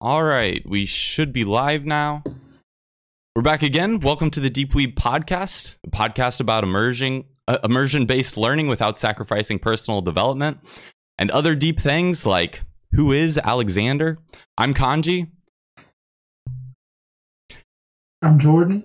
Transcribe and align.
All 0.00 0.24
right, 0.24 0.62
we 0.68 0.86
should 0.86 1.32
be 1.32 1.44
live 1.44 1.86
now. 1.86 2.24
We're 3.36 3.42
back 3.42 3.62
again. 3.62 4.00
Welcome 4.00 4.30
to 4.32 4.40
the 4.40 4.50
Deep 4.50 4.72
Weeb 4.72 4.96
podcast, 4.96 5.76
a 5.86 5.90
podcast 5.90 6.40
about 6.40 6.64
immersion 6.64 7.24
uh, 7.46 7.58
immersion-based 7.62 8.36
learning 8.36 8.66
without 8.68 8.98
sacrificing 8.98 9.58
personal 9.58 10.00
development 10.00 10.58
and 11.18 11.30
other 11.30 11.54
deep 11.54 11.80
things 11.80 12.26
like 12.26 12.64
who 12.92 13.12
is 13.12 13.38
Alexander? 13.38 14.18
I'm 14.58 14.74
Kanji. 14.74 15.28
I'm 18.20 18.38
Jordan. 18.38 18.84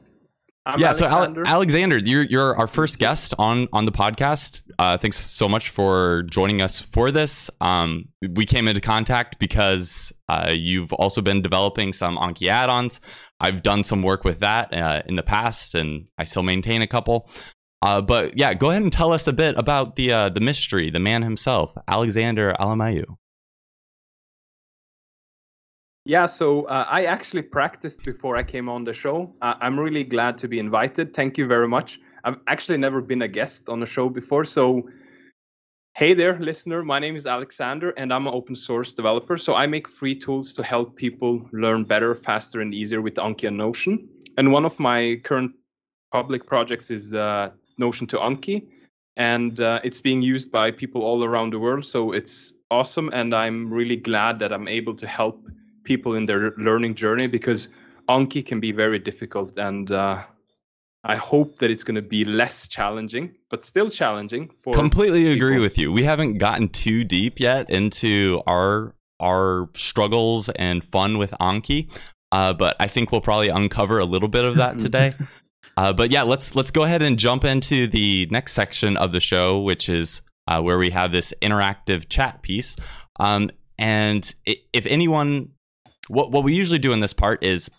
I'm 0.74 0.80
yeah, 0.80 0.92
so 0.92 1.06
Alexander. 1.06 1.42
Ale- 1.42 1.48
Alexander, 1.48 1.98
you're 1.98 2.24
you're 2.24 2.58
our 2.58 2.68
first 2.68 3.00
guest 3.00 3.34
on 3.38 3.68
on 3.74 3.86
the 3.86 3.92
podcast. 3.92 4.64
Uh, 4.78 4.98
thanks 4.98 5.18
so 5.18 5.50
much 5.50 5.70
for 5.70 6.24
joining 6.30 6.62
us 6.62 6.80
for 6.80 7.12
this. 7.12 7.50
Um, 7.62 8.10
we 8.34 8.46
came 8.46 8.68
into 8.68 8.82
contact 8.82 9.40
because 9.40 10.14
uh, 10.30 10.54
you've 10.56 10.94
also 10.94 11.21
been 11.21 11.42
developing 11.42 11.93
some 11.93 12.18
Anki 12.18 12.48
add-ons. 12.48 13.02
I've 13.40 13.64
done 13.64 13.84
some 13.84 14.04
work 14.04 14.24
with 14.24 14.40
that 14.40 14.74
uh, 14.74 15.02
in 15.07 15.16
the 15.16 15.24
past, 15.24 15.76
and 15.76 16.06
I 16.18 16.24
still 16.24 16.43
maintain 16.43 16.82
a 16.82 16.88
couple. 16.88 17.29
Uh, 17.82 18.01
but 18.01 18.38
yeah, 18.38 18.54
go 18.54 18.70
ahead 18.70 18.82
and 18.82 18.92
tell 18.92 19.14
us 19.14 19.28
a 19.28 19.34
bit 19.34 19.57
about 19.57 19.96
the 19.96 20.12
uh, 20.12 20.29
the 20.29 20.42
mystery, 20.42 20.90
the 20.90 21.00
man 21.00 21.24
himself, 21.24 21.78
Alexander 21.88 22.54
Alemayhu. 22.60 23.06
Yeah, 26.06 26.26
so 26.26 26.64
uh, 26.64 26.86
I 26.89 27.06
actually 27.06 27.44
practiced 27.44 28.04
before 28.04 28.38
I 28.38 28.44
came 28.44 28.70
on 28.70 28.84
the 28.84 28.94
show. 28.94 29.36
Uh, 29.42 29.56
I'm 29.62 29.80
really 29.80 30.04
glad 30.04 30.38
to 30.40 30.48
be 30.48 30.57
invited. 30.57 31.14
Thank 31.14 31.38
you 31.38 31.46
very 31.46 31.68
much. 31.68 32.00
I've 32.23 32.40
actually 32.48 32.78
never 32.78 33.02
been 33.02 33.22
a 33.22 33.28
guest 33.28 33.70
on 33.70 33.84
a 33.84 33.86
show 33.86 34.09
before. 34.09 34.45
So, 34.45 34.90
hey 35.95 36.14
there, 36.14 36.40
listener. 36.40 36.84
My 36.84 37.00
name 37.00 37.16
is 37.16 37.26
Alexander, 37.26 37.92
and 37.92 38.14
I'm 38.14 38.28
an 38.28 38.34
open 38.34 38.56
source 38.56 38.94
developer. 38.94 39.38
So, 39.38 39.56
I 39.56 39.67
make 39.67 39.88
free 39.88 40.16
tools 40.16 40.54
to 40.56 40.64
help 40.64 40.95
people 40.95 41.48
learn 41.52 41.84
better, 41.84 42.16
faster, 42.16 42.62
and 42.62 42.73
easier 42.73 43.02
with 43.02 43.16
Anki 43.16 43.48
and 43.48 43.58
Notion. 43.58 44.08
And 44.38 44.52
one 44.52 44.66
of 44.66 44.80
my 44.80 45.20
current 45.23 45.52
public 46.12 46.45
projects 46.45 46.90
is 46.90 47.14
uh, 47.14 47.52
Notion 47.78 48.08
to 48.08 48.18
Anki. 48.18 48.68
And 49.18 49.60
uh, 49.60 49.82
it's 49.84 50.00
being 50.00 50.22
used 50.22 50.50
by 50.50 50.72
people 50.72 51.02
all 51.04 51.26
around 51.26 51.52
the 51.52 51.60
world. 51.60 51.86
So, 51.86 52.14
it's 52.14 52.54
awesome. 52.72 53.10
And 53.14 53.36
I'm 53.36 53.72
really 53.72 53.98
glad 53.98 54.40
that 54.40 54.52
I'm 54.52 54.68
able 54.68 54.95
to 54.95 55.06
help 55.06 55.45
people 55.90 56.14
in 56.14 56.26
their 56.26 56.52
learning 56.68 56.94
journey 56.94 57.28
because 57.28 57.70
Anki 58.08 58.45
can 58.45 58.59
be 58.59 58.72
very 58.72 59.00
difficult 59.00 59.58
and 59.58 59.92
uh, 59.92 60.23
I 61.04 61.16
hope 61.16 61.59
that 61.59 61.72
it's 61.72 61.84
going 61.84 61.95
to 61.95 62.08
be 62.18 62.26
less 62.26 62.68
challenging, 62.68 63.34
but 63.50 63.64
still 63.64 63.90
challenging 63.90 64.50
for 64.62 64.73
Completely 64.73 65.32
agree 65.32 65.60
with 65.60 65.78
you. 65.78 65.92
We 65.92 66.04
haven't 66.04 66.38
gotten 66.38 66.70
too 66.70 67.04
deep 67.04 67.40
yet 67.40 67.70
into 67.70 68.42
our 68.45 68.94
our 69.22 69.70
struggles 69.76 70.50
and 70.50 70.84
fun 70.84 71.17
with 71.17 71.32
Anki, 71.42 71.90
uh, 72.32 72.54
but 72.54 72.76
I 72.80 72.88
think 72.88 73.12
we'll 73.12 73.22
probably 73.22 73.50
uncover 73.50 74.00
a 74.00 74.06
little 74.06 74.30
bit 74.30 74.45
of 74.45 74.56
that 74.58 74.80
today. 74.86 75.14
Uh, 75.76 75.92
but 75.94 76.12
yeah, 76.12 76.23
let's 76.23 76.56
let's 76.56 76.72
go 76.72 76.84
ahead 76.84 77.02
and 77.02 77.17
jump 77.17 77.44
into 77.45 77.88
the 77.88 78.28
next 78.30 78.54
section 78.54 78.95
of 78.98 79.12
the 79.12 79.20
show, 79.20 79.60
which 79.60 79.90
is 79.90 80.22
uh, 80.48 80.62
where 80.62 80.78
we 80.78 80.90
have 80.92 81.12
this 81.12 81.34
interactive 81.42 82.10
chat 82.10 82.42
piece. 82.42 82.76
Um, 83.20 83.50
and 83.78 84.36
if 84.45 84.86
anyone, 84.88 85.52
what 86.10 86.32
what 86.32 86.44
we 86.44 86.54
usually 86.54 86.80
do 86.80 86.92
in 86.92 87.00
this 87.00 87.14
part 87.14 87.44
is 87.44 87.70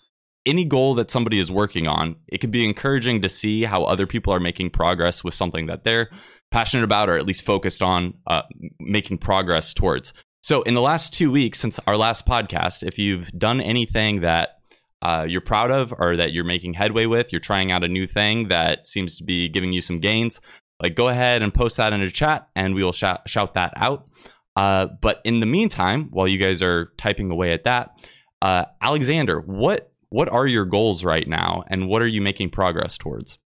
any 0.46 0.64
goal 0.64 0.94
that 0.94 1.10
somebody 1.10 1.38
is 1.38 1.52
working 1.52 1.86
on, 1.86 2.16
it 2.28 2.40
can 2.40 2.50
be 2.50 2.64
encouraging 2.64 3.20
to 3.22 3.28
see 3.28 3.64
how 3.64 3.84
other 3.84 4.06
people 4.06 4.32
are 4.32 4.40
making 4.40 4.70
progress 4.70 5.22
with 5.22 5.34
something 5.34 5.66
that 5.66 5.84
they're 5.84 6.08
passionate 6.50 6.84
about 6.84 7.08
or 7.08 7.16
at 7.16 7.26
least 7.26 7.44
focused 7.44 7.82
on 7.82 8.14
uh, 8.26 8.42
making 8.80 9.18
progress 9.18 9.74
towards. 9.74 10.12
So, 10.42 10.62
in 10.62 10.74
the 10.74 10.80
last 10.80 11.12
two 11.12 11.30
weeks 11.30 11.60
since 11.60 11.78
our 11.86 11.96
last 11.96 12.26
podcast, 12.26 12.82
if 12.82 12.98
you've 12.98 13.30
done 13.32 13.60
anything 13.60 14.22
that 14.22 14.60
uh, 15.02 15.26
you're 15.28 15.40
proud 15.40 15.70
of 15.70 15.92
or 15.98 16.16
that 16.16 16.32
you're 16.32 16.44
making 16.44 16.74
headway 16.74 17.06
with, 17.06 17.32
you're 17.32 17.40
trying 17.40 17.70
out 17.70 17.84
a 17.84 17.88
new 17.88 18.06
thing 18.06 18.48
that 18.48 18.86
seems 18.86 19.16
to 19.16 19.24
be 19.24 19.48
giving 19.48 19.72
you 19.72 19.82
some 19.82 20.00
gains, 20.00 20.40
like 20.82 20.94
go 20.94 21.08
ahead 21.08 21.42
and 21.42 21.52
post 21.52 21.76
that 21.76 21.92
in 21.92 22.00
a 22.00 22.10
chat 22.10 22.48
and 22.56 22.74
we 22.74 22.82
will 22.82 22.92
shout, 22.92 23.28
shout 23.28 23.54
that 23.54 23.72
out. 23.76 24.08
Uh, 24.56 24.86
but 25.00 25.20
in 25.24 25.40
the 25.40 25.46
meantime, 25.46 26.08
while 26.10 26.26
you 26.26 26.38
guys 26.38 26.62
are 26.62 26.92
typing 26.96 27.30
away 27.30 27.52
at 27.52 27.64
that, 27.64 27.90
uh, 28.42 28.64
Alexander, 28.80 29.40
what 29.40 29.92
what 30.10 30.28
are 30.28 30.46
your 30.46 30.64
goals 30.64 31.04
right 31.04 31.28
now 31.28 31.62
and 31.68 31.86
what 31.86 32.02
are 32.02 32.08
you 32.08 32.20
making 32.20 32.50
progress 32.50 32.98
towards? 32.98 33.38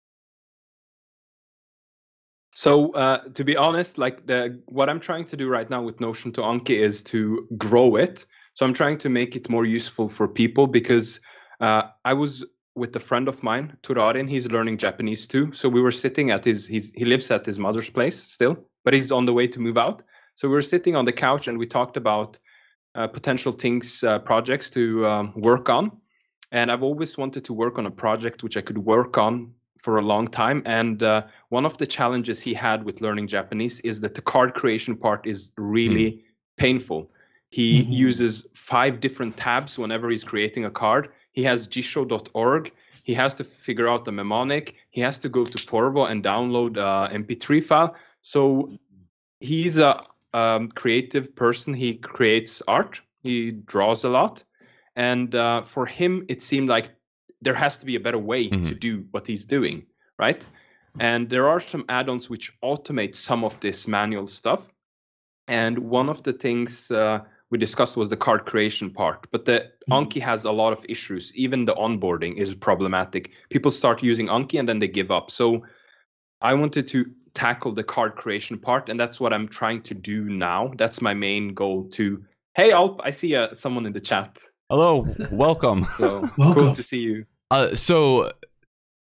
So 2.53 2.93
uh, 2.93 3.19
to 3.34 3.44
be 3.44 3.56
honest, 3.56 3.99
like 3.99 4.27
the 4.27 4.60
what 4.66 4.88
I'm 4.88 5.00
trying 5.00 5.27
to 5.27 5.37
do 5.37 5.49
right 5.49 5.69
now 5.69 5.82
with 5.82 6.00
Notion 6.00 6.32
to 6.32 6.41
Anki 6.41 6.78
is 6.78 7.03
to 7.05 7.47
grow 7.59 7.97
it. 7.97 8.25
So 8.55 8.65
I'm 8.65 8.72
trying 8.72 8.99
to 8.99 9.09
make 9.09 9.34
it 9.34 9.50
more 9.50 9.65
useful 9.65 10.09
for 10.09 10.28
people 10.28 10.69
because 10.69 11.21
uh, 11.61 11.82
I 12.05 12.15
was 12.15 12.44
with 12.76 12.94
a 12.97 13.00
friend 13.00 13.28
of 13.28 13.43
mine, 13.43 13.76
Turarin. 13.82 14.28
He's 14.28 14.50
learning 14.50 14.78
Japanese 14.78 15.26
too. 15.26 15.53
So 15.53 15.69
we 15.69 15.81
were 15.81 15.91
sitting 15.91 16.31
at 16.31 16.44
his, 16.44 16.66
he's, 16.66 16.93
he 16.93 17.05
lives 17.05 17.31
at 17.31 17.47
his 17.47 17.59
mother's 17.59 17.91
place 17.91 18.21
still, 18.21 18.56
but 18.84 18.94
he's 18.94 19.12
on 19.12 19.26
the 19.26 19.32
way 19.32 19.47
to 19.49 19.61
move 19.61 19.78
out. 19.78 20.03
So 20.37 20.49
we 20.49 20.55
were 20.55 20.62
sitting 20.62 20.97
on 20.97 21.05
the 21.05 21.12
couch 21.12 21.47
and 21.47 21.59
we 21.59 21.66
talked 21.66 21.97
about 21.97 22.38
uh, 22.94 23.06
potential 23.06 23.53
things, 23.53 24.03
uh, 24.05 24.19
projects 24.21 24.71
to 24.71 25.06
um, 25.06 25.32
work 25.37 25.69
on. 25.69 25.91
And 26.53 26.71
I've 26.71 26.82
always 26.82 27.19
wanted 27.19 27.44
to 27.47 27.53
work 27.53 27.78
on 27.78 27.87
a 27.87 27.91
project 27.91 28.43
which 28.43 28.56
I 28.56 28.60
could 28.60 28.78
work 28.78 29.19
on 29.19 29.53
for 29.78 29.97
a 29.99 30.03
long 30.03 30.28
time. 30.28 30.62
And 30.65 31.03
uh, 31.03 31.22
one 31.49 31.66
of 31.66 31.77
the 31.78 31.87
challenges 31.87 32.41
he 32.41 32.55
had 32.55 32.84
with 32.84 33.00
learning 33.00 33.27
Japanese 33.27 33.81
is 33.81 34.00
that 34.00 34.15
the 34.15 34.22
card 34.22 34.55
creation 34.55 34.97
part 34.97 35.27
is 35.27 35.50
really 35.56 36.25
painful. 36.56 37.10
He 37.50 37.82
Mhm. 37.82 37.93
uses 37.93 38.47
five 38.55 39.00
different 39.00 39.37
tabs 39.37 39.78
whenever 39.78 40.09
he's 40.11 40.25
creating 40.25 40.65
a 40.65 40.71
card. 40.71 41.09
He 41.32 41.43
has 41.44 41.69
jisho.org. 41.69 42.72
He 43.03 43.15
has 43.15 43.34
to 43.34 43.44
figure 43.44 43.88
out 43.88 44.05
the 44.05 44.12
mnemonic. 44.12 44.75
He 44.91 45.00
has 45.03 45.19
to 45.21 45.28
go 45.28 45.44
to 45.44 45.59
Forvo 45.59 46.09
and 46.11 46.25
download 46.25 46.76
a 46.78 47.12
MP3 47.12 47.61
file. 47.61 47.94
So 48.22 48.78
he's 49.41 49.78
a 49.78 50.03
um, 50.34 50.68
creative 50.68 51.34
person. 51.34 51.72
He 51.74 51.94
creates 51.94 52.62
art. 52.68 53.00
He 53.22 53.52
draws 53.52 54.04
a 54.04 54.10
lot, 54.10 54.44
and 54.96 55.34
uh, 55.34 55.62
for 55.62 55.86
him, 55.86 56.24
it 56.28 56.42
seemed 56.42 56.68
like 56.68 56.90
there 57.40 57.54
has 57.54 57.78
to 57.78 57.86
be 57.86 57.96
a 57.96 58.00
better 58.00 58.18
way 58.18 58.48
to 58.48 58.56
Mhm. 58.56 58.80
do 58.80 59.04
what 59.12 59.26
he's 59.26 59.46
doing, 59.46 59.86
right? 60.18 60.46
And 61.00 61.28
there 61.28 61.48
are 61.48 61.60
some 61.60 61.84
add-ons 61.88 62.30
which 62.30 62.52
automate 62.62 63.14
some 63.14 63.44
of 63.44 63.58
this 63.60 63.88
manual 63.88 64.28
stuff. 64.28 64.68
And 65.48 65.78
one 65.78 66.08
of 66.08 66.22
the 66.22 66.32
things 66.32 66.90
uh, 66.90 67.18
we 67.50 67.58
discussed 67.58 67.96
was 67.96 68.08
the 68.08 68.16
card 68.16 68.46
creation 68.46 68.90
part. 68.90 69.26
But 69.30 69.44
the 69.44 69.72
Mhm. 69.88 70.06
Anki 70.06 70.20
has 70.20 70.44
a 70.44 70.52
lot 70.52 70.72
of 70.72 70.86
issues. 70.88 71.32
Even 71.34 71.64
the 71.64 71.74
onboarding 71.74 72.36
is 72.36 72.54
problematic. 72.54 73.32
People 73.50 73.70
start 73.70 74.02
using 74.02 74.28
Anki 74.28 74.58
and 74.58 74.68
then 74.68 74.78
they 74.78 74.88
give 74.88 75.10
up. 75.10 75.30
So 75.30 75.64
I 76.40 76.54
wanted 76.54 76.88
to 76.88 77.04
tackle 77.34 77.72
the 77.72 77.84
card 77.84 78.16
creation 78.16 78.58
part, 78.58 78.88
and 78.88 78.98
that's 78.98 79.20
what 79.20 79.32
I'm 79.32 79.48
trying 79.48 79.82
to 79.82 79.94
do 79.94 80.24
now. 80.24 80.72
That's 80.76 81.02
my 81.02 81.14
main 81.14 81.52
goal. 81.54 81.84
To 81.92 82.24
hey, 82.54 82.72
Alp, 82.72 83.00
I 83.04 83.10
see 83.10 83.34
uh, 83.36 83.52
someone 83.54 83.86
in 83.86 83.92
the 83.92 84.00
chat. 84.00 84.38
Hello, 84.70 85.06
welcome. 85.30 85.86
So 85.98 86.28
Welcome. 86.36 86.54
cool 86.54 86.74
to 86.74 86.82
see 86.82 86.98
you. 87.00 87.26
Uh, 87.50 87.74
so, 87.74 88.32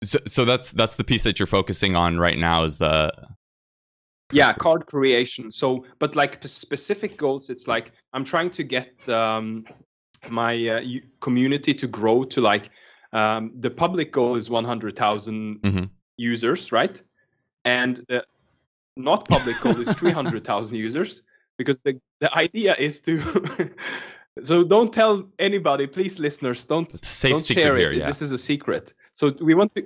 so, 0.04 0.20
so 0.28 0.46
that's 0.46 0.72
that's 0.72 0.96
the 0.96 1.04
piece 1.04 1.24
that 1.24 1.40
you're 1.40 1.48
focusing 1.48 1.96
on 1.96 2.18
right 2.20 2.38
now 2.38 2.64
is 2.64 2.78
the 2.78 3.12
yeah 4.32 4.52
card 4.54 4.86
creation 4.88 5.52
so 5.52 5.86
but 6.00 6.16
like 6.16 6.42
p- 6.42 6.48
specific 6.48 7.18
goals 7.18 7.50
it's 7.52 7.68
like 7.68 7.92
i'm 8.14 8.24
trying 8.24 8.50
to 8.50 8.64
get 8.64 8.90
um, 9.10 9.64
my 10.30 10.68
uh, 10.68 10.82
community 11.20 11.74
to 11.74 11.88
grow 11.88 12.24
to 12.24 12.42
like 12.42 12.70
um, 13.12 13.52
the 13.60 13.70
public 13.70 14.12
goal 14.12 14.36
is 14.36 14.50
100000 14.50 15.60
Mhm. 15.62 15.90
users 16.18 16.72
right 16.72 17.04
and 17.66 18.06
the 18.08 18.24
not 18.96 19.28
public 19.28 19.60
goal 19.62 19.80
is 19.80 19.90
300000 19.90 20.78
users 20.78 21.24
because 21.58 21.82
the, 21.82 22.00
the 22.20 22.36
idea 22.38 22.76
is 22.78 23.02
to 23.02 23.22
so 24.44 24.64
don't 24.64 24.94
tell 24.94 25.28
anybody 25.40 25.88
please 25.88 26.20
listeners 26.20 26.66
don't 26.66 26.94
it's 26.94 27.10
a 27.10 27.14
safe 27.14 27.32
don't 27.32 27.42
secret 27.42 27.62
share 27.64 27.78
here. 27.78 27.92
it 27.92 27.98
Yeah, 27.98 28.08
this 28.08 28.22
is 28.22 28.32
a 28.32 28.38
secret 28.38 28.94
so 29.14 29.34
we 29.42 29.54
want 29.54 29.74
to 29.76 29.84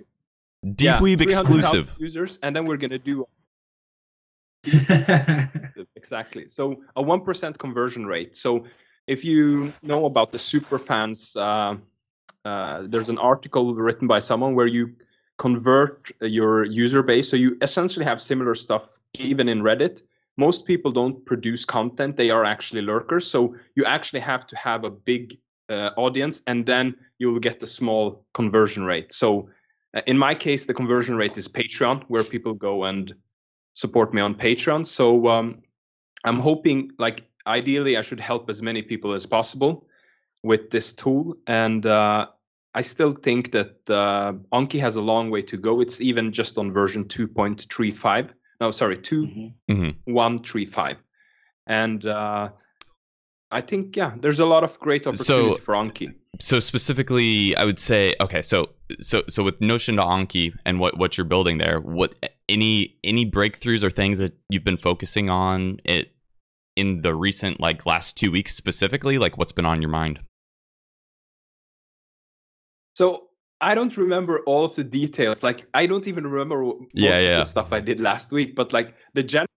Deep 0.66 0.86
yeah, 0.86 1.00
Weeb 1.00 1.20
300,000 1.20 1.24
exclusive. 1.24 1.96
users 2.00 2.40
and 2.42 2.56
then 2.56 2.66
we're 2.66 2.78
going 2.78 2.90
to 2.92 2.98
do 2.98 3.26
exactly. 5.96 6.48
So 6.48 6.82
a 6.96 7.02
one 7.02 7.22
percent 7.22 7.58
conversion 7.58 8.06
rate. 8.06 8.36
So 8.36 8.66
if 9.08 9.24
you 9.24 9.74
know 9.84 10.06
about 10.06 10.32
the 10.32 10.40
super 10.40 10.80
fans, 10.80 11.36
uh, 11.36 11.78
uh, 12.44 12.84
there's 12.88 13.10
an 13.10 13.18
article 13.18 13.74
written 13.76 14.08
by 14.08 14.20
someone 14.20 14.56
where 14.56 14.68
you 14.68 14.94
convert 15.38 16.12
your 16.22 16.66
user 16.66 17.04
base. 17.04 17.30
So 17.30 17.38
you 17.38 17.58
essentially 17.62 18.06
have 18.06 18.20
similar 18.20 18.56
stuff 18.56 18.90
even 19.14 19.50
in 19.50 19.62
Reddit. 19.62 20.02
Most 20.38 20.66
people 20.66 20.92
don't 20.92 21.26
produce 21.26 21.66
content; 21.66 22.16
they 22.16 22.30
are 22.30 22.46
actually 22.46 22.82
lurkers. 22.82 23.26
So 23.26 23.56
you 23.76 23.86
actually 23.86 24.22
have 24.22 24.46
to 24.48 24.56
have 24.56 24.84
a 24.84 24.90
big 24.90 25.38
uh, 25.70 25.90
audience, 25.98 26.42
and 26.48 26.66
then 26.66 26.96
you 27.20 27.32
will 27.32 27.40
get 27.40 27.60
the 27.60 27.68
small 27.68 28.26
conversion 28.34 28.84
rate. 28.86 29.12
So 29.12 29.50
uh, 29.96 30.02
in 30.06 30.18
my 30.18 30.36
case, 30.36 30.66
the 30.66 30.74
conversion 30.74 31.16
rate 31.18 31.38
is 31.38 31.48
Patreon, 31.48 32.04
where 32.08 32.24
people 32.24 32.54
go 32.54 32.84
and 32.86 33.14
support 33.74 34.14
me 34.14 34.22
on 34.22 34.36
Patreon. 34.36 34.86
So 34.86 35.28
um, 35.28 35.62
I'm 36.24 36.40
hoping, 36.40 36.90
like, 37.00 37.24
ideally, 37.46 37.98
I 37.98 38.02
should 38.02 38.20
help 38.20 38.50
as 38.50 38.62
many 38.62 38.82
people 38.82 39.14
as 39.14 39.26
possible. 39.26 39.88
with 40.44 40.70
this 40.70 40.94
tool, 40.94 41.36
and 41.48 41.86
uh, 41.86 42.28
I 42.74 42.82
still 42.82 43.12
think 43.12 43.52
that 43.54 43.90
uh, 43.90 44.34
Anki 44.54 44.80
has 44.80 44.96
a 44.96 45.02
long 45.02 45.30
way 45.32 45.42
to 45.44 45.58
go. 45.58 45.82
It's 45.82 46.00
even 46.02 46.32
just 46.32 46.58
on 46.58 46.72
version 46.72 47.06
2.35. 47.06 48.30
No, 48.62 48.72
sorry, 48.72 48.98
2.135. 48.98 50.98
And 51.66 52.06
uh, 52.06 52.50
I 53.52 53.62
think, 53.62 53.96
yeah, 53.96 54.14
there's 54.20 54.40
a 54.40 54.46
lot 54.46 54.64
of 54.64 54.80
great 54.80 55.08
opportunity 55.08 55.56
So- 55.56 55.56
for 55.56 55.74
Anki. 55.76 56.14
so 56.40 56.60
specifically 56.60 57.56
i 57.56 57.64
would 57.66 57.80
say 57.80 58.14
okay 58.22 58.44
so 58.44 58.70
so 59.00 59.24
so 59.28 59.42
with 59.42 59.60
notion 59.60 59.96
to 59.96 60.04
anki 60.04 60.54
and 60.68 60.80
what 60.80 60.96
what 60.96 61.18
you're 61.18 61.26
building 61.26 61.58
there 61.58 61.80
what 61.80 62.14
any 62.48 62.96
any 63.04 63.26
breakthroughs 63.26 63.84
or 63.84 63.90
things 63.90 64.20
that 64.20 64.38
you've 64.52 64.64
been 64.64 64.78
focusing 64.78 65.32
on 65.32 65.80
it 65.84 66.12
in 66.76 67.02
the 67.02 67.16
recent 67.16 67.60
like 67.60 67.88
last 67.88 68.16
two 68.18 68.30
weeks 68.32 68.54
specifically 68.54 69.18
like 69.18 69.36
what's 69.40 69.52
been 69.52 69.66
on 69.66 69.82
your 69.82 69.90
mind 69.90 70.20
So 72.98 73.28
I 73.62 73.76
don't 73.76 73.96
remember 73.96 74.40
all 74.48 74.66
of 74.66 74.74
the 74.74 74.84
details. 74.84 75.44
Like 75.44 75.68
I 75.76 75.86
don't 75.86 76.08
even 76.08 76.26
remember 76.26 76.64
most 76.64 76.88
Yeah, 76.94 77.20
of 77.20 77.38
the 77.38 77.44
stuff 77.44 77.72
I 77.72 77.80
did 77.80 78.00
last 78.00 78.32
week. 78.32 78.56
But 78.56 78.74
like 78.74 78.96
the 79.14 79.22
general, 79.22 79.48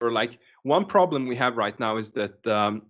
or 0.00 0.10
like 0.10 0.40
one 0.64 0.84
problem 0.84 1.28
we 1.28 1.36
have 1.36 1.56
right 1.56 1.78
now 1.78 1.98
is 1.98 2.10
that 2.12 2.44
um, 2.48 2.82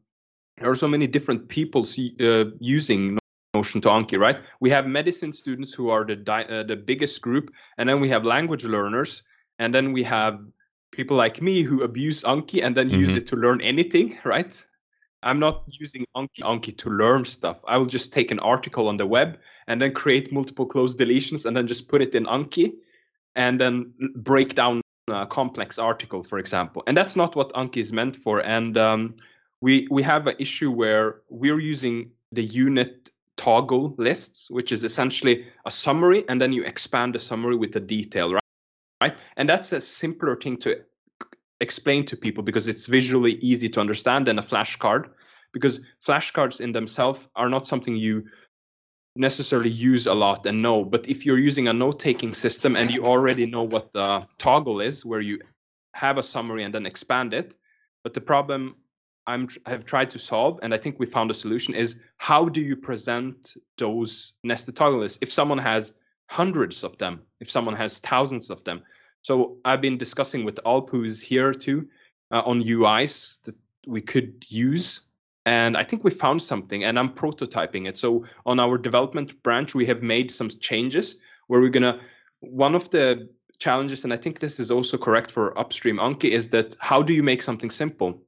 there 0.56 0.70
are 0.70 0.74
so 0.74 0.88
many 0.88 1.06
different 1.06 1.48
people 1.48 1.84
see, 1.84 2.16
uh, 2.18 2.46
using 2.60 3.18
Notion 3.54 3.82
to 3.82 3.88
Anki. 3.90 4.18
Right? 4.18 4.38
We 4.58 4.70
have 4.70 4.86
medicine 4.86 5.32
students 5.32 5.74
who 5.74 5.90
are 5.90 6.06
the 6.06 6.16
di- 6.16 6.48
uh, 6.48 6.62
the 6.62 6.76
biggest 6.76 7.20
group, 7.20 7.50
and 7.76 7.86
then 7.86 8.00
we 8.00 8.08
have 8.08 8.24
language 8.24 8.64
learners, 8.64 9.22
and 9.58 9.74
then 9.74 9.92
we 9.92 10.02
have 10.04 10.40
people 10.92 11.18
like 11.18 11.42
me 11.42 11.60
who 11.60 11.82
abuse 11.82 12.24
Anki 12.24 12.64
and 12.64 12.74
then 12.74 12.88
use 12.88 13.10
Mhm. 13.10 13.16
it 13.18 13.26
to 13.26 13.36
learn 13.36 13.60
anything. 13.60 14.18
Right? 14.24 14.66
I'm 15.24 15.38
not 15.38 15.64
using 15.80 16.06
Anki, 16.16 16.40
Anki 16.42 16.76
to 16.78 16.90
learn 16.90 17.24
stuff. 17.24 17.56
I 17.66 17.78
will 17.78 17.86
just 17.86 18.12
take 18.12 18.30
an 18.30 18.38
article 18.40 18.88
on 18.88 18.98
the 18.98 19.06
web 19.06 19.38
and 19.66 19.80
then 19.80 19.92
create 19.92 20.30
multiple 20.30 20.66
cloze 20.66 20.94
deletions 20.94 21.46
and 21.46 21.56
then 21.56 21.66
just 21.66 21.88
put 21.88 22.02
it 22.02 22.14
in 22.14 22.26
Anki 22.26 22.74
and 23.34 23.58
then 23.58 23.92
break 24.16 24.54
down 24.54 24.80
a 25.08 25.26
complex 25.26 25.78
article, 25.78 26.22
for 26.22 26.38
example. 26.38 26.82
And 26.86 26.96
that's 26.96 27.16
not 27.16 27.34
what 27.36 27.52
Anki 27.54 27.78
is 27.78 27.92
meant 27.92 28.16
for. 28.16 28.40
And 28.40 28.76
um, 28.78 29.16
we 29.60 29.88
we 29.90 30.02
have 30.02 30.26
an 30.26 30.36
issue 30.38 30.70
where 30.70 31.22
we're 31.30 31.60
using 31.60 32.10
the 32.32 32.44
unit 32.44 33.10
toggle 33.36 33.94
lists, 33.98 34.50
which 34.50 34.72
is 34.72 34.84
essentially 34.84 35.46
a 35.64 35.70
summary, 35.70 36.24
and 36.28 36.40
then 36.40 36.52
you 36.52 36.64
expand 36.64 37.14
the 37.14 37.18
summary 37.18 37.56
with 37.56 37.72
the 37.72 37.80
detail, 37.80 38.32
right? 38.32 38.40
Right. 39.02 39.16
And 39.36 39.48
that's 39.48 39.72
a 39.72 39.80
simpler 39.80 40.36
thing 40.36 40.56
to 40.58 40.80
explain 41.66 42.04
to 42.06 42.16
people 42.16 42.42
because 42.44 42.68
it's 42.68 42.86
visually 42.86 43.34
easy 43.50 43.68
to 43.70 43.80
understand 43.80 44.26
than 44.26 44.38
a 44.38 44.42
flashcard 44.50 45.02
because 45.52 45.80
flashcards 46.06 46.60
in 46.60 46.70
themselves 46.72 47.26
are 47.34 47.48
not 47.48 47.66
something 47.66 47.96
you 47.96 48.16
necessarily 49.16 49.70
use 49.70 50.06
a 50.06 50.14
lot 50.14 50.46
and 50.46 50.62
know. 50.66 50.84
But 50.84 51.08
if 51.08 51.24
you're 51.24 51.44
using 51.50 51.66
a 51.68 51.72
note-taking 51.72 52.34
system 52.34 52.76
and 52.76 52.86
you 52.94 53.04
already 53.04 53.46
know 53.46 53.64
what 53.74 53.92
the 53.92 54.26
toggle 54.38 54.80
is 54.80 55.04
where 55.04 55.20
you 55.20 55.38
have 55.94 56.18
a 56.18 56.22
summary 56.22 56.64
and 56.64 56.74
then 56.74 56.86
expand 56.86 57.32
it 57.32 57.56
but 58.02 58.12
the 58.14 58.20
problem 58.20 58.76
i'm 59.26 59.48
have 59.64 59.84
tried 59.84 60.10
to 60.10 60.18
solve 60.18 60.58
and 60.62 60.74
i 60.74 60.76
think 60.76 60.98
we 60.98 61.06
found 61.06 61.30
a 61.30 61.34
solution 61.34 61.72
is 61.74 61.96
how 62.18 62.48
do 62.48 62.60
you 62.60 62.76
present 62.76 63.56
those 63.78 64.34
nested 64.42 64.76
toggle 64.76 65.00
lists? 65.00 65.18
If 65.22 65.32
someone 65.32 65.58
has 65.58 65.94
hundreds 66.28 66.84
of 66.84 66.98
them 66.98 67.22
if 67.40 67.50
someone 67.50 67.76
has 67.76 68.00
thousands 68.00 68.50
of 68.50 68.62
them 68.64 68.82
so 69.24 69.56
I've 69.64 69.80
been 69.80 69.96
discussing 69.96 70.44
with 70.44 70.60
Alp, 70.66 70.90
who's 70.90 71.18
here 71.18 71.54
too, 71.54 71.88
uh, 72.30 72.42
on 72.44 72.62
UIs 72.62 73.42
that 73.44 73.56
we 73.86 74.02
could 74.02 74.44
use. 74.48 75.00
And 75.46 75.78
I 75.78 75.82
think 75.82 76.04
we 76.04 76.10
found 76.10 76.42
something, 76.42 76.84
and 76.84 76.98
I'm 76.98 77.08
prototyping 77.08 77.88
it. 77.88 77.96
So 77.96 78.24
on 78.44 78.60
our 78.60 78.76
development 78.76 79.42
branch, 79.42 79.74
we 79.74 79.86
have 79.86 80.02
made 80.02 80.30
some 80.30 80.50
changes 80.50 81.16
where 81.46 81.60
we're 81.60 81.70
gonna. 81.70 82.00
One 82.40 82.74
of 82.74 82.90
the 82.90 83.30
challenges, 83.58 84.04
and 84.04 84.12
I 84.12 84.18
think 84.18 84.40
this 84.40 84.60
is 84.60 84.70
also 84.70 84.98
correct 84.98 85.30
for 85.30 85.58
upstream 85.58 85.96
Anki, 85.96 86.30
is 86.30 86.50
that 86.50 86.76
how 86.80 87.02
do 87.02 87.14
you 87.14 87.22
make 87.22 87.40
something 87.40 87.70
simple? 87.70 88.22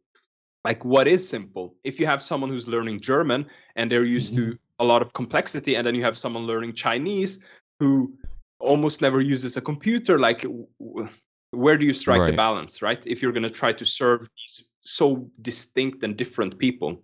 Like 0.65 0.83
what 0.83 1.07
is 1.07 1.27
simple? 1.29 1.75
If 1.85 2.01
you 2.01 2.07
have 2.07 2.23
someone 2.23 2.49
who's 2.49 2.69
learning 2.69 3.01
German 3.01 3.47
and 3.77 3.93
they're 3.93 4.05
used 4.05 4.35
to 4.37 4.59
a 4.79 4.85
lot 4.85 5.03
of 5.03 5.13
complexity, 5.13 5.75
and 5.77 5.87
then 5.87 5.95
you 5.95 6.03
have 6.05 6.17
someone 6.17 6.47
learning 6.47 6.73
Chinese 6.73 7.45
who 7.81 8.17
almost 8.59 9.03
never 9.03 9.21
uses 9.21 9.57
a 9.57 9.61
computer 9.61 10.19
like 10.19 10.43
w- 10.43 10.67
w- 10.81 11.09
where 11.51 11.77
do 11.77 11.85
you 11.87 11.93
strike 11.93 12.27
the 12.27 12.37
balance 12.37 12.83
right? 12.83 13.07
If 13.07 13.23
you're 13.23 13.33
going 13.33 13.43
to 13.43 13.51
try 13.51 13.73
to 13.73 13.85
serve 13.85 14.29
these 14.37 14.65
so 14.81 15.29
distinct 15.43 16.03
and 16.05 16.17
different 16.17 16.59
people. 16.59 17.03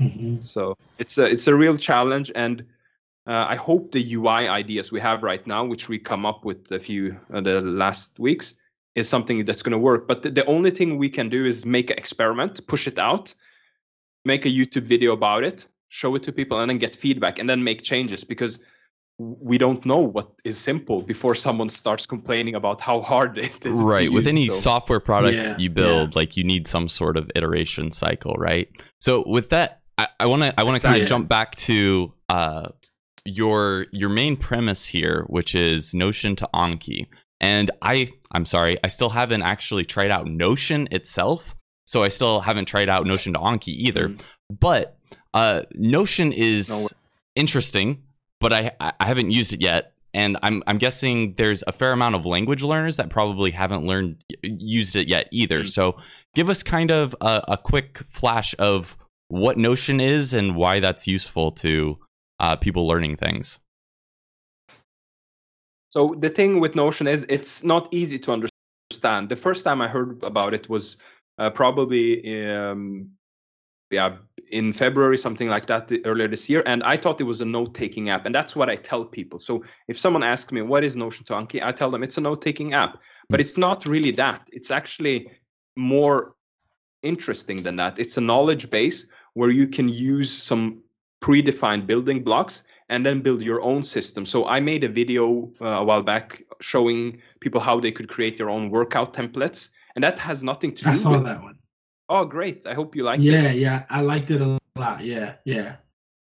Mhm. 0.00 0.42
so 0.42 0.76
it's 0.98 1.18
a 1.18 1.26
it's 1.26 1.46
a 1.46 1.54
real 1.54 1.76
challenge 1.76 2.32
and 2.34 2.64
uh, 3.28 3.46
i 3.48 3.54
hope 3.54 3.92
the 3.92 4.14
ui 4.14 4.48
ideas 4.48 4.90
we 4.90 5.00
have 5.00 5.22
right 5.22 5.46
now 5.46 5.64
which 5.64 5.88
we 5.88 5.98
come 6.00 6.26
up 6.26 6.44
with 6.44 6.72
a 6.72 6.80
few 6.80 7.16
uh, 7.32 7.40
the 7.40 7.60
last 7.60 8.18
weeks 8.18 8.56
is 8.96 9.08
something 9.08 9.44
that's 9.44 9.62
going 9.62 9.72
to 9.72 9.78
work. 9.78 10.06
But 10.06 10.22
the, 10.22 10.30
the 10.30 10.44
only 10.46 10.70
thing 10.70 10.98
we 10.98 11.08
can 11.08 11.28
do 11.28 11.44
is 11.46 11.64
make 11.64 11.90
an 11.90 11.98
experiment 11.98 12.66
push 12.66 12.88
it 12.88 12.98
out 12.98 13.34
make 14.24 14.46
a 14.46 14.48
youtube 14.48 14.86
video 14.94 15.12
about 15.12 15.44
it 15.44 15.68
show 15.88 16.16
it 16.16 16.22
to 16.24 16.32
people 16.32 16.58
and 16.60 16.68
then 16.70 16.78
get 16.78 16.96
feedback 16.96 17.38
and 17.38 17.48
then 17.48 17.62
make 17.62 17.82
changes 17.82 18.24
because 18.24 18.58
we 19.18 19.58
don't 19.58 19.86
know 19.86 19.98
what 20.00 20.28
is 20.44 20.58
simple 20.58 21.02
before 21.02 21.34
someone 21.36 21.68
starts 21.68 22.04
complaining 22.06 22.54
about 22.56 22.80
how 22.80 23.00
hard 23.00 23.38
it 23.46 23.64
is. 23.64 23.78
to 23.78 23.84
right 23.84 24.12
with 24.12 24.24
use, 24.24 24.32
any 24.32 24.48
so- 24.48 24.54
software 24.56 25.00
product 25.00 25.36
Yeah, 25.36 25.56
you 25.56 25.70
build 25.70 26.16
like 26.16 26.36
you 26.36 26.42
need 26.44 26.66
some 26.66 26.88
sort 26.88 27.16
of 27.16 27.30
iteration 27.34 27.90
cycle 27.92 28.34
right? 28.38 28.68
So 29.00 29.22
with 29.26 29.50
that 29.50 29.80
i 29.96 30.26
want 30.26 30.42
to 30.42 30.52
i 30.58 30.64
want 30.64 30.80
to 30.80 30.84
kind 30.84 31.00
of 31.00 31.08
jump 31.08 31.28
back 31.28 31.54
to 31.54 32.12
uh 32.28 32.66
your 33.24 33.86
your 33.92 34.08
main 34.08 34.36
premise 34.36 34.84
here 34.86 35.24
which 35.28 35.54
is 35.54 35.94
notion 35.94 36.34
to 36.36 36.48
anki. 36.52 37.06
And 37.40 37.70
i 37.80 38.08
i'm 38.32 38.44
sorry 38.44 38.76
i 38.82 38.88
still 38.88 39.10
haven't 39.10 39.42
actually 39.42 39.84
tried 39.84 40.10
out 40.10 40.26
notion 40.26 40.88
itself 40.90 41.54
so 41.86 42.02
i 42.02 42.08
still 42.08 42.40
haven't 42.40 42.64
tried 42.66 42.88
out 42.88 43.06
notion 43.06 43.34
to 43.34 43.38
anki 43.38 43.68
either. 43.68 44.08
Mm. 44.08 44.20
but 44.50 44.98
uh 45.32 45.62
notion 45.76 46.32
is 46.32 46.68
No 46.70 46.88
interesting 47.36 48.02
but 48.44 48.52
I 48.52 48.72
I 48.78 49.06
haven't 49.06 49.30
used 49.30 49.54
it 49.54 49.62
yet, 49.62 49.94
and 50.12 50.36
I'm 50.42 50.62
I'm 50.66 50.76
guessing 50.76 51.34
there's 51.38 51.64
a 51.66 51.72
fair 51.72 51.92
amount 51.92 52.14
of 52.14 52.26
language 52.26 52.62
learners 52.62 52.98
that 52.98 53.08
probably 53.08 53.50
haven't 53.50 53.86
learned 53.86 54.22
used 54.42 54.96
it 54.96 55.08
yet 55.08 55.28
either. 55.32 55.60
Mm. 55.62 55.68
So 55.70 55.96
give 56.34 56.50
us 56.50 56.62
kind 56.62 56.90
of 56.90 57.16
a, 57.22 57.42
a 57.48 57.56
quick 57.56 58.02
flash 58.10 58.54
of 58.58 58.98
what 59.28 59.56
Notion 59.56 59.98
is 59.98 60.34
and 60.34 60.56
why 60.56 60.78
that's 60.78 61.08
useful 61.08 61.52
to 61.52 61.98
uh, 62.38 62.56
people 62.56 62.86
learning 62.86 63.16
things. 63.16 63.60
So 65.88 66.14
the 66.18 66.28
thing 66.28 66.60
with 66.60 66.74
Notion 66.74 67.06
is 67.06 67.24
it's 67.30 67.64
not 67.64 67.88
easy 67.92 68.18
to 68.18 68.32
understand. 68.32 69.30
The 69.30 69.36
first 69.36 69.64
time 69.64 69.80
I 69.80 69.88
heard 69.88 70.22
about 70.22 70.52
it 70.52 70.68
was 70.68 70.98
uh, 71.38 71.48
probably 71.48 72.46
um, 72.46 73.08
yeah 73.90 74.16
in 74.50 74.72
February 74.72 75.16
something 75.16 75.48
like 75.48 75.66
that 75.66 75.90
earlier 76.04 76.28
this 76.28 76.48
year, 76.48 76.62
and 76.66 76.82
I 76.84 76.96
thought 76.96 77.20
it 77.20 77.24
was 77.24 77.40
a 77.40 77.44
note-taking 77.44 78.10
app, 78.10 78.26
and 78.26 78.34
that's 78.34 78.54
what 78.54 78.68
I 78.68 78.76
tell 78.76 79.04
people. 79.04 79.38
So 79.38 79.64
if 79.88 79.98
someone 79.98 80.22
asks 80.22 80.52
me 80.52 80.62
what 80.62 80.84
is 80.84 80.96
Notion 80.96 81.24
to 81.26 81.32
Anki, 81.32 81.64
I 81.64 81.72
tell 81.72 81.90
them 81.90 82.02
it's 82.02 82.18
a 82.18 82.20
note-taking 82.20 82.74
app, 82.74 82.98
but 83.28 83.40
it's 83.40 83.56
not 83.56 83.86
really 83.86 84.10
that. 84.12 84.48
It's 84.52 84.70
actually 84.70 85.30
more 85.76 86.36
interesting 87.02 87.62
than 87.62 87.76
that. 87.76 87.98
It's 87.98 88.16
a 88.16 88.20
knowledge 88.20 88.70
base 88.70 89.06
where 89.32 89.50
you 89.50 89.66
can 89.66 89.88
use 89.88 90.30
some 90.30 90.82
predefined 91.20 91.86
building 91.86 92.22
blocks 92.22 92.64
and 92.90 93.04
then 93.04 93.20
build 93.20 93.42
your 93.42 93.62
own 93.62 93.82
system. 93.82 94.26
So 94.26 94.46
I 94.46 94.60
made 94.60 94.84
a 94.84 94.88
video 94.88 95.50
uh, 95.60 95.80
a 95.80 95.84
while 95.84 96.02
back 96.02 96.42
showing 96.60 97.18
people 97.40 97.60
how 97.60 97.80
they 97.80 97.90
could 97.90 98.08
create 98.08 98.36
their 98.36 98.50
own 98.50 98.70
workout 98.70 99.14
templates, 99.14 99.70
and 99.94 100.04
that 100.04 100.18
has 100.18 100.44
nothing 100.44 100.74
to 100.74 100.84
do 100.84 100.90
I 100.90 100.94
saw 100.94 101.12
with. 101.12 101.24
that 101.24 101.42
one. 101.42 101.58
Oh, 102.08 102.24
great! 102.24 102.66
I 102.66 102.74
hope 102.74 102.94
you 102.94 103.02
like 103.04 103.18
it. 103.18 103.24
Yeah, 103.24 103.50
yeah, 103.50 103.84
I 103.88 104.00
liked 104.00 104.30
it 104.30 104.40
a 104.40 104.58
lot. 104.76 105.00
Yeah, 105.00 105.36
yeah. 105.44 105.76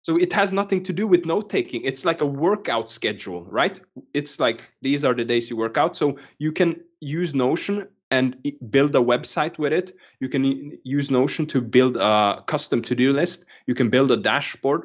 So 0.04 0.18
it 0.18 0.34
has 0.34 0.52
nothing 0.52 0.82
to 0.84 0.94
do 0.94 1.08
with 1.08 1.26
note 1.26 1.50
taking. 1.50 1.84
It's 1.84 2.06
like 2.06 2.22
a 2.22 2.26
workout 2.26 2.90
schedule, 2.90 3.46
right? 3.46 3.80
It's 4.14 4.40
like 4.40 4.72
these 4.82 5.06
are 5.06 5.14
the 5.14 5.24
days 5.24 5.50
you 5.50 5.58
work 5.58 5.78
out. 5.78 5.96
So 5.96 6.18
you 6.40 6.52
can 6.52 6.82
use 7.02 7.36
Notion 7.36 7.88
and 8.10 8.36
build 8.70 8.96
a 8.96 9.00
website 9.00 9.60
with 9.60 9.74
it. 9.74 9.94
You 10.20 10.28
can 10.28 10.78
use 10.84 11.12
Notion 11.12 11.46
to 11.48 11.62
build 11.62 11.98
a 11.98 12.44
custom 12.48 12.82
to 12.82 12.96
do 12.96 13.14
list. 13.14 13.46
You 13.68 13.76
can 13.76 13.90
build 13.90 14.12
a 14.12 14.18
dashboard. 14.18 14.84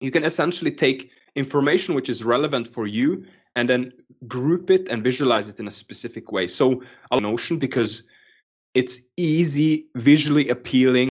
You 0.00 0.12
can 0.12 0.24
essentially 0.24 0.70
take 0.70 1.10
information 1.34 1.94
which 1.94 2.08
is 2.08 2.24
relevant 2.24 2.68
for 2.68 2.86
you 2.86 3.24
and 3.56 3.68
then 3.68 3.92
group 4.28 4.70
it 4.70 4.88
and 4.88 5.02
visualize 5.02 5.48
it 5.48 5.58
in 5.58 5.66
a 5.66 5.70
specific 5.70 6.30
way. 6.30 6.46
So 6.46 6.82
love 7.12 7.22
Notion 7.22 7.58
because 7.58 8.04
it's 8.74 9.00
easy, 9.16 9.86
visually 9.96 10.48
appealing 10.48 11.08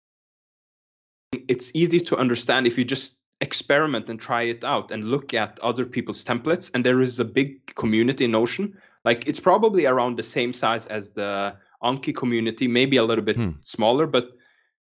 it's 1.49 1.75
easy 1.75 1.99
to 1.99 2.17
understand 2.17 2.67
if 2.67 2.77
you 2.77 2.85
just 2.85 3.19
experiment 3.41 4.09
and 4.09 4.21
try 4.21 4.43
it 4.43 4.63
out 4.65 4.91
and 4.91 5.05
look 5.05 5.35
at 5.35 5.59
other 5.61 5.85
people's 5.85 6.25
templates 6.25 6.71
and 6.75 6.85
there 6.85 7.01
is 7.01 7.19
a 7.19 7.25
big 7.25 7.75
community 7.75 8.27
in 8.27 8.31
notion 8.31 8.77
like 9.05 9.27
it's 9.27 9.41
probably 9.41 9.87
around 9.87 10.17
the 10.17 10.23
same 10.23 10.53
size 10.53 10.87
as 10.87 11.11
the 11.11 11.55
anki 11.83 12.15
community 12.15 12.69
maybe 12.69 12.97
a 12.99 13.03
little 13.03 13.25
bit 13.25 13.37
Hmm. 13.37 13.51
smaller 13.61 14.07
but 14.07 14.31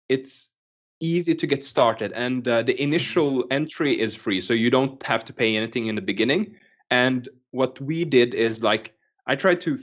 it's 0.09 0.51
easy 0.99 1.35
to 1.35 1.47
get 1.47 1.63
started, 1.63 2.11
and 2.13 2.47
uh, 2.47 2.63
the 2.63 2.81
initial 2.81 3.45
entry 3.51 3.99
is 3.99 4.15
free, 4.15 4.39
so 4.39 4.53
you 4.53 4.69
don't 4.69 5.01
have 5.03 5.23
to 5.25 5.33
pay 5.33 5.55
anything 5.55 5.87
in 5.87 5.95
the 5.95 6.01
beginning. 6.01 6.55
And 6.89 7.29
what 7.51 7.79
we 7.79 8.05
did 8.05 8.33
is 8.33 8.63
like 8.63 8.95
I 9.27 9.35
tried 9.35 9.61
to 9.61 9.77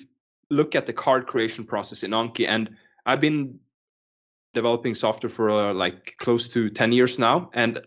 look 0.54 0.75
at 0.75 0.87
the 0.87 0.92
card 0.92 1.26
creation 1.26 1.64
process 1.64 2.02
in 2.02 2.12
Anki, 2.12 2.46
and 2.49 2.76
I've 3.04 3.20
been 3.20 3.58
developing 4.54 4.94
software 4.94 5.28
for 5.28 5.50
uh, 5.50 5.75
like 5.75 6.14
close 6.18 6.49
to 6.49 6.70
10 6.70 6.92
years 6.92 7.18
now 7.18 7.50
and 7.52 7.82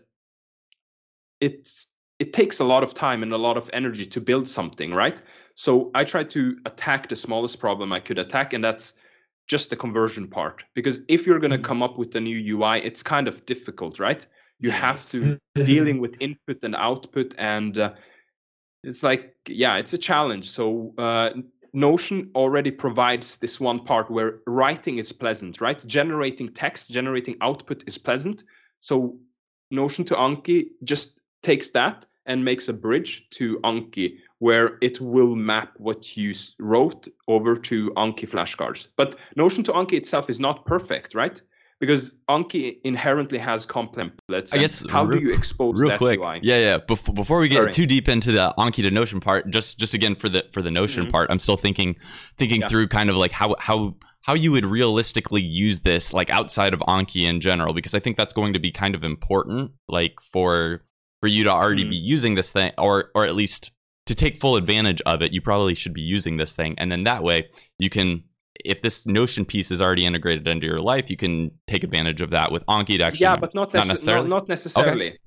it's 1.40 1.88
it 2.18 2.32
takes 2.32 2.58
a 2.60 2.64
lot 2.64 2.82
of 2.82 2.94
time 2.94 3.22
and 3.22 3.32
a 3.32 3.38
lot 3.38 3.56
of 3.56 3.70
energy 3.72 4.04
to 4.04 4.20
build 4.20 4.46
something 4.46 4.92
right? 4.92 5.20
So 5.54 5.90
i 5.94 6.04
tried 6.04 6.30
to 6.30 6.58
attack 6.66 7.08
the 7.08 7.16
smallest 7.16 7.58
problem 7.58 7.92
i 7.92 7.98
could 7.98 8.18
attack 8.18 8.52
and 8.52 8.62
that's 8.62 8.94
just 9.48 9.70
the 9.70 9.76
conversion 9.76 10.28
part 10.28 10.62
because 10.74 11.00
if 11.08 11.26
you're 11.26 11.40
going 11.40 11.58
to 11.62 11.68
come 11.70 11.82
up 11.82 11.96
with 11.96 12.14
a 12.14 12.20
new 12.20 12.38
ui 12.54 12.84
it's 12.84 13.02
kind 13.02 13.26
of 13.26 13.44
difficult 13.46 13.98
right? 13.98 14.24
You 14.60 14.70
have 14.70 15.08
to 15.10 15.38
dealing 15.54 15.98
with 16.00 16.20
input 16.20 16.62
and 16.62 16.76
output 16.76 17.34
and 17.38 17.78
uh, 17.78 17.94
it's 18.84 19.02
like 19.02 19.34
yeah 19.48 19.76
it's 19.76 19.94
a 19.94 19.98
challenge. 19.98 20.50
So 20.50 20.94
uh, 20.98 21.30
Notion 21.78 22.32
already 22.34 22.72
provides 22.72 23.36
this 23.36 23.60
one 23.60 23.78
part 23.78 24.10
where 24.10 24.40
writing 24.48 24.98
is 24.98 25.12
pleasant, 25.12 25.60
right? 25.60 25.86
Generating 25.86 26.48
text, 26.48 26.90
generating 26.90 27.36
output 27.40 27.84
is 27.86 27.96
pleasant. 27.96 28.42
So 28.80 29.16
Notion 29.70 30.04
to 30.06 30.14
Anki 30.16 30.70
just 30.82 31.20
takes 31.40 31.70
that 31.70 32.04
and 32.26 32.44
makes 32.44 32.68
a 32.68 32.72
bridge 32.72 33.28
to 33.30 33.60
Anki 33.60 34.18
where 34.40 34.78
it 34.80 35.00
will 35.00 35.36
map 35.36 35.74
what 35.76 36.16
you 36.16 36.34
wrote 36.58 37.06
over 37.28 37.54
to 37.54 37.90
Anki 37.90 38.28
flashcards. 38.28 38.88
But 38.96 39.14
Notion 39.36 39.62
to 39.62 39.72
Anki 39.72 39.92
itself 39.92 40.28
is 40.28 40.40
not 40.40 40.66
perfect, 40.66 41.14
right? 41.14 41.40
Because 41.80 42.10
Anki 42.28 42.78
inherently 42.84 43.38
has 43.38 43.66
templates. 43.66 44.54
I 44.54 44.58
guess 44.58 44.84
how 44.88 45.04
real, 45.04 45.20
do 45.20 45.26
you 45.26 45.32
expose 45.32 45.74
real 45.76 45.90
that 45.90 45.98
quick? 45.98 46.18
UI? 46.20 46.40
Yeah, 46.42 46.58
yeah. 46.58 46.78
Before, 46.78 47.14
before 47.14 47.40
we 47.40 47.48
get 47.48 47.56
Sorry. 47.56 47.72
too 47.72 47.86
deep 47.86 48.08
into 48.08 48.32
the 48.32 48.52
Anki 48.58 48.82
to 48.82 48.90
Notion 48.90 49.20
part, 49.20 49.50
just 49.50 49.78
just 49.78 49.94
again 49.94 50.14
for 50.14 50.28
the 50.28 50.44
for 50.52 50.62
the 50.62 50.70
Notion 50.70 51.06
Mhm. 51.06 51.12
part, 51.12 51.30
I'm 51.30 51.38
still 51.38 51.56
thinking 51.56 51.96
thinking 52.36 52.60
Yeah. 52.62 52.68
through 52.68 52.88
kind 52.88 53.10
of 53.10 53.16
like 53.16 53.32
how 53.32 53.54
how 53.58 53.96
how 54.22 54.34
you 54.34 54.50
would 54.52 54.66
realistically 54.66 55.40
use 55.42 55.80
this 55.80 56.12
like 56.12 56.28
outside 56.30 56.74
of 56.74 56.80
Anki 56.80 57.22
in 57.28 57.40
general 57.40 57.72
because 57.72 57.94
I 57.94 58.00
think 58.00 58.16
that's 58.16 58.34
going 58.34 58.52
to 58.54 58.58
be 58.58 58.70
kind 58.70 58.94
of 58.94 59.04
important 59.04 59.72
like 59.88 60.14
for 60.32 60.84
for 61.20 61.28
you 61.28 61.44
to 61.44 61.50
already 61.50 61.84
Mhm. 61.84 61.90
be 61.90 61.96
using 61.96 62.34
this 62.34 62.52
thing 62.52 62.72
or 62.78 63.10
or 63.14 63.24
at 63.24 63.34
least 63.34 63.72
to 64.06 64.14
take 64.14 64.38
full 64.40 64.56
advantage 64.56 65.02
of 65.04 65.20
it, 65.20 65.32
you 65.34 65.40
probably 65.42 65.74
should 65.74 65.92
be 65.92 66.00
using 66.00 66.38
this 66.38 66.54
thing 66.54 66.74
and 66.78 66.90
then 66.90 67.04
that 67.04 67.22
way 67.22 67.46
you 67.78 67.90
can 67.90 68.22
if 68.64 68.82
this 68.82 69.06
Notion 69.06 69.44
piece 69.44 69.70
is 69.70 69.80
already 69.80 70.04
integrated 70.04 70.46
into 70.48 70.66
your 70.66 70.80
life, 70.80 71.10
you 71.10 71.16
can 71.16 71.50
take 71.66 71.84
advantage 71.84 72.20
of 72.20 72.30
that 72.30 72.50
with 72.52 72.64
Anki 72.66 72.98
to 72.98 73.04
actually 73.04 73.24
yeah 73.24 73.36
but 73.36 73.54
not, 73.54 73.72
not 73.72 73.86
necessarily? 73.86 74.28
not, 74.28 74.36
not 74.36 74.48
necessarily 74.48 75.18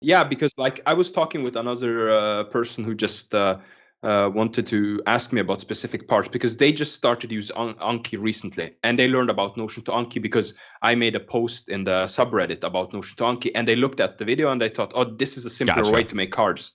yeah 0.00 0.24
because 0.24 0.56
like 0.58 0.80
i 0.86 0.94
was 0.94 1.10
talking 1.10 1.42
with 1.42 1.56
another 1.56 2.10
uh, 2.10 2.44
person 2.44 2.84
who 2.84 2.94
just 2.94 3.34
uh, 3.34 3.58
uh, 4.02 4.30
wanted 4.32 4.66
to 4.66 5.02
ask 5.06 5.32
me 5.32 5.40
about 5.40 5.58
specific 5.60 6.06
parts 6.06 6.28
because 6.28 6.56
they 6.56 6.70
just 6.70 6.94
started 6.94 7.32
use 7.32 7.50
An- 7.56 7.74
anki 7.74 8.20
recently 8.20 8.74
and 8.82 8.98
they 8.98 9.08
learned 9.08 9.30
about 9.30 9.56
notion 9.56 9.82
to 9.84 9.92
anki 9.92 10.20
because 10.20 10.54
i 10.82 10.94
made 10.94 11.14
a 11.14 11.20
post 11.20 11.68
in 11.68 11.84
the 11.84 12.04
subreddit 12.04 12.62
about 12.62 12.92
notion 12.92 13.16
to 13.16 13.24
anki 13.24 13.50
and 13.54 13.66
they 13.66 13.76
looked 13.76 14.00
at 14.00 14.18
the 14.18 14.24
video 14.24 14.50
and 14.50 14.60
they 14.60 14.68
thought 14.68 14.92
oh 14.94 15.04
this 15.04 15.36
is 15.36 15.44
a 15.46 15.50
simpler 15.50 15.82
Gotcha. 15.82 15.94
way 15.94 16.04
to 16.04 16.14
make 16.14 16.30
cards 16.30 16.74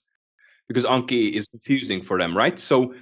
because 0.68 0.86
anki 0.86 1.32
is 1.32 1.48
confusing 1.48 2.02
for 2.02 2.18
them 2.18 2.36
right 2.36 2.58
so 2.58 2.94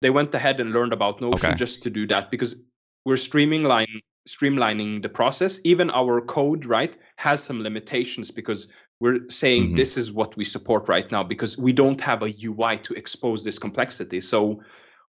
they 0.00 0.10
went 0.10 0.34
ahead 0.34 0.60
and 0.60 0.72
learned 0.72 0.92
about 0.92 1.20
notion 1.20 1.50
Okay. 1.50 1.54
just 1.56 1.82
to 1.82 1.90
do 1.90 2.06
that 2.08 2.30
because 2.30 2.56
we're 3.04 3.14
streamlining 3.16 4.00
streamlining 4.28 5.00
the 5.02 5.08
process 5.08 5.60
even 5.64 5.90
our 5.90 6.20
code 6.20 6.66
right 6.66 6.96
has 7.16 7.42
some 7.42 7.62
limitations 7.62 8.30
because 8.30 8.68
we're 9.00 9.20
saying 9.30 9.70
Mhm. 9.70 9.76
this 9.76 9.96
is 9.96 10.12
what 10.12 10.36
we 10.36 10.44
support 10.44 10.88
right 10.88 11.10
now 11.10 11.22
because 11.22 11.56
we 11.56 11.72
don't 11.72 12.00
have 12.02 12.22
a 12.22 12.32
ui 12.44 12.76
to 12.78 12.92
expose 12.94 13.44
this 13.44 13.58
complexity 13.58 14.20
so 14.20 14.62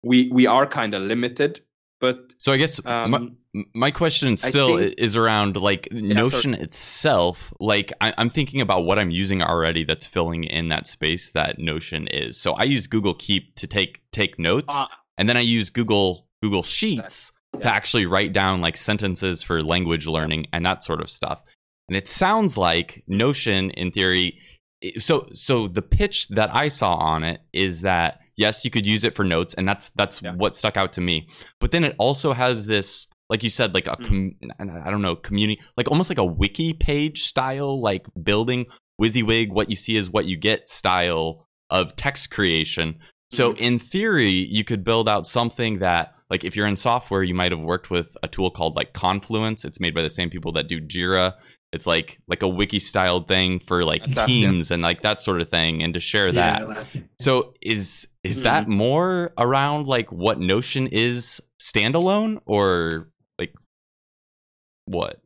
we 0.03 0.29
we 0.33 0.47
are 0.47 0.67
kind 0.67 0.95
of 0.95 1.03
limited 1.03 1.61
but 1.99 2.35
So 2.39 2.53
I 2.53 2.59
guess 2.59 2.79
um, 2.87 3.37
my 3.75 3.91
question 3.91 4.37
still 4.37 4.79
think- 4.79 4.95
is 4.99 5.17
around 5.17 5.57
like 5.61 5.89
Notion 5.93 6.55
itself. 6.55 7.53
Like 7.61 7.93
I, 8.01 8.15
I'm 8.17 8.31
thinking 8.31 8.61
about 8.61 8.85
what 8.85 8.99
I'm 8.99 9.11
using 9.11 9.43
already 9.43 9.85
that's 9.85 10.07
filling 10.07 10.45
in 10.45 10.69
that 10.69 10.87
space 10.87 11.33
that 11.33 11.59
Notion 11.59 12.07
is. 12.09 12.37
So 12.37 12.53
I 12.53 12.65
use 12.65 12.87
Google 12.87 13.15
Keep 13.15 13.57
to 13.57 13.67
take 13.67 14.01
take 14.13 14.39
notes, 14.39 14.73
uh, 14.75 14.87
and 15.19 15.29
then 15.29 15.37
I 15.37 15.41
use 15.41 15.71
Google 15.71 16.27
Google 16.43 16.63
Sheets 16.63 17.33
to 17.61 17.67
actually 17.75 18.07
write 18.07 18.33
down 18.33 18.61
like 18.61 18.77
sentences 18.77 19.43
for 19.43 19.63
language 19.63 20.07
learning 20.07 20.47
and 20.53 20.65
that 20.65 20.83
sort 20.85 21.01
of 21.01 21.11
stuff. 21.11 21.43
And 21.89 21.97
it 21.97 22.07
sounds 22.07 22.57
like 22.57 23.03
Notion, 23.09 23.71
in 23.73 23.91
theory, 23.91 24.39
so 24.99 25.29
so 25.35 25.67
the 25.67 25.83
pitch 25.83 26.29
that 26.29 26.55
I 26.55 26.69
saw 26.69 26.95
on 26.95 27.25
it 27.25 27.41
is 27.53 27.81
that 27.83 28.21
yes, 28.37 28.65
you 28.65 28.71
could 28.71 28.87
use 28.87 29.03
it 29.05 29.15
for 29.17 29.25
notes, 29.25 29.55
and 29.55 29.69
that's 29.69 29.91
that's 29.97 30.23
Yeah. 30.23 30.35
what 30.35 30.55
stuck 30.55 30.77
out 30.77 30.93
to 30.95 31.01
me. 31.01 31.27
But 31.61 31.73
then 31.73 31.83
it 31.85 31.97
also 31.99 32.33
has 32.33 32.67
this, 32.67 33.07
like 33.31 33.43
you 33.43 33.49
said, 33.51 33.73
like 33.73 33.87
a 33.87 33.97
com- 33.97 34.35
I 34.59 34.91
don't 34.91 35.01
know, 35.03 35.17
community, 35.17 35.61
like 35.79 35.89
almost 35.91 36.11
like 36.11 36.19
a 36.19 36.25
wiki 36.25 36.73
page 36.75 37.23
style, 37.23 37.81
like 37.81 38.07
building 38.23 38.67
WYSIWYG, 39.01 39.51
what 39.51 39.71
you 39.71 39.77
see 39.77 39.97
is 39.97 40.11
what 40.11 40.27
you 40.27 40.37
get 40.37 40.69
style 40.69 41.47
of 41.71 41.97
text 41.97 42.31
creation. 42.31 42.99
So 43.31 43.55
in 43.55 43.79
theory, 43.79 44.31
you 44.31 44.65
could 44.65 44.83
build 44.85 45.09
out 45.09 45.25
something 45.25 45.79
that, 45.79 46.15
like, 46.29 46.45
if 46.45 46.57
you're 46.57 46.67
in 46.67 46.75
software, 46.77 47.23
you 47.23 47.33
might 47.35 47.53
have 47.53 47.61
worked 47.61 47.89
with 47.89 48.17
a 48.25 48.29
tool 48.29 48.51
called 48.51 48.75
like 48.77 48.93
Confluence. 48.93 49.65
It's 49.65 49.79
made 49.81 49.95
by 49.95 50.03
the 50.03 50.11
same 50.11 50.29
people 50.31 50.53
that 50.55 50.67
do 50.69 50.81
Jira. 50.81 51.35
It's 51.73 51.87
like 51.87 52.19
like 52.27 52.43
a 52.43 52.49
wiki 52.49 52.81
style 52.81 53.21
thing 53.21 53.61
for 53.61 53.85
like 53.85 54.01
That's- 54.05 54.17
yeah. 54.29 54.51
teams 54.51 54.73
and 54.73 54.83
like 54.83 55.03
that 55.03 55.21
sort 55.21 55.41
of 55.41 55.49
thing, 55.49 55.83
and 55.85 55.95
to 55.95 56.01
share 56.01 56.33
that. 56.33 56.61
Yeah. 56.97 57.03
So 57.21 57.55
is 57.63 58.09
is 58.25 58.41
Mhm. 58.41 58.43
that 58.43 58.69
more 58.69 59.33
around 59.39 59.87
like 59.87 60.11
what 60.11 60.41
Notion 60.41 60.89
is 60.89 61.41
standalone 61.61 62.41
or 62.47 62.91
like 62.91 63.07
what? 64.87 65.21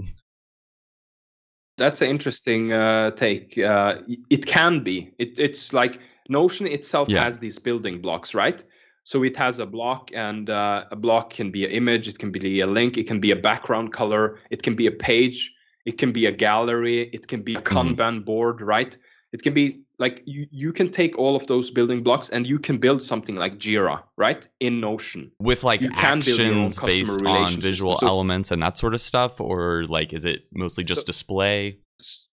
That's 1.76 2.00
an 2.02 2.08
interesting 2.08 2.72
uh, 2.72 3.10
take. 3.10 3.58
Uh, 3.58 3.98
it 4.30 4.46
can 4.46 4.82
be. 4.84 5.12
It, 5.18 5.38
it's 5.38 5.72
like 5.72 5.98
Notion 6.28 6.66
itself 6.66 7.08
Yeah. 7.08 7.24
has 7.24 7.38
these 7.38 7.58
building 7.58 8.00
blocks, 8.00 8.34
right? 8.34 8.64
So 9.04 9.22
it 9.22 9.36
has 9.36 9.58
a 9.58 9.66
block, 9.66 10.10
and 10.14 10.48
uh, 10.48 10.84
a 10.90 10.96
block 10.96 11.30
can 11.30 11.50
be 11.50 11.66
an 11.66 11.72
image, 11.72 12.08
it 12.08 12.18
can 12.18 12.30
be 12.30 12.60
a 12.60 12.66
link, 12.66 12.96
it 12.96 13.06
can 13.06 13.20
be 13.20 13.32
a 13.32 13.36
background 13.36 13.92
color, 13.92 14.38
it 14.50 14.62
can 14.62 14.74
be 14.74 14.86
a 14.86 14.92
page, 14.92 15.52
it 15.84 15.98
can 15.98 16.10
be 16.10 16.24
a 16.24 16.32
gallery, 16.32 17.10
it 17.12 17.28
can 17.28 17.42
be 17.42 17.54
a 17.54 17.60
Mhm. 17.60 17.96
Kanban 17.96 18.24
board, 18.24 18.62
right? 18.62 18.96
It 19.32 19.42
can 19.42 19.52
be 19.52 19.83
like 19.98 20.22
you, 20.26 20.46
you 20.50 20.72
can 20.72 20.90
take 20.90 21.18
all 21.18 21.36
of 21.36 21.46
those 21.46 21.70
building 21.70 22.02
blocks 22.02 22.28
and 22.30 22.46
you 22.46 22.58
can 22.58 22.78
build 22.78 23.00
something 23.00 23.36
like 23.36 23.58
Jira, 23.58 24.02
right? 24.16 24.48
In 24.60 24.80
Notion. 24.80 25.30
With 25.38 25.62
like 25.64 25.80
You 25.80 25.90
can 25.90 26.20
build 26.20 26.38
your 26.38 26.48
own 26.48 26.64
actions 26.66 26.78
based 26.80 27.20
on 27.24 27.60
visual. 27.60 27.96
So- 27.98 28.06
elements 28.06 28.50
and 28.50 28.62
that 28.62 28.76
sort 28.78 28.94
of 28.94 29.00
stuff, 29.00 29.40
or 29.40 29.84
like 29.84 30.12
is 30.12 30.24
it 30.24 30.44
mostly 30.52 30.84
just 30.84 31.02
So- 31.02 31.06
display? 31.06 31.78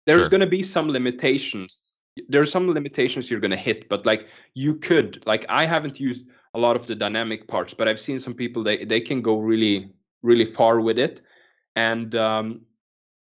there's 0.05 0.21
Sure. 0.24 0.29
going 0.29 0.41
to 0.41 0.47
be 0.47 0.62
some 0.62 0.89
limitations 0.89 1.97
there's 2.29 2.51
some 2.51 2.71
limitations 2.71 3.29
you're 3.29 3.39
going 3.39 3.51
to 3.51 3.57
hit 3.57 3.89
but 3.89 4.05
like 4.05 4.27
you 4.53 4.75
could 4.75 5.21
like 5.25 5.43
i 5.50 5.65
haven't 5.65 6.00
used 6.00 6.27
a 6.53 6.59
lot 6.59 6.75
of 6.75 6.85
the 6.88 6.95
dynamic 6.95 7.47
parts 7.47 7.74
but 7.74 7.88
i've 7.88 8.00
seen 8.00 8.19
some 8.19 8.33
people 8.33 8.62
they, 8.63 8.85
they 8.85 9.01
can 9.01 9.21
go 9.21 9.39
really 9.39 9.89
really 10.21 10.45
far 10.45 10.79
with 10.79 10.97
it 11.00 11.21
and 11.75 12.15
um, 12.15 12.62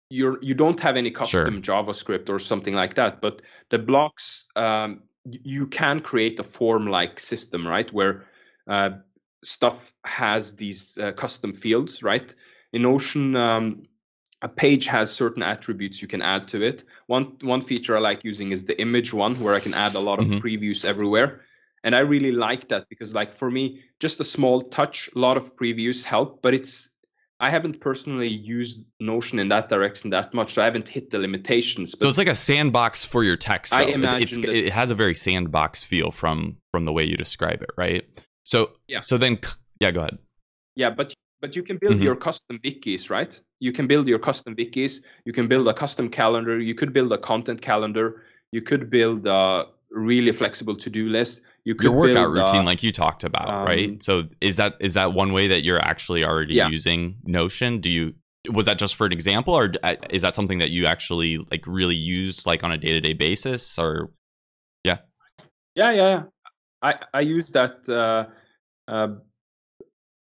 you're 0.09 0.43
you 0.43 0.55
don't 0.55 0.81
have 0.81 0.97
any 0.97 1.11
custom 1.11 1.61
javascript 1.61 2.31
or 2.31 2.39
something 2.39 2.75
like 2.75 2.95
that 2.95 3.21
but 3.21 3.43
the 3.71 3.79
blocks 3.79 4.47
um, 4.57 5.03
you 5.25 5.67
can 5.67 6.01
create 6.01 6.39
a 6.39 6.45
form 6.45 6.87
like 6.87 7.19
system 7.19 7.67
right 7.67 7.93
where 7.93 8.25
uh, 8.69 8.91
stuff 9.43 9.93
has 10.05 10.55
these 10.55 10.97
uh, 10.99 11.13
custom 11.13 11.53
fields 11.53 12.03
right 12.03 12.35
in 12.73 12.83
Notion 12.83 13.37
um, 13.37 13.83
a 14.43 14.49
page 14.49 14.87
has 14.87 15.11
certain 15.11 15.43
attributes 15.43 16.03
you 16.03 16.09
can 16.09 16.23
add 16.23 16.47
to 16.49 16.63
it. 16.63 16.85
One 17.07 17.37
one 17.41 17.63
feature 17.63 17.97
I 17.97 18.01
like 18.01 18.23
using 18.23 18.53
is 18.53 18.65
the 18.65 18.79
image 18.81 19.15
one, 19.15 19.35
where 19.37 19.55
I 19.55 19.61
can 19.61 19.75
add 19.75 19.95
a 19.95 20.01
lot 20.01 20.19
of 20.19 20.27
Mhm. 20.27 20.41
previews 20.43 20.85
everywhere, 20.85 21.41
and 21.85 21.97
I 21.97 22.01
really 22.01 22.33
like 22.33 22.69
that 22.69 22.89
because, 22.89 23.15
like, 23.15 23.33
for 23.33 23.51
me, 23.51 23.81
just 23.99 24.21
a 24.21 24.25
small 24.25 24.63
touch, 24.63 25.09
a 25.17 25.19
lot 25.19 25.37
of 25.37 25.57
previews 25.57 26.05
help, 26.05 26.43
but 26.43 26.53
it's 26.55 26.91
I 27.39 27.51
haven't 27.51 27.81
personally 27.81 28.29
used 28.29 28.91
Notion 28.99 29.39
in 29.39 29.49
that 29.49 29.69
direction 29.69 30.11
that 30.11 30.33
much, 30.33 30.55
so 30.55 30.63
I 30.63 30.65
haven't 30.65 30.89
hit 30.89 31.11
the 31.11 31.19
limitations. 31.19 31.93
But 31.93 32.01
So 32.01 32.09
it's 32.09 32.19
like 32.19 32.29
a 32.29 32.35
sandbox 32.35 33.05
for 33.05 33.25
your 33.25 33.37
text. 33.37 33.75
I 33.75 33.85
though. 33.85 33.91
It- 33.91 33.95
imagine 33.95 34.23
it's, 34.23 34.37
that- 34.39 34.55
it 34.55 34.73
has 34.73 34.91
a 34.91 34.95
very 34.95 35.15
sandbox 35.15 35.85
feel 35.85 36.11
from 36.11 36.57
from 36.73 36.85
the 36.87 36.93
way 36.93 37.05
you 37.05 37.17
describe 37.17 37.61
it, 37.63 37.71
right? 37.77 38.05
So 38.45 38.73
Yeah. 38.89 39.01
So 39.01 39.19
then, 39.19 39.39
yeah, 39.81 39.91
go 39.91 40.01
ahead. 40.01 40.19
Yeah, 40.77 40.91
but 40.91 41.13
but 41.43 41.55
you 41.55 41.63
can 41.63 41.77
build 41.77 41.97
Mhm. 41.97 42.05
your 42.05 42.17
custom 42.17 42.59
wikis, 42.65 43.11
right? 43.11 43.39
You 43.61 43.71
can 43.73 43.87
build 43.87 44.09
your 44.09 44.19
custom 44.19 44.57
wikis. 44.57 45.03
You 45.27 45.33
can 45.35 45.47
build 45.49 45.69
a 45.69 45.75
custom 45.75 46.09
calendar. 46.09 46.59
You 46.59 46.75
could 46.75 46.93
build 46.95 47.13
a 47.13 47.19
content 47.19 47.61
calendar. 47.61 48.23
You 48.53 48.63
could 48.63 48.89
build 48.89 49.27
a 49.27 49.67
really 49.91 50.33
flexible 50.33 50.75
to-do 50.77 51.09
list. 51.11 51.43
You 51.67 51.75
Your 51.81 51.91
workout 51.91 52.33
build, 52.33 52.39
uh, 52.39 52.41
routine, 52.43 52.65
like 52.65 52.85
you 52.85 52.93
talked 52.93 53.25
about, 53.25 53.49
um, 53.49 53.67
right? 53.67 54.01
So 54.01 54.29
is 54.41 54.57
that 54.57 54.77
is 54.79 54.95
that 54.95 55.13
one 55.15 55.33
way 55.33 55.49
that 55.49 55.65
you're 55.65 55.81
actually 55.81 56.25
already 56.25 56.55
Yeah. 56.55 56.69
using 56.69 57.17
Notion? 57.25 57.81
Do 57.81 57.91
you 57.91 58.15
was 58.49 58.67
that 58.67 58.79
just 58.79 58.95
for 58.95 59.05
an 59.05 59.13
example, 59.13 59.53
or 59.53 59.73
uh, 59.83 59.97
is 60.11 60.23
that 60.23 60.37
something 60.37 60.59
that 60.59 60.71
you 60.71 60.87
actually 60.87 61.39
like 61.51 61.65
really 61.67 61.97
use 61.97 62.47
like 62.47 62.63
on 62.63 62.71
a 62.71 62.79
day 62.79 62.91
to 62.91 63.01
day 63.01 63.15
basis? 63.15 63.81
Or 63.81 64.13
yeah, 64.85 64.99
yeah, 65.75 65.91
yeah. 65.91 66.23
I 66.83 66.95
I 67.13 67.21
use 67.23 67.51
that. 67.51 67.89
Uh, 67.89 68.27
uh, 68.87 69.09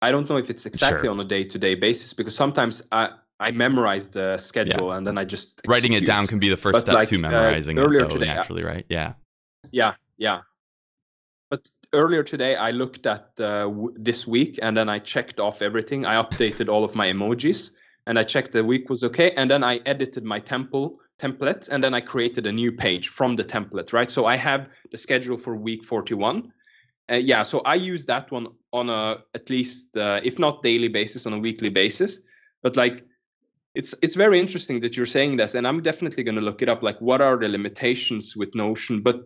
I 0.03 0.11
don't 0.11 0.29
know 0.29 0.37
if 0.37 0.51
it's 0.51 0.67
exactly 0.67 1.07
Sure. 1.07 1.11
on 1.11 1.19
a 1.19 1.25
day 1.25 1.43
to 1.43 1.57
day 1.57 1.73
basis 1.73 2.13
because 2.13 2.35
sometimes 2.35 2.83
I 2.91 3.09
I 3.39 3.49
memorize 3.49 4.09
the 4.09 4.37
schedule 4.37 4.91
and 4.91 5.07
then 5.07 5.17
I 5.17 5.25
just 5.25 5.59
writing 5.67 5.93
it 5.93 6.05
down 6.05 6.27
can 6.27 6.37
be 6.37 6.49
the 6.49 6.57
first 6.57 6.73
But, 6.73 6.81
step 6.81 6.93
like, 6.93 7.07
to 7.09 7.15
uh, 7.15 7.21
memorizing 7.21 7.79
it, 7.79 7.81
earlier 7.81 8.01
though, 8.01 8.09
today, 8.09 8.27
naturally, 8.27 8.63
right? 8.63 8.85
Yeah. 8.89 9.13
Yeah, 9.71 9.95
yeah. 10.19 10.41
But 11.51 11.69
earlier 11.91 12.23
today, 12.23 12.55
I 12.55 12.71
looked 12.71 13.05
at 13.05 13.27
uh, 13.37 13.65
w- 13.65 13.93
this 13.97 14.25
week 14.25 14.57
and 14.61 14.75
then 14.75 14.87
I 14.87 14.99
checked 14.99 15.41
off 15.41 15.61
everything. 15.61 16.05
I 16.05 16.15
updated 16.15 16.69
all 16.69 16.85
of 16.85 16.95
my 16.95 17.07
emojis 17.07 17.71
and 18.07 18.17
I 18.17 18.23
checked 18.23 18.53
the 18.53 18.63
week 18.63 18.89
was 18.89 19.03
okay. 19.03 19.31
And 19.31 19.51
then 19.51 19.61
I 19.61 19.81
edited 19.85 20.23
my 20.23 20.39
temple 20.39 21.01
template 21.19 21.67
and 21.67 21.83
then 21.83 21.93
I 21.93 21.99
created 21.99 22.47
a 22.47 22.53
new 22.53 22.71
page 22.71 23.09
from 23.09 23.35
the 23.35 23.43
template, 23.43 23.91
right? 23.91 24.09
So 24.09 24.25
I 24.25 24.37
have 24.37 24.69
the 24.91 24.97
schedule 24.97 25.37
for 25.37 25.57
week 25.57 25.83
41. 25.83 26.53
Uh, 27.11 27.15
yeah, 27.15 27.43
so 27.43 27.59
I 27.59 27.75
use 27.75 28.05
that 28.05 28.31
one 28.31 28.47
on 28.71 28.89
a 28.89 29.17
at 29.35 29.49
least, 29.49 29.97
uh, 29.97 30.21
if 30.23 30.39
not 30.39 30.63
daily 30.63 30.87
basis, 30.87 31.25
on 31.25 31.33
a 31.33 31.39
weekly 31.39 31.69
basis. 31.69 32.21
But 32.63 32.77
like, 32.77 33.05
it's 33.75 33.93
it's 34.01 34.15
very 34.15 34.39
interesting 34.39 34.79
that 34.81 34.95
you're 34.95 35.05
saying 35.05 35.37
this, 35.37 35.55
and 35.55 35.67
I'm 35.67 35.81
definitely 35.81 36.23
going 36.23 36.35
to 36.35 36.41
look 36.41 36.61
it 36.61 36.69
up. 36.69 36.83
Like, 36.83 36.99
what 37.01 37.21
are 37.21 37.37
the 37.37 37.49
limitations 37.49 38.37
with 38.37 38.55
Notion? 38.55 39.01
But 39.01 39.23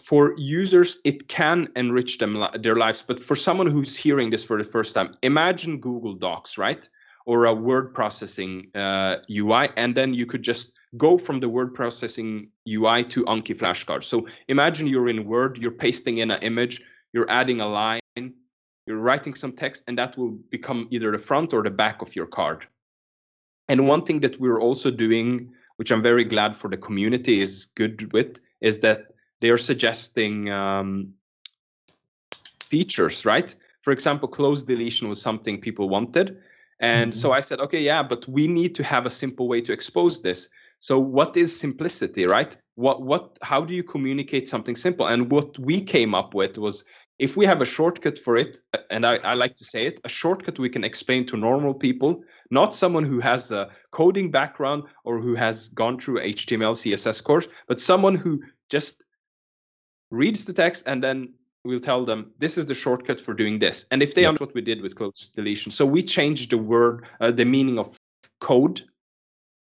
for 0.00 0.34
users, 0.36 0.98
it 1.04 1.28
can 1.28 1.68
enrich 1.76 2.18
them 2.18 2.46
their 2.60 2.76
lives. 2.76 3.02
But 3.02 3.22
for 3.22 3.36
someone 3.36 3.66
who's 3.66 3.96
hearing 3.96 4.30
this 4.30 4.44
for 4.44 4.58
the 4.58 4.64
first 4.64 4.94
time, 4.94 5.14
imagine 5.22 5.78
Google 5.78 6.14
Docs, 6.14 6.58
right, 6.58 6.88
or 7.26 7.46
a 7.46 7.54
word 7.54 7.92
processing 7.94 8.68
uh, 8.74 9.16
UI, 9.30 9.68
and 9.76 9.94
then 9.94 10.14
you 10.14 10.26
could 10.26 10.42
just 10.42 10.74
go 10.96 11.18
from 11.18 11.40
the 11.40 11.48
word 11.48 11.74
processing 11.74 12.48
UI 12.68 13.04
to 13.04 13.24
Anki 13.24 13.56
flashcards. 13.56 14.04
So 14.04 14.26
imagine 14.48 14.86
you're 14.86 15.08
in 15.08 15.26
Word, 15.26 15.58
you're 15.58 15.70
pasting 15.70 16.18
in 16.18 16.30
an 16.30 16.40
image, 16.42 16.80
you're 17.12 17.30
adding 17.30 17.60
a 17.60 17.66
line, 17.66 18.00
you're 18.86 18.98
writing 18.98 19.34
some 19.34 19.52
text, 19.52 19.82
and 19.88 19.98
that 19.98 20.16
will 20.16 20.38
become 20.50 20.86
either 20.90 21.10
the 21.10 21.18
front 21.18 21.52
or 21.52 21.62
the 21.62 21.70
back 21.70 22.02
of 22.02 22.14
your 22.14 22.26
card. 22.26 22.66
And 23.68 23.88
one 23.88 24.02
thing 24.02 24.20
that 24.20 24.40
we're 24.40 24.60
also 24.60 24.90
doing, 24.90 25.52
which 25.76 25.90
I'm 25.90 26.02
very 26.02 26.24
glad 26.24 26.56
for 26.56 26.70
the 26.70 26.76
community 26.76 27.40
is 27.40 27.66
good 27.74 28.12
with, 28.12 28.38
is 28.60 28.78
that 28.80 29.15
they 29.40 29.50
are 29.50 29.58
suggesting 29.58 30.50
um, 30.50 31.14
features, 32.62 33.24
right? 33.24 33.54
For 33.82 33.92
example, 33.92 34.28
cloze 34.28 34.62
deletion 34.62 35.08
was 35.08 35.20
something 35.20 35.60
people 35.60 35.88
wanted. 35.88 36.38
And 36.80 37.14
so 37.14 37.32
I 37.32 37.40
said, 37.40 37.60
okay, 37.60 37.80
yeah, 37.80 38.02
but 38.02 38.28
we 38.28 38.46
need 38.46 38.74
to 38.74 38.84
have 38.84 39.06
a 39.06 39.10
simple 39.10 39.48
way 39.48 39.60
to 39.62 39.72
expose 39.72 40.20
this. 40.20 40.48
So 40.80 40.98
what 40.98 41.36
is 41.36 41.58
simplicity, 41.58 42.26
right? 42.26 42.54
What 42.74 43.00
what 43.02 43.38
how 43.40 43.62
do 43.62 43.72
you 43.72 43.82
communicate 43.82 44.46
something 44.46 44.76
simple? 44.76 45.06
And 45.06 45.30
what 45.30 45.58
we 45.58 45.80
came 45.80 46.14
up 46.14 46.34
with 46.34 46.58
was 46.58 46.84
if 47.18 47.34
we 47.34 47.46
have 47.46 47.62
a 47.62 47.64
shortcut 47.64 48.18
for 48.18 48.36
it, 48.36 48.60
and 48.90 49.06
I, 49.06 49.16
I 49.16 49.32
like 49.32 49.56
to 49.56 49.64
say 49.64 49.86
it, 49.86 50.00
a 50.04 50.08
shortcut 50.08 50.58
we 50.58 50.68
can 50.68 50.84
explain 50.84 51.24
to 51.26 51.36
normal 51.38 51.72
people, 51.72 52.22
not 52.50 52.74
someone 52.74 53.04
who 53.04 53.20
has 53.20 53.50
a 53.50 53.70
coding 53.90 54.30
background 54.30 54.84
or 55.04 55.18
who 55.18 55.34
has 55.34 55.68
gone 55.68 55.98
through 55.98 56.20
HTML, 56.20 56.74
CSS 56.74 57.24
course, 57.24 57.48
but 57.68 57.80
someone 57.80 58.14
who 58.14 58.42
just 58.68 59.05
reads 60.10 60.44
the 60.44 60.52
text 60.52 60.84
and 60.86 61.02
then 61.02 61.32
we'll 61.64 61.80
tell 61.80 62.04
them 62.04 62.30
this 62.38 62.56
is 62.56 62.66
the 62.66 62.74
shortcut 62.74 63.20
for 63.20 63.34
doing 63.34 63.58
this. 63.58 63.86
And 63.90 64.02
if 64.02 64.14
they 64.14 64.22
Yep. 64.22 64.28
understand 64.30 64.48
what 64.48 64.54
we 64.54 64.60
did 64.60 64.80
with 64.82 64.94
cloze 64.94 65.30
deletion, 65.34 65.72
so 65.72 65.84
we 65.84 66.02
changed 66.02 66.50
the 66.50 66.58
word, 66.58 67.06
uh, 67.20 67.30
the 67.30 67.44
meaning 67.44 67.78
of 67.78 67.96
code, 68.40 68.82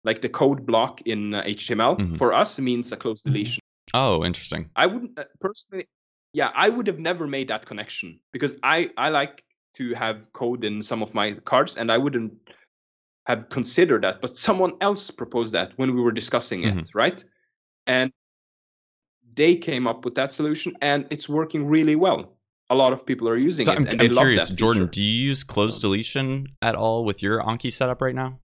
like 0.05 0.21
the 0.21 0.29
code 0.29 0.67
block 0.67 1.01
in 1.03 1.35
uh, 1.35 1.43
HTML 1.45 1.97
Mhm. 1.97 2.19
for 2.19 2.33
us 2.33 2.59
means 2.59 2.93
a 2.93 2.97
cloze 2.97 3.23
Mhm. 3.23 3.33
deletion. 3.33 3.61
Oh, 3.95 4.25
interesting. 4.25 4.71
I 4.77 4.87
wouldn't 4.87 5.19
uh, 5.19 5.25
personally. 5.41 5.87
Yeah, 6.35 6.53
I 6.55 6.69
would 6.69 6.87
have 6.87 6.99
never 6.99 7.27
made 7.27 7.49
that 7.49 7.65
connection 7.65 8.21
because 8.33 8.55
I 8.63 8.91
I 8.99 9.09
like 9.09 9.45
to 9.75 9.95
have 9.95 10.31
code 10.35 10.63
in 10.65 10.83
some 10.83 11.03
of 11.03 11.15
my 11.15 11.33
cards, 11.45 11.77
and 11.77 11.91
I 11.91 11.97
wouldn't 11.97 12.33
have 13.27 13.49
considered 13.49 14.03
that. 14.05 14.21
But 14.21 14.37
someone 14.37 14.75
else 14.83 15.11
proposed 15.11 15.53
that 15.55 15.73
when 15.79 15.95
we 15.95 16.03
were 16.03 16.13
discussing 16.13 16.65
it, 16.65 16.75
Mhm. 16.75 16.95
right? 16.95 17.25
And 17.87 18.13
they 19.39 19.57
came 19.57 19.87
up 19.87 20.05
with 20.05 20.15
that 20.17 20.31
solution, 20.33 20.77
and 20.83 21.07
it's 21.09 21.29
working 21.29 21.67
really 21.67 21.97
well. 21.97 22.35
A 22.69 22.75
lot 22.75 22.93
of 22.93 23.07
people 23.07 23.27
are 23.31 23.39
using 23.39 23.65
So 23.65 23.73
it, 23.73 23.79
I'm, 23.79 23.87
and 23.87 24.03
I'm 24.03 24.09
love 24.09 24.23
curious, 24.25 24.49
that 24.51 24.57
Jordan, 24.57 24.83
feature. 24.83 24.91
do 24.91 25.03
you 25.03 25.27
use 25.31 25.43
cloze 25.45 25.79
deletion 25.79 26.49
at 26.61 26.75
all 26.75 27.07
with 27.07 27.23
your 27.23 27.41
Anki 27.41 27.73
setup 27.73 28.03
right 28.03 28.15
now? 28.15 28.41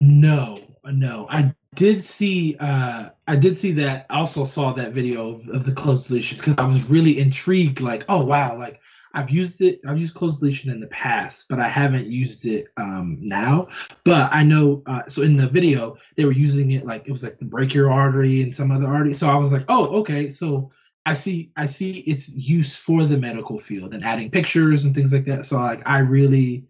No, 0.00 0.58
no. 0.84 1.26
I 1.30 1.54
did 1.76 2.02
see 2.02 2.56
uh 2.58 3.10
I 3.28 3.36
did 3.36 3.56
see 3.56 3.70
that 3.72 4.06
I 4.10 4.18
also 4.18 4.44
saw 4.44 4.72
that 4.72 4.90
video 4.92 5.30
of, 5.30 5.48
of 5.50 5.64
the 5.64 5.72
cloze 5.72 6.08
deletion 6.08 6.38
because 6.38 6.56
I 6.58 6.64
was 6.64 6.90
really 6.90 7.20
intrigued, 7.20 7.80
like, 7.80 8.04
oh 8.08 8.24
wow, 8.24 8.58
like 8.58 8.80
I've 9.14 9.30
used 9.30 9.60
it, 9.60 9.80
I've 9.86 9.98
used 9.98 10.14
cloze 10.14 10.38
deletion 10.38 10.70
in 10.70 10.80
the 10.80 10.86
past, 10.88 11.46
but 11.48 11.58
I 11.58 11.68
haven't 11.68 12.06
used 12.06 12.46
it 12.46 12.68
um 12.76 13.18
now. 13.20 13.68
But 14.04 14.30
I 14.32 14.42
know 14.42 14.82
uh 14.86 15.02
so 15.08 15.22
in 15.22 15.36
the 15.36 15.48
video 15.48 15.96
they 16.16 16.24
were 16.24 16.32
using 16.32 16.72
it 16.72 16.86
like 16.86 17.06
it 17.06 17.12
was 17.12 17.24
like 17.24 17.38
the 17.38 17.44
break 17.44 17.74
your 17.74 17.90
artery 17.90 18.42
and 18.42 18.54
some 18.54 18.70
other 18.70 18.86
artery. 18.86 19.14
So 19.14 19.28
I 19.28 19.36
was 19.36 19.52
like, 19.52 19.64
oh, 19.68 19.86
okay, 20.00 20.28
so 20.28 20.70
I 21.06 21.14
see 21.14 21.50
I 21.56 21.66
see 21.66 22.00
its 22.00 22.32
use 22.34 22.76
for 22.76 23.04
the 23.04 23.18
medical 23.18 23.58
field 23.58 23.94
and 23.94 24.04
adding 24.04 24.30
pictures 24.30 24.84
and 24.84 24.94
things 24.94 25.12
like 25.12 25.24
that. 25.26 25.44
So 25.44 25.56
like 25.56 25.86
I 25.88 25.98
really 25.98 26.66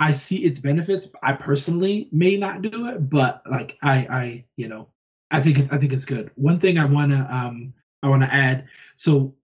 I 0.00 0.12
see 0.12 0.38
its 0.38 0.58
benefits. 0.58 1.12
I 1.22 1.34
personally 1.34 2.08
may 2.10 2.38
not 2.38 2.62
do 2.62 2.88
it, 2.88 3.10
but 3.10 3.42
like 3.48 3.76
I, 3.82 4.06
I, 4.10 4.44
you 4.56 4.66
know, 4.66 4.88
I 5.30 5.42
think 5.42 5.58
it's, 5.58 5.70
I 5.70 5.76
think 5.76 5.92
it's 5.92 6.06
good. 6.06 6.30
One 6.36 6.58
thing 6.58 6.78
I 6.78 6.86
wanna, 6.86 7.28
um, 7.30 7.74
I 8.02 8.08
wanna 8.08 8.28
add. 8.32 8.66
So 8.96 9.34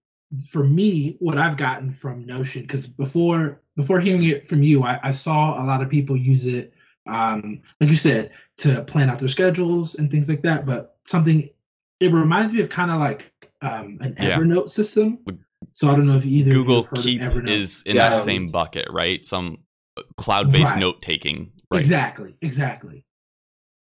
for 0.50 0.64
me, 0.64 1.16
what 1.20 1.38
I've 1.38 1.56
gotten 1.56 1.90
from 1.90 2.26
Notion, 2.26 2.62
because 2.62 2.86
before 2.86 3.60
before 3.76 4.00
hearing 4.00 4.24
it 4.24 4.46
from 4.46 4.62
you, 4.62 4.82
I, 4.82 4.98
I 5.02 5.10
saw 5.10 5.62
a 5.62 5.64
lot 5.64 5.82
of 5.82 5.88
people 5.88 6.16
use 6.16 6.46
it, 6.46 6.72
um, 7.06 7.60
like 7.80 7.90
you 7.90 7.96
said, 7.96 8.32
to 8.58 8.82
plan 8.84 9.10
out 9.10 9.18
their 9.18 9.28
schedules 9.28 9.96
and 9.96 10.10
things 10.10 10.28
like 10.28 10.42
that. 10.42 10.64
But 10.66 10.96
something, 11.04 11.48
it 12.00 12.12
reminds 12.12 12.52
me 12.52 12.60
of 12.60 12.68
kind 12.68 12.90
of 12.90 12.98
like 12.98 13.32
um, 13.62 13.98
an 14.00 14.16
Yeah. 14.18 14.38
Evernote 14.38 14.68
system. 14.68 15.18
So 15.72 15.88
I 15.88 15.92
don't 15.92 16.06
know 16.06 16.16
if 16.16 16.26
either 16.26 16.50
Google 16.50 16.82
have 16.82 16.90
heard 16.90 16.98
of 16.98 17.04
Keep 17.04 17.20
Evernote. 17.20 17.48
is 17.48 17.82
in 17.84 17.96
Yeah. 17.96 18.10
that 18.10 18.18
same 18.18 18.50
bucket, 18.50 18.88
right? 18.90 19.24
Some 19.24 19.58
cloud-based 20.16 20.72
Right. 20.72 20.80
note 20.80 21.00
taking, 21.02 21.52
right? 21.70 21.80
Exactly, 21.80 22.36
exactly. 22.42 23.04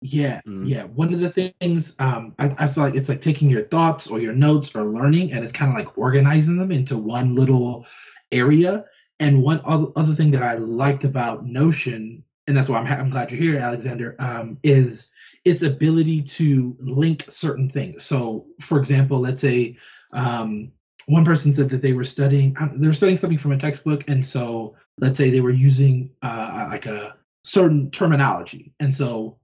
Yeah, 0.01 0.39
Mhm. 0.47 0.67
yeah. 0.67 0.83
One 0.85 1.13
of 1.13 1.19
the 1.19 1.29
things 1.29 1.95
um, 1.99 2.33
I, 2.39 2.55
I 2.59 2.67
feel 2.67 2.83
like 2.85 2.95
it's 2.95 3.09
like 3.09 3.21
taking 3.21 3.49
your 3.49 3.63
thoughts 3.63 4.07
or 4.07 4.19
your 4.19 4.33
notes 4.33 4.73
or 4.75 4.85
learning, 4.85 5.33
and 5.33 5.43
it's 5.43 5.51
kind 5.51 5.71
of 5.71 5.77
like 5.77 5.97
organizing 5.97 6.57
them 6.57 6.71
into 6.71 6.97
one 6.97 7.35
little 7.35 7.85
area. 8.31 8.85
And 9.19 9.43
one 9.43 9.59
other, 9.65 9.87
other 9.97 10.13
thing 10.13 10.31
that 10.31 10.43
I 10.43 10.53
liked 10.55 11.03
about 11.03 11.45
Notion, 11.45 12.23
and 12.47 12.55
that's 12.55 12.69
why 12.69 12.77
I'm, 12.79 12.87
I'm 12.87 13.09
glad 13.09 13.31
you're 13.31 13.41
here, 13.41 13.57
Alexander, 13.59 14.15
um, 14.19 14.57
is 14.63 15.11
its 15.43 15.61
ability 15.63 16.21
to 16.21 16.75
link 16.79 17.25
certain 17.27 17.69
things. 17.69 18.03
So, 18.05 18.45
for 18.61 18.77
example, 18.79 19.19
let's 19.19 19.41
say 19.41 19.75
um, 20.13 20.71
one 21.07 21.25
person 21.25 21.53
said 21.53 21.69
that 21.71 21.81
they 21.81 21.93
were 21.93 22.03
studying 22.05 22.55
uh, 22.59 22.69
they 22.75 22.87
were 22.87 22.93
studying 22.93 23.17
something 23.17 23.37
from 23.39 23.51
a 23.51 23.57
textbook, 23.57 24.05
and 24.07 24.23
so 24.23 24.75
let's 24.99 25.17
say 25.17 25.29
they 25.29 25.41
were 25.41 25.49
using 25.49 26.09
uh, 26.21 26.67
like 26.71 26.85
a 26.85 27.17
certain 27.43 27.91
terminology, 27.91 28.71
and 28.79 28.93
so 28.93 29.38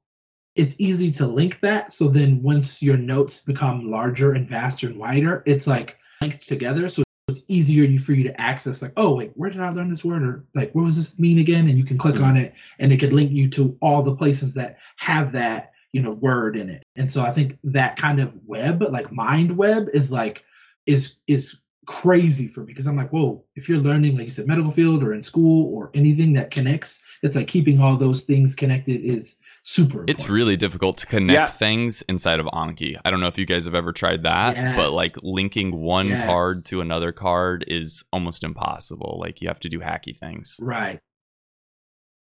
it's 0.56 0.80
easy 0.80 1.12
to 1.12 1.28
link 1.28 1.60
that. 1.60 1.92
So 1.92 2.08
then 2.08 2.42
once 2.42 2.82
your 2.82 2.98
notes 2.98 3.42
become 3.42 3.90
larger 3.90 4.34
and 4.34 4.48
vaster 4.48 4.88
and 4.88 4.98
wider, 4.98 5.44
it's 5.46 5.68
like 5.68 5.98
linked 6.22 6.48
together. 6.48 6.88
So 6.88 7.04
it's 7.28 7.44
easier 7.48 7.98
for 7.98 8.14
you 8.14 8.24
to 8.24 8.42
access 8.42 8.82
like, 8.82 8.94
oh 8.98 9.16
wait, 9.16 9.32
where 9.36 9.50
did 9.50 9.62
I 9.62 9.70
learn 9.70 9.90
this 9.90 10.06
word? 10.06 10.24
Or 10.24 10.46
like 10.54 10.74
what 10.74 10.86
was 10.86 10.98
this 10.98 11.20
mean 11.20 11.40
again? 11.40 11.68
And 11.68 11.78
you 11.78 11.84
can 11.84 11.98
click 11.98 12.16
Mhm. 12.16 12.26
on 12.26 12.38
it 12.38 12.54
and 12.80 12.92
it 12.92 13.00
could 13.00 13.14
link 13.14 13.32
you 13.32 13.50
to 13.50 13.78
all 13.82 14.02
the 14.02 14.16
places 14.16 14.54
that 14.54 14.78
have 14.98 15.32
that, 15.34 15.72
you 15.92 16.02
know, 16.02 16.14
word 16.14 16.56
in 16.56 16.70
it. 16.70 16.84
And 16.96 17.10
so 17.10 17.24
I 17.24 17.32
think 17.32 17.58
that 17.64 17.98
kind 17.98 18.20
of 18.20 18.38
web, 18.46 18.82
like 18.92 19.12
mind 19.12 19.58
web, 19.58 19.90
is 19.94 20.12
like 20.12 20.44
is 20.86 21.18
is 21.28 21.58
crazy 21.88 22.48
for 22.48 22.62
me 22.62 22.68
because 22.68 22.88
I'm 22.88 22.96
like, 22.96 23.12
whoa, 23.12 23.44
if 23.56 23.70
you're 23.70 23.80
learning, 23.80 24.18
like 24.18 24.26
you 24.26 24.32
said, 24.32 24.48
medical 24.48 24.72
field 24.72 25.04
or 25.04 25.14
in 25.14 25.22
school 25.22 25.74
or 25.76 25.92
anything 25.94 26.34
that 26.34 26.52
connects, 26.52 27.04
it's 27.22 27.36
like 27.36 27.48
keeping 27.48 27.80
all 27.80 27.96
those 27.96 28.22
things 28.24 28.56
connected 28.56 29.02
is 29.02 29.38
super 29.68 30.02
important. 30.02 30.10
It's 30.12 30.30
really 30.30 30.56
difficult 30.56 30.98
to 31.00 31.08
connect 31.08 31.40
Yeah. 31.40 31.48
things 31.48 32.04
inside 32.04 32.40
of 32.40 32.46
Anki. 32.48 32.98
I 33.04 33.10
don't 33.10 33.20
know 33.20 33.28
if 33.28 33.38
you 33.38 33.46
guys 33.48 33.66
have 33.66 33.74
ever 33.76 33.92
tried 33.92 34.24
that, 34.24 34.56
but 34.76 34.92
like 34.92 35.16
linking 35.24 35.76
one 35.82 36.10
Yes. 36.10 36.26
card 36.26 36.58
to 36.66 36.82
another 36.82 37.12
card 37.12 37.66
is 37.68 38.04
almost 38.14 38.44
impossible. 38.44 39.18
Like 39.20 39.42
you 39.42 39.48
have 39.48 39.60
to 39.62 39.70
do 39.70 39.80
hacky 39.80 40.18
things. 40.18 40.60
right. 40.62 41.00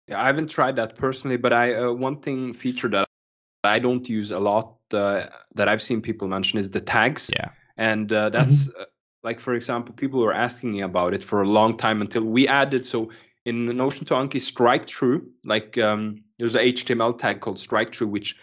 Yeah, 0.08 0.22
I 0.22 0.26
haven't 0.28 0.50
tried 0.50 0.78
that 0.78 0.96
personally, 0.96 1.38
but 1.38 1.52
I 1.54 1.74
uh, 1.76 1.92
one 1.92 2.22
thing 2.22 2.54
feature 2.54 2.88
that 2.90 3.06
I 3.64 3.80
don't 3.80 4.08
use 4.08 4.32
a 4.32 4.40
lot 4.40 4.78
uh, 4.94 5.26
that 5.56 5.68
I've 5.68 5.82
seen 5.82 6.02
people 6.02 6.28
mention 6.30 6.60
is 6.60 6.70
the 6.72 6.80
tags. 6.80 7.30
Yeah. 7.38 7.50
and 7.78 8.12
uh, 8.12 8.30
that's 8.30 8.70
uh, 8.70 8.86
like 9.24 9.40
for 9.42 9.54
example, 9.54 9.94
people 9.94 10.22
were 10.22 10.34
asking 10.34 10.72
me 10.72 10.82
about 10.82 11.14
it 11.14 11.24
for 11.24 11.42
a 11.42 11.48
long 11.48 11.76
time 11.78 12.02
until 12.02 12.24
we 12.24 12.48
added. 12.48 12.86
So 12.86 13.12
in 13.46 13.66
the 13.66 13.74
Notion 13.74 14.06
to 14.08 14.14
Anki 14.14 14.40
strike 14.40 14.86
true. 14.86 15.30
Like 15.44 15.78
um, 15.78 16.24
there's 16.38 16.56
a 16.56 16.60
HTML 16.60 17.18
tag 17.18 17.40
called 17.40 17.60
strike 17.60 17.94
through, 17.94 18.08
which 18.08 18.36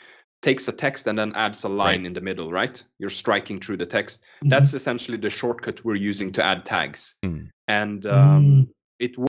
takes 0.42 0.68
a 0.68 0.72
text 0.72 1.07
and 1.07 1.18
then 1.18 1.33
adds 1.35 1.64
a 1.64 1.68
line 1.68 1.98
Right. 2.00 2.07
in 2.07 2.12
the 2.12 2.20
middle, 2.20 2.52
right? 2.52 2.83
You're 2.98 3.09
striking 3.11 3.61
through 3.61 3.78
the 3.78 3.87
text. 3.87 4.22
Mhm. 4.44 4.50
That's 4.50 4.74
essentially 4.74 5.16
the 5.16 5.30
shortcut 5.30 5.85
we're 5.85 5.94
using 5.96 6.33
to 6.33 6.44
add 6.44 6.64
tags. 6.66 7.14
Hmm. 7.22 7.44
And 7.68 8.02
Mm. 8.02 8.12
um, 8.12 8.68
it 8.98 9.16
wo- 9.16 9.26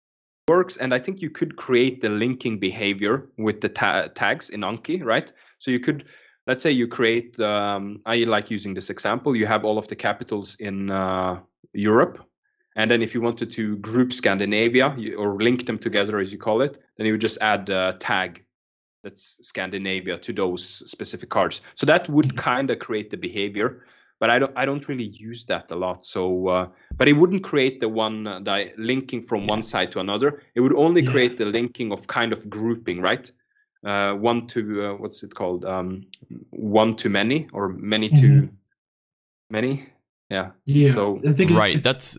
works. 0.49 0.77
And 0.77 0.93
I 0.93 0.99
think 0.99 1.21
you 1.21 1.29
could 1.29 1.55
create 1.55 2.01
the 2.01 2.09
linking 2.09 2.59
behavior 2.59 3.29
with 3.37 3.61
the 3.61 3.69
ta- 3.69 4.07
tags 4.13 4.49
in 4.49 4.61
Anki, 4.61 5.03
right? 5.03 5.31
So 5.59 5.71
you 5.71 5.79
could, 5.79 6.03
let's 6.47 6.61
say 6.61 6.71
you 6.71 6.87
create, 6.87 7.39
um, 7.39 8.01
I 8.05 8.17
like 8.25 8.51
using 8.51 8.73
this 8.73 8.89
example, 8.89 9.35
you 9.37 9.47
have 9.47 9.63
all 9.63 9.77
of 9.77 9.87
the 9.87 9.95
capitals 9.95 10.55
in 10.59 10.91
uh, 10.91 11.39
Europe. 11.73 12.19
And 12.75 12.91
then 12.91 13.01
if 13.01 13.15
you 13.15 13.21
wanted 13.21 13.51
to 13.51 13.77
group 13.77 14.11
Scandinavia 14.11 14.93
you, 14.97 15.15
or 15.15 15.41
link 15.41 15.65
them 15.65 15.77
together, 15.79 16.19
as 16.19 16.33
you 16.33 16.37
call 16.39 16.61
it, 16.61 16.77
then 16.97 17.07
you 17.07 17.13
would 17.13 17.21
just 17.21 17.37
add 17.41 17.69
a 17.69 17.95
tag 17.99 18.43
that's 19.05 19.37
Scandinavia 19.47 20.17
to 20.17 20.33
those 20.33 20.65
specific 20.89 21.29
cards. 21.29 21.61
So 21.75 21.85
that 21.85 22.09
would 22.09 22.35
kind 22.35 22.71
of 22.71 22.79
create 22.79 23.11
the 23.11 23.17
behavior, 23.17 23.85
but 24.19 24.29
I 24.31 24.39
don't 24.39 24.51
I 24.57 24.65
don't 24.65 24.85
really 24.89 25.05
use 25.29 25.45
that 25.45 25.69
a 25.71 25.75
lot. 25.75 26.03
So, 26.03 26.47
uh, 26.47 26.67
but 26.97 27.07
it 27.07 27.13
wouldn't 27.13 27.43
create 27.43 27.79
the 27.79 27.87
one 27.87 28.25
uh, 28.27 28.39
the 28.39 28.73
linking 28.77 29.21
from 29.21 29.45
one 29.47 29.61
side 29.63 29.91
to 29.91 29.99
another. 29.99 30.41
It 30.55 30.61
would 30.61 30.73
only 30.75 31.01
Yeah. 31.03 31.11
create 31.11 31.37
the 31.37 31.45
linking 31.45 31.91
of 31.91 32.07
kind 32.07 32.33
of 32.33 32.49
grouping, 32.49 32.99
right? 32.99 33.31
Uh, 33.85 34.13
one 34.15 34.47
to 34.47 34.59
uh, 34.85 34.93
what's 34.97 35.21
it 35.23 35.35
called? 35.35 35.63
Um, 35.65 36.07
one 36.49 36.95
to 36.95 37.09
many 37.09 37.47
or 37.53 37.69
many 37.69 38.09
to 38.09 38.27
Mhm. 38.27 38.49
many. 39.51 39.85
Yeah. 40.31 40.51
Yeah, 40.65 40.93
So- 40.93 41.21
I 41.27 41.33
think 41.33 41.51
right. 41.51 41.75
it's 41.75 41.83
That's 41.83 42.17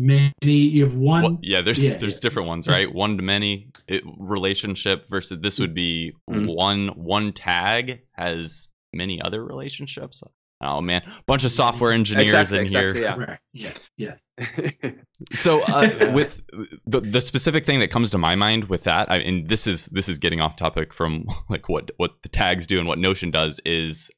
many. 0.00 0.56
You 0.56 0.84
have 0.84 0.96
one. 0.96 1.22
well, 1.22 1.38
yeah. 1.42 1.60
There's 1.62 1.82
yeah, 1.82 1.96
there's 1.98 2.16
yeah. 2.16 2.20
different 2.20 2.48
ones, 2.48 2.66
right? 2.76 2.92
One 2.92 3.16
to 3.16 3.22
many 3.22 3.68
it, 3.86 4.02
relationship 4.18 5.08
versus 5.08 5.38
this 5.40 5.58
would 5.58 5.74
be 5.74 6.12
Mhm. 6.28 6.54
one 6.54 6.88
one 6.88 7.32
tag 7.32 8.00
has 8.12 8.68
many 8.92 9.20
other 9.20 9.44
relationships. 9.44 10.22
Oh 10.62 10.80
man, 10.82 11.00
bunch 11.26 11.44
of 11.44 11.50
software 11.50 11.90
engineers 11.90 12.24
Exactly, 12.34 12.58
in 12.58 12.62
exactly, 12.64 12.92
here. 12.94 13.02
yeah. 13.02 13.14
Correct. 13.14 13.48
Yes. 13.52 13.94
Yes. 13.98 14.34
So 15.34 15.60
uh, 15.68 15.86
Yeah. 16.00 16.14
with 16.14 16.40
the 16.86 17.00
the 17.00 17.20
specific 17.20 17.66
thing 17.66 17.80
that 17.80 17.90
comes 17.90 18.10
to 18.12 18.18
my 18.18 18.34
mind 18.34 18.64
with 18.70 18.84
that, 18.84 19.10
I, 19.10 19.18
and 19.18 19.48
this 19.50 19.66
is 19.66 19.84
this 19.86 20.08
is 20.08 20.18
getting 20.18 20.40
off 20.40 20.56
topic 20.56 20.94
from 20.94 21.26
like 21.50 21.68
what 21.68 21.90
what 21.98 22.22
the 22.22 22.28
tags 22.30 22.66
do 22.66 22.78
and 22.78 22.88
what 22.88 22.98
Notion 22.98 23.30
does 23.30 23.60
is 23.66 24.10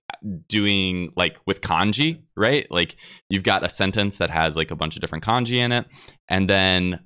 doing 0.49 1.13
like 1.17 1.39
with 1.47 1.61
kanji, 1.61 2.23
right? 2.37 2.67
Like 2.71 2.97
you've 3.29 3.43
got 3.43 3.65
a 3.65 3.69
sentence 3.69 4.19
that 4.19 4.31
has 4.31 4.57
like 4.57 4.71
a 4.71 4.77
bunch 4.77 4.95
of 4.95 5.01
different 5.01 5.25
kanji 5.25 5.57
in 5.57 5.73
it, 5.73 5.87
and 6.29 6.49
then 6.49 7.01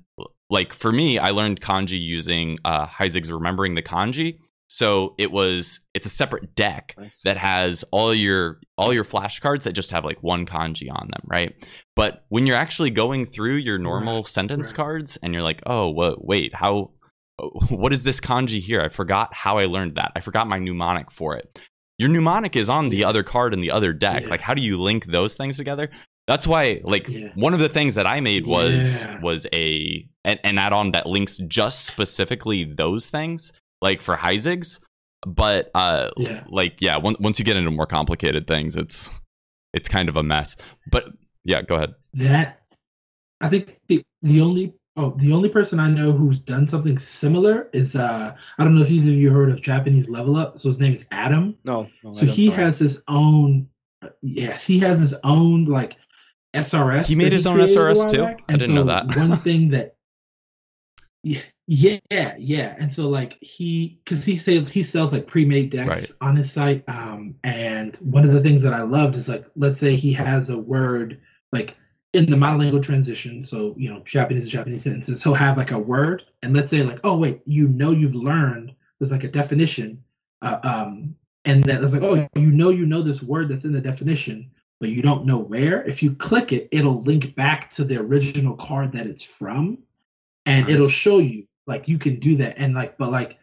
like 0.49 0.73
for 0.73 0.91
me, 0.91 1.17
I 1.17 1.31
learned 1.31 1.59
kanji 1.61 1.99
using 1.99 2.57
uh, 2.65 2.85
Heisig's 2.85 3.31
remembering 3.31 3.73
the 3.75 3.81
kanji. 3.83 4.39
So 4.69 5.15
it 5.17 5.31
was 5.31 5.79
it's 5.93 6.05
a 6.05 6.09
separate 6.09 6.53
deck 6.55 6.95
that 7.23 7.37
has 7.37 7.83
all 7.91 8.13
your 8.13 8.59
all 8.77 8.93
your 8.93 9.05
flashcards 9.05 9.63
that 9.63 9.73
just 9.73 9.91
have 9.91 10.03
like 10.03 10.21
one 10.21 10.45
kanji 10.45 10.89
on 10.91 11.07
them, 11.07 11.21
right? 11.25 11.55
But 11.95 12.25
when 12.29 12.45
you're 12.45 12.57
actually 12.57 12.89
going 12.89 13.25
through 13.27 13.55
your 13.55 13.77
normal 13.77 14.17
Right, 14.17 14.27
sentence 14.27 14.67
right. 14.71 14.75
cards 14.75 15.17
and 15.23 15.33
you're 15.33 15.43
like, 15.43 15.61
"Oh, 15.65 15.89
what 15.89 16.25
wait, 16.25 16.53
how 16.53 16.91
what 17.69 17.93
is 17.93 18.03
this 18.03 18.19
kanji 18.19 18.59
here? 18.61 18.81
I 18.81 18.89
forgot 18.89 19.33
how 19.33 19.57
I 19.57 19.65
learned 19.65 19.95
that. 19.95 20.11
I 20.15 20.19
forgot 20.21 20.47
my 20.47 20.59
mnemonic 20.59 21.11
for 21.11 21.35
it." 21.37 21.59
Your 21.99 22.09
mnemonic 22.09 22.55
is 22.55 22.69
on 22.69 22.89
the 22.89 23.03
other 23.05 23.23
card 23.23 23.53
in 23.53 23.61
the 23.61 23.71
other 23.71 23.91
deck. 23.93 24.23
Yeah. 24.23 24.29
Like 24.29 24.41
how 24.41 24.53
do 24.53 24.61
you 24.61 24.77
link 24.77 25.05
those 25.05 25.35
things 25.35 25.57
together? 25.57 25.89
That's 26.27 26.45
why 26.45 26.81
like 26.83 27.07
Yeah. 27.07 27.29
one 27.35 27.53
of 27.53 27.59
the 27.61 27.69
things 27.69 27.95
that 27.95 28.05
I 28.05 28.19
made 28.19 28.45
was 28.45 29.03
Yeah. 29.03 29.21
was 29.21 29.47
a 29.53 30.07
an, 30.25 30.37
an 30.43 30.57
add-on 30.59 30.91
that 30.91 31.05
links 31.07 31.37
just 31.47 31.85
specifically 31.85 32.65
those 32.65 33.09
things 33.09 33.53
like 33.81 34.01
for 34.01 34.15
Heisig's 34.15 34.79
but 35.25 35.71
uh 35.75 36.09
Yeah. 36.17 36.43
like 36.49 36.75
yeah 36.79 36.97
once 36.97 37.17
once 37.19 37.39
you 37.39 37.45
get 37.45 37.57
into 37.57 37.71
more 37.71 37.87
complicated 37.87 38.47
things 38.47 38.75
it's 38.75 39.09
it's 39.73 39.89
kind 39.89 40.09
of 40.09 40.15
a 40.15 40.23
mess 40.23 40.55
but 40.91 41.05
yeah 41.43 41.61
go 41.61 41.75
ahead 41.75 41.93
That 42.13 42.61
I 43.41 43.49
think 43.49 43.79
the 43.87 44.03
the 44.21 44.41
only 44.41 44.73
oh 44.95 45.11
the 45.17 45.31
only 45.31 45.49
person 45.49 45.79
I 45.79 45.89
know 45.89 46.11
who's 46.11 46.39
done 46.39 46.67
something 46.67 46.97
similar 46.97 47.69
is 47.73 47.95
uh 47.95 48.35
I 48.57 48.63
don't 48.63 48.75
know 48.75 48.81
if 48.81 48.91
either 48.91 49.09
of 49.09 49.15
you 49.15 49.31
heard 49.31 49.49
of 49.49 49.61
Japanese 49.61 50.07
Level 50.09 50.35
Up. 50.35 50.57
So 50.59 50.69
his 50.69 50.79
name 50.79 50.93
is 50.93 51.07
Adam. 51.11 51.55
no, 51.63 51.87
no, 52.03 52.11
So 52.11 52.25
he 52.25 52.47
know. 52.49 52.55
has 52.55 52.79
his 52.79 53.03
own. 53.07 53.67
uh, 54.01 54.09
Yes, 54.21 54.65
he 54.65 54.79
has 54.79 54.99
his 54.99 55.13
own 55.23 55.65
like 55.65 55.95
SRS. 56.55 57.07
He 57.07 57.15
made 57.15 57.25
that 57.25 57.33
his 57.33 57.45
own 57.47 57.57
SRS 57.59 58.09
too? 58.09 58.21
back. 58.23 58.43
I 58.49 58.53
And 58.53 58.59
didn't 58.59 58.75
know 58.75 58.81
so 58.81 58.87
that. 58.87 59.15
one 59.17 59.37
thing 59.37 59.69
that. 59.69 59.95
Yeah, 61.23 61.41
yeah, 61.67 61.99
yeah, 62.09 62.75
and 62.79 62.91
so 62.91 63.09
like 63.09 63.37
he, 63.41 63.99
because 64.03 64.23
he 64.23 64.37
said 64.37 64.67
he 64.67 64.83
sells 64.83 65.11
like 65.11 65.27
pre-made 65.27 65.69
decks 65.69 65.87
Right. 65.87 66.11
on 66.29 66.37
his 66.37 66.49
site. 66.49 66.83
Um, 66.87 67.35
and 67.43 67.97
one 67.97 68.23
of 68.23 68.31
the 68.31 68.41
things 68.41 68.61
that 68.61 68.73
I 68.73 68.83
loved 68.83 69.17
is 69.17 69.27
like, 69.27 69.43
let's 69.57 69.77
say 69.77 69.95
he 69.95 70.13
has 70.13 70.49
a 70.49 70.57
word 70.57 71.19
like 71.51 71.75
in 72.13 72.29
the 72.29 72.37
monolingual 72.37 72.81
transition. 72.81 73.41
So 73.41 73.75
you 73.77 73.89
know, 73.89 73.99
Japanese 74.01 74.47
Japanese 74.49 74.83
sentences. 74.83 75.21
He'll 75.21 75.33
have 75.33 75.57
like 75.57 75.71
a 75.71 75.79
word, 75.79 76.23
and 76.41 76.55
let's 76.55 76.71
say 76.71 76.83
like, 76.83 77.01
oh 77.03 77.17
wait, 77.17 77.41
you 77.45 77.67
know, 77.67 77.91
you've 77.91 78.15
learned 78.15 78.73
there's 78.99 79.11
like 79.11 79.25
a 79.25 79.29
definition 79.29 80.01
uh, 80.41 80.59
um, 80.63 81.15
and 81.45 81.63
that 81.65 81.83
it's 81.83 81.93
like, 81.93 82.03
oh, 82.03 82.27
you 82.35 82.51
know, 82.51 82.69
you 82.69 82.85
know 82.85 83.01
this 83.01 83.21
word 83.21 83.49
that's 83.49 83.65
in 83.65 83.73
the 83.73 83.81
definition, 83.81 84.49
but 84.79 84.89
you 84.89 85.01
don't 85.01 85.25
know 85.25 85.39
where. 85.39 85.83
If 85.83 86.01
you 86.01 86.15
click 86.15 86.53
it, 86.53 86.67
it'll 86.71 87.01
link 87.01 87.35
back 87.35 87.69
to 87.71 87.83
the 87.83 87.97
original 87.97 88.55
card 88.55 88.93
that 88.93 89.05
it's 89.05 89.23
from, 89.23 89.79
and 90.45 90.69
it'll 90.69 90.89
show 90.89 91.19
you 91.19 91.43
like 91.67 91.87
you 91.87 91.99
can 91.99 92.19
do 92.19 92.35
that. 92.37 92.57
And 92.57 92.73
like, 92.73 92.97
but 92.97 93.11
like, 93.11 93.37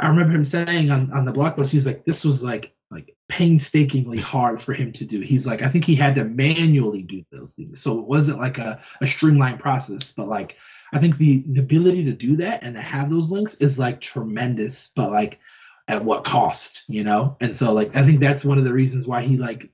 I 0.00 0.08
remember 0.08 0.34
him 0.34 0.44
saying 0.44 0.90
on 0.90 1.12
on 1.12 1.24
the 1.24 1.32
blog 1.32 1.56
post, 1.56 1.72
he's 1.72 1.86
like, 1.86 2.04
this 2.04 2.24
was 2.24 2.42
like 2.42 2.74
like 2.90 3.14
painstakingly 3.28 4.18
hard 4.18 4.60
for 4.60 4.72
him 4.72 4.92
to 4.92 5.04
do. 5.04 5.20
He's 5.20 5.46
like, 5.46 5.62
I 5.62 5.68
think 5.68 5.84
he 5.84 5.94
had 5.94 6.14
to 6.14 6.24
manually 6.24 7.02
do 7.02 7.22
those 7.30 7.54
things, 7.54 7.80
so 7.80 7.98
it 7.98 8.06
wasn't 8.06 8.38
like 8.38 8.58
a 8.58 8.80
a 9.00 9.06
streamlined 9.06 9.60
process, 9.60 10.12
but 10.12 10.28
like. 10.28 10.56
I 10.92 11.00
think 11.00 11.16
the 11.16 11.42
the 11.48 11.60
ability 11.60 12.04
to 12.04 12.12
do 12.12 12.36
that 12.36 12.62
and 12.62 12.76
to 12.76 12.80
have 12.80 13.10
those 13.10 13.32
links 13.32 13.56
is 13.56 13.76
like 13.76 14.00
tremendous, 14.00 14.92
but 14.94 15.10
like 15.10 15.40
at 15.88 16.04
what 16.04 16.24
cost, 16.24 16.84
you 16.88 17.04
know? 17.04 17.36
And 17.40 17.54
so 17.54 17.72
like 17.72 17.94
I 17.96 18.04
think 18.04 18.20
that's 18.20 18.44
one 18.44 18.56
of 18.58 18.64
the 18.64 18.72
reasons 18.72 19.06
why 19.06 19.22
he 19.22 19.36
like 19.36 19.68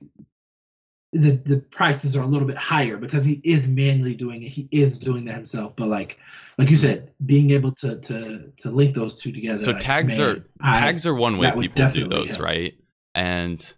the 1.13 1.31
the 1.45 1.59
prices 1.71 2.15
are 2.15 2.23
a 2.23 2.27
little 2.27 2.47
bit 2.47 2.57
higher 2.57 2.97
because 2.97 3.23
he 3.23 3.39
is 3.43 3.67
manually 3.67 4.15
doing 4.15 4.43
it. 4.43 4.49
He 4.49 4.67
is 4.71 4.97
doing 4.97 5.25
that 5.25 5.35
himself. 5.35 5.75
But 5.75 5.87
like 5.87 6.19
like 6.57 6.69
you 6.69 6.75
said, 6.75 7.11
being 7.25 7.51
able 7.51 7.71
to 7.73 7.99
to 7.99 8.51
to 8.57 8.69
link 8.71 8.95
those 8.95 9.19
two 9.21 9.31
together. 9.31 9.57
so 9.57 9.71
like, 9.71 9.81
tags 9.83 10.17
man, 10.17 10.29
are 10.37 10.45
I- 10.61 10.79
tags 10.79 11.05
are 11.05 11.13
one 11.13 11.37
way 11.37 11.51
people 11.51 11.89
do 11.89 12.07
those 12.07 12.31
help. 12.31 12.41
right 12.41 12.73
and 13.15 13.73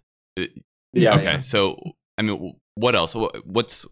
Yeah, 0.92 1.14
okay 1.14 1.24
yeah. 1.24 1.38
so 1.40 1.78
i 2.18 2.22
mean 2.22 2.54
what 2.74 2.96
else 2.96 3.14
what's 3.44 3.84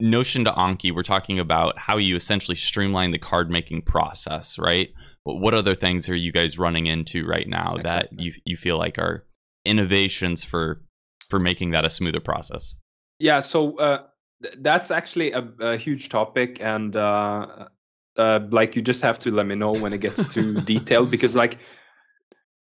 notion 0.00 0.44
to 0.44 0.50
anki 0.52 0.92
we're 0.92 1.02
talking 1.04 1.38
about 1.38 1.78
how 1.78 1.96
you 1.96 2.16
essentially 2.16 2.56
streamline 2.56 3.12
the 3.12 3.18
card 3.18 3.48
making 3.48 3.82
process 3.82 4.58
right 4.58 4.90
Wh- 5.22 5.38
what 5.40 5.54
other 5.54 5.76
things 5.76 6.08
are 6.08 6.16
you 6.16 6.32
guys 6.32 6.58
running 6.58 6.86
into 6.86 7.24
right 7.24 7.46
now 7.48 7.76
that 7.84 8.08
you 8.18 8.32
you 8.44 8.56
feel 8.56 8.76
like 8.78 8.98
are 8.98 9.24
innovations 9.64 10.42
for 10.42 10.82
for 11.32 11.40
making 11.40 11.70
that 11.70 11.86
a 11.86 11.88
smoother 11.88 12.20
process 12.20 12.74
Yeah, 13.18 13.40
so 13.40 13.78
uh, 13.78 14.02
th- 14.42 14.56
that's 14.60 14.90
actually 14.90 15.32
a, 15.32 15.42
a 15.60 15.76
huge 15.78 16.10
topic, 16.10 16.58
and 16.60 16.94
uh, 16.94 17.68
uh, 18.18 18.40
like 18.50 18.76
you 18.76 18.82
just 18.82 19.00
have 19.00 19.18
to 19.20 19.30
let 19.30 19.46
me 19.46 19.54
know 19.54 19.72
when 19.72 19.94
it 19.94 20.02
gets 20.02 20.26
too 20.26 20.60
detailed 20.72 21.10
because 21.10 21.34
like 21.34 21.58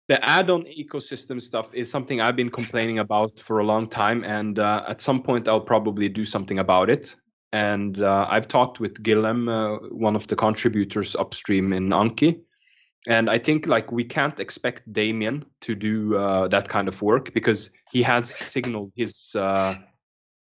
the 0.09 0.25
add-on 0.25 0.63
ecosystem 0.65 1.43
stuff 1.43 1.75
is 1.75 1.91
something 1.91 2.21
I've 2.21 2.37
been 2.37 2.51
complaining 2.51 3.01
about 3.01 3.41
for 3.41 3.59
a 3.59 3.65
long 3.65 3.89
time, 3.89 4.23
and 4.23 4.61
uh, 4.61 4.85
at 4.87 5.01
some 5.01 5.21
point 5.21 5.49
I'll 5.49 5.67
probably 5.75 6.09
do 6.09 6.25
something 6.25 6.61
about 6.61 6.91
it. 6.91 7.17
And 7.53 8.01
uh, 8.01 8.29
I've 8.31 8.47
talked 8.47 8.79
with 8.79 9.03
Gillem, 9.03 9.49
uh, 9.49 9.89
one 9.91 10.15
of 10.15 10.29
the 10.29 10.37
contributors 10.37 11.17
upstream 11.17 11.73
in 11.73 11.89
Anki, 11.89 12.41
and 13.07 13.31
I 13.31 13.39
think 13.39 13.67
like 13.67 13.93
we 13.93 14.05
can't 14.05 14.39
expect 14.41 14.93
Damien 14.93 15.45
to 15.63 15.75
do 15.75 16.17
uh, 16.17 16.49
that 16.49 16.69
kind 16.69 16.89
of 16.89 17.01
work 17.03 17.33
because 17.33 17.71
he 17.93 18.03
has 18.03 18.35
signaled 18.35 18.93
his 18.95 19.35
uh, 19.35 19.75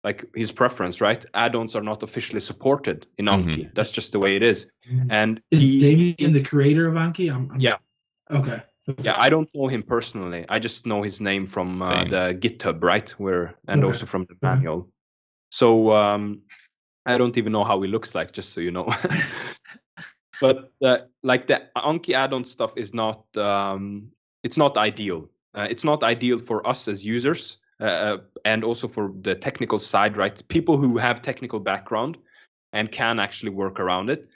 like 0.04 0.24
his 0.34 0.52
preference, 0.52 1.00
right? 1.00 1.24
Add-ons 1.34 1.76
are 1.76 1.82
not 1.82 2.02
officially 2.02 2.40
supported 2.40 3.06
in 3.18 3.26
Anki. 3.26 3.72
That's 3.74 3.90
just 3.90 4.12
the 4.12 4.18
way 4.18 4.36
it 4.36 4.42
is. 4.42 4.66
And 5.10 5.42
Is 5.50 5.62
he, 5.62 5.78
Damien 5.78 6.32
the 6.32 6.42
creator 6.42 6.86
of 6.86 6.94
Anki? 6.94 7.34
I'm, 7.34 7.50
I'm, 7.50 7.60
Yeah. 7.60 7.76
Okay. 8.30 8.62
yeah, 9.02 9.16
I 9.18 9.28
don't 9.28 9.48
know 9.54 9.68
him 9.68 9.82
personally. 9.82 10.46
I 10.48 10.58
just 10.58 10.86
know 10.86 11.02
his 11.02 11.20
name 11.20 11.44
from 11.46 11.82
uh, 11.82 12.04
the 12.04 12.38
GitHub, 12.38 12.82
right? 12.82 13.10
Where 13.18 13.54
and 13.66 13.84
Okay. 13.84 13.92
also 13.92 14.06
from 14.06 14.26
the 14.26 14.36
manual. 14.40 14.88
So 15.50 15.92
um, 15.92 16.42
I 17.04 17.18
don't 17.18 17.36
even 17.36 17.52
know 17.52 17.64
how 17.64 17.80
he 17.82 17.88
looks 17.88 18.14
like, 18.14 18.32
just 18.32 18.52
so 18.52 18.60
you 18.60 18.70
know. 18.70 18.86
but 20.40 20.72
uh, 20.82 20.98
like 21.22 21.46
the 21.46 21.62
Anki 21.76 22.14
add-on 22.14 22.44
stuff 22.44 22.72
is 22.76 22.92
not 22.94 23.24
um, 23.36 24.10
it's 24.42 24.56
not 24.56 24.76
ideal. 24.76 25.28
Uh, 25.54 25.66
it's 25.70 25.84
not 25.84 26.02
ideal 26.02 26.38
for 26.38 26.66
us 26.68 26.88
as 26.88 27.04
users, 27.04 27.58
uh, 27.80 27.84
uh, 27.84 28.18
and 28.44 28.64
also 28.64 28.88
for 28.88 29.12
the 29.22 29.34
technical 29.34 29.78
side, 29.78 30.16
right? 30.16 30.46
People 30.48 30.76
who 30.76 30.98
have 30.98 31.20
technical 31.20 31.60
background 31.60 32.16
and 32.72 32.90
can 32.92 33.18
actually 33.18 33.50
work 33.52 33.80
around 33.80 34.10
it. 34.10 34.28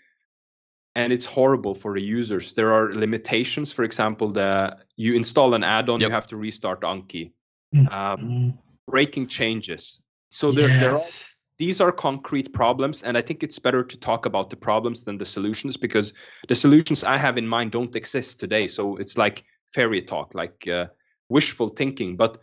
and 0.95 1.12
it's 1.12 1.25
horrible 1.25 1.75
for 1.75 1.95
the 1.95 2.03
users. 2.03 2.53
There 2.53 2.71
are 2.73 2.93
limitations. 2.95 3.73
For 3.73 3.83
example, 3.85 4.29
the 4.33 4.77
you 4.97 5.15
install 5.15 5.55
an 5.55 5.65
add-on, 5.65 6.01
Yep. 6.01 6.09
you 6.09 6.12
have 6.15 6.27
to 6.27 6.37
restart 6.37 6.81
Anki. 6.83 7.33
Mm. 7.75 7.87
Uh, 7.91 8.17
Mm, 8.17 8.59
breaking 8.87 9.29
changes. 9.29 10.03
So 10.29 10.53
there, 10.53 10.69
there 10.69 10.91
are 10.91 10.99
yes. 10.99 11.38
These 11.62 11.81
are 11.81 11.92
concrete 11.92 12.53
problems 12.53 13.05
and 13.05 13.16
i 13.16 13.22
think 13.22 13.44
it's 13.44 13.61
better 13.61 13.85
to 13.85 13.96
talk 13.96 14.27
about 14.27 14.51
the 14.51 14.57
problems 14.57 15.05
than 15.05 15.16
the 15.16 15.25
solutions 15.25 15.77
because 15.77 16.12
the 16.48 16.57
solutions 16.57 17.05
i 17.05 17.16
have 17.16 17.38
in 17.38 17.46
mind 17.46 17.70
don't 17.70 17.94
exist 17.94 18.40
today. 18.40 18.66
So 18.66 18.96
it's 18.96 19.16
like 19.16 19.44
fairy 19.75 20.03
talk 20.03 20.35
like 20.35 20.66
uh, 20.66 20.87
wishful 21.29 21.68
thinking. 21.68 22.16
But 22.16 22.38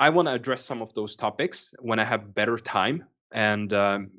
i 0.00 0.10
want 0.10 0.26
to 0.26 0.34
address 0.34 0.64
some 0.64 0.82
of 0.82 0.92
those 0.94 1.14
topics 1.14 1.74
when 1.78 1.98
i 2.00 2.04
have 2.12 2.34
better 2.34 2.58
time 2.58 3.04
and 3.30 3.72
um, 3.72 4.10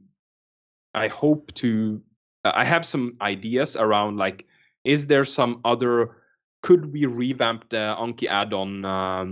i 0.93 1.07
hope 1.09 1.53
to 1.63 2.01
uh, 2.45 2.53
i 2.55 2.63
have 2.63 2.85
some 2.85 3.17
ideas 3.19 3.75
around 3.75 4.15
like 4.25 4.47
is 4.85 5.07
there 5.07 5.25
some 5.25 5.59
other 5.65 5.93
could 6.61 6.83
we 6.93 7.05
revamp 7.05 7.69
the 7.69 7.83
anki 8.05 8.27
add-on 8.29 8.85
um, 8.85 9.29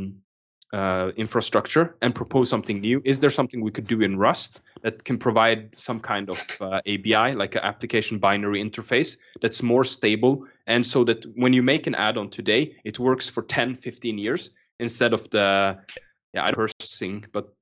uh, 0.73 1.11
infrastructure 1.15 1.95
and 2.01 2.13
propose 2.13 2.49
something 2.49 2.81
new? 2.81 3.01
Is 3.05 3.19
there 3.19 3.29
something 3.29 3.61
we 3.61 3.71
could 3.71 3.87
do 3.87 4.01
in 4.01 4.17
Rust 4.17 4.61
that 4.81 5.03
can 5.03 5.17
provide 5.17 5.75
some 5.75 5.99
kind 5.99 6.29
of 6.29 6.57
uh, 6.59 6.81
ABI, 6.87 7.35
like 7.35 7.55
an 7.55 7.61
application 7.63 8.17
binary 8.17 8.61
interface 8.61 9.17
that's 9.41 9.61
more 9.61 9.83
stable? 9.83 10.45
And 10.67 10.85
so 10.85 11.03
that 11.05 11.23
when 11.37 11.53
you 11.53 11.63
make 11.63 11.87
an 11.87 11.95
add 11.95 12.17
on 12.17 12.29
today, 12.29 12.75
it 12.83 12.99
works 12.99 13.29
for 13.29 13.43
10, 13.43 13.75
15 13.75 14.17
years 14.17 14.51
instead 14.79 15.13
of 15.13 15.29
the, 15.29 15.79
yeah, 16.33 16.45
I 16.45 16.51
don't 16.51 16.71
thing, 16.81 17.25
but 17.31 17.53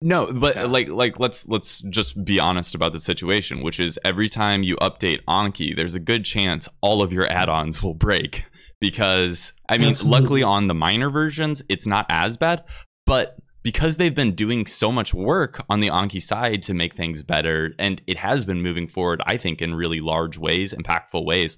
No, 0.00 0.32
but 0.32 0.54
Yeah. 0.54 0.66
like 0.66 0.88
like 0.88 1.18
let's 1.18 1.48
let's 1.48 1.80
just 1.90 2.24
be 2.24 2.38
honest 2.38 2.74
about 2.74 2.92
the 2.92 3.00
situation, 3.00 3.62
which 3.62 3.80
is 3.80 3.98
every 4.04 4.28
time 4.28 4.62
you 4.62 4.76
update 4.76 5.20
Anki, 5.26 5.74
there's 5.74 5.96
a 5.96 6.00
good 6.00 6.24
chance 6.24 6.68
all 6.80 7.02
of 7.02 7.12
your 7.12 7.26
add-ons 7.30 7.82
will 7.82 7.94
break 7.94 8.44
because 8.80 9.52
I 9.68 9.78
mean, 9.78 9.90
Absolutely. 9.90 10.20
luckily 10.20 10.42
on 10.42 10.68
the 10.68 10.74
minor 10.74 11.10
versions, 11.10 11.62
it's 11.68 11.86
not 11.86 12.06
as 12.08 12.36
bad, 12.36 12.64
but 13.06 13.36
because 13.62 13.96
they've 13.96 14.14
been 14.14 14.34
doing 14.34 14.66
so 14.66 14.90
much 14.90 15.12
work 15.12 15.64
on 15.68 15.80
the 15.80 15.88
Anki 15.88 16.22
side 16.22 16.62
to 16.64 16.74
make 16.74 16.94
things 16.94 17.22
better 17.22 17.74
and 17.78 18.00
it 18.06 18.16
has 18.16 18.44
been 18.44 18.62
moving 18.62 18.88
forward 18.88 19.20
I 19.26 19.36
think 19.36 19.60
in 19.60 19.74
really 19.74 20.00
large 20.00 20.38
ways, 20.38 20.72
impactful 20.72 21.24
ways. 21.24 21.56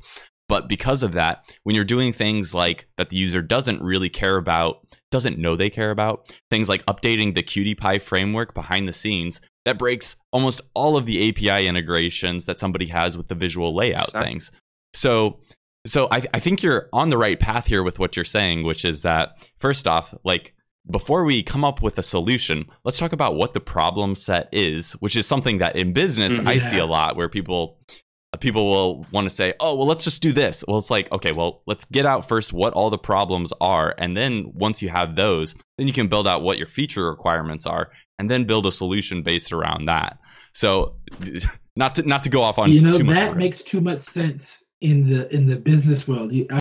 But 0.48 0.68
because 0.68 1.04
of 1.04 1.12
that, 1.12 1.44
when 1.62 1.76
you're 1.76 1.84
doing 1.84 2.12
things 2.12 2.52
like 2.52 2.88
that 2.96 3.10
the 3.10 3.16
user 3.16 3.40
doesn't 3.40 3.82
really 3.82 4.08
care 4.08 4.36
about, 4.36 4.84
doesn't 5.12 5.38
know 5.38 5.54
they 5.54 5.70
care 5.70 5.92
about, 5.92 6.34
things 6.50 6.68
like 6.68 6.84
updating 6.86 7.36
the 7.36 7.42
QtPy 7.44 8.02
framework 8.02 8.54
behind 8.54 8.88
the 8.88 8.92
scenes, 8.92 9.40
that 9.64 9.78
breaks 9.78 10.16
almost 10.32 10.60
all 10.74 10.96
of 10.96 11.06
the 11.06 11.28
API 11.28 11.68
integrations 11.68 12.46
that 12.46 12.58
somebody 12.58 12.86
has 12.86 13.16
with 13.16 13.28
the 13.28 13.36
visual 13.36 13.76
layout 13.76 14.08
Exactly. 14.08 14.28
things. 14.28 14.50
So 14.92 15.38
so 15.86 16.08
I, 16.10 16.22
I 16.34 16.40
think 16.40 16.62
you're 16.62 16.88
on 16.92 17.10
the 17.10 17.18
right 17.18 17.38
path 17.38 17.66
here 17.66 17.82
with 17.82 17.98
what 17.98 18.16
you're 18.16 18.24
saying, 18.24 18.64
which 18.64 18.84
is 18.84 19.02
that 19.02 19.48
first 19.58 19.86
off, 19.86 20.14
like 20.24 20.54
before 20.90 21.24
we 21.24 21.42
come 21.42 21.64
up 21.64 21.82
with 21.82 21.98
a 21.98 22.02
solution, 22.02 22.66
let's 22.84 22.98
talk 22.98 23.12
about 23.12 23.34
what 23.34 23.54
the 23.54 23.60
problem 23.60 24.14
set 24.14 24.48
is, 24.52 24.92
which 24.94 25.16
is 25.16 25.26
something 25.26 25.58
that 25.58 25.76
in 25.76 25.92
business 25.92 26.38
Mhm. 26.38 26.46
I 26.46 26.58
see 26.58 26.78
a 26.78 26.86
lot 26.86 27.16
where 27.16 27.28
people 27.28 27.78
people 28.38 28.70
will 28.70 29.04
want 29.12 29.28
to 29.28 29.34
say, 29.34 29.54
"Oh, 29.58 29.74
well, 29.74 29.86
let's 29.88 30.04
just 30.04 30.22
do 30.22 30.32
this." 30.32 30.62
Well, 30.68 30.76
it's 30.76 30.88
like, 30.90 31.10
okay, 31.10 31.32
well, 31.32 31.62
let's 31.66 31.84
get 31.86 32.06
out 32.06 32.28
first 32.28 32.52
what 32.52 32.72
all 32.74 32.88
the 32.88 32.96
problems 32.96 33.52
are, 33.60 33.92
and 33.98 34.16
then 34.16 34.52
once 34.54 34.80
you 34.80 34.88
have 34.88 35.16
those, 35.16 35.54
then 35.78 35.88
you 35.88 35.92
can 35.92 36.06
build 36.06 36.28
out 36.28 36.40
what 36.42 36.56
your 36.56 36.68
feature 36.68 37.10
requirements 37.10 37.66
are, 37.66 37.90
and 38.20 38.30
then 38.30 38.44
build 38.44 38.66
a 38.66 38.72
solution 38.72 39.22
based 39.22 39.50
around 39.50 39.86
that. 39.86 40.18
So, 40.54 40.94
not 41.76 41.96
to 41.96 42.02
not 42.02 42.22
to 42.22 42.30
go 42.30 42.42
off 42.42 42.56
on 42.58 42.70
you 42.70 42.80
know 42.80 42.92
too 42.92 43.02
much. 43.02 43.16
that 43.16 43.36
makes 43.36 43.62
too 43.62 43.80
much 43.80 44.00
sense 44.00 44.64
in 44.80 45.08
the 45.08 45.32
in 45.34 45.46
the 45.46 45.56
business 45.56 46.08
world. 46.08 46.32
You, 46.32 46.46
I, 46.50 46.58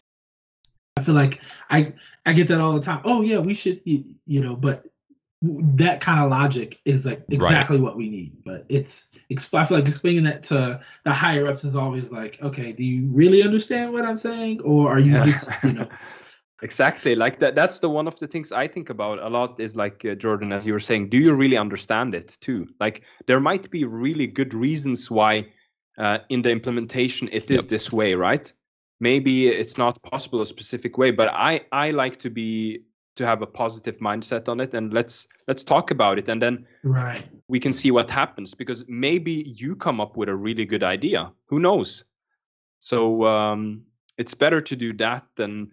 I 0.98 1.02
feel 1.02 1.16
like 1.16 1.42
i 1.70 1.94
i 2.26 2.34
get 2.34 2.48
that 2.50 2.60
all 2.60 2.74
the 2.74 2.82
time. 2.82 3.02
Oh 3.04 3.22
yeah 3.22 3.40
we 3.40 3.54
should 3.54 3.82
you, 3.86 4.04
you 4.26 4.42
know 4.42 4.56
but 4.56 4.86
that 5.42 6.02
kind 6.02 6.20
of 6.20 6.30
logic 6.30 6.82
is 6.84 7.06
like 7.06 7.24
exactly 7.30 7.80
what 7.80 7.96
we 7.96 8.10
need. 8.10 8.34
But 8.44 8.66
it's 8.70 9.10
i 9.32 9.64
feel 9.64 9.78
like 9.78 9.88
explaining 9.88 10.26
that 10.26 10.44
to 10.44 10.82
the 11.06 11.14
higher 11.14 11.48
ups 11.48 11.64
is 11.64 11.76
always 11.76 12.12
like 12.12 12.42
okay 12.42 12.72
do 12.74 12.84
you 12.84 13.08
really 13.08 13.42
understand 13.44 13.94
what 13.94 14.06
i'm 14.06 14.18
saying? 14.18 14.62
Or 14.62 14.90
are 14.90 15.00
you 15.00 15.14
Yeah. 15.14 15.22
just 15.24 15.50
you 15.64 15.74
know 15.74 15.88
exactly 16.62 17.16
like 17.16 17.40
that 17.40 17.56
that's 17.56 17.80
the 17.80 17.90
one 17.90 18.06
of 18.06 18.20
the 18.20 18.28
things 18.28 18.52
i 18.52 18.68
think 18.68 18.90
about 18.90 19.18
a 19.20 19.30
lot 19.30 19.58
is 19.62 19.78
like 19.78 20.04
uh, 20.04 20.14
jordan 20.14 20.52
as 20.52 20.68
you 20.68 20.74
were 20.74 20.80
saying 20.80 21.08
do 21.08 21.18
you 21.18 21.34
really 21.34 21.56
understand 21.56 22.14
it 22.14 22.38
too? 22.42 22.68
Like 22.82 23.04
there 23.28 23.40
might 23.40 23.72
be 23.72 23.86
really 23.86 24.28
good 24.28 24.54
reasons 24.54 25.10
why 25.10 25.46
uh, 26.00 26.20
in 26.30 26.42
the 26.42 26.50
implementation 26.50 27.30
it 27.32 27.52
is 27.52 27.62
Yep. 27.62 27.70
this 27.70 27.92
way 27.92 28.16
right? 28.16 28.54
Maybe 29.02 29.48
it's 29.48 29.78
not 29.78 30.02
possible 30.04 30.42
a 30.42 30.46
specific 30.46 30.98
way 30.98 31.12
but 31.12 31.30
i 31.34 31.62
i 31.72 31.92
like 31.92 32.18
to 32.18 32.30
be 32.30 32.82
to 33.20 33.26
have 33.26 33.42
a 33.42 33.48
positive 33.48 33.98
mindset 34.00 34.48
on 34.48 34.62
it 34.62 34.74
and 34.74 34.94
let's 34.94 35.28
let's 35.48 35.64
talk 35.64 35.92
about 35.92 36.18
it 36.18 36.30
and 36.30 36.42
then 36.42 36.66
right. 36.84 37.28
we 37.50 37.60
can 37.60 37.74
see 37.74 37.92
what 37.92 38.10
happens 38.10 38.54
because 38.54 38.86
maybe 38.88 39.32
you 39.58 39.76
come 39.76 40.00
up 40.00 40.16
with 40.16 40.30
a 40.30 40.36
really 40.36 40.66
good 40.66 40.84
idea. 40.84 41.30
Who 41.48 41.60
knows? 41.60 42.06
So 42.80 43.26
um, 43.26 43.82
it's 44.18 44.34
better 44.34 44.62
to 44.62 44.76
do 44.76 44.94
that 44.94 45.26
than 45.36 45.72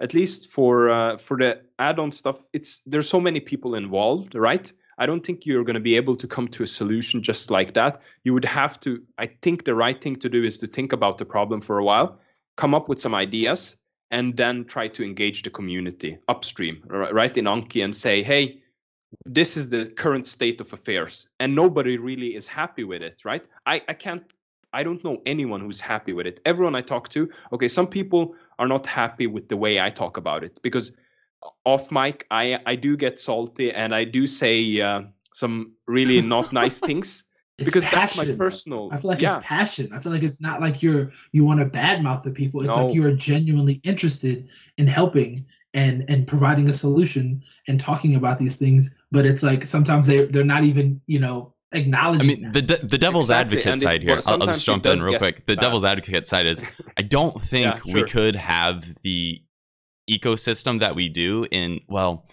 at 0.00 0.14
least 0.14 0.52
for 0.52 0.88
uh, 0.88 1.16
for 1.18 1.36
the 1.36 1.62
add-on 1.80 2.12
stuff 2.12 2.46
it's 2.52 2.80
there's 2.86 3.08
so 3.08 3.20
many 3.20 3.40
people 3.40 3.74
involved 3.74 4.36
right 4.36 4.72
i 4.98 5.06
don't 5.06 5.24
think 5.24 5.46
you're 5.46 5.64
going 5.64 5.74
to 5.74 5.80
be 5.80 5.96
able 5.96 6.16
to 6.16 6.26
come 6.26 6.48
to 6.48 6.62
a 6.62 6.66
solution 6.66 7.22
just 7.22 7.50
like 7.50 7.74
that. 7.74 8.00
You 8.24 8.34
would 8.34 8.44
have 8.44 8.78
to 8.80 9.02
i 9.18 9.26
think 9.26 9.64
the 9.64 9.74
right 9.74 10.00
thing 10.00 10.16
to 10.16 10.28
do 10.28 10.44
is 10.44 10.58
to 10.58 10.66
think 10.66 10.92
about 10.92 11.18
the 11.18 11.24
problem 11.24 11.60
for 11.60 11.78
a 11.78 11.84
while 11.84 12.18
come 12.56 12.74
up 12.74 12.88
with 12.88 13.00
some 13.00 13.14
ideas 13.14 13.76
and 14.10 14.36
then 14.36 14.64
try 14.64 14.86
to 14.88 15.02
engage 15.02 15.42
the 15.42 15.50
community 15.50 16.18
upstream 16.28 16.82
ri- 16.86 17.12
right 17.12 17.36
in 17.36 17.46
anki 17.46 17.82
and 17.84 17.94
say 17.94 18.22
hey 18.22 18.60
this 19.26 19.56
is 19.56 19.68
the 19.70 19.86
current 19.86 20.26
state 20.26 20.60
of 20.60 20.72
affairs 20.72 21.28
and 21.40 21.54
nobody 21.54 21.96
really 21.96 22.34
is 22.34 22.46
happy 22.46 22.84
with 22.84 23.02
it 23.02 23.24
right? 23.24 23.46
I 23.66 23.80
i 23.88 23.94
can't 23.94 24.24
i 24.72 24.82
don't 24.82 25.04
know 25.04 25.22
anyone 25.24 25.60
who's 25.60 25.80
happy 25.80 26.12
with 26.12 26.26
it. 26.26 26.40
Everyone 26.44 26.74
i 26.74 26.80
talk 26.80 27.08
to 27.10 27.30
okay 27.52 27.68
some 27.68 27.86
people 27.86 28.34
are 28.58 28.68
not 28.68 28.86
happy 28.86 29.26
with 29.26 29.48
the 29.48 29.56
way 29.56 29.80
i 29.80 29.90
talk 29.90 30.16
about 30.16 30.44
it 30.44 30.60
because 30.62 30.92
off 31.64 31.90
mic 31.90 32.26
i 32.30 32.58
i 32.66 32.74
do 32.76 32.96
get 32.96 33.18
salty 33.18 33.72
and 33.72 33.94
i 33.94 34.04
do 34.04 34.26
say 34.26 34.80
uh, 34.80 35.02
some 35.32 35.72
really 35.86 36.20
not 36.34 36.52
nice 36.52 36.80
things 36.80 37.24
it's 37.58 37.66
because 37.66 37.84
that's 37.88 38.16
my 38.16 38.24
passion. 38.24 38.36
personal 38.38 38.88
I 38.92 38.96
feel 38.96 39.10
like 39.10 39.20
yeah 39.20 39.36
it's 39.38 39.46
passion. 39.46 39.92
I 39.92 40.00
feel 40.00 40.10
like 40.10 40.24
it's 40.24 40.40
not 40.40 40.60
like 40.60 40.82
you're 40.82 41.12
you 41.30 41.44
want 41.44 41.60
to 41.60 41.66
badmouth 41.66 42.24
the 42.24 42.32
people. 42.32 42.60
It's 42.62 42.76
No. 42.76 42.86
like 42.86 42.94
you 42.96 43.06
are 43.06 43.12
genuinely 43.12 43.74
interested 43.84 44.48
in 44.76 44.88
helping 44.88 45.46
and 45.72 46.04
and 46.08 46.26
providing 46.26 46.68
a 46.68 46.72
solution 46.72 47.44
and 47.68 47.78
talking 47.78 48.16
about 48.16 48.40
these 48.40 48.56
things. 48.56 48.96
But 49.12 49.24
it's 49.24 49.44
like 49.44 49.66
sometimes 49.66 50.08
they 50.08 50.24
they're 50.24 50.42
not 50.44 50.64
even 50.64 51.00
you 51.06 51.20
know 51.20 51.54
I 51.72 51.78
mean, 52.22 52.42
that. 52.42 52.52
the 52.54 52.62
de- 52.62 52.86
the 52.88 52.98
devil's 52.98 53.26
Exactly, 53.26 53.58
advocate 53.58 53.66
and 53.72 53.80
it- 53.80 53.84
side 53.84 54.02
here. 54.02 54.16
well, 54.16 54.22
I'll, 54.26 54.42
I'll 54.42 54.48
just 54.48 54.66
jump 54.66 54.84
in 54.86 55.00
real 55.00 55.18
quick. 55.18 55.46
The 55.46 55.54
bad. 55.54 55.60
devil's 55.60 55.84
advocate 55.84 56.26
side 56.26 56.46
is 56.48 56.64
I 56.98 57.02
don't 57.02 57.40
think 57.52 57.66
Yeah, 57.84 57.94
we 57.94 58.02
could 58.02 58.34
have 58.34 58.84
the 59.02 59.40
ecosystem 60.10 60.80
that 60.80 60.94
we 60.94 61.08
do 61.08 61.46
in 61.50 61.80
well 61.88 62.26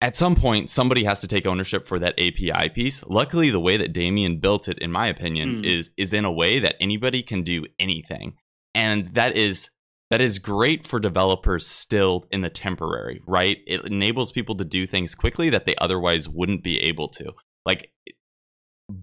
at 0.00 0.14
some 0.14 0.36
point 0.36 0.70
somebody 0.70 1.04
has 1.04 1.20
to 1.20 1.26
take 1.26 1.46
ownership 1.46 1.86
for 1.88 1.98
that 1.98 2.14
API 2.20 2.68
piece. 2.68 3.02
Luckily 3.08 3.50
the 3.50 3.58
way 3.60 3.76
that 3.76 3.92
Damien 3.92 4.38
built 4.38 4.68
it 4.68 4.78
in 4.78 4.92
my 4.92 5.08
opinion 5.08 5.58
Hmm. 5.58 5.64
is 5.64 5.90
is 5.96 6.12
in 6.12 6.24
a 6.24 6.32
way 6.32 6.58
that 6.60 6.76
anybody 6.80 7.22
can 7.22 7.42
do 7.42 7.66
anything. 7.78 8.34
And 8.74 9.14
that 9.14 9.36
is 9.36 9.70
that 10.10 10.20
is 10.20 10.38
great 10.38 10.86
for 10.86 10.98
developers 11.00 11.66
still 11.66 12.24
in 12.30 12.40
the 12.40 12.48
temporary, 12.48 13.20
right? 13.26 13.58
It 13.66 13.84
enables 13.84 14.32
people 14.32 14.54
to 14.56 14.64
do 14.64 14.86
things 14.86 15.14
quickly 15.14 15.50
that 15.50 15.66
they 15.66 15.74
otherwise 15.76 16.28
wouldn't 16.28 16.62
be 16.62 16.78
able 16.80 17.08
to. 17.08 17.32
Like 17.66 17.90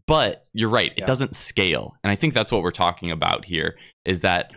but 0.08 0.48
you're 0.54 0.70
right, 0.70 0.91
it 0.94 1.00
Yeah. 1.02 1.06
doesn't 1.06 1.36
scale. 1.36 1.96
And 2.04 2.10
I 2.10 2.15
think 2.15 2.34
that's 2.34 2.52
what 2.52 2.63
we're 2.63 2.72
talking 2.72 3.12
about 3.12 3.46
here 3.46 3.78
is 4.06 4.22
that 4.22 4.52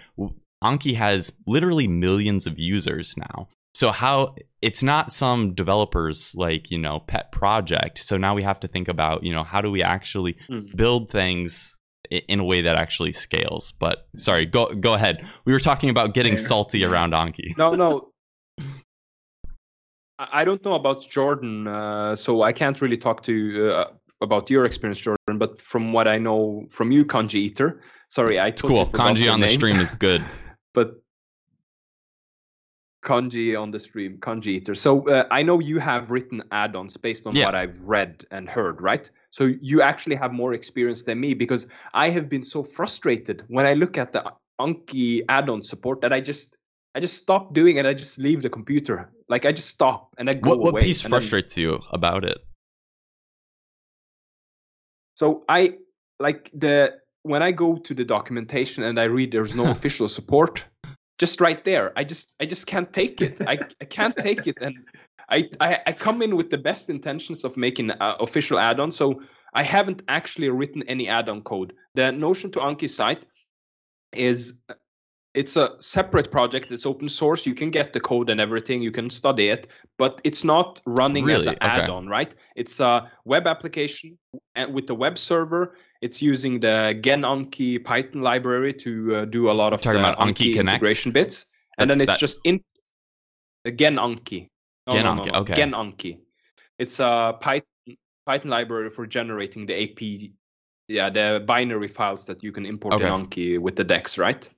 Anki 0.62 0.94
has 0.96 1.32
literally 1.46 1.86
millions 1.88 2.46
of 2.46 2.58
users 2.58 3.14
now. 3.16 3.48
So 3.74 3.92
how 3.92 4.34
it's 4.60 4.82
not 4.82 5.12
some 5.12 5.54
developers 5.54 6.34
like, 6.34 6.70
you 6.70 6.78
know, 6.78 6.98
pet 7.00 7.30
project. 7.30 7.98
So 7.98 8.16
now 8.16 8.34
we 8.34 8.42
have 8.42 8.58
to 8.60 8.68
think 8.68 8.88
about, 8.88 9.22
you 9.22 9.32
know, 9.32 9.44
how 9.44 9.60
do 9.60 9.70
we 9.70 9.82
actually 9.82 10.36
Mm. 10.50 10.74
build 10.74 11.10
things 11.10 11.76
in 12.10 12.40
a 12.40 12.44
way 12.44 12.62
that 12.62 12.76
actually 12.76 13.12
scales. 13.12 13.72
But 13.78 14.08
sorry, 14.16 14.46
go 14.46 14.74
go 14.74 14.94
ahead. 14.94 15.24
We 15.44 15.52
were 15.52 15.60
talking 15.60 15.90
about 15.90 16.14
getting 16.14 16.36
Fair. 16.36 16.46
salty 16.46 16.84
around 16.84 17.12
Anki. 17.12 17.56
no 17.56 17.72
no 17.74 18.08
I 20.18 20.44
don't 20.44 20.64
know 20.64 20.74
about 20.74 21.06
Jordan, 21.08 21.68
uh, 21.68 22.16
so 22.16 22.42
I 22.42 22.52
can't 22.52 22.80
really 22.80 22.96
talk 22.96 23.22
to 23.24 23.72
uh, 23.72 23.84
about 24.20 24.50
your 24.50 24.64
experience, 24.64 24.98
Jordan. 24.98 25.38
But 25.38 25.60
from 25.60 25.92
what 25.92 26.08
I 26.08 26.18
know 26.18 26.66
from 26.70 26.90
you, 26.90 27.04
Kanji 27.04 27.34
Eater. 27.36 27.80
Sorry, 28.08 28.40
I 28.40 28.48
It's 28.48 28.62
cool. 28.62 28.86
Kanji 28.86 29.32
on 29.32 29.40
the 29.40 29.48
stream 29.48 29.78
is 29.78 29.92
good. 29.92 30.24
but 30.78 30.88
kanji 33.08 33.46
on 33.62 33.70
the 33.70 33.78
stream, 33.78 34.12
kanji 34.26 34.48
eater. 34.58 34.74
So 34.74 34.90
uh, 35.08 35.24
I 35.38 35.40
know 35.42 35.60
you 35.70 35.78
have 35.90 36.10
written 36.14 36.42
add-ons 36.52 36.96
based 36.96 37.26
on 37.26 37.32
Yeah. 37.34 37.46
what 37.46 37.54
I've 37.62 37.78
read 37.96 38.12
and 38.30 38.48
heard, 38.56 38.76
right? 38.90 39.10
So 39.30 39.42
you 39.70 39.82
actually 39.90 40.16
have 40.16 40.32
more 40.42 40.52
experience 40.60 41.02
than 41.04 41.18
me 41.20 41.34
because 41.34 41.66
I 41.94 42.10
have 42.16 42.26
been 42.28 42.42
so 42.54 42.62
frustrated 42.62 43.44
when 43.48 43.66
I 43.66 43.74
look 43.82 43.98
at 43.98 44.12
the 44.12 44.22
Anki 44.60 45.22
add-on 45.28 45.62
support 45.62 46.00
that 46.02 46.12
I 46.12 46.20
just 46.20 46.56
I 46.96 47.00
just 47.00 47.16
stop 47.24 47.54
doing 47.54 47.76
it. 47.78 47.84
I 47.86 47.94
just 48.04 48.18
leave 48.18 48.40
the 48.42 48.50
computer. 48.58 48.96
Like 49.28 49.44
I 49.48 49.52
just 49.52 49.68
stop 49.68 50.00
and 50.18 50.28
I 50.30 50.34
go 50.34 50.50
What 50.50 50.58
what 50.64 50.70
away. 50.74 50.80
piece 50.86 51.04
and 51.04 51.12
then- 51.12 51.20
frustrates 51.20 51.56
you 51.56 51.70
about 51.98 52.22
it? 52.32 52.38
So 55.20 55.26
I 55.48 55.60
like 56.26 56.50
the 56.54 56.76
when 57.28 57.42
I 57.42 57.52
go 57.52 57.76
to 57.76 57.94
the 57.94 58.04
documentation 58.04 58.82
and 58.84 58.98
I 58.98 59.04
read 59.04 59.32
there's 59.32 59.54
no 59.54 59.70
official 59.76 60.08
support, 60.08 60.64
just 61.18 61.40
right 61.40 61.62
there, 61.64 61.92
I 61.96 62.04
just 62.04 62.34
I 62.40 62.46
just 62.46 62.66
can't 62.66 62.92
take 62.92 63.20
it. 63.20 63.40
I 63.46 63.58
I 63.80 63.84
can't 63.84 64.16
take 64.16 64.46
it, 64.46 64.58
and 64.60 64.76
I 65.28 65.48
I, 65.60 65.78
I 65.86 65.92
come 65.92 66.22
in 66.22 66.36
with 66.36 66.50
the 66.50 66.58
best 66.58 66.90
intentions 66.90 67.44
of 67.44 67.56
making 67.56 67.90
uh, 67.90 68.16
official 68.20 68.58
add-on. 68.58 68.90
So 68.90 69.22
I 69.54 69.62
haven't 69.62 70.02
actually 70.08 70.48
written 70.48 70.82
any 70.88 71.08
add-on 71.08 71.42
code. 71.42 71.74
The 71.94 72.12
Notion 72.12 72.50
to 72.52 72.60
Anki 72.60 72.88
site 72.88 73.26
is 74.12 74.54
it's 75.34 75.56
a 75.56 75.70
separate 75.80 76.30
project. 76.30 76.70
It's 76.70 76.86
open 76.86 77.08
source. 77.08 77.46
You 77.46 77.54
can 77.54 77.70
get 77.70 77.92
the 77.92 78.00
code 78.00 78.30
and 78.30 78.40
everything. 78.40 78.82
You 78.82 78.90
can 78.90 79.10
study 79.10 79.48
it, 79.48 79.68
but 79.98 80.20
it's 80.24 80.44
not 80.44 80.80
running 80.86 81.28
as 81.30 81.46
an 81.46 81.54
Okay. 81.54 81.66
add-on, 81.66 82.08
right? 82.08 82.34
It's 82.56 82.80
a 82.80 83.10
web 83.24 83.46
application 83.46 84.18
and 84.54 84.74
with 84.74 84.86
the 84.86 84.94
web 84.94 85.18
server. 85.18 85.76
It's 86.00 86.22
using 86.22 86.60
the 86.60 86.98
genanki 87.02 87.82
Python 87.82 88.22
library 88.22 88.72
to 88.74 89.16
uh, 89.16 89.24
do 89.24 89.50
a 89.50 89.52
lot 89.52 89.72
of 89.72 89.80
Talking 89.80 90.02
the 90.02 90.08
about 90.12 90.18
AnkiConnect? 90.28 90.54
integration 90.60 91.12
bits, 91.12 91.46
and 91.78 91.90
then 91.90 92.00
it's 92.00 92.12
that- 92.12 92.20
just 92.20 92.38
in 92.44 92.60
genanki. 93.66 94.48
No, 94.86 94.92
Gen 94.94 95.04
no, 95.04 95.14
no, 95.14 95.22
Anki, 95.22 95.36
okay. 95.40 95.54
genanki. 95.54 96.18
It's 96.78 97.00
a 97.00 97.36
Python 97.40 97.96
Python 98.26 98.50
library 98.50 98.90
for 98.90 99.06
generating 99.06 99.66
the 99.66 99.74
AP, 99.74 100.30
yeah, 100.88 101.10
the 101.10 101.42
binary 101.46 101.88
files 101.88 102.24
that 102.26 102.42
you 102.42 102.52
can 102.52 102.64
import 102.66 102.94
in 103.00 103.06
Okay. 103.06 103.10
Anki 103.10 103.58
with 103.58 103.76
the 103.76 103.84
decks, 103.84 104.18
right? 104.18 104.48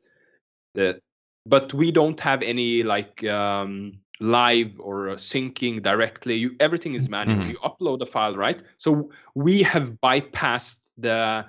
The 0.75 1.01
but 1.47 1.73
we 1.73 1.91
don't 1.91 2.21
have 2.21 2.43
any 2.43 2.83
like 2.83 3.25
um, 3.25 3.99
live 4.21 4.79
or 4.79 5.11
uh, 5.11 5.15
syncing 5.15 5.83
directly. 5.83 6.35
You 6.37 6.55
everything 6.61 6.95
is 6.95 7.09
manual. 7.09 7.39
Mhm. 7.39 7.51
You 7.51 7.59
upload 7.59 8.03
a 8.03 8.07
file, 8.07 8.37
right? 8.37 8.63
So 8.77 9.11
we 9.35 9.63
have 9.63 9.97
bypassed 10.03 10.90
the 11.01 11.47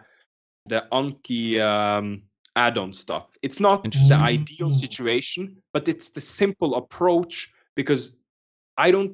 the 0.68 0.86
Anki 0.92 1.60
um, 1.60 2.24
add-on 2.56 2.94
stuff. 2.94 3.28
It's 3.42 3.60
not 3.60 3.84
the 3.84 4.18
ideal 4.18 4.72
situation, 4.72 5.58
but 5.74 5.88
it's 5.88 6.10
the 6.10 6.22
simple 6.22 6.76
approach 6.76 7.52
because 7.76 8.16
I 8.78 8.92
don't 8.92 9.14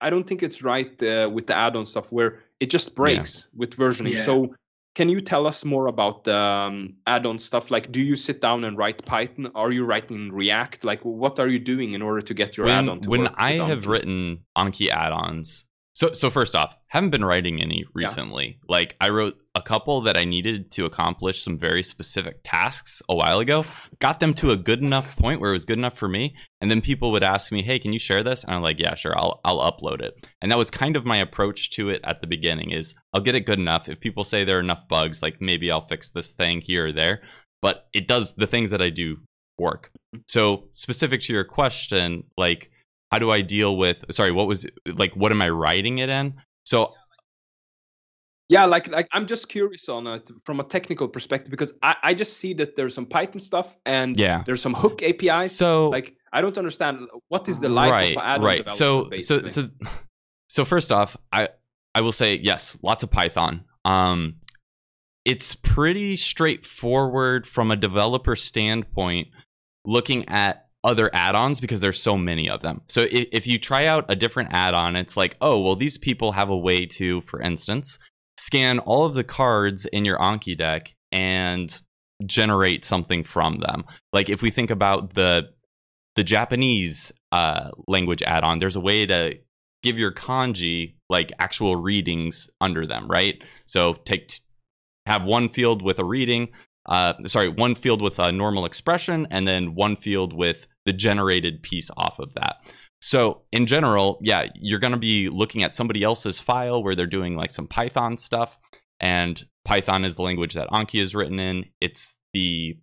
I 0.00 0.10
don't 0.10 0.24
think 0.24 0.42
it's 0.42 0.62
right 0.62 1.02
uh, 1.02 1.30
with 1.32 1.46
the 1.46 1.56
add-on 1.56 1.86
stuff 1.86 2.12
where 2.12 2.40
it 2.60 2.70
just 2.70 2.94
breaks 2.94 3.48
with 3.56 3.76
versioning. 3.76 4.12
Yeah. 4.12 4.20
So 4.20 4.54
can 4.94 5.08
you 5.08 5.20
tell 5.20 5.46
us 5.46 5.64
more 5.64 5.86
about 5.86 6.24
the 6.24 6.36
um, 6.36 6.94
add-on 7.06 7.38
stuff? 7.38 7.70
Like, 7.70 7.92
do 7.92 8.00
you 8.00 8.16
sit 8.16 8.40
down 8.40 8.64
and 8.64 8.76
write 8.76 9.04
Python? 9.04 9.48
Are 9.54 9.70
you 9.70 9.84
writing 9.84 10.32
React? 10.32 10.84
Like, 10.84 11.00
what 11.04 11.38
are 11.38 11.46
you 11.46 11.60
doing 11.60 11.92
in 11.92 12.02
order 12.02 12.20
to 12.20 12.34
get 12.34 12.56
your 12.56 12.66
when, 12.66 12.74
add-on 12.74 13.00
to 13.02 13.10
when 13.10 13.22
work 13.22 13.34
I 13.36 13.52
have 13.52 13.86
written 13.86 14.44
Anki 14.56 14.88
add-ons, 14.88 15.67
so 15.98 16.12
so 16.12 16.30
first 16.30 16.54
off, 16.54 16.76
haven't 16.86 17.10
been 17.10 17.24
writing 17.24 17.60
any 17.60 17.84
recently. 17.92 18.60
Like 18.68 18.94
I 19.00 19.08
wrote 19.08 19.34
a 19.56 19.60
couple 19.60 20.00
that 20.02 20.16
I 20.16 20.22
needed 20.22 20.70
to 20.72 20.84
accomplish 20.84 21.42
some 21.42 21.58
very 21.58 21.82
specific 21.82 22.38
tasks 22.44 23.02
a 23.08 23.16
while 23.16 23.40
ago. 23.40 23.64
Got 23.98 24.20
them 24.20 24.32
to 24.34 24.52
a 24.52 24.56
good 24.56 24.80
enough 24.80 25.16
point 25.16 25.40
where 25.40 25.50
it 25.50 25.54
was 25.54 25.64
good 25.64 25.76
enough 25.76 25.98
for 25.98 26.06
me, 26.06 26.36
and 26.60 26.70
then 26.70 26.82
people 26.82 27.10
would 27.10 27.24
ask 27.24 27.50
me, 27.50 27.64
"Hey, 27.64 27.80
can 27.80 27.92
you 27.92 27.98
share 27.98 28.22
this?" 28.22 28.44
And 28.44 28.54
I'm 28.54 28.62
like, 28.62 28.78
"Yeah, 28.78 28.94
sure. 28.94 29.18
I'll 29.18 29.40
I'll 29.44 29.58
upload 29.58 30.00
it." 30.00 30.24
And 30.40 30.52
that 30.52 30.58
was 30.58 30.70
kind 30.70 30.94
of 30.94 31.04
my 31.04 31.16
approach 31.16 31.70
to 31.70 31.90
it 31.90 32.00
at 32.04 32.20
the 32.20 32.28
beginning. 32.28 32.70
Is 32.70 32.94
I'll 33.12 33.20
get 33.20 33.34
it 33.34 33.40
good 33.40 33.58
enough. 33.58 33.88
If 33.88 33.98
people 33.98 34.22
say 34.22 34.44
there 34.44 34.58
are 34.58 34.60
enough 34.60 34.86
bugs, 34.86 35.20
like 35.20 35.40
maybe 35.40 35.68
I'll 35.68 35.88
fix 35.88 36.10
this 36.10 36.30
thing 36.30 36.60
here 36.60 36.86
or 36.86 36.92
there. 36.92 37.22
But 37.60 37.88
it 37.92 38.06
does 38.06 38.34
the 38.34 38.46
things 38.46 38.70
that 38.70 38.80
I 38.80 38.90
do 38.90 39.16
work. 39.58 39.90
Mm-hmm. 40.14 40.22
So 40.28 40.68
specific 40.70 41.22
to 41.22 41.32
your 41.32 41.42
question, 41.42 42.22
like 42.36 42.70
how 43.10 43.18
do 43.18 43.30
I 43.30 43.40
deal 43.40 43.76
with 43.76 44.04
sorry, 44.10 44.32
what 44.32 44.46
was 44.46 44.66
like 44.86 45.14
what 45.14 45.32
am 45.32 45.42
I 45.42 45.48
writing 45.48 45.98
it 45.98 46.08
in? 46.08 46.34
So 46.64 46.94
Yeah, 48.48 48.64
like 48.66 48.88
like 48.88 49.08
I'm 49.12 49.26
just 49.26 49.48
curious 49.48 49.88
on 49.88 50.06
it 50.06 50.30
from 50.44 50.60
a 50.60 50.64
technical 50.64 51.08
perspective 51.08 51.50
because 51.50 51.72
I, 51.82 51.96
I 52.02 52.14
just 52.14 52.36
see 52.38 52.54
that 52.54 52.76
there's 52.76 52.94
some 52.94 53.06
Python 53.06 53.40
stuff 53.40 53.76
and 53.86 54.16
Yeah. 54.16 54.42
there's 54.46 54.62
some 54.62 54.74
hook 54.74 55.02
APIs. 55.02 55.52
So 55.52 55.88
like 55.90 56.14
I 56.32 56.40
don't 56.40 56.56
understand 56.58 57.08
what 57.28 57.48
is 57.48 57.60
the 57.60 57.68
life 57.68 57.90
right, 57.90 58.16
of 58.16 58.22
add-on 58.22 58.44
right. 58.44 58.70
So 58.70 59.04
development, 59.10 59.22
so 59.22 59.48
so 59.48 59.68
so 60.48 60.64
first 60.64 60.92
off, 60.92 61.16
I 61.32 61.48
I 61.94 62.00
will 62.00 62.12
say 62.12 62.36
yes, 62.42 62.78
lots 62.82 63.02
of 63.02 63.10
Python. 63.10 63.64
Um 63.84 64.36
it's 65.24 65.54
pretty 65.54 66.16
straightforward 66.16 67.46
from 67.46 67.70
a 67.70 67.76
developer 67.76 68.34
standpoint 68.34 69.28
looking 69.84 70.26
at 70.28 70.67
other 70.88 71.10
add-ons 71.12 71.60
because 71.60 71.82
there's 71.82 72.02
so 72.02 72.16
many 72.16 72.48
of 72.48 72.62
them. 72.62 72.80
So 72.88 73.02
if, 73.02 73.28
if 73.30 73.46
you 73.46 73.58
try 73.58 73.84
out 73.86 74.06
a 74.08 74.16
different 74.16 74.50
add-on, 74.52 74.96
it's 74.96 75.16
like, 75.16 75.36
oh, 75.40 75.60
well, 75.60 75.76
these 75.76 75.98
people 75.98 76.32
have 76.32 76.48
a 76.48 76.56
way 76.56 76.86
to, 76.98 77.20
for 77.22 77.40
instance, 77.42 77.98
scan 78.38 78.78
all 78.78 79.04
of 79.04 79.14
the 79.14 79.24
cards 79.24 79.84
in 79.86 80.04
your 80.04 80.18
Anki 80.18 80.56
deck 80.56 80.94
and 81.12 81.80
generate 82.24 82.84
something 82.84 83.22
from 83.22 83.58
them. 83.58 83.84
Like 84.12 84.28
if 84.28 84.42
we 84.42 84.50
think 84.50 84.70
about 84.70 85.14
the 85.14 85.50
the 86.16 86.24
Japanese 86.24 87.12
uh, 87.30 87.70
language 87.86 88.22
add-on, 88.22 88.58
there's 88.58 88.74
a 88.74 88.80
way 88.80 89.06
to 89.06 89.38
give 89.84 89.98
your 89.98 90.12
kanji 90.12 90.94
like 91.08 91.30
actual 91.38 91.76
readings 91.76 92.50
under 92.60 92.86
them, 92.86 93.06
right? 93.08 93.40
So 93.66 93.94
take 94.04 94.28
t- 94.28 94.40
have 95.06 95.22
one 95.22 95.48
field 95.48 95.80
with 95.80 96.00
a 96.00 96.04
reading, 96.04 96.48
uh, 96.86 97.14
sorry, 97.26 97.48
one 97.48 97.76
field 97.76 98.02
with 98.02 98.18
a 98.18 98.32
normal 98.32 98.64
expression, 98.64 99.28
and 99.30 99.46
then 99.46 99.76
one 99.76 99.94
field 99.94 100.32
with 100.32 100.66
the 100.88 100.92
generated 100.94 101.62
piece 101.62 101.90
off 101.98 102.18
of 102.18 102.32
that. 102.32 102.56
So 103.02 103.42
in 103.52 103.66
general, 103.66 104.18
yeah, 104.22 104.46
you're 104.54 104.78
going 104.78 104.94
to 104.94 104.98
be 104.98 105.28
looking 105.28 105.62
at 105.62 105.74
somebody 105.74 106.02
else's 106.02 106.40
file 106.40 106.82
where 106.82 106.94
they're 106.94 107.06
doing 107.06 107.36
like 107.36 107.52
some 107.52 107.68
Python 107.68 108.16
stuff, 108.16 108.58
and 108.98 109.46
Python 109.66 110.06
is 110.06 110.16
the 110.16 110.22
language 110.22 110.54
that 110.54 110.70
Anki 110.70 111.00
is 111.00 111.14
written 111.14 111.38
in. 111.38 111.66
It's 111.82 112.14
the 112.32 112.78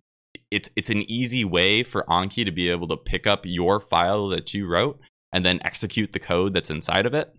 it's 0.52 0.70
it's 0.76 0.90
an 0.90 1.02
easy 1.10 1.44
way 1.44 1.82
for 1.82 2.04
Anki 2.08 2.44
to 2.44 2.52
be 2.52 2.70
able 2.70 2.86
to 2.88 2.96
pick 2.96 3.26
up 3.26 3.40
your 3.44 3.80
file 3.80 4.28
that 4.28 4.54
you 4.54 4.68
wrote 4.68 5.00
and 5.32 5.44
then 5.44 5.58
execute 5.64 6.12
the 6.12 6.20
code 6.20 6.54
that's 6.54 6.70
inside 6.70 7.06
of 7.06 7.12
it. 7.12 7.34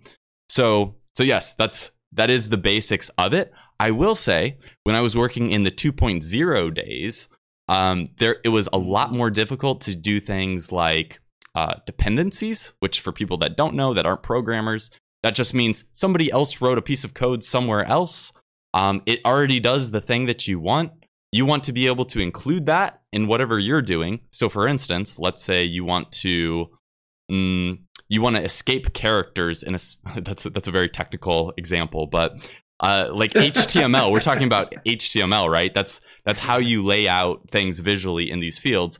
So 0.49 0.97
so 1.15 1.23
yes, 1.23 1.53
that's 1.53 1.91
that 2.11 2.29
is 2.29 2.49
the 2.49 2.57
basics 2.57 3.09
of 3.17 3.33
it. 3.33 3.53
I 3.79 3.91
will 3.91 4.15
say 4.15 4.57
when 4.83 4.95
I 4.95 5.01
was 5.01 5.15
working 5.15 5.51
in 5.51 5.63
the 5.63 5.71
2.0 5.71 6.73
days, 6.73 7.29
um, 7.67 8.07
there 8.17 8.37
it 8.43 8.49
was 8.49 8.69
a 8.71 8.77
lot 8.77 9.11
more 9.13 9.29
difficult 9.29 9.81
to 9.81 9.95
do 9.95 10.19
things 10.19 10.71
like 10.71 11.19
uh, 11.55 11.75
dependencies, 11.85 12.73
which 12.79 13.01
for 13.01 13.11
people 13.11 13.37
that 13.37 13.57
don't 13.57 13.75
know 13.75 13.93
that 13.93 14.05
aren't 14.05 14.23
programmers, 14.23 14.91
that 15.23 15.35
just 15.35 15.53
means 15.53 15.85
somebody 15.91 16.31
else 16.31 16.61
wrote 16.61 16.77
a 16.77 16.81
piece 16.81 17.03
of 17.03 17.13
code 17.13 17.43
somewhere 17.43 17.85
else. 17.85 18.31
Um, 18.73 19.01
it 19.05 19.19
already 19.25 19.59
does 19.59 19.91
the 19.91 20.01
thing 20.01 20.27
that 20.27 20.47
you 20.47 20.59
want. 20.59 20.91
You 21.31 21.45
want 21.45 21.63
to 21.65 21.73
be 21.73 21.87
able 21.87 22.05
to 22.05 22.19
include 22.19 22.67
that 22.67 23.01
in 23.11 23.27
whatever 23.27 23.59
you're 23.59 23.81
doing. 23.81 24.21
So, 24.31 24.49
for 24.49 24.67
instance, 24.67 25.19
let's 25.19 25.41
say 25.43 25.63
you 25.63 25.83
want 25.83 26.11
to 26.23 26.69
mm, 27.31 27.79
you 28.07 28.21
want 28.21 28.35
to 28.35 28.43
escape 28.43 28.93
characters 28.93 29.63
in 29.63 29.75
a 29.75 29.79
that's 30.21 30.45
a, 30.45 30.49
that's 30.51 30.67
a 30.67 30.71
very 30.71 30.89
technical 30.89 31.53
example, 31.57 32.07
but 32.07 32.37
uh, 32.79 33.09
like 33.11 33.31
HTML, 33.31 34.11
we're 34.11 34.19
talking 34.19 34.45
about 34.45 34.71
HTML, 34.85 35.49
right? 35.49 35.73
That's 35.73 36.01
that's 36.25 36.39
how 36.39 36.57
you 36.57 36.83
lay 36.83 37.07
out 37.07 37.49
things 37.49 37.79
visually 37.79 38.29
in 38.29 38.39
these 38.39 38.59
fields. 38.59 38.99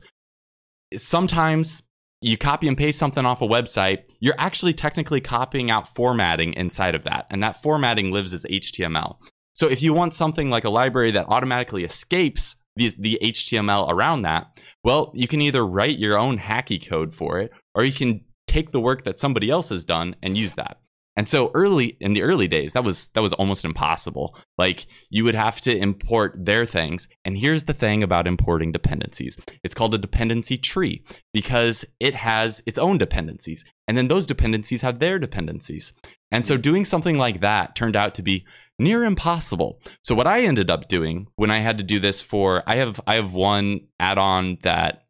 Sometimes 0.96 1.82
you 2.20 2.36
copy 2.36 2.66
and 2.66 2.76
paste 2.76 2.98
something 2.98 3.24
off 3.24 3.42
a 3.42 3.46
website, 3.46 3.98
you're 4.20 4.34
actually 4.38 4.72
technically 4.72 5.20
copying 5.20 5.70
out 5.70 5.94
formatting 5.94 6.54
inside 6.54 6.94
of 6.94 7.04
that, 7.04 7.26
and 7.30 7.42
that 7.42 7.62
formatting 7.62 8.10
lives 8.10 8.32
as 8.34 8.44
HTML. 8.50 9.16
So 9.52 9.68
if 9.68 9.82
you 9.82 9.92
want 9.92 10.14
something 10.14 10.50
like 10.50 10.64
a 10.64 10.70
library 10.70 11.12
that 11.12 11.26
automatically 11.28 11.84
escapes 11.84 12.56
these, 12.76 12.94
the 12.94 13.18
HTML 13.22 13.90
around 13.90 14.22
that, 14.22 14.46
well, 14.82 15.12
you 15.14 15.28
can 15.28 15.40
either 15.40 15.64
write 15.66 15.98
your 15.98 16.18
own 16.18 16.38
hacky 16.38 16.84
code 16.84 17.14
for 17.14 17.38
it, 17.40 17.50
or 17.74 17.84
you 17.84 17.92
can 17.92 18.24
take 18.46 18.72
the 18.72 18.80
work 18.80 19.04
that 19.04 19.18
somebody 19.18 19.50
else 19.50 19.68
has 19.68 19.84
done 19.84 20.16
and 20.22 20.36
use 20.36 20.54
that. 20.54 20.78
And 21.18 21.28
so 21.28 21.50
early 21.52 21.96
in 22.00 22.12
the 22.12 22.22
early 22.22 22.46
days, 22.46 22.74
that 22.74 22.84
was 22.84 23.08
that 23.08 23.22
was 23.22 23.32
almost 23.32 23.64
impossible. 23.64 24.38
Like 24.56 24.86
you 25.10 25.24
would 25.24 25.34
have 25.34 25.60
to 25.62 25.76
import 25.76 26.36
their 26.38 26.64
things. 26.64 27.08
And 27.24 27.36
here's 27.36 27.64
the 27.64 27.72
thing 27.72 28.04
about 28.04 28.28
importing 28.28 28.70
dependencies. 28.70 29.36
It's 29.64 29.74
called 29.74 29.94
a 29.94 29.98
dependency 29.98 30.56
tree 30.56 31.02
because 31.32 31.84
it 31.98 32.14
has 32.14 32.62
its 32.66 32.78
own 32.78 32.98
dependencies. 32.98 33.64
And 33.88 33.98
then 33.98 34.06
those 34.06 34.26
dependencies 34.26 34.82
have 34.82 35.00
their 35.00 35.18
dependencies. 35.18 35.92
And 36.30 36.46
so 36.46 36.54
hmm. 36.54 36.60
doing 36.60 36.84
something 36.84 37.18
like 37.18 37.40
that 37.40 37.74
turned 37.74 37.96
out 37.96 38.14
to 38.14 38.22
be 38.22 38.46
near 38.78 39.02
impossible. 39.02 39.80
So 40.04 40.14
what 40.14 40.28
I 40.28 40.42
ended 40.42 40.70
up 40.70 40.86
doing 40.86 41.26
when 41.34 41.50
I 41.50 41.58
had 41.58 41.78
to 41.78 41.84
do 41.84 41.98
this 41.98 42.22
for 42.22 42.62
I 42.64 42.76
have 42.76 43.00
I 43.08 43.16
have 43.16 43.34
one 43.34 43.80
add-on 43.98 44.58
that 44.62 45.02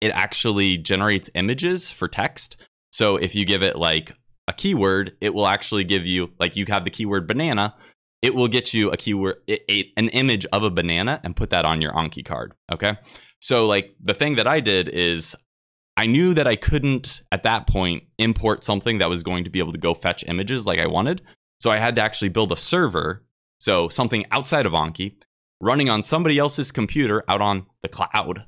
it 0.00 0.10
actually 0.16 0.78
generates 0.78 1.30
images 1.36 1.92
for 1.92 2.08
text. 2.08 2.56
So 2.90 3.16
if 3.16 3.36
you 3.36 3.44
give 3.44 3.62
it 3.62 3.76
like 3.76 4.12
a 4.48 4.52
keyword, 4.52 5.16
it 5.20 5.34
will 5.34 5.46
actually 5.46 5.84
give 5.84 6.06
you 6.06 6.30
like 6.38 6.56
you 6.56 6.64
have 6.68 6.84
the 6.84 6.90
keyword 6.90 7.26
banana, 7.26 7.74
it 8.22 8.34
will 8.34 8.48
get 8.48 8.72
you 8.72 8.90
a 8.90 8.96
keyword 8.96 9.36
an 9.48 10.08
image 10.08 10.46
of 10.52 10.62
a 10.62 10.70
banana 10.70 11.20
and 11.24 11.36
put 11.36 11.50
that 11.50 11.64
on 11.64 11.82
your 11.82 11.92
Anki 11.92 12.24
card, 12.24 12.54
okay? 12.72 12.96
So 13.40 13.66
like 13.66 13.94
the 14.02 14.14
thing 14.14 14.36
that 14.36 14.46
I 14.46 14.60
did 14.60 14.88
is 14.88 15.36
I 15.96 16.06
knew 16.06 16.34
that 16.34 16.46
I 16.46 16.56
couldn't 16.56 17.22
at 17.32 17.42
that 17.44 17.66
point 17.66 18.04
import 18.18 18.64
something 18.64 18.98
that 18.98 19.08
was 19.08 19.22
going 19.22 19.44
to 19.44 19.50
be 19.50 19.58
able 19.58 19.72
to 19.72 19.78
go 19.78 19.94
fetch 19.94 20.24
images 20.26 20.66
like 20.66 20.78
I 20.78 20.86
wanted. 20.86 21.22
So 21.58 21.70
I 21.70 21.78
had 21.78 21.96
to 21.96 22.02
actually 22.02 22.28
build 22.28 22.52
a 22.52 22.56
server, 22.56 23.24
so 23.58 23.88
something 23.88 24.26
outside 24.30 24.66
of 24.66 24.72
Anki, 24.72 25.16
running 25.60 25.88
on 25.88 26.02
somebody 26.02 26.38
else's 26.38 26.70
computer 26.70 27.24
out 27.28 27.40
on 27.40 27.66
the 27.82 27.88
cloud. 27.88 28.44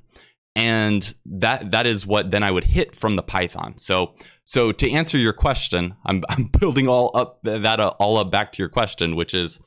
And 0.58 1.14
that 1.24 1.70
that 1.70 1.86
is 1.86 2.04
what 2.04 2.32
then 2.32 2.42
I 2.42 2.50
would 2.50 2.64
hit 2.64 2.96
from 2.96 3.14
the 3.14 3.22
Python. 3.22 3.78
So 3.78 4.14
so 4.44 4.72
to 4.72 4.90
answer 4.90 5.16
your 5.16 5.32
question, 5.32 5.94
I'm 6.04 6.24
I'm 6.28 6.46
building 6.46 6.88
all 6.88 7.12
up 7.14 7.38
that 7.44 7.78
uh, 7.78 7.94
all 8.00 8.16
up 8.18 8.32
back 8.32 8.50
to 8.52 8.62
your 8.62 8.68
question, 8.68 9.14
which 9.14 9.34
is 9.34 9.60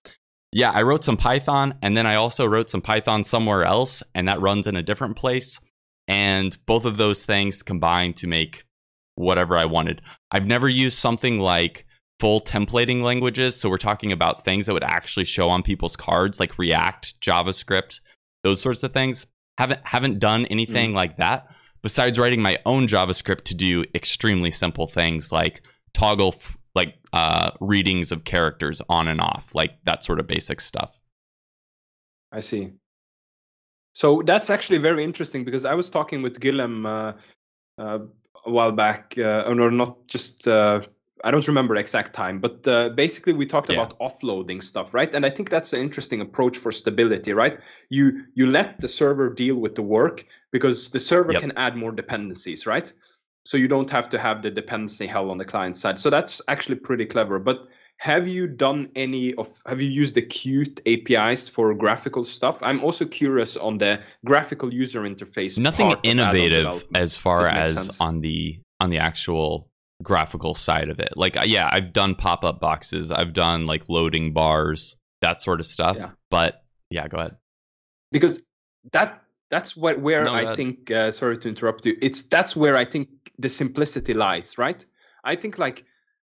yeah, 0.52 0.72
I 0.72 0.82
wrote 0.82 1.06
some 1.06 1.16
Python 1.16 1.76
and 1.82 1.96
then 1.96 2.06
I 2.06 2.16
also 2.16 2.46
wrote 2.46 2.70
some 2.70 2.82
Python 2.82 3.24
somewhere 3.24 3.64
else 3.64 4.04
and 4.14 4.28
that 4.28 4.42
runs 4.42 4.68
in 4.68 4.76
a 4.76 4.84
different 4.84 5.16
place. 5.16 5.62
And 6.10 6.58
both 6.66 6.84
of 6.84 6.98
those 6.98 7.24
things 7.24 7.64
combined 7.64 8.18
to 8.18 8.28
make 8.28 8.66
whatever 9.16 9.58
I 9.58 9.64
wanted. 9.64 10.02
I've 10.30 10.46
never 10.46 10.68
used 10.68 10.98
something 10.98 11.40
like 11.40 11.86
full 12.20 12.42
templating 12.42 13.02
languages. 13.02 13.58
So 13.58 13.70
we're 13.70 13.78
talking 13.78 14.12
about 14.12 14.44
things 14.44 14.66
that 14.66 14.74
would 14.74 14.84
actually 14.84 15.24
show 15.24 15.48
on 15.48 15.64
people's 15.64 15.96
cards, 15.96 16.38
like 16.38 16.60
React, 16.60 17.22
JavaScript, 17.22 18.02
those 18.44 18.60
sorts 18.60 18.84
of 18.84 18.92
things. 18.92 19.28
Haven't 19.58 19.86
haven't 19.86 20.20
done 20.20 20.46
anything 20.48 20.92
mm. 20.92 20.96
like 20.96 21.18
that. 21.18 21.48
Besides 21.82 22.20
writing 22.20 22.42
my 22.42 22.58
own 22.66 22.88
JavaScript 22.88 23.44
to 23.46 23.56
do 23.56 23.84
extremely 23.96 24.52
simple 24.52 24.88
things 24.88 25.32
like 25.32 25.62
toggle 25.94 26.36
f- 26.38 26.58
like 26.76 26.96
uh, 27.14 27.52
readings 27.60 28.12
of 28.12 28.24
characters 28.24 28.82
on 28.88 29.08
and 29.08 29.20
off, 29.20 29.50
like 29.54 29.84
that 29.86 30.04
sort 30.04 30.20
of 30.20 30.28
basic 30.28 30.62
stuff. 30.62 31.00
I 32.32 32.40
see. 32.40 32.72
So 33.94 34.22
that's 34.26 34.50
actually 34.50 34.78
very 34.78 35.04
interesting 35.04 35.44
because 35.44 35.66
I 35.66 35.74
was 35.74 35.90
talking 35.90 36.22
with 36.22 36.40
Guillem 36.40 36.86
uh, 36.86 37.14
uh, 37.82 38.00
a 38.46 38.50
while 38.50 38.72
back, 38.72 39.14
uh, 39.18 39.44
or 39.48 39.72
not 39.72 40.08
just 40.08 40.48
uh, 40.48 40.82
I 41.24 41.32
don't 41.32 41.48
remember 41.48 41.76
exact 41.76 42.14
time, 42.14 42.40
but 42.40 42.68
uh, 42.68 42.90
basically 42.90 43.34
we 43.34 43.46
talked 43.46 43.70
yeah. 43.70 43.82
about 43.82 44.00
offloading 44.00 44.62
stuff, 44.62 44.94
right? 44.94 45.14
And 45.14 45.26
I 45.26 45.30
think 45.30 45.50
that's 45.50 45.74
an 45.74 45.82
interesting 45.82 46.22
approach 46.22 46.58
for 46.58 46.72
stability, 46.72 47.34
right? 47.34 47.60
You 47.90 48.24
you 48.34 48.48
let 48.48 48.80
the 48.80 48.88
server 48.88 49.30
deal 49.30 49.58
with 49.58 49.76
the 49.76 49.84
work 49.84 50.26
because 50.52 50.90
the 50.90 51.00
server 51.00 51.34
yep. 51.34 51.42
can 51.42 51.54
add 51.58 51.76
more 51.76 51.92
dependencies, 51.92 52.66
right? 52.66 52.92
So 53.46 53.58
you 53.58 53.68
don't 53.68 53.90
have 53.90 54.10
to 54.10 54.20
have 54.20 54.42
the 54.42 54.52
dependency 54.52 55.08
hell 55.08 55.32
on 55.32 55.38
the 55.38 55.46
client 55.46 55.76
side. 55.78 55.98
So 55.98 56.10
that's 56.10 56.42
actually 56.48 56.76
pretty 56.76 57.06
clever. 57.06 57.40
But 57.40 57.68
have 58.02 58.28
you 58.28 58.48
done 58.48 58.90
any 58.96 59.36
of 59.36 59.62
have 59.68 59.80
you 59.80 59.88
used 59.88 60.16
the 60.16 60.24
Qt 60.24 60.82
apis 60.88 61.48
for 61.48 61.72
graphical 61.76 62.24
stuff 62.24 62.58
i'm 62.64 62.84
also 62.84 63.06
curious 63.06 63.56
on 63.56 63.78
the 63.78 64.02
graphical 64.26 64.74
user 64.74 65.02
interface 65.02 65.60
nothing 65.60 65.94
innovative 66.02 66.84
as 66.96 67.16
far 67.16 67.46
as 67.46 67.76
sense. 67.76 68.02
on 68.02 68.22
the 68.22 68.60
on 68.80 68.90
the 68.90 68.98
actual 68.98 69.71
graphical 70.02 70.56
side 70.56 70.90
of 70.90 71.00
it. 71.00 71.14
Like, 71.16 71.38
uh, 71.38 71.44
yeah, 71.46 71.70
I've 71.72 71.94
done 71.94 72.16
pop 72.16 72.44
up 72.44 72.60
boxes, 72.60 73.12
I've 73.12 73.34
done 73.34 73.66
like 73.66 73.90
loading 73.90 74.34
bars, 74.34 74.96
that 75.22 75.42
sort 75.42 75.60
of 75.60 75.66
stuff. 75.66 75.98
Yeah. 75.98 76.12
But 76.30 76.64
yeah, 76.90 77.08
go 77.08 77.18
ahead. 77.18 77.38
Because 78.12 78.42
that 78.92 79.22
that's 79.50 79.76
what 79.76 80.00
where 80.00 80.24
no, 80.24 80.34
I 80.34 80.46
that... 80.46 80.56
think. 80.56 80.92
Uh, 80.92 81.12
sorry 81.12 81.38
to 81.38 81.50
interrupt 81.50 81.86
you. 81.86 81.98
It's 82.02 82.24
that's 82.24 82.56
where 82.56 82.78
I 82.78 82.86
think 82.86 83.10
the 83.38 83.50
simplicity 83.50 84.14
lies, 84.14 84.58
right? 84.58 84.84
I 85.24 85.36
think 85.36 85.60
like 85.60 85.86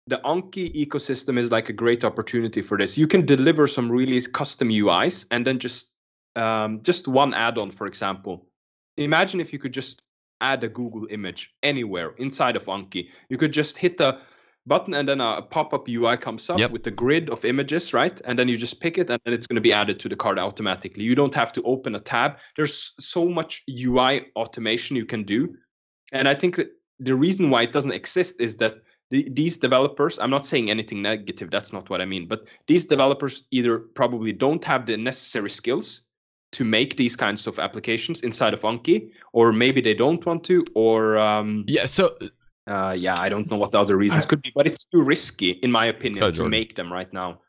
the 0.08 0.18
Anki 0.26 0.74
ecosystem 0.74 1.38
is 1.38 1.52
like 1.52 1.70
a 1.70 1.74
great 1.74 2.04
opportunity 2.04 2.62
for 2.62 2.78
this. 2.78 2.98
You 2.98 3.08
can 3.08 3.26
deliver 3.26 3.68
some 3.68 3.92
really 3.92 4.20
custom 4.22 4.70
UIs 4.70 5.26
and 5.30 5.46
then 5.46 5.60
just 5.60 5.90
um, 6.36 6.82
just 6.82 7.08
one 7.08 7.34
add-on, 7.34 7.72
for 7.72 7.86
example. 7.86 8.48
Imagine 8.98 9.40
if 9.40 9.54
you 9.54 9.60
could 9.60 9.74
just 9.74 10.02
add 10.42 10.64
a 10.64 10.70
Google 10.70 11.08
image 11.10 11.54
anywhere 11.64 12.12
inside 12.18 12.56
of 12.56 12.66
Anki. 12.66 13.10
You 13.30 13.38
could 13.38 13.54
just 13.54 13.78
hit 13.78 13.98
the 13.98 14.20
button 14.68 14.94
and 14.94 15.10
then 15.10 15.20
a 15.20 15.42
pop-up 15.42 15.88
UI 15.90 16.18
comes 16.18 16.50
up 16.50 16.60
yep. 16.60 16.72
with 16.72 16.84
the 16.84 16.92
grid 16.92 17.30
of 17.30 17.44
images, 17.44 17.94
right? 17.94 18.22
And 18.26 18.38
then 18.38 18.48
you 18.48 18.58
just 18.58 18.80
pick 18.80 18.98
it 18.98 19.10
and 19.10 19.20
then 19.26 19.34
it's 19.34 19.48
going 19.48 19.56
to 19.56 19.62
be 19.62 19.74
added 19.74 20.00
to 20.02 20.10
the 20.10 20.16
card 20.16 20.40
automatically. 20.40 21.04
You 21.04 21.16
don't 21.16 21.36
have 21.36 21.52
to 21.54 21.64
open 21.64 21.96
a 21.96 22.00
tab. 22.00 22.38
There's 22.56 22.94
so 23.00 23.28
much 23.28 23.64
UI 23.70 24.28
automation 24.36 24.96
you 24.96 25.06
can 25.06 25.24
do. 25.24 25.56
And 26.12 26.28
I 26.28 26.34
think 26.34 26.60
the 27.00 27.16
reason 27.16 27.50
why 27.50 27.64
it 27.64 27.74
doesn't 27.74 27.92
exist 27.92 28.40
is 28.40 28.58
that 28.58 28.76
the, 29.10 29.28
these 29.32 29.58
developers, 29.58 30.20
I'm 30.20 30.30
not 30.30 30.46
saying 30.46 30.70
anything 30.70 31.02
negative, 31.02 31.50
that's 31.50 31.74
not 31.74 31.90
what 31.90 32.00
I 32.00 32.06
mean, 32.06 32.28
but 32.28 32.48
these 32.68 32.86
developers 32.86 33.46
either 33.50 33.80
probably 33.80 34.32
don't 34.32 34.64
have 34.66 34.86
the 34.86 34.98
necessary 34.98 35.50
skills 35.50 36.04
to 36.52 36.66
make 36.66 36.98
these 36.98 37.16
kinds 37.16 37.48
of 37.48 37.60
applications 37.60 38.22
inside 38.22 38.54
of 38.54 38.62
Anki, 38.62 39.12
or 39.34 39.52
maybe 39.52 39.82
they 39.82 39.94
don't 39.94 40.26
want 40.26 40.44
to, 40.46 40.66
or 40.76 41.18
um, 41.18 41.64
yeah. 41.68 41.86
So 41.86 42.18
uh, 42.68 42.96
yeah, 42.98 43.20
I 43.20 43.30
don't 43.30 43.50
know 43.50 43.58
what 43.58 43.72
the 43.72 43.80
other 43.80 43.98
reasons 43.98 44.26
I, 44.26 44.30
could 44.30 44.42
be, 44.42 44.52
but 44.56 44.68
it's 44.68 44.86
too 44.86 45.02
risky, 45.02 45.52
in 45.52 45.72
my 45.72 45.86
opinion, 45.86 46.34
to 46.34 46.50
make 46.50 46.76
them 46.76 46.92
right 46.92 47.12
now. 47.14 47.42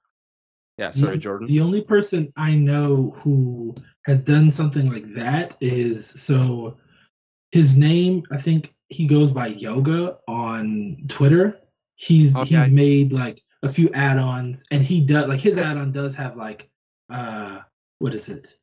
Yeah, 0.78 0.90
sorry, 0.90 1.16
the, 1.16 1.18
Jordan. 1.18 1.46
The 1.46 1.60
only 1.60 1.82
person 1.82 2.32
I 2.36 2.54
know 2.54 3.10
who 3.16 3.74
has 4.06 4.24
done 4.24 4.50
something 4.50 4.90
like 4.90 5.12
that 5.12 5.56
is 5.60 6.08
so 6.08 6.76
his 7.52 7.76
name. 7.76 8.22
I 8.30 8.38
think 8.38 8.74
he 8.88 9.06
goes 9.06 9.30
by 9.30 9.48
Yoga 9.48 10.18
on 10.26 10.96
Twitter. 11.08 11.58
He's 11.96 12.34
okay. 12.34 12.56
he's 12.56 12.70
made 12.70 13.12
like 13.12 13.42
a 13.62 13.68
few 13.68 13.90
add-ons, 13.92 14.64
and 14.70 14.82
he 14.82 15.02
does 15.04 15.28
like 15.28 15.40
his 15.40 15.58
add-on 15.58 15.92
does 15.92 16.14
have 16.16 16.36
like 16.36 16.70
uh 17.10 17.60
what 17.98 18.14
is 18.14 18.28
it 18.28 18.56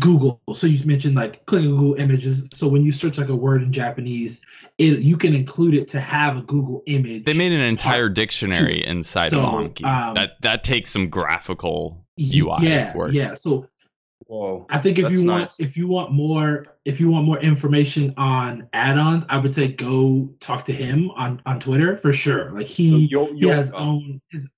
Google. 0.00 0.40
So 0.54 0.66
you 0.66 0.84
mentioned 0.86 1.14
like 1.14 1.44
clicking 1.46 1.70
Google 1.70 1.94
Images. 1.94 2.48
So 2.52 2.68
when 2.68 2.82
you 2.82 2.92
search 2.92 3.18
like 3.18 3.28
a 3.28 3.36
word 3.36 3.62
in 3.62 3.72
Japanese, 3.72 4.40
it 4.78 5.00
you 5.00 5.16
can 5.16 5.34
include 5.34 5.74
it 5.74 5.88
to 5.88 6.00
have 6.00 6.38
a 6.38 6.42
Google 6.42 6.82
image. 6.86 7.24
They 7.24 7.34
made 7.34 7.52
an 7.52 7.60
entire 7.60 8.08
dictionary 8.08 8.80
to, 8.80 8.88
inside 8.88 9.30
so, 9.30 9.40
of 9.40 9.46
Anki. 9.46 9.84
Um, 9.84 10.14
that 10.14 10.40
that 10.40 10.64
takes 10.64 10.90
some 10.90 11.08
graphical 11.10 12.04
UI 12.18 12.56
yeah, 12.60 12.96
work. 12.96 13.12
Yeah. 13.12 13.34
So 13.34 13.66
Whoa, 14.26 14.66
I 14.70 14.78
think 14.78 14.98
if 14.98 15.10
you 15.10 15.26
want 15.26 15.42
nice. 15.42 15.60
if 15.60 15.76
you 15.76 15.86
want 15.86 16.12
more 16.12 16.64
if 16.86 16.98
you 16.98 17.10
want 17.10 17.26
more 17.26 17.38
information 17.38 18.14
on 18.16 18.66
add-ons, 18.72 19.24
I 19.28 19.36
would 19.36 19.54
say 19.54 19.68
go 19.68 20.30
talk 20.40 20.64
to 20.66 20.72
him 20.72 21.10
on 21.10 21.42
on 21.44 21.60
Twitter 21.60 21.96
for 21.96 22.12
sure. 22.12 22.50
Like 22.52 22.66
he 22.66 23.10
so 23.12 23.32
he 23.34 23.48
has 23.48 23.72
own 23.72 24.20
his. 24.30 24.50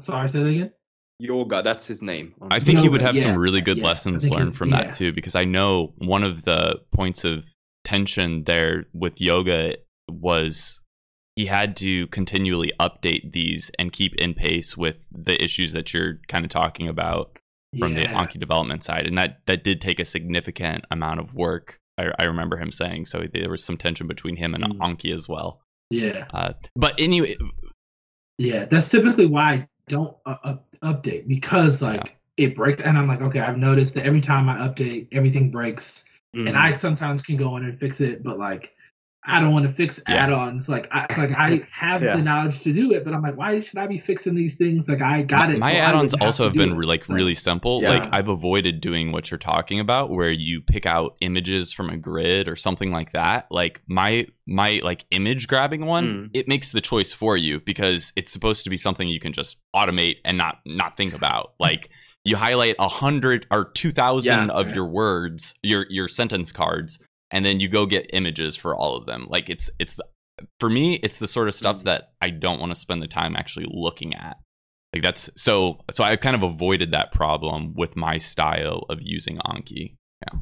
Sorry, 0.00 0.28
say 0.28 0.40
that 0.40 0.48
again. 0.48 0.72
Yoga, 1.18 1.62
that's 1.62 1.86
his 1.86 2.02
name. 2.02 2.34
I 2.50 2.60
think 2.60 2.76
Yoga, 2.76 2.82
he 2.82 2.88
would 2.90 3.00
have 3.00 3.16
yeah, 3.16 3.22
some 3.22 3.38
really 3.38 3.60
good 3.60 3.78
yeah, 3.78 3.84
lessons 3.84 4.28
learned 4.28 4.54
from 4.54 4.70
yeah. 4.70 4.84
that 4.84 4.94
too, 4.94 5.12
because 5.12 5.34
I 5.34 5.44
know 5.44 5.94
one 5.98 6.22
of 6.22 6.42
the 6.42 6.80
points 6.92 7.24
of 7.24 7.46
tension 7.84 8.44
there 8.44 8.84
with 8.92 9.20
Yoga 9.20 9.76
was 10.08 10.80
he 11.36 11.46
had 11.46 11.76
to 11.76 12.06
continually 12.08 12.72
update 12.80 13.32
these 13.32 13.70
and 13.78 13.92
keep 13.92 14.14
in 14.16 14.34
pace 14.34 14.76
with 14.76 14.96
the 15.10 15.42
issues 15.42 15.72
that 15.72 15.94
you're 15.94 16.20
kind 16.28 16.44
of 16.44 16.50
talking 16.50 16.88
about 16.88 17.38
from 17.78 17.94
the 17.94 18.04
Anki 18.04 18.40
development 18.40 18.82
side, 18.82 19.06
and 19.06 19.18
that 19.18 19.40
that 19.46 19.62
did 19.64 19.80
take 19.80 19.98
a 19.98 20.04
significant 20.04 20.84
amount 20.90 21.20
of 21.20 21.34
work. 21.34 21.78
I, 21.98 22.10
I 22.18 22.24
remember 22.24 22.56
him 22.56 22.70
saying 22.70 23.06
so. 23.06 23.24
There 23.32 23.50
was 23.50 23.64
some 23.64 23.76
tension 23.76 24.06
between 24.06 24.36
him 24.36 24.54
and 24.54 24.64
mm. 24.64 24.78
Anki 24.78 25.14
as 25.14 25.28
well. 25.28 25.60
Yeah. 25.90 26.26
Uh, 26.32 26.52
but 26.74 26.94
anyway. 26.98 27.36
Yeah, 28.38 28.66
that's 28.66 28.90
typically 28.90 29.26
why 29.26 29.66
don't 29.88 30.16
uh, 30.26 30.56
update 30.82 31.28
because 31.28 31.82
like 31.82 32.16
yeah. 32.36 32.48
it 32.48 32.56
breaks 32.56 32.82
and 32.82 32.98
i'm 32.98 33.06
like 33.06 33.20
okay 33.20 33.40
i've 33.40 33.58
noticed 33.58 33.94
that 33.94 34.04
every 34.04 34.20
time 34.20 34.48
i 34.48 34.56
update 34.58 35.08
everything 35.12 35.50
breaks 35.50 36.04
mm-hmm. 36.34 36.46
and 36.46 36.56
i 36.56 36.72
sometimes 36.72 37.22
can 37.22 37.36
go 37.36 37.56
in 37.56 37.64
and 37.64 37.76
fix 37.76 38.00
it 38.00 38.22
but 38.22 38.38
like 38.38 38.75
I 39.28 39.40
don't 39.40 39.52
want 39.52 39.66
to 39.66 39.72
fix 39.72 40.00
yeah. 40.08 40.24
add-ons. 40.24 40.68
Like 40.68 40.88
I 40.92 41.06
like 41.18 41.32
I 41.32 41.66
have 41.70 42.02
yeah. 42.02 42.16
the 42.16 42.22
knowledge 42.22 42.60
to 42.60 42.72
do 42.72 42.92
it, 42.92 43.04
but 43.04 43.12
I'm 43.12 43.22
like, 43.22 43.36
why 43.36 43.58
should 43.58 43.78
I 43.78 43.86
be 43.86 43.98
fixing 43.98 44.36
these 44.36 44.56
things? 44.56 44.88
Like 44.88 45.02
I 45.02 45.22
got 45.22 45.50
it. 45.50 45.58
My 45.58 45.72
so 45.72 45.78
add-ons 45.78 46.14
also 46.14 46.44
have, 46.44 46.54
have 46.54 46.68
been 46.68 46.80
it. 46.80 46.86
like 46.86 47.00
it's 47.00 47.10
really 47.10 47.34
simple. 47.34 47.82
Yeah. 47.82 47.90
Like 47.90 48.14
I've 48.14 48.28
avoided 48.28 48.80
doing 48.80 49.10
what 49.10 49.30
you're 49.30 49.38
talking 49.38 49.80
about, 49.80 50.10
where 50.10 50.30
you 50.30 50.60
pick 50.60 50.86
out 50.86 51.16
images 51.20 51.72
from 51.72 51.90
a 51.90 51.96
grid 51.96 52.48
or 52.48 52.54
something 52.54 52.92
like 52.92 53.12
that. 53.12 53.48
Like 53.50 53.82
my 53.88 54.28
my 54.46 54.80
like 54.84 55.04
image 55.10 55.48
grabbing 55.48 55.86
one, 55.86 56.06
mm. 56.06 56.30
it 56.32 56.46
makes 56.46 56.70
the 56.70 56.80
choice 56.80 57.12
for 57.12 57.36
you 57.36 57.60
because 57.60 58.12
it's 58.14 58.32
supposed 58.32 58.62
to 58.64 58.70
be 58.70 58.76
something 58.76 59.08
you 59.08 59.20
can 59.20 59.32
just 59.32 59.58
automate 59.74 60.16
and 60.24 60.38
not 60.38 60.58
not 60.64 60.96
think 60.96 61.14
about. 61.14 61.54
Like 61.66 61.90
you 62.22 62.36
highlight 62.36 62.76
a 62.78 62.88
hundred 62.88 63.44
or 63.50 63.72
two 63.72 63.90
thousand 63.90 64.50
of 64.50 64.72
your 64.72 64.86
words, 64.86 65.54
your 65.62 65.86
your 65.88 66.06
sentence 66.06 66.52
cards 66.52 67.00
and 67.30 67.44
then 67.44 67.60
you 67.60 67.68
go 67.68 67.86
get 67.86 68.10
images 68.12 68.56
for 68.56 68.74
all 68.74 68.96
of 68.96 69.06
them. 69.06 69.26
Like 69.28 69.48
it's 69.50 69.70
it's 69.78 69.94
the, 69.94 70.04
for 70.60 70.68
me, 70.70 70.94
it's 71.02 71.18
the 71.18 71.26
sort 71.26 71.48
of 71.48 71.54
stuff 71.54 71.78
mm. 71.78 71.84
that 71.84 72.12
I 72.20 72.30
don't 72.30 72.60
want 72.60 72.72
to 72.72 72.78
spend 72.78 73.02
the 73.02 73.08
time 73.08 73.36
actually 73.36 73.66
looking 73.68 74.14
at. 74.14 74.36
Like 74.92 75.02
that's 75.02 75.28
so 75.36 75.80
so 75.90 76.04
I've 76.04 76.20
kind 76.20 76.36
of 76.36 76.42
avoided 76.42 76.92
that 76.92 77.12
problem 77.12 77.74
with 77.76 77.96
my 77.96 78.18
style 78.18 78.86
of 78.88 78.98
using 79.02 79.38
Anki. 79.38 79.96
Yeah. 80.22 80.38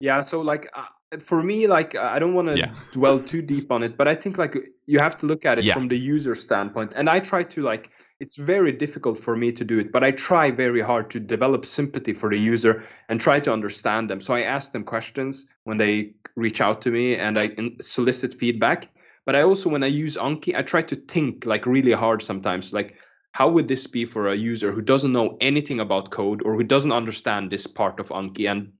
Yeah, 0.00 0.20
so 0.22 0.40
like 0.40 0.68
uh, 0.74 0.86
for 1.18 1.42
me, 1.42 1.66
like 1.66 1.94
I 1.94 2.18
don't 2.18 2.34
want 2.34 2.48
to 2.48 2.56
Yeah. 2.56 2.74
dwell 2.92 3.18
too 3.20 3.42
deep 3.42 3.70
on 3.70 3.82
it, 3.82 3.96
but 3.96 4.08
I 4.08 4.14
think 4.14 4.38
like 4.38 4.56
you 4.86 4.98
have 4.98 5.16
to 5.18 5.26
look 5.26 5.44
at 5.44 5.58
it 5.58 5.64
Yeah. 5.64 5.74
from 5.74 5.88
the 5.88 5.98
user 5.98 6.34
standpoint. 6.34 6.94
And 6.96 7.08
I 7.08 7.20
try 7.20 7.42
to 7.42 7.62
like 7.62 7.90
it's 8.20 8.36
very 8.36 8.70
difficult 8.70 9.18
for 9.18 9.34
me 9.34 9.50
to 9.50 9.64
do 9.64 9.78
it, 9.78 9.90
but 9.90 10.04
I 10.04 10.10
try 10.10 10.50
very 10.50 10.82
hard 10.82 11.10
to 11.10 11.20
develop 11.20 11.64
sympathy 11.64 12.12
for 12.12 12.28
the 12.28 12.38
user 12.38 12.82
and 13.08 13.18
try 13.18 13.40
to 13.40 13.52
understand 13.52 14.10
them. 14.10 14.20
So 14.20 14.34
I 14.34 14.42
ask 14.42 14.72
them 14.72 14.84
questions 14.84 15.46
when 15.64 15.78
they 15.78 16.12
reach 16.36 16.60
out 16.60 16.82
to 16.82 16.90
me 16.90 17.16
and 17.16 17.38
I 17.38 17.50
solicit 17.80 18.34
feedback. 18.34 18.88
But 19.24 19.36
I 19.36 19.42
also 19.42 19.70
when 19.70 19.82
I 19.82 19.86
use 19.86 20.16
Anki, 20.16 20.54
I 20.54 20.62
try 20.62 20.82
to 20.82 20.96
think 20.96 21.46
like 21.46 21.64
really 21.64 21.92
hard 21.92 22.20
sometimes, 22.22 22.74
like 22.74 22.96
how 23.32 23.48
would 23.48 23.68
this 23.68 23.86
be 23.86 24.04
for 24.04 24.28
a 24.28 24.36
user 24.36 24.70
who 24.70 24.82
doesn't 24.82 25.12
know 25.12 25.38
anything 25.40 25.80
about 25.80 26.10
code 26.10 26.42
or 26.44 26.54
who 26.54 26.64
doesn't 26.64 26.92
understand 26.92 27.50
this 27.50 27.66
part 27.66 28.00
of 28.00 28.08
Anki? 28.08 28.50
And 28.50 28.72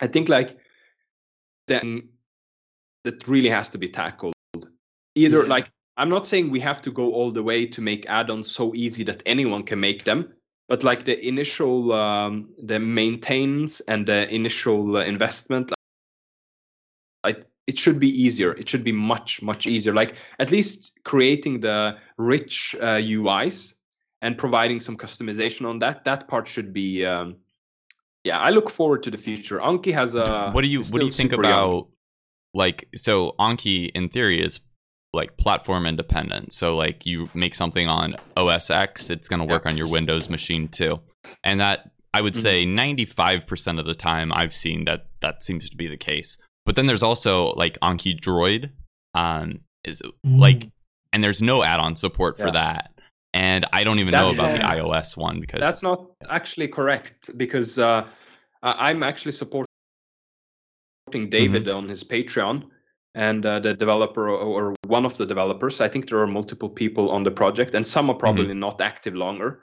I 0.00 0.06
think 0.06 0.28
like 0.28 0.56
then 1.66 2.08
that 3.02 3.26
really 3.26 3.48
has 3.48 3.68
to 3.70 3.78
be 3.78 3.88
tackled. 3.88 4.34
Either 5.16 5.42
Yeah. 5.42 5.48
like 5.48 5.72
I'm 6.00 6.08
not 6.08 6.26
saying 6.26 6.50
we 6.50 6.60
have 6.60 6.80
to 6.82 6.90
go 6.90 7.12
all 7.12 7.30
the 7.30 7.42
way 7.42 7.66
to 7.66 7.80
make 7.82 8.08
add-ons 8.08 8.50
so 8.50 8.74
easy 8.74 9.04
that 9.04 9.22
anyone 9.26 9.62
can 9.64 9.78
make 9.78 10.04
them, 10.04 10.32
but 10.66 10.82
like 10.82 11.04
the 11.04 11.16
initial 11.28 11.92
um, 11.92 12.48
the 12.62 12.78
maintenance 12.78 13.80
and 13.80 14.06
the 14.06 14.26
initial 14.34 14.96
uh, 14.96 15.00
investment, 15.00 15.72
like 17.22 17.44
it 17.66 17.76
should 17.76 18.00
be 18.00 18.08
easier. 18.08 18.54
It 18.54 18.66
should 18.66 18.82
be 18.82 18.92
much 18.92 19.42
much 19.42 19.66
easier. 19.66 19.92
Like 19.92 20.14
at 20.38 20.50
least 20.50 20.92
creating 21.04 21.60
the 21.60 21.98
rich 22.16 22.74
uh, 22.80 22.96
UIs 22.96 23.74
and 24.22 24.38
providing 24.38 24.80
some 24.80 24.96
customization 24.96 25.68
on 25.68 25.80
that. 25.80 26.04
That 26.04 26.28
part 26.28 26.48
should 26.48 26.72
be. 26.72 27.04
Um, 27.04 27.36
yeah, 28.24 28.38
I 28.38 28.50
look 28.50 28.70
forward 28.70 29.02
to 29.02 29.10
the 29.10 29.18
future. 29.18 29.58
Anki 29.58 29.92
has 29.92 30.14
a. 30.14 30.50
what 30.52 30.62
do 30.62 30.68
you 30.68 30.80
what 30.80 31.00
do 31.00 31.04
you 31.04 31.12
think 31.12 31.32
super 31.32 31.44
young. 31.44 31.68
about 31.68 31.88
like 32.54 32.88
so 32.96 33.34
Anki 33.38 33.90
in 33.94 34.08
theory 34.08 34.40
is 34.40 34.60
like 35.12 35.36
platform 35.36 35.86
independent. 35.86 36.52
So 36.52 36.76
like 36.76 37.04
you 37.04 37.26
make 37.34 37.54
something 37.54 37.88
on 37.88 38.14
OS 38.36 38.70
X, 38.70 39.10
it's 39.10 39.28
going 39.28 39.40
to 39.40 39.46
work 39.46 39.66
on 39.66 39.76
your 39.76 39.88
Windows 39.88 40.28
machine 40.30 40.68
too. 40.68 41.00
And 41.42 41.60
that 41.60 41.90
I 42.14 42.20
would 42.20 42.34
Mhm. 42.34 42.42
say 42.42 42.64
95% 42.64 43.78
of 43.80 43.86
the 43.86 43.94
time 43.94 44.32
I've 44.32 44.54
seen 44.54 44.84
that 44.84 45.06
that 45.20 45.42
seems 45.42 45.68
to 45.70 45.76
be 45.76 45.86
the 45.88 45.96
case. 45.96 46.38
But 46.66 46.76
then 46.76 46.86
there's 46.86 47.02
also 47.02 47.52
like 47.54 47.78
AnkiDroid 47.80 48.70
um 49.14 49.60
is 49.84 50.02
like 50.24 50.68
and 51.12 51.24
there's 51.24 51.42
no 51.42 51.64
add-on 51.64 51.96
support 51.96 52.38
for 52.38 52.50
that. 52.52 52.92
And 53.34 53.66
I 53.72 53.82
don't 53.84 53.98
even 53.98 54.12
know 54.12 54.30
about 54.30 54.50
Yeah. 54.52 54.58
the 54.58 54.82
iOS 54.82 55.16
one 55.16 55.40
because 55.40 55.60
That's 55.60 55.82
not 55.82 56.06
actually 56.28 56.68
correct 56.68 57.36
because 57.36 57.78
uh, 57.78 58.06
I'm 58.62 59.02
actually 59.02 59.32
supporting 59.32 59.66
David 61.28 61.64
Mm-hmm. 61.66 61.76
on 61.76 61.88
his 61.88 62.04
Patreon 62.04 62.68
and 63.14 63.44
uh, 63.44 63.58
the 63.60 63.74
developer 63.74 64.28
or, 64.30 64.74
one 64.86 65.04
of 65.04 65.16
the 65.16 65.26
developers. 65.26 65.80
I 65.80 65.88
think 65.88 66.08
there 66.08 66.20
are 66.20 66.26
multiple 66.26 66.68
people 66.68 67.10
on 67.10 67.22
the 67.24 67.30
project 67.30 67.74
and 67.74 67.86
some 67.86 68.10
are 68.10 68.14
probably 68.16 68.46
Mm-hmm. 68.46 68.58
not 68.60 68.80
active 68.80 69.14
longer. 69.14 69.60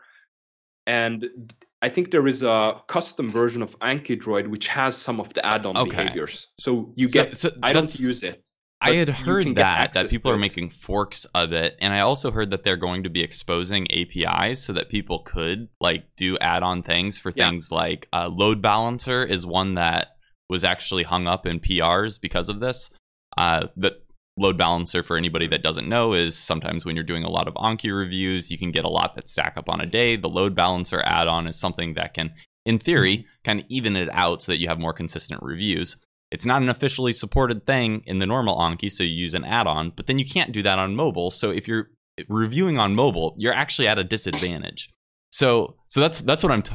And 0.86 1.54
i 1.84 1.90
think 1.90 2.10
there 2.12 2.26
is 2.28 2.42
a 2.44 2.82
custom 2.88 3.30
version 3.30 3.62
of 3.62 3.78
AnkiDroid 3.80 4.48
which 4.48 4.68
has 4.68 4.98
some 4.98 5.20
of 5.20 5.32
the 5.36 5.46
add-on 5.46 5.78
Okay. 5.78 5.90
behaviors. 6.04 6.48
So 6.60 6.92
you 6.96 7.08
So- 7.08 7.24
get. 7.24 7.38
so 7.38 7.50
I 7.62 7.74
don't 7.74 7.94
use 8.00 8.24
it. 8.24 8.50
I 8.80 8.94
had 8.94 9.10
heard 9.10 9.56
that 9.56 9.94
that 9.94 10.08
people 10.10 10.32
are 10.32 10.38
making 10.38 10.70
forks 10.70 11.26
of 11.34 11.52
it, 11.52 11.76
and 11.82 11.94
I 11.96 12.02
also 12.02 12.30
heard 12.32 12.52
that 12.52 12.64
they're 12.64 12.78
going 12.90 13.02
to 13.04 13.10
be 13.10 13.24
exposing 13.24 13.88
APIs 13.92 14.64
so 14.64 14.72
that 14.74 14.88
people 14.90 15.20
could 15.20 15.68
like 15.82 16.04
do 16.16 16.38
add-on 16.40 16.84
things 16.84 17.18
for 17.20 17.32
Yeah. 17.36 17.50
things 17.50 17.72
like 17.72 18.08
uh, 18.14 18.28
load 18.28 18.62
balancer 18.62 19.24
is 19.24 19.46
one 19.48 19.74
that 19.76 20.10
was 20.50 20.64
actually 20.64 21.04
hung 21.04 21.26
up 21.28 21.46
in 21.48 21.60
PRs 21.60 22.22
because 22.22 22.50
of 22.50 22.60
this. 22.60 22.92
Uh, 23.36 23.68
but 23.76 24.06
load 24.38 24.58
balancer, 24.58 25.04
for 25.04 25.18
anybody 25.18 25.48
that 25.48 25.64
doesn't 25.64 25.90
know, 25.90 26.14
is 26.14 26.38
sometimes 26.38 26.86
when 26.86 26.96
you're 26.96 27.04
doing 27.04 27.24
a 27.24 27.30
lot 27.30 27.48
of 27.48 27.56
Anki 27.56 27.96
reviews, 27.96 28.52
you 28.52 28.58
can 28.58 28.72
get 28.72 28.86
a 28.86 28.90
lot 28.90 29.16
that 29.16 29.28
stack 29.28 29.54
up 29.58 29.70
on 29.70 29.82
a 29.82 29.86
day. 29.86 30.16
The 30.16 30.30
load 30.30 30.56
balancer 30.56 31.02
add-on 31.04 31.48
is 31.48 31.60
something 31.60 31.96
that 31.96 32.14
can, 32.14 32.34
in 32.66 32.80
theory, 32.80 33.26
kind 33.44 33.60
of 33.60 33.66
even 33.70 33.96
it 33.96 34.10
out 34.12 34.42
so 34.42 34.52
that 34.52 34.60
you 34.60 34.68
have 34.68 34.80
more 34.80 34.94
consistent 34.94 35.42
reviews. 35.42 35.98
It's 36.30 36.46
not 36.46 36.62
an 36.62 36.70
officially 36.70 37.14
supported 37.14 37.66
thing 37.66 38.04
in 38.06 38.20
the 38.20 38.28
normal 38.28 38.58
Anki, 38.58 38.92
so 38.92 39.04
you 39.04 39.16
use 39.16 39.34
an 39.34 39.46
add-on, 39.46 39.94
but 39.96 40.08
then 40.08 40.20
you 40.20 40.26
can't 40.26 40.52
do 40.52 40.62
that 40.62 40.78
on 40.78 40.96
mobile. 40.96 41.32
So 41.32 41.52
if 41.52 41.68
you're 41.68 41.90
reviewing 42.28 42.78
on 42.78 42.96
mobile, 42.96 43.36
you're 43.38 43.54
actually 43.54 43.88
at 43.88 44.00
a 44.00 44.04
disadvantage. 44.04 44.90
So 45.32 45.76
so 45.90 46.00
that's 46.02 46.22
that's 46.22 46.44
what 46.44 46.52
I'm 46.52 46.62
t- 46.62 46.74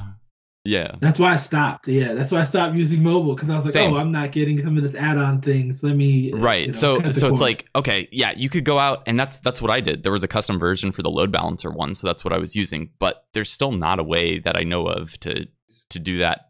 yeah. 0.65 0.95
That's 1.01 1.19
why 1.19 1.33
I 1.33 1.37
stopped. 1.37 1.89
Yeah, 1.89 2.13
that's 2.15 2.31
why 2.31 2.41
I 2.41 2.45
stopped 2.45 2.75
using 2.75 3.03
mobile 3.03 3.35
because 3.35 3.51
I 3.51 3.57
was 3.57 3.65
like, 3.65 3.73
Same. 3.73 3.93
oh, 3.95 3.97
I'm 3.97 4.13
not 4.13 4.33
getting 4.33 4.63
some 4.63 4.77
of 4.77 4.83
this 4.83 4.95
add-on 4.95 5.41
things. 5.41 5.83
Let 5.83 5.97
me 5.97 6.33
Right. 6.33 6.63
you 6.63 6.67
know, 6.69 6.73
so 6.73 6.97
cut 6.97 7.07
the 7.07 7.13
so 7.15 7.29
it's 7.29 7.41
like 7.41 7.67
okay, 7.75 8.09
yeah, 8.13 8.33
you 8.37 8.49
could 8.49 8.65
go 8.65 8.79
out 8.79 9.03
and 9.07 9.19
that's 9.19 9.39
that's 9.41 9.61
what 9.61 9.71
I 9.71 9.81
did. 9.81 10.03
There 10.03 10.13
was 10.13 10.23
a 10.25 10.29
custom 10.29 10.59
version 10.59 10.93
for 10.93 11.03
the 11.03 11.11
load 11.11 11.33
balancer 11.33 11.71
one, 11.71 11.95
so 11.95 12.07
that's 12.07 12.25
what 12.25 12.33
I 12.33 12.39
was 12.39 12.55
using, 12.55 12.91
but 12.99 13.25
there's 13.35 13.51
still 13.53 13.73
not 13.73 13.99
a 13.99 14.05
way 14.05 14.39
that 14.39 14.57
I 14.57 14.63
know 14.63 14.87
of 14.87 15.19
to 15.21 15.47
to 15.91 15.99
do 15.99 16.19
that. 16.19 16.47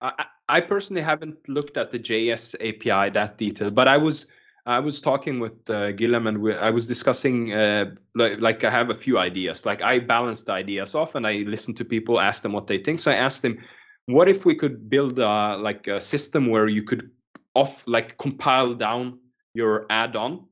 I, 0.00 0.12
I 0.18 0.24
I 0.48 0.60
personally 0.60 1.02
haven't 1.02 1.48
looked 1.48 1.76
at 1.76 1.90
the 1.90 1.98
JS 1.98 2.54
API 2.56 3.10
that 3.10 3.38
detailed, 3.38 3.74
but 3.74 3.88
I 3.88 3.96
was 3.96 4.26
I 4.64 4.78
was 4.78 5.00
talking 5.00 5.40
with 5.40 5.68
uh, 5.68 5.90
Guillem 5.92 6.28
and 6.28 6.38
we, 6.38 6.54
I 6.54 6.70
was 6.70 6.86
discussing 6.86 7.52
uh, 7.52 7.86
like, 8.14 8.40
like 8.40 8.64
I 8.64 8.70
have 8.70 8.90
a 8.90 8.94
few 8.94 9.18
ideas. 9.18 9.66
Like 9.66 9.82
I 9.82 9.98
balance 9.98 10.44
the 10.44 10.52
ideas 10.52 10.94
off 10.94 11.16
and 11.16 11.26
I 11.26 11.44
listen 11.46 11.74
to 11.74 11.84
people, 11.84 12.20
ask 12.20 12.42
them 12.42 12.52
what 12.52 12.68
they 12.68 12.78
think. 12.78 13.00
So 13.00 13.10
I 13.10 13.14
asked 13.14 13.44
him, 13.44 13.58
what 14.06 14.28
if 14.28 14.44
we 14.44 14.54
could 14.54 14.88
build 14.88 15.18
a, 15.18 15.56
like 15.56 15.88
a 15.88 16.00
system 16.00 16.46
where 16.46 16.68
you 16.68 16.82
could 16.82 17.10
off 17.54 17.82
like 17.86 18.16
compile 18.18 18.74
down 18.74 19.18
your 19.54 19.86
add-on, 19.90 20.44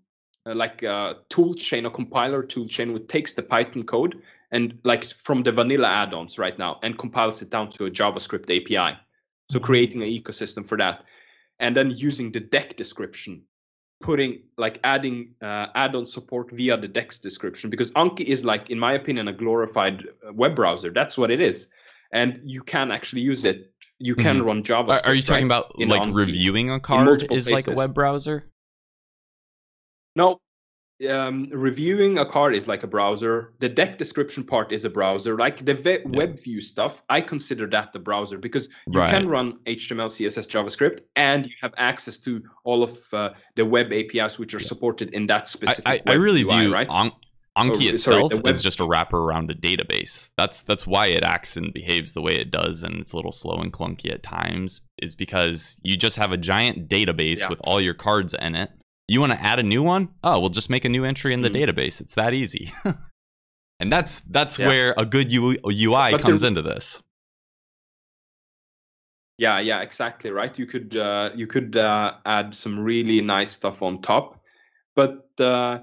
uh, 0.44 0.54
like 0.54 0.82
a 0.82 1.18
tool 1.28 1.54
chain, 1.54 1.86
a 1.86 1.90
compiler 1.90 2.42
tool 2.42 2.66
chain, 2.66 2.92
which 2.92 3.06
takes 3.06 3.34
the 3.34 3.42
Python 3.42 3.84
code 3.84 4.20
and 4.50 4.76
like 4.82 5.04
from 5.04 5.44
the 5.44 5.52
vanilla 5.52 5.88
add-ons 5.88 6.36
right 6.36 6.58
now 6.58 6.80
and 6.82 6.98
compiles 6.98 7.42
it 7.42 7.50
down 7.50 7.70
to 7.70 7.86
a 7.86 7.90
JavaScript 7.90 8.50
API. 8.50 8.98
So 9.50 9.60
creating 9.60 10.02
an 10.02 10.08
ecosystem 10.08 10.66
for 10.66 10.78
that, 10.78 11.04
and 11.58 11.76
then 11.76 11.90
using 11.90 12.32
the 12.32 12.40
deck 12.40 12.76
description, 12.76 13.42
putting 14.00 14.40
like 14.56 14.80
adding 14.84 15.34
uh, 15.42 15.66
add-on 15.74 16.06
support 16.06 16.50
via 16.50 16.76
the 16.76 16.88
decks 16.88 17.18
description 17.18 17.70
because 17.70 17.90
Anki 17.92 18.20
is 18.20 18.44
like, 18.44 18.70
in 18.70 18.78
my 18.78 18.94
opinion, 18.94 19.28
a 19.28 19.32
glorified 19.32 20.04
uh, 20.26 20.32
web 20.32 20.56
browser. 20.56 20.90
That's 20.90 21.18
what 21.18 21.30
it 21.30 21.40
is, 21.40 21.68
and 22.12 22.40
you 22.44 22.62
can 22.62 22.90
actually 22.90 23.22
use 23.22 23.44
it. 23.44 23.72
You 23.98 24.14
can 24.14 24.42
run 24.42 24.62
Mm-hmm. 24.62 24.90
Are, 24.90 24.96
JavaScript. 24.96 25.06
are 25.06 25.14
you 25.14 25.22
talking 25.22 25.48
right, 25.48 25.58
about 25.58 25.78
like 25.78 26.02
Anki. 26.02 26.14
reviewing 26.14 26.70
a 26.70 26.80
card 26.80 27.30
is 27.30 27.50
like 27.50 27.66
a 27.68 27.72
web 27.72 27.94
browser? 27.94 28.44
No, 30.16 30.40
um, 31.08 31.48
reviewing 31.50 32.18
a 32.18 32.24
card 32.24 32.54
is 32.54 32.68
like 32.68 32.82
a 32.82 32.86
browser. 32.86 33.52
The 33.60 33.68
deck 33.68 33.96
description 33.98 34.44
part 34.44 34.72
is 34.72 34.84
a 34.84 34.90
browser. 34.90 35.36
Like 35.36 35.64
the 35.64 35.74
ve- 35.74 36.00
web 36.04 36.38
view 36.38 36.60
stuff, 36.60 37.02
I 37.08 37.20
consider 37.20 37.66
that 37.68 37.92
the 37.92 37.98
browser 37.98 38.38
because 38.38 38.68
you 38.86 39.00
Right. 39.00 39.10
can 39.10 39.28
run 39.28 39.58
HTML, 39.66 40.08
CSS, 40.10 40.46
JavaScript, 40.46 41.00
and 41.16 41.46
you 41.46 41.52
have 41.62 41.72
access 41.76 42.18
to 42.18 42.42
all 42.64 42.82
of 42.82 42.98
uh, 43.12 43.30
the 43.56 43.64
web 43.64 43.92
APIs 43.92 44.38
which 44.38 44.54
are 44.54 44.58
supported 44.60 45.10
in 45.14 45.26
that 45.28 45.48
specific. 45.48 45.86
I, 45.86 46.00
I 46.06 46.12
web 46.12 46.20
really 46.20 46.42
UI, 46.42 46.60
view 46.60 46.72
right. 46.72 46.88
An- 46.90 47.12
Anki 47.58 47.90
Or, 47.90 47.94
itself 47.94 48.30
the 48.30 48.36
web- 48.36 48.46
is 48.54 48.62
just 48.62 48.78
a 48.80 48.86
wrapper 48.86 49.18
around 49.18 49.50
a 49.50 49.54
database. 49.54 50.30
That's 50.38 50.60
that's 50.62 50.86
why 50.86 51.06
it 51.08 51.24
acts 51.24 51.56
and 51.56 51.72
behaves 51.74 52.14
the 52.14 52.22
way 52.22 52.32
it 52.34 52.50
does, 52.52 52.84
and 52.84 53.00
it's 53.00 53.12
a 53.12 53.16
little 53.16 53.32
slow 53.32 53.56
and 53.56 53.72
clunky 53.72 54.10
at 54.12 54.22
times. 54.22 54.82
Is 55.02 55.16
because 55.16 55.80
you 55.82 55.96
just 55.96 56.16
have 56.16 56.30
a 56.30 56.36
giant 56.36 56.88
database 56.88 57.40
Yeah. 57.40 57.48
with 57.48 57.58
all 57.64 57.80
your 57.80 57.92
cards 57.94 58.34
in 58.40 58.54
it. 58.54 58.70
You 59.12 59.18
want 59.18 59.32
to 59.32 59.42
add 59.42 59.58
a 59.58 59.64
new 59.64 59.82
one? 59.82 60.10
Oh, 60.22 60.38
we'll 60.38 60.50
just 60.50 60.70
make 60.70 60.84
a 60.84 60.88
new 60.88 61.04
entry 61.04 61.34
in 61.34 61.42
the 61.42 61.50
Mhm. 61.50 61.60
database. 61.60 62.00
It's 62.00 62.14
that 62.14 62.32
easy. 62.32 62.70
and 63.80 63.90
that's 63.90 64.20
that's 64.20 64.56
Yeah. 64.56 64.68
where 64.68 64.94
a 64.96 65.04
good 65.04 65.32
U- 65.32 65.58
UI 65.64 66.12
But 66.12 66.20
comes 66.22 66.42
there- 66.42 66.48
into 66.48 66.62
this. 66.62 67.02
Yeah, 69.36 69.58
yeah, 69.58 69.80
exactly 69.80 70.30
right. 70.30 70.56
You 70.56 70.66
could 70.66 70.96
uh, 70.96 71.30
you 71.34 71.48
could 71.48 71.76
uh, 71.76 72.12
add 72.24 72.54
some 72.54 72.78
really 72.78 73.20
nice 73.20 73.50
stuff 73.50 73.82
on 73.82 74.00
top, 74.00 74.40
but 74.94 75.28
uh, 75.40 75.78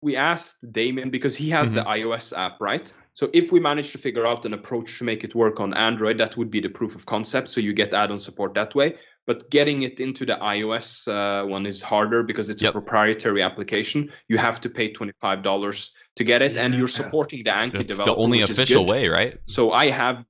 we 0.00 0.14
asked 0.14 0.70
Damien 0.70 1.10
because 1.10 1.34
he 1.34 1.50
has 1.50 1.72
the 1.72 1.82
iOS 1.82 2.32
app, 2.36 2.60
right? 2.60 2.92
So 3.14 3.28
if 3.32 3.50
we 3.50 3.58
manage 3.58 3.90
to 3.92 3.98
figure 3.98 4.24
out 4.24 4.44
an 4.44 4.54
approach 4.54 4.98
to 4.98 5.04
make 5.04 5.24
it 5.24 5.34
work 5.34 5.58
on 5.58 5.74
Android, 5.74 6.18
that 6.18 6.36
would 6.36 6.50
be 6.50 6.60
the 6.60 6.68
proof 6.68 6.94
of 6.94 7.06
concept. 7.06 7.48
So 7.50 7.60
you 7.60 7.72
get 7.72 7.92
add-on 7.92 8.20
support 8.20 8.54
that 8.54 8.76
way. 8.76 8.94
But 9.28 9.50
getting 9.50 9.82
it 9.82 10.00
into 10.00 10.24
the 10.24 10.36
iOS 10.36 11.06
uh, 11.06 11.46
one 11.46 11.66
is 11.66 11.82
harder 11.82 12.22
because 12.22 12.48
it's 12.48 12.62
Yep. 12.62 12.70
a 12.70 12.72
proprietary 12.80 13.42
application. 13.42 14.10
You 14.28 14.38
have 14.38 14.58
to 14.62 14.70
pay 14.70 14.90
twenty-five 14.90 15.42
dollars 15.42 15.92
to 16.16 16.24
get 16.24 16.40
it, 16.40 16.56
and 16.56 16.72
you're 16.74 16.88
Yeah. 16.88 17.02
supporting 17.04 17.44
the 17.44 17.50
Anki 17.50 17.80
It's 17.80 17.96
the 17.98 18.14
only 18.16 18.40
which 18.40 18.50
is 18.50 18.58
official 18.58 18.84
good. 18.86 18.92
way, 18.92 19.08
right? 19.08 19.38
So 19.46 19.72
I 19.72 19.90
have. 19.90 20.24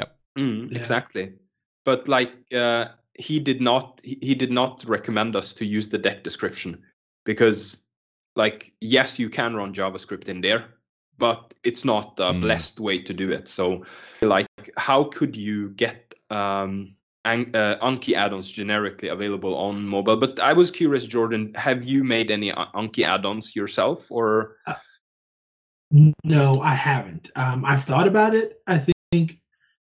Yep. 0.00 0.18
Mm, 0.36 0.72
Yeah. 0.72 0.78
Exactly, 0.78 1.32
but 1.84 2.08
like 2.08 2.32
uh, 2.52 2.86
he 3.14 3.38
did 3.38 3.60
not, 3.60 4.00
he, 4.02 4.18
he 4.20 4.34
did 4.34 4.50
not 4.50 4.84
recommend 4.84 5.36
us 5.36 5.54
to 5.54 5.64
use 5.64 5.88
the 5.90 5.98
deck 5.98 6.24
description 6.24 6.82
because, 7.24 7.86
like, 8.34 8.72
yes, 8.80 9.18
you 9.20 9.30
can 9.30 9.54
run 9.54 9.72
JavaScript 9.72 10.28
in 10.28 10.40
there, 10.40 10.64
but 11.18 11.54
it's 11.62 11.84
not 11.84 12.18
a 12.18 12.32
Mm. 12.32 12.40
blessed 12.40 12.80
way 12.80 12.98
to 13.02 13.14
do 13.14 13.30
it. 13.30 13.46
So, 13.46 13.84
like, 14.22 14.48
how 14.76 15.04
could 15.04 15.36
you 15.36 15.68
get 15.76 16.14
um, 16.30 16.96
An- 17.24 17.54
uh, 17.54 17.76
Anki 17.82 18.14
add-ons 18.14 18.50
generically 18.50 19.08
available 19.08 19.54
on 19.56 19.86
mobile. 19.86 20.16
But 20.16 20.40
I 20.40 20.52
was 20.52 20.70
curious, 20.70 21.04
Jordan, 21.06 21.52
have 21.54 21.84
you 21.84 22.02
made 22.02 22.30
any 22.30 22.52
uh, 22.52 22.66
Anki 22.74 23.04
add-ons 23.04 23.54
yourself, 23.54 24.10
or? 24.10 24.56
No, 26.24 26.60
I 26.60 26.74
haven't. 26.74 27.30
Um, 27.36 27.64
I've 27.64 27.84
thought 27.84 28.06
about 28.06 28.34
it. 28.34 28.62
I 28.66 28.86
think, 29.12 29.40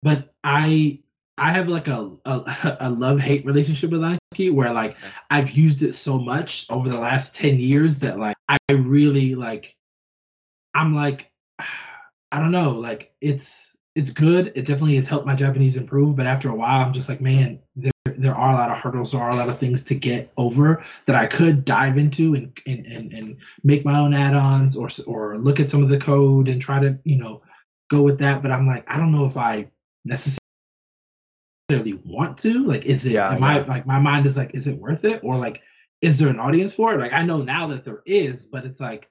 but 0.02 0.34
I 0.44 1.00
I 1.38 1.52
have 1.52 1.68
like 1.68 1.88
a 1.88 2.16
a, 2.24 2.76
a 2.80 2.90
love 2.90 3.20
hate 3.20 3.44
relationship 3.44 3.90
with 3.90 4.00
Anki, 4.00 4.52
where 4.52 4.72
like 4.72 4.96
I've 5.30 5.50
used 5.50 5.82
it 5.82 5.94
so 5.94 6.18
much 6.18 6.66
over 6.70 6.88
the 6.88 7.00
last 7.00 7.34
ten 7.34 7.58
years 7.58 7.98
that 8.00 8.18
like 8.18 8.36
I 8.48 8.58
really 8.72 9.34
like. 9.34 9.76
I'm 10.74 10.94
like, 10.94 11.30
I 12.32 12.40
don't 12.40 12.52
know, 12.52 12.70
like 12.70 13.12
it's 13.20 13.76
it's 13.94 14.10
good. 14.10 14.48
It 14.54 14.66
definitely 14.66 14.96
has 14.96 15.06
helped 15.06 15.26
my 15.26 15.34
Japanese 15.34 15.76
improve, 15.76 16.16
but 16.16 16.26
after 16.26 16.48
a 16.48 16.54
while, 16.54 16.84
I'm 16.84 16.92
just 16.92 17.08
like, 17.08 17.20
man, 17.20 17.58
there 17.74 17.90
there 18.16 18.34
are 18.34 18.50
a 18.50 18.54
lot 18.54 18.70
of 18.70 18.78
hurdles, 18.78 19.12
there 19.12 19.20
are 19.20 19.30
a 19.30 19.36
lot 19.36 19.48
of 19.48 19.56
things 19.56 19.82
to 19.84 19.94
get 19.94 20.32
over 20.36 20.82
that 21.06 21.16
I 21.16 21.26
could 21.26 21.64
dive 21.64 21.98
into 21.98 22.34
and 22.34 22.56
and 22.66 22.86
and, 22.86 23.12
and 23.12 23.36
make 23.64 23.84
my 23.84 23.98
own 23.98 24.14
add-ons 24.14 24.76
or 24.76 24.88
or 25.06 25.38
look 25.38 25.58
at 25.58 25.68
some 25.68 25.82
of 25.82 25.88
the 25.88 25.98
code 25.98 26.48
and 26.48 26.60
try 26.60 26.80
to 26.80 26.98
you 27.04 27.16
know 27.16 27.42
go 27.88 28.02
with 28.02 28.18
that. 28.20 28.42
But 28.42 28.52
I'm 28.52 28.66
like, 28.66 28.88
I 28.90 28.96
don't 28.96 29.12
know 29.12 29.24
if 29.24 29.36
I 29.36 29.68
necessarily 30.04 30.38
want 32.04 32.38
to. 32.38 32.64
Like, 32.64 32.86
is 32.86 33.04
it? 33.06 33.12
Yeah, 33.12 33.32
am 33.32 33.40
yeah. 33.40 33.48
I 33.48 33.58
like 33.62 33.86
my 33.86 33.98
mind 33.98 34.26
is 34.26 34.36
like, 34.36 34.54
is 34.54 34.66
it 34.66 34.78
worth 34.78 35.04
it? 35.04 35.20
Or 35.24 35.36
like, 35.36 35.62
is 36.00 36.18
there 36.18 36.28
an 36.28 36.38
audience 36.40 36.72
for 36.72 36.94
it? 36.94 37.00
Like, 37.00 37.12
I 37.12 37.24
know 37.24 37.42
now 37.42 37.66
that 37.68 37.84
there 37.84 38.02
is, 38.06 38.44
but 38.44 38.64
it's 38.64 38.80
like 38.80 39.10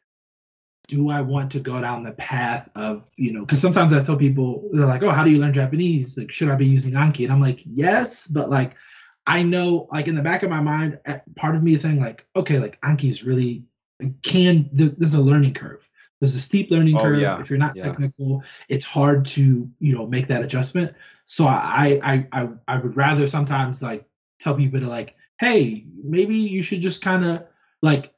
do 0.89 1.11
I 1.11 1.21
want 1.21 1.51
to 1.51 1.59
go 1.59 1.79
down 1.79 2.01
the 2.01 2.13
path 2.13 2.67
of, 2.75 3.07
you 3.15 3.31
know, 3.31 3.41
because 3.41 3.61
sometimes 3.61 3.93
I 3.93 4.01
tell 4.01 4.17
people, 4.17 4.67
they're 4.73 4.87
like, 4.87 5.03
oh, 5.03 5.11
how 5.11 5.23
do 5.23 5.29
you 5.29 5.37
learn 5.37 5.53
Japanese? 5.53 6.17
Like, 6.17 6.31
should 6.31 6.49
I 6.49 6.55
be 6.55 6.65
using 6.65 6.93
Anki? 6.93 7.23
And 7.23 7.31
I'm 7.31 7.39
like, 7.39 7.61
yes, 7.65 8.25
but 8.27 8.49
like, 8.49 8.75
I 9.27 9.43
know, 9.43 9.87
like, 9.91 10.07
in 10.07 10.15
the 10.15 10.23
back 10.23 10.41
of 10.41 10.49
my 10.49 10.61
mind, 10.61 10.97
uh, 11.05 11.19
part 11.35 11.55
of 11.55 11.61
me 11.61 11.73
is 11.73 11.81
saying, 11.81 11.99
like, 11.99 12.25
okay, 12.35 12.57
like, 12.57 12.81
Anki 12.81 13.07
is 13.07 13.23
really, 13.23 13.63
can, 14.23 14.67
there's 14.73 15.13
a 15.13 15.21
learning 15.21 15.53
curve. 15.53 15.87
There's 16.19 16.33
a 16.33 16.39
steep 16.39 16.71
learning 16.71 16.97
Oh, 16.97 17.01
curve. 17.01 17.19
yeah, 17.19 17.39
If 17.39 17.51
you're 17.51 17.59
not 17.59 17.75
yeah. 17.75 17.83
technical, 17.83 18.43
it's 18.67 18.83
hard 18.83 19.25
to, 19.25 19.69
you 19.79 19.95
know, 19.95 20.07
make 20.07 20.27
that 20.27 20.41
adjustment. 20.41 20.95
So 21.25 21.45
I, 21.45 21.99
I, 22.03 22.27
I, 22.31 22.49
I 22.67 22.79
would 22.79 22.97
rather 22.97 23.27
sometimes 23.27 23.83
like 23.83 24.05
tell 24.39 24.55
people 24.55 24.79
to 24.79 24.87
like, 24.87 25.15
hey, 25.39 25.85
maybe 26.03 26.35
you 26.35 26.63
should 26.63 26.81
just 26.81 27.03
kind 27.03 27.23
of 27.23 27.45
like 27.83 28.11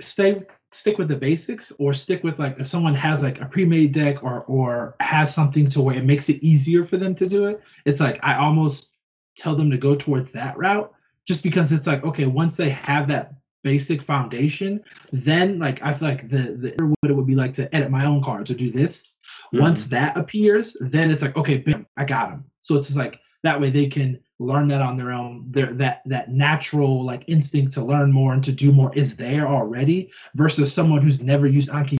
stay 0.00 0.42
stick 0.72 0.96
with 0.96 1.08
the 1.08 1.16
basics 1.16 1.70
or 1.78 1.92
stick 1.92 2.24
with 2.24 2.38
like 2.38 2.58
if 2.58 2.66
someone 2.66 2.94
has 2.94 3.22
like 3.22 3.40
a 3.40 3.46
pre-made 3.46 3.92
deck 3.92 4.22
or 4.24 4.44
or 4.44 4.96
has 5.00 5.32
something 5.32 5.68
to 5.68 5.82
where 5.82 5.96
it 5.96 6.04
makes 6.04 6.28
it 6.28 6.42
easier 6.42 6.82
for 6.82 6.96
them 6.96 7.14
to 7.14 7.28
do 7.28 7.44
it 7.44 7.60
it's 7.84 8.00
like 8.00 8.18
i 8.24 8.34
almost 8.34 8.94
tell 9.36 9.54
them 9.54 9.70
to 9.70 9.76
go 9.76 9.94
towards 9.94 10.32
that 10.32 10.56
route 10.56 10.90
just 11.26 11.42
because 11.42 11.72
it's 11.72 11.86
like 11.86 12.02
okay 12.04 12.26
once 12.26 12.56
they 12.56 12.70
have 12.70 13.06
that 13.06 13.34
basic 13.62 14.00
foundation 14.00 14.82
then 15.12 15.58
like 15.58 15.82
i 15.82 15.92
feel 15.92 16.08
like 16.08 16.28
the 16.28 16.56
the 16.56 16.94
what 17.00 17.10
it 17.10 17.14
would 17.14 17.26
be 17.26 17.36
like 17.36 17.52
to 17.52 17.72
edit 17.74 17.90
my 17.90 18.04
own 18.06 18.22
cards 18.22 18.50
or 18.50 18.54
do 18.54 18.70
this. 18.70 19.08
Mm-hmm. 19.52 19.60
Once 19.60 19.86
that 19.88 20.16
appears 20.16 20.76
then 20.80 21.10
it's 21.10 21.22
like 21.22 21.36
okay 21.36 21.58
bam 21.58 21.86
i 21.96 22.04
got 22.04 22.30
them 22.30 22.44
so 22.60 22.74
it's 22.76 22.86
just 22.86 22.98
like 22.98 23.20
that 23.42 23.60
way 23.60 23.70
they 23.70 23.86
can 23.86 24.18
learn 24.38 24.68
that 24.68 24.82
on 24.82 24.96
their 24.96 25.12
own. 25.12 25.44
Their 25.48 25.72
that 25.74 26.02
that 26.06 26.30
natural 26.30 27.04
like 27.04 27.24
instinct 27.26 27.72
to 27.72 27.84
learn 27.84 28.12
more 28.12 28.32
and 28.32 28.44
to 28.44 28.52
do 28.52 28.72
more 28.72 28.94
is 28.94 29.16
there 29.16 29.46
already 29.46 30.10
versus 30.34 30.72
someone 30.72 31.02
who's 31.02 31.22
never 31.22 31.46
used 31.46 31.70
anki 31.70 31.96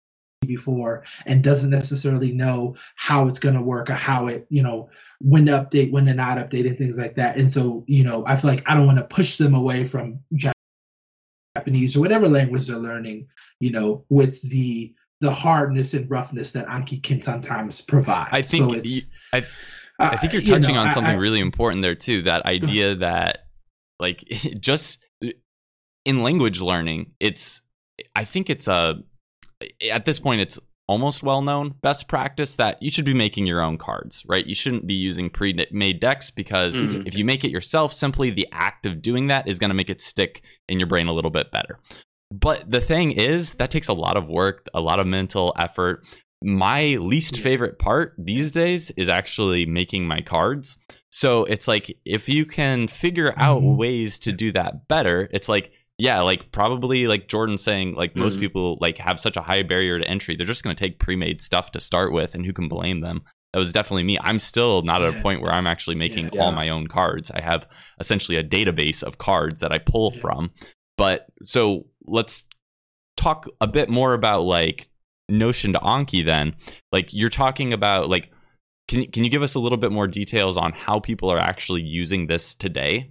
before 0.47 1.05
and 1.27 1.45
doesn't 1.45 1.71
necessarily 1.71 2.33
know 2.33 2.75
how 2.97 3.29
it's 3.29 3.39
going 3.39 3.55
to 3.55 3.63
work 3.63 3.89
or 3.89 3.95
how 3.95 4.27
it 4.27 4.45
you 4.49 4.63
know 4.63 4.89
when 5.21 5.47
to 5.47 5.53
update 5.53 5.93
when 5.93 6.05
to 6.05 6.15
not 6.15 6.37
update 6.37 6.67
and 6.67 6.77
things 6.77 6.99
like 6.99 7.15
that. 7.15 7.37
And 7.37 7.53
so 7.53 7.85
you 7.87 8.03
know 8.03 8.25
i 8.27 8.35
feel 8.35 8.51
like 8.51 8.69
i 8.69 8.75
don't 8.75 8.87
want 8.87 8.99
to 8.99 9.05
push 9.05 9.37
them 9.37 9.55
away 9.55 9.85
from 9.85 10.19
japanese 11.55 11.97
or 11.97 12.01
whatever 12.01 12.29
language 12.29 12.67
they're 12.67 12.77
learning 12.77 13.29
you 13.61 13.71
know 13.71 14.05
with 14.09 14.43
the 14.51 14.93
the 15.23 15.31
hardness 15.31 15.95
and 15.95 16.11
roughness 16.11 16.51
that 16.51 16.67
anki 16.67 17.01
can 17.01 17.21
sometimes 17.21 17.81
provide. 17.81 18.29
I 18.33 18.43
think 18.43 18.65
so 18.65 18.73
it's 18.73 19.11
I- 19.33 19.47
I 20.11 20.17
think 20.17 20.33
you're 20.33 20.43
uh, 20.43 20.45
you 20.45 20.55
touching 20.61 20.75
know, 20.75 20.83
on 20.83 20.91
something 20.91 21.15
I- 21.15 21.19
really 21.19 21.41
important 21.41 21.83
there 21.83 21.95
too. 21.95 22.23
That 22.23 22.47
idea 22.47 22.97
that 22.97 23.39
like 24.01 24.21
just 24.61 24.99
in 26.05 26.23
language 26.23 26.61
learning, 26.61 27.13
it's 27.21 27.61
I 28.17 28.25
think 28.25 28.51
it's 28.51 28.69
a 28.69 29.03
at 29.91 30.05
this 30.05 30.19
point 30.19 30.41
it's 30.41 30.59
almost 30.89 31.23
well 31.23 31.41
known 31.43 31.71
best 31.81 32.09
practice 32.09 32.57
that 32.57 32.83
you 32.83 32.91
should 32.91 33.05
be 33.05 33.15
making 33.15 33.47
your 33.47 33.61
own 33.63 33.79
cards, 33.79 34.25
right? 34.27 34.45
You 34.45 34.55
shouldn't 34.55 34.87
be 34.87 34.95
using 34.95 35.31
pre-made 35.31 36.01
decks 36.01 36.31
because 36.31 36.81
Mhm. 36.81 37.07
if 37.07 37.17
you 37.17 37.25
make 37.25 37.45
it 37.45 37.51
yourself, 37.51 37.93
simply 37.95 38.31
the 38.31 38.49
act 38.51 38.85
of 38.85 39.01
doing 39.01 39.29
that 39.29 39.47
is 39.47 39.59
going 39.61 39.71
to 39.71 39.75
make 39.75 39.89
it 39.89 40.01
stick 40.01 40.43
in 40.69 40.81
your 40.81 40.89
brain 40.89 41.07
a 41.07 41.13
little 41.13 41.31
bit 41.31 41.53
better. 41.53 41.79
But 42.33 42.69
the 42.71 42.81
thing 42.81 43.13
is, 43.13 43.55
that 43.55 43.71
takes 43.71 43.89
a 43.89 43.93
lot 43.93 44.17
of 44.17 44.27
work, 44.27 44.67
a 44.75 44.81
lot 44.81 44.99
of 44.99 45.07
mental 45.07 45.55
effort. 45.57 46.05
My 46.43 46.97
least 47.01 47.37
Yeah. 47.37 47.43
favorite 47.45 47.79
part 47.79 48.15
these 48.19 48.53
days 48.53 48.91
is 48.93 49.09
actually 49.09 49.67
making 49.67 50.07
my 50.07 50.19
cards. 50.21 50.77
So 51.11 51.45
it's 51.45 51.69
like 51.69 51.97
if 52.05 52.29
you 52.29 52.45
can 52.47 52.89
figure 52.89 53.35
out 53.37 53.63
Mhm. 53.63 53.77
ways 53.77 54.19
to 54.21 54.33
do 54.33 54.51
that 54.53 54.89
better, 54.89 55.29
it's 55.33 55.49
like 55.49 55.73
yeah, 55.99 56.21
like 56.23 56.51
probably 56.51 57.07
like 57.07 57.29
Jordan 57.29 57.57
saying 57.59 57.95
like 57.95 58.17
most 58.17 58.39
Mhm. 58.39 58.41
people 58.41 58.79
like 58.81 58.99
have 58.99 59.21
such 59.21 59.37
a 59.37 59.43
high 59.43 59.63
barrier 59.63 60.01
to 60.01 60.09
entry. 60.09 60.35
They're 60.35 60.47
just 60.47 60.65
going 60.65 60.75
to 60.75 60.83
take 60.85 60.99
pre-made 60.99 61.41
stuff 61.41 61.71
to 61.73 61.81
start 61.81 62.13
with 62.13 62.35
and 62.35 62.45
who 62.45 62.53
can 62.53 62.67
blame 62.67 63.03
them? 63.03 63.23
That 63.53 63.59
was 63.61 63.73
definitely 63.73 64.03
me. 64.05 64.17
I'm 64.21 64.39
still 64.41 64.83
not 64.83 65.03
at 65.03 65.15
a 65.15 65.21
point 65.21 65.43
where 65.43 65.53
I'm 65.53 65.67
actually 65.67 65.95
making 65.97 66.31
Yeah. 66.33 66.41
all 66.41 66.51
my 66.53 66.71
own 66.71 66.89
cards. 66.89 67.31
I 67.31 67.43
have 67.43 67.69
essentially 68.01 68.37
a 68.37 68.43
database 68.43 69.03
of 69.05 69.19
cards 69.19 69.61
that 69.61 69.71
I 69.71 69.79
pull 69.79 70.13
Yeah. 70.15 70.21
from. 70.23 70.51
But 70.97 71.27
so 71.45 71.87
let's 72.07 72.47
talk 73.17 73.47
a 73.61 73.67
bit 73.69 73.89
more 73.89 74.15
about 74.15 74.43
like 74.45 74.89
Notion 75.33 75.73
to 75.73 75.81
Anki 75.81 76.25
then. 76.25 76.55
Like 76.93 77.13
you're 77.13 77.29
talking 77.29 77.73
about 77.73 78.09
like 78.09 78.31
can 78.89 79.07
can 79.11 79.25
you 79.25 79.31
give 79.31 79.43
us 79.43 79.55
a 79.55 79.61
little 79.61 79.79
bit 79.79 79.93
more 79.93 80.07
details 80.07 80.57
on 80.57 80.73
how 80.73 81.01
people 81.01 81.31
are 81.31 81.39
actually 81.39 81.83
using 81.83 82.27
this 82.27 82.55
today? 82.55 83.11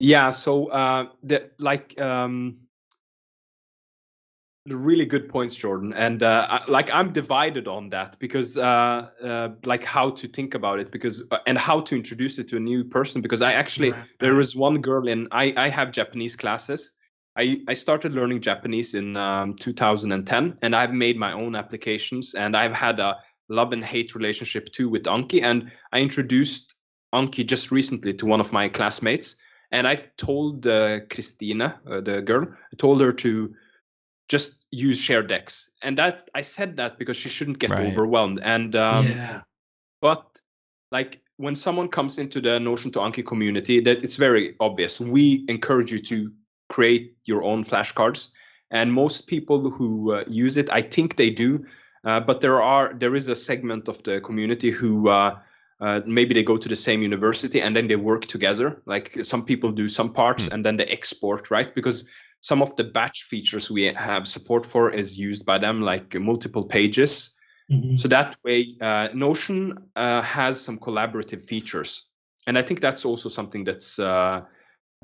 Yeah, 0.00 0.30
so 0.30 0.66
uh, 0.66 1.06
the 1.22 1.50
like 1.58 1.98
um, 2.00 2.58
the 4.66 4.76
really 4.76 5.04
good 5.04 5.28
points, 5.28 5.54
Jordan, 5.54 5.92
and 5.92 6.22
uh, 6.22 6.46
I, 6.50 6.70
like 6.70 6.92
I'm 6.92 7.12
divided 7.12 7.68
on 7.68 7.90
that 7.90 8.18
because 8.18 8.58
uh, 8.58 9.08
uh, 9.22 9.48
like 9.64 9.84
how 9.84 10.10
to 10.10 10.28
think 10.28 10.54
about 10.54 10.80
it 10.80 10.90
because 10.90 11.22
uh, 11.30 11.38
and 11.46 11.56
how 11.56 11.80
to 11.80 11.96
introduce 11.96 12.38
it 12.38 12.48
to 12.48 12.56
a 12.56 12.60
new 12.60 12.84
person 12.84 13.22
because 13.22 13.42
I 13.42 13.52
actually 13.52 13.90
Right. 13.90 14.04
there 14.18 14.34
was 14.34 14.54
one 14.54 14.80
girl 14.80 15.08
in 15.08 15.28
I 15.30 15.52
I 15.56 15.68
have 15.68 15.92
Japanese 15.92 16.36
classes. 16.36 16.92
I, 17.36 17.60
I 17.68 17.74
started 17.74 18.14
learning 18.14 18.42
Japanese 18.42 18.94
in 18.94 19.16
um, 19.16 19.54
2010, 19.54 20.58
and 20.62 20.76
I've 20.76 20.92
made 20.92 21.16
my 21.16 21.32
own 21.32 21.54
applications, 21.54 22.34
and 22.34 22.56
I've 22.56 22.74
had 22.74 23.00
a 23.00 23.18
love 23.48 23.72
and 23.72 23.84
hate 23.84 24.14
relationship 24.14 24.70
too 24.70 24.88
with 24.88 25.04
Anki. 25.04 25.42
And 25.42 25.70
I 25.92 26.00
introduced 26.00 26.74
Anki 27.14 27.46
just 27.46 27.70
recently 27.70 28.12
to 28.14 28.26
one 28.26 28.40
of 28.40 28.52
my 28.52 28.68
classmates, 28.68 29.36
and 29.70 29.88
I 29.88 30.04
told 30.18 30.66
uh, 30.66 31.00
Christina, 31.10 31.80
uh, 31.90 32.00
the 32.00 32.20
girl, 32.20 32.44
I 32.44 32.76
told 32.76 33.00
her 33.00 33.12
to 33.12 33.54
just 34.28 34.66
use 34.70 34.98
share 34.98 35.22
decks, 35.22 35.70
and 35.82 35.96
that 35.98 36.30
I 36.34 36.42
said 36.42 36.76
that 36.76 36.98
because 36.98 37.16
she 37.16 37.28
shouldn't 37.28 37.58
get 37.58 37.70
Right. 37.70 37.86
overwhelmed. 37.86 38.40
And 38.42 38.76
um, 38.76 39.06
yeah 39.06 39.40
but 40.02 40.38
like 40.90 41.22
when 41.38 41.54
someone 41.54 41.88
comes 41.88 42.18
into 42.18 42.40
the 42.40 42.60
Notion 42.60 42.90
to 42.92 42.98
Anki 42.98 43.24
community, 43.24 43.80
that 43.80 44.02
it's 44.04 44.16
very 44.16 44.54
obvious. 44.60 45.00
We 45.00 45.46
encourage 45.48 45.90
you 45.90 45.98
to 46.00 46.30
create 46.68 47.16
your 47.26 47.42
own 47.42 47.64
flashcards, 47.64 48.30
and 48.70 48.92
most 48.92 49.26
people 49.26 49.70
who 49.70 50.12
uh, 50.12 50.24
use 50.28 50.56
it, 50.56 50.70
I 50.72 50.82
think 50.82 51.16
they 51.16 51.30
do. 51.30 51.64
Uh, 52.04 52.20
but 52.20 52.40
there 52.40 52.60
are 52.60 52.94
there 52.94 53.14
is 53.14 53.28
a 53.28 53.36
segment 53.36 53.88
of 53.88 54.02
the 54.02 54.20
community 54.20 54.70
who 54.70 55.08
uh, 55.08 55.38
uh, 55.80 56.00
maybe 56.06 56.34
they 56.34 56.42
go 56.42 56.56
to 56.56 56.68
the 56.68 56.76
same 56.76 57.02
university 57.02 57.60
and 57.60 57.76
then 57.76 57.88
they 57.88 57.96
work 57.96 58.26
together. 58.26 58.82
Like 58.86 59.24
some 59.24 59.44
people 59.44 59.72
do 59.72 59.88
some 59.88 60.12
parts 60.12 60.46
Hmm. 60.46 60.54
and 60.54 60.64
then 60.64 60.76
they 60.76 60.86
export, 60.86 61.50
right? 61.50 61.74
Because 61.74 62.04
some 62.40 62.62
of 62.62 62.74
the 62.76 62.84
batch 62.84 63.22
features 63.22 63.70
we 63.70 63.84
have 63.94 64.26
support 64.26 64.66
for 64.66 64.90
is 64.90 65.18
used 65.18 65.46
by 65.46 65.58
them, 65.58 65.80
like 65.80 66.14
multiple 66.14 66.64
pages. 66.64 67.30
Mhm. 67.70 67.96
So 67.98 68.08
that 68.08 68.36
way, 68.44 68.76
uh, 68.80 69.08
Notion 69.14 69.78
uh, 69.94 70.22
has 70.22 70.60
some 70.60 70.78
collaborative 70.78 71.42
features, 71.46 72.10
and 72.46 72.58
I 72.58 72.62
think 72.62 72.80
that's 72.80 73.04
also 73.04 73.28
something 73.28 73.64
that's 73.64 73.98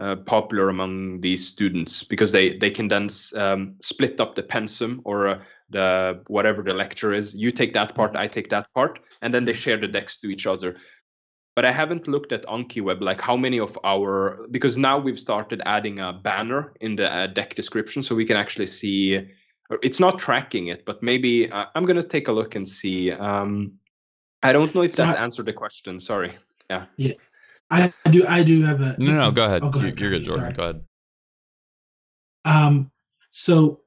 uh, 0.01 0.17
popular 0.17 0.69
among 0.69 1.21
these 1.21 1.47
students 1.47 2.03
because 2.05 2.33
they 2.33 2.57
they 2.59 2.71
can 2.71 2.89
then 2.89 3.09
um, 3.35 3.75
split 3.81 4.21
up 4.21 4.35
the 4.35 4.43
pensum 4.43 5.01
or 5.05 5.29
uh, 5.29 5.43
the 5.71 6.23
whatever 6.29 6.63
the 6.63 6.73
lecture 6.73 7.13
is. 7.13 7.35
You 7.35 7.51
take 7.51 7.73
that 7.75 7.95
part, 7.95 8.17
I 8.17 8.27
take 8.27 8.49
that 8.51 8.73
part, 8.75 9.01
and 9.23 9.35
then 9.35 9.45
they 9.45 9.53
share 9.53 9.77
the 9.77 9.89
decks 9.89 10.21
to 10.21 10.29
each 10.29 10.47
other. 10.47 10.77
But 11.57 11.65
I 11.65 11.73
haven't 11.73 12.07
looked 12.07 12.33
at 12.33 12.47
AnkiWeb, 12.47 13.01
like 13.01 13.21
how 13.21 13.37
many 13.37 13.59
of 13.59 13.77
our 13.83 14.47
because 14.51 14.79
now 14.79 14.99
we've 14.99 15.19
started 15.19 15.61
adding 15.67 15.99
a 15.99 16.13
banner 16.13 16.73
in 16.81 16.97
the 16.97 17.13
uh, 17.13 17.27
deck 17.27 17.55
description, 17.55 18.03
so 18.03 18.15
we 18.15 18.25
can 18.25 18.37
actually 18.37 18.67
see 18.67 19.29
it's 19.83 20.01
not 20.01 20.19
tracking 20.19 20.69
it, 20.69 20.85
but 20.85 21.03
maybe 21.03 21.51
uh, 21.51 21.67
I'm 21.75 21.85
gonna 21.85 22.03
take 22.03 22.29
a 22.29 22.33
look 22.33 22.55
and 22.55 22.67
see. 22.67 23.13
Um, 23.13 23.73
I 24.43 24.53
don't 24.53 24.73
know 24.75 24.83
if 24.83 24.95
that 24.97 25.19
answered 25.19 25.47
the 25.47 25.53
question. 25.53 25.99
Sorry. 25.99 26.37
Yeah. 26.71 26.87
Yeah. 26.97 27.15
I 27.71 27.93
do. 28.11 28.27
I 28.27 28.43
do 28.43 28.63
have 28.63 28.81
a. 28.81 28.97
No, 28.99 29.13
no, 29.13 29.31
go 29.31 29.45
ahead. 29.45 29.63
Oh, 29.63 29.71
go 29.71 29.81
You- 29.81 29.87
ahead, 29.87 30.01
You're 30.01 30.11
good, 30.11 30.25
Jordan. 30.25 30.43
sorry. 30.45 30.55
Go 30.55 30.63
ahead. 30.63 30.85
Um, 32.45 32.91
so 33.31 33.81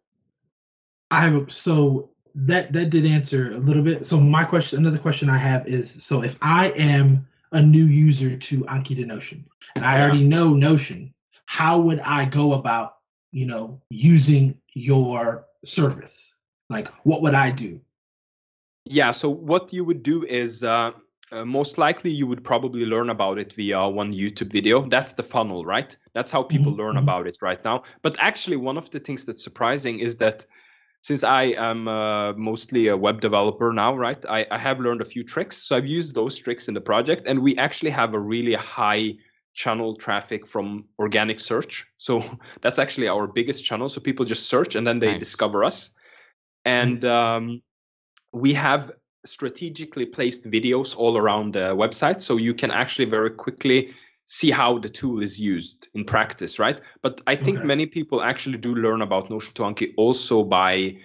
I 1.09 1.21
have 1.21 1.35
a- 1.35 1.49
so 1.49 2.09
that 2.35 2.71
that 2.73 2.89
did 2.89 3.05
answer 3.05 3.51
a 3.51 3.57
little 3.57 3.83
bit. 3.83 4.05
So 4.05 4.19
my 4.19 4.43
question, 4.43 4.79
another 4.79 4.99
question 4.99 5.29
I 5.29 5.37
have 5.37 5.67
is, 5.67 5.89
so 6.03 6.21
if 6.23 6.37
I 6.41 6.69
am 6.71 7.27
a 7.51 7.61
new 7.61 7.85
user 7.85 8.37
to 8.37 8.61
Anki 8.65 8.95
to 8.95 9.05
Notion, 9.05 9.43
and 9.75 9.83
I 9.83 9.97
Yeah. 9.97 10.03
already 10.03 10.23
know 10.23 10.53
Notion, 10.53 11.13
how 11.47 11.79
would 11.79 11.99
I 12.01 12.25
go 12.25 12.53
about, 12.53 12.97
you 13.31 13.45
know, 13.45 13.81
using 13.89 14.57
your 14.73 15.45
service? 15.65 16.35
Like, 16.69 16.87
what 17.05 17.21
would 17.23 17.33
I 17.33 17.51
do? 17.51 17.81
Yeah. 18.85 19.11
So 19.11 19.29
what 19.29 19.73
you 19.73 19.83
would 19.83 20.03
do 20.03 20.23
is 20.23 20.63
uh, 20.63 20.91
uh, 21.31 21.45
most 21.45 21.77
likely 21.77 22.11
you 22.11 22.27
would 22.27 22.43
probably 22.43 22.85
learn 22.85 23.09
about 23.09 23.39
it 23.39 23.53
via 23.53 23.87
one 23.87 24.13
YouTube 24.13 24.51
video. 24.51 24.81
That's 24.87 25.13
the 25.13 25.23
funnel, 25.23 25.65
right? 25.65 25.95
That's 26.13 26.31
how 26.31 26.43
people 26.43 26.73
Mhm, 26.73 26.77
learn 26.77 26.95
mhm. 26.95 26.99
about 26.99 27.27
it 27.27 27.37
right 27.41 27.63
now. 27.63 27.83
But 28.01 28.15
actually, 28.19 28.57
one 28.57 28.77
of 28.77 28.89
the 28.89 28.99
things 28.99 29.25
that's 29.25 29.43
surprising 29.43 29.99
is 29.99 30.17
that 30.17 30.45
since 31.01 31.23
I 31.23 31.43
am 31.57 31.87
uh, 31.87 32.33
mostly 32.33 32.87
a 32.87 32.97
web 32.97 33.21
developer 33.21 33.73
now, 33.73 33.95
right? 33.95 34.23
I, 34.29 34.45
I 34.51 34.57
have 34.57 34.79
learned 34.79 35.01
a 35.01 35.05
few 35.05 35.23
tricks. 35.23 35.57
So 35.57 35.75
I've 35.75 35.87
used 35.87 36.13
those 36.13 36.37
tricks 36.37 36.67
in 36.67 36.73
the 36.73 36.81
project, 36.81 37.23
and 37.25 37.41
we 37.41 37.57
actually 37.57 37.91
have 37.91 38.13
a 38.13 38.19
really 38.19 38.53
high 38.53 39.13
channel 39.53 39.95
traffic 39.95 40.47
from 40.47 40.85
organic 40.99 41.39
search. 41.39 41.85
So 41.97 42.23
that's 42.61 42.79
actually 42.79 43.07
our 43.07 43.27
biggest 43.27 43.65
channel. 43.65 43.89
So 43.89 44.01
people 44.01 44.25
just 44.25 44.47
search 44.47 44.75
and 44.75 44.85
then 44.85 44.99
they 44.99 45.13
Nice. 45.13 45.19
discover 45.19 45.63
us. 45.63 45.89
And 46.65 46.91
Nice. 46.91 47.03
um, 47.03 47.61
we 48.33 48.53
have 48.53 48.91
strategically 49.25 50.05
placed 50.05 50.49
videos 50.49 50.95
all 50.97 51.17
around 51.17 51.53
the 51.53 51.75
website 51.75 52.21
so 52.21 52.37
you 52.37 52.53
can 52.53 52.71
actually 52.71 53.05
very 53.05 53.29
quickly 53.29 53.91
see 54.25 54.49
how 54.49 54.79
the 54.79 54.89
tool 54.89 55.21
is 55.21 55.39
used 55.39 55.89
in 55.93 56.03
practice 56.03 56.57
right 56.59 56.81
but 57.01 57.21
i 57.27 57.35
think 57.35 57.57
Okay. 57.57 57.67
many 57.67 57.85
people 57.85 58.21
actually 58.21 58.57
do 58.57 58.73
learn 58.73 59.01
about 59.01 59.29
notion 59.29 59.53
to 59.53 59.63
anki 59.63 59.93
also 59.97 60.43
by 60.43 60.97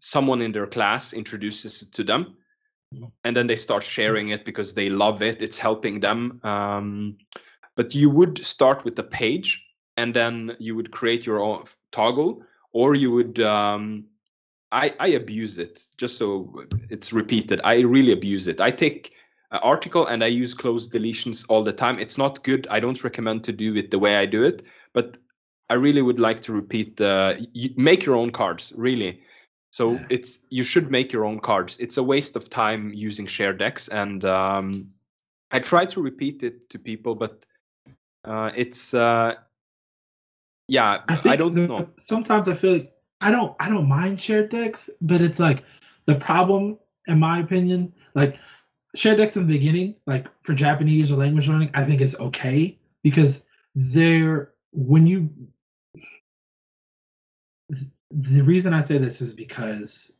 someone 0.00 0.40
in 0.40 0.52
their 0.52 0.66
class 0.66 1.12
introduces 1.12 1.82
it 1.82 1.92
to 1.92 2.04
them 2.04 2.36
Mhm. 2.94 3.10
and 3.24 3.36
then 3.36 3.46
they 3.46 3.56
start 3.56 3.82
sharing 3.82 4.30
it 4.30 4.44
because 4.44 4.72
they 4.72 4.88
love 4.88 5.22
it 5.22 5.42
it's 5.42 5.58
helping 5.58 6.00
them 6.00 6.40
um, 6.44 7.18
but 7.74 7.94
you 7.94 8.08
would 8.08 8.44
start 8.44 8.84
with 8.84 8.96
the 8.96 9.02
page 9.02 9.62
and 9.96 10.14
then 10.14 10.56
you 10.58 10.74
would 10.74 10.90
create 10.90 11.26
your 11.26 11.40
own 11.40 11.64
toggle 11.92 12.42
or 12.72 12.94
you 12.94 13.10
would 13.10 13.40
um, 13.40 14.04
I, 14.70 14.94
I 15.00 15.08
abuse 15.08 15.58
it 15.58 15.82
just 15.96 16.18
so 16.18 16.64
it's 16.90 17.12
repeated. 17.12 17.60
I 17.64 17.80
really 17.80 18.12
abuse 18.12 18.48
it. 18.48 18.60
I 18.60 18.70
take 18.70 19.12
an 19.50 19.60
article 19.62 20.06
and 20.06 20.22
I 20.22 20.26
use 20.26 20.52
cloze 20.54 20.88
deletions 20.88 21.46
all 21.48 21.64
the 21.64 21.72
time. 21.72 21.98
It's 21.98 22.18
not 22.18 22.44
good. 22.44 22.66
I 22.70 22.80
don't 22.80 23.02
recommend 23.02 23.44
to 23.44 23.52
do 23.52 23.74
it 23.76 23.90
the 23.90 23.98
way 23.98 24.16
I 24.16 24.26
do 24.26 24.44
it, 24.44 24.62
but 24.92 25.16
I 25.70 25.74
really 25.74 26.02
would 26.02 26.18
like 26.18 26.40
to 26.40 26.52
repeat 26.52 26.96
the 26.96 27.46
you 27.52 27.70
make 27.76 28.04
your 28.04 28.16
own 28.16 28.30
cards, 28.30 28.72
really. 28.76 29.22
So 29.70 29.92
Yeah. 29.92 30.06
it's 30.10 30.40
you 30.50 30.62
should 30.62 30.90
make 30.90 31.12
your 31.12 31.24
own 31.24 31.40
cards. 31.40 31.78
It's 31.78 31.98
a 31.98 32.02
waste 32.02 32.36
of 32.36 32.48
time 32.48 32.92
using 32.94 33.26
share 33.26 33.52
decks, 33.52 33.88
and 33.88 34.24
um, 34.24 34.70
I 35.50 35.60
try 35.60 35.84
to 35.86 36.02
repeat 36.02 36.42
it 36.42 36.68
to 36.70 36.78
people, 36.78 37.14
but 37.14 37.44
uh, 38.24 38.50
it's 38.56 38.94
uh, 38.94 39.34
yeah, 40.68 41.02
I, 41.08 41.20
I, 41.32 41.36
don't 41.36 41.54
the- 41.54 41.68
know. 41.68 41.88
Sometimes 41.96 42.48
I 42.48 42.54
feel 42.54 42.72
like 42.74 42.92
I 43.20 43.30
don't 43.30 43.54
I 43.60 43.68
don't 43.68 43.88
mind 43.88 44.20
shared 44.20 44.50
decks, 44.50 44.88
but 45.00 45.20
it's 45.20 45.40
like 45.40 45.64
the 46.06 46.14
problem, 46.14 46.78
in 47.06 47.18
my 47.18 47.38
opinion, 47.38 47.92
like 48.14 48.38
shared 48.94 49.18
decks 49.18 49.36
in 49.36 49.46
the 49.46 49.52
beginning, 49.52 49.96
like 50.06 50.26
for 50.40 50.54
Japanese 50.54 51.10
or 51.10 51.16
language 51.16 51.48
learning, 51.48 51.70
I 51.74 51.84
think 51.84 52.00
is 52.00 52.18
okay 52.20 52.78
because 53.02 53.44
they're 53.74 54.52
when 54.72 55.06
you 55.06 55.30
the 58.10 58.40
reason 58.40 58.72
I 58.72 58.80
say 58.80 58.98
this 58.98 59.20
is 59.20 59.34
because 59.34 60.12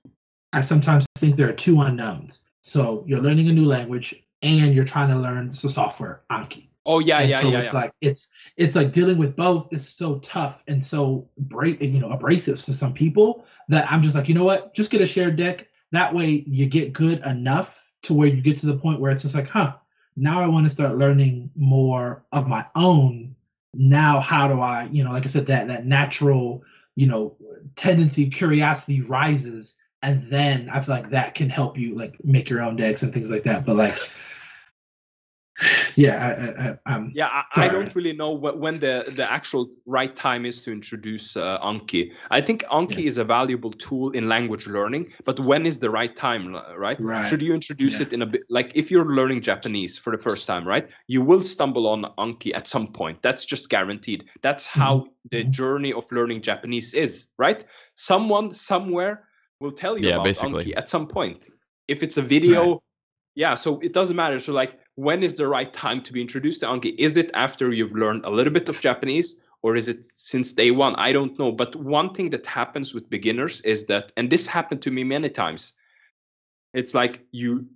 I 0.53 0.61
sometimes 0.61 1.07
think 1.17 1.37
there 1.37 1.49
are 1.49 1.55
two 1.55 1.81
unknowns. 1.81 2.43
So 2.63 3.05
you're 3.07 3.21
learning 3.21 3.49
a 3.49 3.53
new 3.53 3.65
language 3.65 4.15
and 4.43 4.75
you're 4.75 4.85
trying 4.85 5.09
to 5.09 5.19
learn 5.19 5.47
the 5.49 5.55
software 5.55 6.23
Anki. 6.31 6.68
Oh 6.89 7.01
yeah, 7.01 7.19
and 7.19 7.29
yeah, 7.29 7.37
so 7.37 7.51
yeah, 7.51 7.59
it's 7.61 7.75
yeah. 7.75 7.81
like 7.81 7.93
it's 8.01 8.33
it's 8.57 8.75
like 8.75 8.93
dealing 8.93 9.19
with 9.19 9.37
both 9.37 9.71
is 9.75 9.87
so 9.87 10.19
tough 10.21 10.65
and 10.69 10.83
so 10.83 11.29
break 11.37 11.83
you 11.83 12.01
know 12.01 12.09
abrasive 12.09 12.57
to 12.63 12.73
some 12.73 12.95
people 12.95 13.45
that 13.69 13.91
I'm 13.93 14.01
just 14.01 14.17
like 14.17 14.27
you 14.27 14.35
know 14.35 14.45
what? 14.45 14.73
Just 14.73 14.91
get 14.91 15.03
a 15.03 15.07
shared 15.07 15.37
deck. 15.37 15.69
That 15.93 16.15
way 16.15 16.45
you 16.47 16.67
get 16.67 16.95
good 16.95 17.21
enough 17.27 17.93
to 18.05 18.15
where 18.15 18.27
you 18.27 18.41
get 18.41 18.57
to 18.57 18.67
the 18.67 18.77
point 18.77 19.01
where 19.01 19.13
it's 19.13 19.21
just 19.21 19.35
like 19.35 19.51
huh 19.51 19.75
now 20.17 20.43
I 20.43 20.47
want 20.47 20.65
to 20.65 20.71
start 20.71 20.97
learning 20.97 21.51
more 21.55 22.25
of 22.33 22.49
my 22.49 22.65
own. 22.75 23.37
Now 23.75 24.19
how 24.19 24.49
do 24.49 24.63
I 24.63 24.89
you 24.91 25.05
know 25.05 25.11
like 25.11 25.25
I 25.25 25.29
said 25.29 25.47
that 25.47 25.69
that 25.69 25.85
natural 25.85 26.65
you 26.97 27.07
know 27.07 27.37
tendency 27.77 28.31
curiosity 28.31 29.03
rises. 29.03 29.77
And 30.03 30.23
then 30.23 30.71
I 30.71 30.81
feel 30.81 30.95
like 30.95 31.11
that 31.11 31.35
can 31.35 31.51
help 31.51 31.77
you 31.77 31.95
like 31.95 32.17
make 32.25 32.49
your 32.49 32.63
own 32.63 32.77
decks 32.77 33.03
and 33.03 33.13
things 33.13 33.31
like 33.31 33.43
that. 33.43 33.67
But 33.67 33.77
like 33.77 33.99
yeah 35.97 36.17
I, 36.29 36.31
I, 36.31 36.71
I, 36.71 36.79
I'm 36.95 37.13
Yeah, 37.15 37.27
I, 37.29 37.43
I 37.65 37.69
don't 37.69 37.95
really 37.95 38.13
know 38.13 38.37
wh- 38.37 38.59
when 38.59 38.79
the, 38.79 39.05
the 39.17 39.31
actual 39.31 39.69
right 39.87 40.15
time 40.15 40.47
is 40.47 40.63
to 40.63 40.73
introduce 40.73 41.37
uh, 41.37 41.59
Anki. 41.61 42.13
I 42.31 42.41
think 42.41 42.63
Anki 42.65 43.07
is 43.07 43.19
a 43.19 43.25
valuable 43.25 43.73
tool 43.73 44.11
in 44.11 44.29
language 44.29 44.67
learning, 44.67 45.13
but 45.25 45.41
when 45.41 45.67
is 45.67 45.81
the 45.81 45.91
right 45.91 46.15
time, 46.15 46.57
right? 46.77 47.01
Right. 47.01 47.27
Should 47.27 47.43
you 47.43 47.55
introduce 47.55 47.99
Yeah. 47.99 48.07
it 48.07 48.13
in 48.13 48.23
a 48.23 48.27
bit 48.27 48.43
like 48.49 48.73
if 48.75 48.91
you're 48.91 49.07
learning 49.07 49.43
Japanese 49.43 49.99
for 49.99 50.11
the 50.17 50.23
first 50.23 50.47
time, 50.47 50.67
right? 50.67 50.89
You 51.09 51.23
will 51.23 51.43
stumble 51.43 51.89
on 51.89 52.05
Anki 52.19 52.55
at 52.55 52.67
some 52.67 52.87
point. 52.93 53.21
That's 53.23 53.45
just 53.45 53.69
guaranteed. 53.69 54.25
That's 54.43 54.67
how 54.67 55.07
the 55.31 55.45
Mhm. 55.45 55.51
journey 55.51 55.93
of 55.93 56.11
learning 56.13 56.43
Japanese 56.43 56.95
is, 56.95 57.27
right? 57.39 57.65
Someone 57.95 58.55
somewhere 58.55 59.25
will 59.61 59.73
tell 59.73 59.99
you 59.99 60.07
Yeah, 60.09 60.15
about 60.15 60.25
basically. 60.25 60.65
Anki 60.67 60.77
at 60.77 60.89
some 60.89 61.07
point. 61.07 61.49
If 61.89 62.03
it's 62.03 62.17
a 62.17 62.23
video, 62.23 62.81
yeah, 63.35 63.55
so 63.55 63.79
it 63.81 63.93
doesn't 63.93 64.17
matter. 64.17 64.39
So 64.39 64.53
like 64.53 64.79
when 64.99 65.23
is 65.23 65.37
the 65.37 65.47
right 65.47 65.73
time 65.73 66.03
to 66.03 66.13
be 66.13 66.21
introduced 66.21 66.59
to 66.59 66.67
Anki? 66.67 66.93
Is 66.99 67.17
it 67.17 67.31
after 67.33 67.73
you've 67.73 67.93
learned 67.93 68.25
a 68.25 68.31
little 68.31 68.53
bit 68.53 68.69
of 68.69 68.81
Japanese 68.81 69.37
or 69.63 69.77
is 69.77 69.87
it 69.87 70.05
since 70.05 70.53
day 70.53 70.73
one? 70.73 70.97
I 70.97 71.13
don't 71.13 71.39
know. 71.39 71.53
But 71.53 71.77
one 71.77 72.13
thing 72.13 72.31
that 72.31 72.45
happens 72.45 72.95
with 72.95 73.09
beginners 73.09 73.61
is 73.61 73.85
that, 73.85 74.11
and 74.17 74.29
this 74.29 74.49
happened 74.49 74.83
to 74.83 74.91
me 74.91 75.05
many 75.05 75.31
times, 75.31 75.73
it's 76.75 76.95
like 76.95 77.21
you 77.31 77.69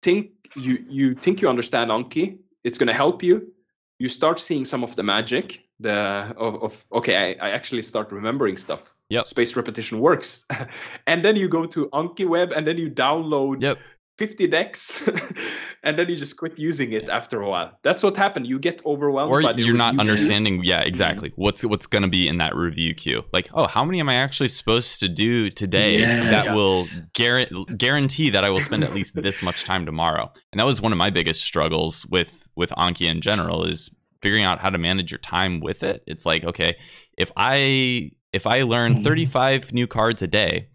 think 0.00 0.30
you 0.56 0.82
you 0.88 1.12
think 1.12 1.42
you 1.42 1.50
understand 1.50 1.90
Anki, 1.90 2.38
it's 2.64 2.78
gonna 2.78 2.94
help 2.94 3.22
you. 3.22 3.52
You 3.98 4.08
start 4.08 4.40
seeing 4.40 4.64
some 4.64 4.82
of 4.82 4.96
the 4.96 5.02
magic, 5.02 5.62
the 5.80 6.34
of, 6.38 6.62
of 6.62 6.86
okay, 6.94 7.36
I, 7.38 7.48
I 7.48 7.50
actually 7.50 7.82
start 7.82 8.10
remembering 8.10 8.56
stuff. 8.56 8.94
Yeah. 9.10 9.24
Space 9.24 9.54
repetition 9.54 10.00
works. 10.00 10.46
and 11.06 11.22
then 11.22 11.36
you 11.36 11.46
go 11.46 11.66
to 11.66 11.90
AnkiWeb 11.90 12.56
and 12.56 12.66
then 12.66 12.78
you 12.78 12.88
download 12.90 13.60
Yep. 13.60 13.78
50 14.20 14.46
decks 14.48 15.08
and 15.82 15.98
then 15.98 16.06
you 16.10 16.16
just 16.16 16.36
quit 16.36 16.58
using 16.58 16.92
it 16.92 17.08
after 17.08 17.40
a 17.40 17.48
while. 17.48 17.70
That's 17.82 18.02
what 18.02 18.16
happened. 18.16 18.46
You 18.46 18.58
get 18.58 18.84
overwhelmed 18.84 19.32
or 19.32 19.42
by 19.42 19.54
the 19.54 19.62
you're 19.62 19.74
not 19.74 19.94
review 19.94 20.00
queue. 20.04 20.10
understanding. 20.12 20.54
Yeah 20.62 20.82
exactly. 20.92 21.32
What's 21.36 21.64
what's 21.64 21.86
going 21.86 22.02
to 22.08 22.08
be 22.18 22.28
in 22.28 22.36
that 22.38 22.54
review 22.54 22.92
queue? 22.94 23.22
Like 23.32 23.48
oh 23.54 23.66
how 23.66 23.82
many 23.84 23.98
am 23.98 24.08
i 24.08 24.16
actually 24.26 24.48
supposed 24.48 25.00
to 25.00 25.08
do 25.08 25.48
today 25.62 25.98
Yes. 26.00 26.30
that 26.46 26.54
will 26.54 26.82
guarantee 27.14 27.64
guarantee 27.86 28.28
that 28.34 28.44
i 28.44 28.50
will 28.50 28.60
spend 28.70 28.82
at 28.84 28.92
least 28.94 29.14
this 29.14 29.42
much 29.42 29.64
time 29.64 29.86
tomorrow? 29.86 30.30
And 30.52 30.60
that 30.60 30.66
was 30.66 30.80
one 30.82 30.92
of 30.92 30.98
my 30.98 31.10
biggest 31.10 31.40
struggles 31.42 32.04
with 32.14 32.32
with 32.60 32.70
anki 32.84 33.08
in 33.10 33.20
general 33.22 33.64
is 33.64 33.90
figuring 34.22 34.44
out 34.44 34.58
how 34.60 34.68
to 34.70 34.78
manage 34.78 35.10
your 35.10 35.18
time 35.36 35.60
with 35.60 35.82
it. 35.82 36.02
It's 36.06 36.26
like 36.26 36.44
okay 36.44 36.76
if 37.16 37.32
i 37.36 38.10
if 38.32 38.46
i 38.46 38.62
learn 38.62 38.96
Mhm. 38.96 39.04
35 39.04 39.72
new 39.72 39.86
cards 39.86 40.20
a 40.22 40.26
day 40.42 40.68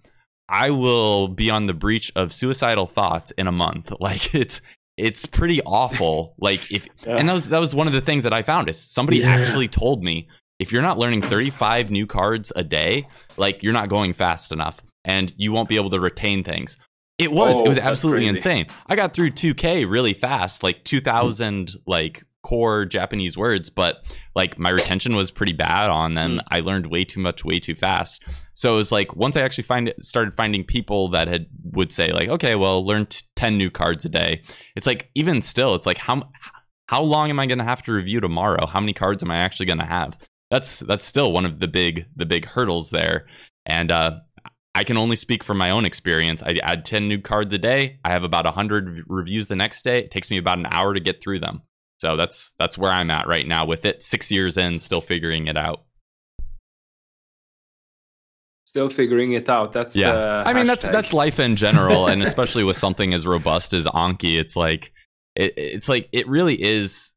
i 0.50 0.70
will 0.70 1.28
be 1.28 1.50
on 1.50 1.66
the 1.66 1.74
breach 1.74 2.12
of 2.16 2.32
suicidal 2.34 2.86
thoughts 2.86 3.32
in 3.38 3.48
a 3.48 3.52
month 3.52 3.92
like 4.00 4.34
it's 4.36 4.62
it's 4.98 5.26
pretty 5.26 5.62
awful 5.64 6.36
like 6.40 6.72
if 6.72 6.88
Yeah. 7.06 7.18
and 7.18 7.28
that 7.28 7.34
was 7.34 7.50
that 7.50 7.60
was 7.60 7.76
one 7.76 7.88
of 7.88 7.92
the 7.94 8.00
things 8.02 8.24
that 8.24 8.32
I 8.34 8.44
found 8.44 8.70
is 8.70 8.80
somebody 8.80 9.18
Yeah. 9.18 9.32
actually 9.36 9.68
told 9.68 10.02
me 10.04 10.30
if 10.60 10.72
you're 10.72 10.82
not 10.82 10.98
learning 10.98 11.22
35 11.22 11.92
new 11.92 12.08
cards 12.08 12.54
a 12.56 12.64
day, 12.64 13.06
like 13.36 13.62
you're 13.62 13.74
not 13.74 13.90
going 13.90 14.14
fast 14.14 14.54
enough 14.54 14.80
and 15.04 15.34
you 15.36 15.52
won't 15.52 15.68
be 15.68 15.76
able 15.76 15.90
to 15.90 16.00
retain 16.00 16.46
things. 16.46 16.78
It 17.18 17.30
was 17.34 17.60
Oh, 17.60 17.66
it 17.66 17.68
was 17.68 17.78
absolutely 17.78 18.28
insane. 18.28 18.68
I 18.88 18.96
got 18.96 19.12
through 19.12 19.32
2K 19.32 19.84
really 19.90 20.14
fast, 20.14 20.64
like 20.64 20.86
2000 20.86 21.76
like 21.86 22.24
core 22.46 22.86
Japanese 22.86 23.36
words, 23.36 23.72
but 23.72 24.06
like 24.36 24.60
my 24.60 24.70
retention 24.70 25.16
was 25.16 25.32
pretty 25.32 25.52
bad 25.52 25.90
on 25.90 26.14
them. 26.14 26.34
Hmm. 26.34 26.40
I 26.52 26.60
learned 26.60 26.86
way 26.88 27.04
too 27.04 27.20
much 27.20 27.44
way 27.44 27.60
too 27.60 27.74
fast. 27.74 28.24
So 28.54 28.74
it 28.74 28.78
was 28.78 28.92
like 28.92 29.16
once 29.16 29.36
I 29.36 29.42
actually 29.42 29.64
find 29.64 29.92
started 30.00 30.36
finding 30.36 30.64
people 30.64 31.10
that 31.10 31.28
had 31.28 31.48
would 31.72 31.92
say 31.92 32.12
like, 32.12 32.30
okay, 32.30 32.56
well, 32.56 32.86
learn 32.86 33.08
t- 33.08 33.24
10 33.36 33.58
new 33.58 33.72
cards 33.72 34.06
a 34.06 34.10
day. 34.10 34.44
It's 34.76 34.86
like 34.86 35.10
even 35.16 35.42
still, 35.42 35.74
it's 35.74 35.88
like 35.88 35.98
how 35.98 36.30
how 36.88 37.02
long 37.02 37.32
am 37.32 37.40
I 37.40 37.48
going 37.48 37.58
to 37.58 37.66
have 37.66 37.82
to 37.84 37.92
review 37.92 38.22
tomorrow? 38.22 38.68
How 38.68 38.80
many 38.80 38.94
cards 38.94 39.24
am 39.24 39.32
I 39.32 39.38
actually 39.38 39.66
going 39.66 39.80
to 39.80 39.88
have? 39.88 40.16
That's 40.52 40.82
that's 40.82 41.04
still 41.04 41.32
one 41.32 41.46
of 41.46 41.60
the 41.60 41.68
big 41.68 42.06
the 42.16 42.28
big 42.28 42.46
hurdles 42.46 42.92
there. 42.92 43.26
And 43.66 43.92
uh, 43.92 44.20
I 44.76 44.84
can 44.84 44.98
only 44.98 45.16
speak 45.16 45.44
from 45.44 45.58
my 45.58 45.72
own 45.72 45.84
experience. 45.84 46.44
I 46.44 46.60
add 46.62 46.86
10 46.86 47.08
new 47.08 47.20
cards 47.20 47.52
a 47.56 47.58
day. 47.58 47.98
I 48.06 48.12
have 48.12 48.24
about 48.24 48.46
100 48.46 49.06
reviews 49.08 49.48
the 49.48 49.56
next 49.56 49.84
day. 49.84 50.00
It 50.00 50.12
takes 50.12 50.30
me 50.30 50.38
about 50.38 50.60
an 50.60 50.68
hour 50.70 50.94
to 50.94 51.00
get 51.00 51.24
through 51.24 51.40
them. 51.40 51.64
So 52.00 52.18
that's 52.18 52.52
that's 52.60 52.78
where 52.78 52.92
I'm 52.92 53.10
at 53.10 53.28
right 53.28 53.48
now 53.48 53.66
with 53.66 53.86
it. 53.86 54.04
Six 54.04 54.32
years 54.32 54.58
in, 54.58 54.80
still 54.80 55.02
figuring 55.02 55.48
it 55.48 55.58
out. 55.58 55.84
Still 58.66 58.90
figuring 58.90 59.32
it 59.32 59.48
out. 59.48 59.72
That's 59.72 59.96
yeah. 59.96 60.44
I 60.46 60.54
mean, 60.54 60.68
that's 60.68 60.84
that's 60.84 61.14
life 61.14 61.40
in 61.40 61.56
general, 61.56 62.08
and 62.08 62.22
especially 62.24 62.64
with 62.64 62.76
something 62.76 63.14
as 63.14 63.26
robust 63.26 63.74
as 63.74 63.86
Anki, 63.88 64.38
it's 64.38 64.56
like 64.56 64.92
it, 65.36 65.54
it's 65.56 65.88
like 65.88 66.10
it 66.12 66.28
really 66.28 66.62
is. 66.62 67.14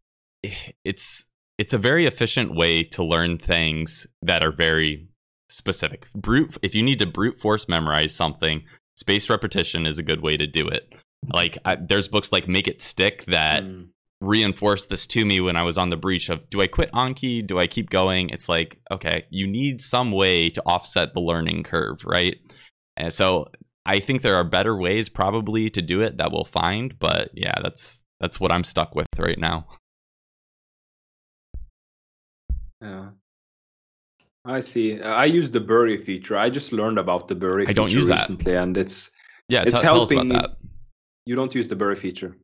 It's 0.84 1.24
it's 1.58 1.72
a 1.72 1.78
very 1.78 2.06
efficient 2.06 2.54
way 2.54 2.84
to 2.84 3.02
learn 3.02 3.38
things 3.38 4.06
that 4.22 4.44
are 4.44 4.52
very 4.52 5.08
specific. 5.48 6.06
Brute. 6.14 6.56
If 6.62 6.76
you 6.76 6.84
need 6.84 7.00
to 7.00 7.06
brute 7.06 7.40
force 7.40 7.68
memorize 7.68 8.14
something, 8.14 8.62
spaced 8.94 9.28
repetition 9.28 9.86
is 9.86 9.98
a 9.98 10.04
good 10.04 10.22
way 10.22 10.36
to 10.36 10.46
do 10.46 10.68
it. 10.68 10.92
Like 11.34 11.58
I, 11.64 11.74
there's 11.74 12.06
books 12.06 12.30
like 12.30 12.46
Make 12.46 12.68
It 12.68 12.80
Stick 12.80 13.24
that 13.24 13.64
mm 13.64 13.88
reinforced 14.20 14.88
this 14.88 15.06
to 15.06 15.24
me 15.24 15.40
when 15.40 15.56
I 15.56 15.62
was 15.62 15.78
on 15.78 15.90
the 15.90 15.96
breach 15.96 16.28
of 16.28 16.48
do 16.50 16.60
I 16.60 16.66
quit 16.66 16.90
Anki? 16.92 17.46
Do 17.46 17.58
I 17.58 17.66
keep 17.66 17.90
going? 17.90 18.30
It's 18.30 18.48
like, 18.48 18.80
okay, 18.90 19.24
you 19.30 19.46
need 19.46 19.80
some 19.80 20.12
way 20.12 20.50
to 20.50 20.62
offset 20.66 21.14
the 21.14 21.20
learning 21.20 21.62
curve, 21.62 22.04
right? 22.04 22.36
And 22.96 23.12
so 23.12 23.48
I 23.86 24.00
think 24.00 24.22
there 24.22 24.36
are 24.36 24.44
better 24.44 24.76
ways 24.76 25.08
probably 25.08 25.70
to 25.70 25.80
do 25.80 26.02
it 26.02 26.18
that 26.18 26.32
we'll 26.32 26.44
find, 26.44 26.98
but 26.98 27.30
yeah, 27.32 27.54
that's 27.62 28.00
that's 28.20 28.40
what 28.40 28.50
I'm 28.50 28.64
stuck 28.64 28.94
with 28.94 29.06
right 29.18 29.38
now. 29.38 29.66
Yeah. 32.82 33.10
I 34.44 34.60
see. 34.60 35.00
I 35.00 35.26
use 35.26 35.50
the 35.50 35.60
bury 35.60 35.96
feature. 35.96 36.36
I 36.36 36.48
just 36.48 36.72
learned 36.72 36.98
about 36.98 37.28
the 37.28 37.34
bury 37.34 37.66
I 37.66 37.72
don't 37.72 37.92
use 37.92 38.08
recently 38.08 38.52
that. 38.52 38.62
and 38.62 38.76
it's 38.76 39.10
yeah, 39.48 39.62
it's 39.62 39.80
t- 39.80 39.86
helping. 39.86 40.32
You 41.26 41.36
don't 41.36 41.54
use 41.54 41.68
the 41.68 41.76
bury 41.76 41.96
feature. 41.96 42.36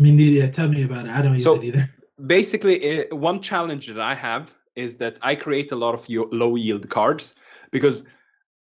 Me 0.00 0.10
neither. 0.10 0.48
Tell 0.48 0.68
me 0.68 0.82
about 0.82 1.06
it. 1.06 1.12
I 1.12 1.22
don't 1.22 1.34
use 1.34 1.44
so, 1.44 1.56
it 1.56 1.64
either. 1.64 1.88
Basically, 2.26 2.82
it, 2.82 3.16
one 3.16 3.40
challenge 3.40 3.86
that 3.86 4.00
I 4.00 4.14
have 4.14 4.54
is 4.74 4.96
that 4.96 5.18
I 5.22 5.34
create 5.34 5.72
a 5.72 5.76
lot 5.76 5.94
of 5.94 6.08
low 6.08 6.56
yield 6.56 6.88
cards 6.88 7.34
because 7.70 8.04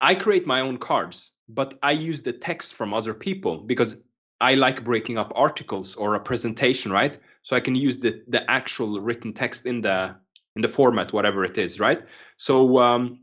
I 0.00 0.14
create 0.14 0.46
my 0.46 0.60
own 0.60 0.78
cards, 0.78 1.32
but 1.48 1.78
I 1.82 1.92
use 1.92 2.22
the 2.22 2.32
text 2.32 2.74
from 2.74 2.94
other 2.94 3.12
people 3.12 3.58
because 3.58 3.96
I 4.40 4.54
like 4.54 4.84
breaking 4.84 5.18
up 5.18 5.32
articles 5.34 5.96
or 5.96 6.14
a 6.14 6.20
presentation, 6.20 6.92
right? 6.92 7.18
So 7.42 7.56
I 7.56 7.60
can 7.60 7.74
use 7.74 7.98
the 7.98 8.22
the 8.28 8.48
actual 8.50 9.00
written 9.00 9.32
text 9.32 9.66
in 9.66 9.80
the 9.80 10.14
in 10.54 10.62
the 10.62 10.68
format, 10.68 11.12
whatever 11.12 11.44
it 11.44 11.58
is, 11.58 11.80
right? 11.80 12.02
So 12.36 12.78
um, 12.78 13.20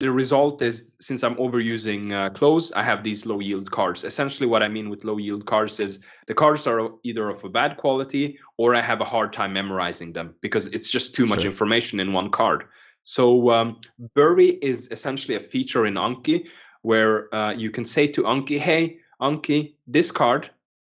the 0.00 0.10
result 0.10 0.62
is 0.62 0.94
since 0.98 1.22
I'm 1.22 1.36
overusing 1.36 2.12
uh, 2.12 2.30
cloze, 2.30 2.72
I 2.72 2.82
have 2.82 3.04
these 3.04 3.26
low 3.26 3.38
yield 3.38 3.70
cards. 3.70 4.02
Essentially, 4.02 4.46
what 4.46 4.62
I 4.62 4.68
mean 4.68 4.88
with 4.88 5.04
low 5.04 5.18
yield 5.18 5.44
cards 5.44 5.78
is 5.78 6.00
the 6.26 6.32
cards 6.32 6.66
are 6.66 6.90
either 7.02 7.28
of 7.28 7.44
a 7.44 7.50
bad 7.50 7.76
quality 7.76 8.38
or 8.56 8.74
I 8.74 8.80
have 8.80 9.02
a 9.02 9.04
hard 9.04 9.34
time 9.34 9.52
memorizing 9.52 10.14
them 10.14 10.34
because 10.40 10.68
it's 10.68 10.90
just 10.90 11.14
too 11.14 11.26
much 11.26 11.44
information 11.44 12.00
in 12.00 12.14
one 12.14 12.30
card. 12.30 12.64
So 13.02 13.50
um, 13.50 13.78
Bury 14.14 14.58
is 14.62 14.88
essentially 14.90 15.36
a 15.36 15.40
feature 15.40 15.84
in 15.84 15.94
Anki 15.94 16.48
where 16.80 17.32
uh, 17.34 17.52
you 17.52 17.70
can 17.70 17.84
say 17.84 18.06
to 18.08 18.22
Anki, 18.22 18.58
"Hey, 18.58 19.00
Anki, 19.20 19.74
this 19.86 20.10
card, 20.10 20.48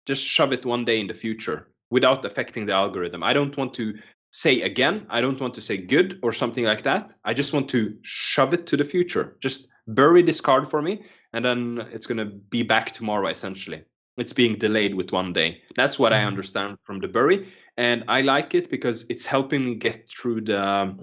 just 0.04 0.22
shove 0.22 0.52
it 0.52 0.66
one 0.66 0.84
day 0.84 1.00
in 1.00 1.06
the 1.06 1.14
future." 1.14 1.66
without 1.90 2.24
affecting 2.24 2.66
the 2.66 2.72
algorithm. 2.72 3.22
I 3.22 3.32
don't 3.32 3.56
want 3.56 3.74
to 3.74 3.98
say 4.30 4.62
again. 4.62 5.06
I 5.10 5.20
don't 5.20 5.40
want 5.40 5.54
to 5.54 5.60
say 5.60 5.76
good 5.76 6.18
or 6.22 6.32
something 6.32 6.64
like 6.64 6.82
that. 6.84 7.14
I 7.24 7.34
just 7.34 7.52
want 7.52 7.68
to 7.70 7.96
shove 8.02 8.54
it 8.54 8.66
to 8.68 8.76
the 8.76 8.84
future. 8.84 9.36
Just 9.40 9.68
bury 9.88 10.22
this 10.22 10.40
card 10.40 10.68
for 10.68 10.82
me, 10.82 11.02
and 11.32 11.44
then 11.44 11.86
it's 11.92 12.06
going 12.06 12.18
to 12.18 12.26
be 12.26 12.62
back 12.62 12.92
tomorrow, 12.92 13.28
essentially. 13.28 13.82
It's 14.16 14.32
being 14.32 14.56
delayed 14.56 14.94
with 14.94 15.12
one 15.12 15.32
day. 15.32 15.62
That's 15.76 15.98
what 15.98 16.12
I 16.12 16.18
mm-hmm. 16.18 16.28
understand 16.28 16.78
from 16.82 17.00
the 17.00 17.08
bury. 17.08 17.48
And 17.76 18.04
I 18.08 18.20
like 18.20 18.54
it 18.54 18.68
because 18.68 19.06
it's 19.08 19.24
helping 19.24 19.64
me 19.64 19.74
get 19.76 20.08
through 20.08 20.42
the, 20.42 20.94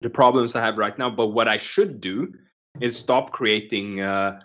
the 0.00 0.10
problems 0.10 0.54
I 0.54 0.64
have 0.64 0.78
right 0.78 0.96
now. 0.96 1.10
But 1.10 1.28
what 1.28 1.48
I 1.48 1.56
should 1.56 2.00
do 2.00 2.32
is 2.80 2.96
stop 2.96 3.32
creating 3.32 4.00
uh, 4.00 4.40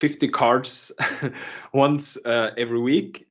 50 0.00 0.28
cards 0.28 0.92
once 1.72 2.18
uh, 2.26 2.50
every 2.58 2.80
week 2.80 3.23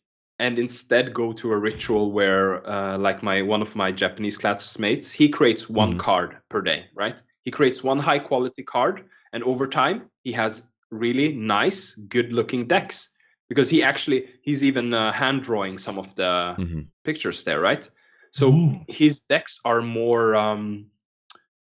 and 0.43 0.59
instead 0.59 1.13
go 1.13 1.31
to 1.31 1.53
a 1.53 1.57
ritual 1.57 2.11
where 2.11 2.67
uh, 2.69 2.97
like 2.97 3.23
my 3.23 3.41
one 3.41 3.61
of 3.61 3.75
my 3.75 3.91
japanese 3.91 4.37
classmates 4.37 5.09
he 5.09 5.29
creates 5.29 5.69
one 5.69 5.93
mm. 5.93 5.99
card 5.99 6.37
per 6.49 6.61
day 6.61 6.85
right 6.93 7.21
he 7.45 7.51
creates 7.51 7.81
one 7.83 7.97
high 7.97 8.19
quality 8.19 8.63
card 8.63 9.05
and 9.31 9.41
over 9.43 9.65
time 9.65 9.97
he 10.23 10.33
has 10.33 10.67
really 10.91 11.31
nice 11.31 11.95
good 11.95 12.33
looking 12.33 12.67
decks 12.67 13.09
because 13.47 13.69
he 13.69 13.81
actually 13.81 14.27
he's 14.41 14.63
even 14.63 14.93
uh, 14.93 15.11
hand 15.13 15.41
drawing 15.43 15.77
some 15.77 15.97
of 15.97 16.13
the 16.15 16.55
mm-hmm. 16.59 16.81
pictures 17.05 17.43
there 17.45 17.61
right 17.61 17.89
so 18.31 18.51
mm. 18.51 18.89
his 18.89 19.21
decks 19.21 19.61
are 19.63 19.81
more 19.81 20.35
um, 20.35 20.87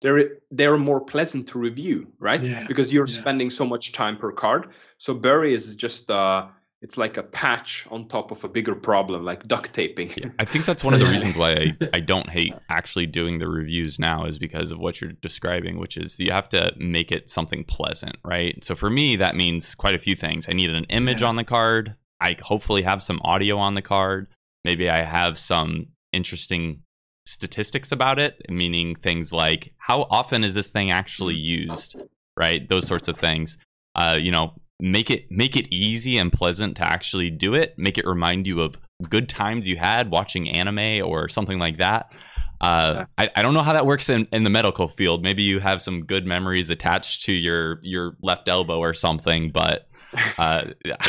they're 0.02 0.38
they're 0.52 0.78
more 0.78 1.00
pleasant 1.00 1.48
to 1.48 1.58
review 1.58 2.06
right 2.20 2.42
yeah. 2.42 2.64
because 2.68 2.92
you're 2.92 3.08
yeah. 3.08 3.20
spending 3.20 3.50
so 3.50 3.64
much 3.64 3.90
time 3.90 4.16
per 4.16 4.30
card 4.30 4.68
so 4.98 5.14
bury 5.14 5.52
is 5.52 5.74
just 5.74 6.10
uh 6.10 6.46
it's 6.80 6.96
like 6.96 7.16
a 7.16 7.22
patch 7.22 7.86
on 7.90 8.06
top 8.06 8.30
of 8.30 8.44
a 8.44 8.48
bigger 8.48 8.74
problem 8.74 9.24
like 9.24 9.46
duct 9.48 9.72
taping. 9.74 10.10
Yeah, 10.16 10.30
i 10.38 10.44
think 10.44 10.64
that's 10.64 10.84
one 10.88 10.94
of 10.94 11.00
the 11.00 11.06
reasons 11.06 11.36
why 11.36 11.52
I, 11.52 11.76
I 11.94 12.00
don't 12.00 12.30
hate 12.30 12.54
actually 12.68 13.06
doing 13.06 13.38
the 13.38 13.48
reviews 13.48 13.98
now 13.98 14.26
is 14.26 14.38
because 14.38 14.70
of 14.70 14.78
what 14.78 15.00
you're 15.00 15.12
describing 15.12 15.78
which 15.78 15.96
is 15.96 16.18
you 16.20 16.30
have 16.32 16.48
to 16.50 16.72
make 16.76 17.10
it 17.10 17.28
something 17.28 17.64
pleasant 17.64 18.16
right? 18.24 18.62
So 18.64 18.74
for 18.74 18.90
me 18.90 19.16
that 19.16 19.34
means 19.34 19.74
quite 19.74 19.94
a 19.94 19.98
few 19.98 20.16
things. 20.16 20.48
I 20.48 20.52
need 20.52 20.70
an 20.70 20.84
image 20.84 21.22
yeah. 21.22 21.28
on 21.28 21.36
the 21.36 21.44
card. 21.44 21.94
I 22.20 22.36
hopefully 22.40 22.82
have 22.82 23.02
some 23.02 23.20
audio 23.22 23.58
on 23.58 23.74
the 23.74 23.82
card. 23.82 24.28
Maybe 24.64 24.90
i 24.90 25.02
have 25.02 25.38
some 25.38 25.88
interesting 26.12 26.82
statistics 27.26 27.92
about 27.92 28.18
it 28.18 28.40
meaning 28.48 28.94
things 28.94 29.34
like 29.34 29.72
how 29.76 30.06
often 30.10 30.42
is 30.42 30.54
this 30.54 30.70
thing 30.70 30.90
actually 30.90 31.34
used 31.34 31.96
right? 32.38 32.68
Those 32.68 32.86
sorts 32.86 33.08
of 33.08 33.18
things. 33.18 33.58
Uh, 33.94 34.16
you 34.18 34.30
know 34.30 34.54
make 34.80 35.10
it 35.10 35.30
make 35.30 35.56
it 35.56 35.66
easy 35.72 36.18
and 36.18 36.32
pleasant 36.32 36.76
to 36.76 36.86
actually 36.86 37.30
do 37.30 37.54
it. 37.54 37.74
Make 37.78 37.98
it 37.98 38.06
remind 38.06 38.46
you 38.46 38.60
of 38.60 38.76
good 39.08 39.28
times 39.28 39.68
you 39.68 39.76
had 39.76 40.10
watching 40.10 40.48
anime 40.48 41.06
or 41.06 41.28
something 41.28 41.58
like 41.58 41.78
that. 41.78 42.12
Uh, 42.60 43.04
I, 43.16 43.30
I 43.36 43.42
don't 43.42 43.54
know 43.54 43.62
how 43.62 43.72
that 43.72 43.86
works 43.86 44.08
in, 44.08 44.26
in 44.32 44.42
the 44.42 44.50
medical 44.50 44.88
field. 44.88 45.22
Maybe 45.22 45.44
you 45.44 45.60
have 45.60 45.80
some 45.80 46.04
good 46.04 46.26
memories 46.26 46.70
attached 46.70 47.22
to 47.24 47.32
your 47.32 47.80
your 47.82 48.16
left 48.22 48.48
elbow 48.48 48.78
or 48.78 48.94
something 48.94 49.50
but 49.50 49.88
uh, 50.38 50.64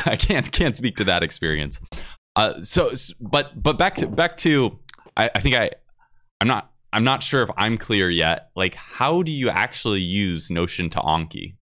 i 0.05 0.15
can't 0.15 0.51
can't 0.51 0.75
speak 0.75 0.97
to 0.97 1.03
that 1.05 1.23
experience. 1.23 1.79
Uh, 2.35 2.61
so 2.61 2.91
but 3.19 3.61
but 3.61 3.77
back 3.77 3.95
to 3.95 4.07
back 4.07 4.37
to 4.37 4.79
I, 5.17 5.29
I 5.33 5.39
think 5.39 5.55
i 5.55 5.71
i'm 6.41 6.47
not 6.47 6.71
i'm 6.93 7.03
not 7.03 7.23
sure 7.23 7.41
if 7.41 7.49
i'm 7.57 7.77
clear 7.77 8.09
yet. 8.09 8.49
Like 8.55 8.75
how 8.75 9.23
do 9.23 9.31
you 9.31 9.49
actually 9.49 10.01
use 10.01 10.51
notion 10.51 10.89
to 10.91 10.97
anki 10.99 11.55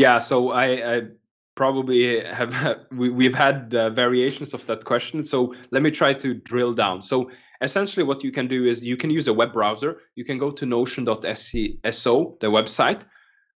Yeah, 0.00 0.16
so 0.16 0.50
I, 0.52 0.96
I 0.96 1.02
probably 1.56 2.24
have 2.24 2.80
we, 2.90 3.10
we've 3.10 3.34
had 3.34 3.74
uh, 3.74 3.90
variations 3.90 4.54
of 4.54 4.64
that 4.64 4.86
question. 4.86 5.22
So 5.22 5.54
let 5.72 5.82
me 5.82 5.90
try 5.90 6.14
to 6.14 6.32
drill 6.32 6.72
down. 6.72 7.02
So 7.02 7.30
essentially, 7.60 8.02
what 8.02 8.24
you 8.24 8.32
can 8.32 8.48
do 8.48 8.64
is 8.64 8.82
you 8.82 8.96
can 8.96 9.10
use 9.10 9.28
a 9.28 9.34
web 9.34 9.52
browser. 9.52 10.00
You 10.14 10.24
can 10.24 10.38
go 10.38 10.50
to 10.52 10.64
Notion.so, 10.64 12.36
the 12.40 12.46
website, 12.46 13.02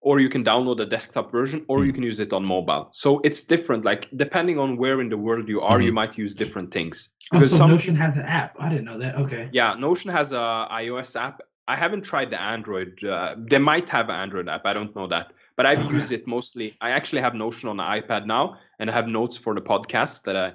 or 0.01 0.19
you 0.19 0.27
can 0.27 0.43
download 0.43 0.81
a 0.81 0.85
desktop 0.85 1.31
version, 1.31 1.63
or 1.69 1.85
you 1.85 1.91
hmm. 1.91 1.95
can 1.95 2.03
use 2.03 2.19
it 2.19 2.33
on 2.33 2.43
mobile. 2.43 2.89
So 2.91 3.21
it's 3.23 3.41
different. 3.41 3.85
Like 3.85 4.09
depending 4.17 4.59
on 4.59 4.75
where 4.75 4.99
in 4.99 5.07
the 5.07 5.21
world 5.27 5.47
you 5.47 5.61
are, 5.61 5.77
mm-hmm. 5.77 5.85
you 5.85 5.93
might 5.93 6.17
use 6.17 6.35
different 6.35 6.73
things. 6.73 7.13
Oh, 7.31 7.39
because 7.39 7.53
oh, 7.53 7.55
so 7.55 7.59
some, 7.59 7.71
Notion 7.71 7.95
has 7.95 8.17
an 8.17 8.25
app. 8.25 8.57
I 8.59 8.67
didn't 8.67 8.83
know 8.83 8.97
that. 8.97 9.15
Okay. 9.15 9.49
Yeah, 9.53 9.75
Notion 9.75 10.11
has 10.11 10.33
a 10.33 10.67
iOS 10.83 11.15
app. 11.15 11.39
I 11.69 11.77
haven't 11.77 12.01
tried 12.01 12.31
the 12.31 12.41
Android. 12.41 13.01
Uh, 13.01 13.35
they 13.49 13.59
might 13.59 13.87
have 13.87 14.09
an 14.09 14.15
Android 14.15 14.49
app. 14.49 14.65
I 14.65 14.73
don't 14.73 14.93
know 14.93 15.07
that 15.07 15.31
but 15.55 15.65
I've 15.65 15.91
used 15.91 16.11
it 16.11 16.27
mostly. 16.27 16.75
I 16.81 16.91
actually 16.91 17.21
have 17.21 17.35
Notion 17.35 17.69
on 17.69 17.77
the 17.77 17.83
iPad 17.83 18.25
now, 18.25 18.57
and 18.79 18.89
I 18.89 18.93
have 18.93 19.07
notes 19.07 19.37
for 19.37 19.53
the 19.53 19.61
podcast 19.61 20.23
that 20.23 20.35
I 20.35 20.53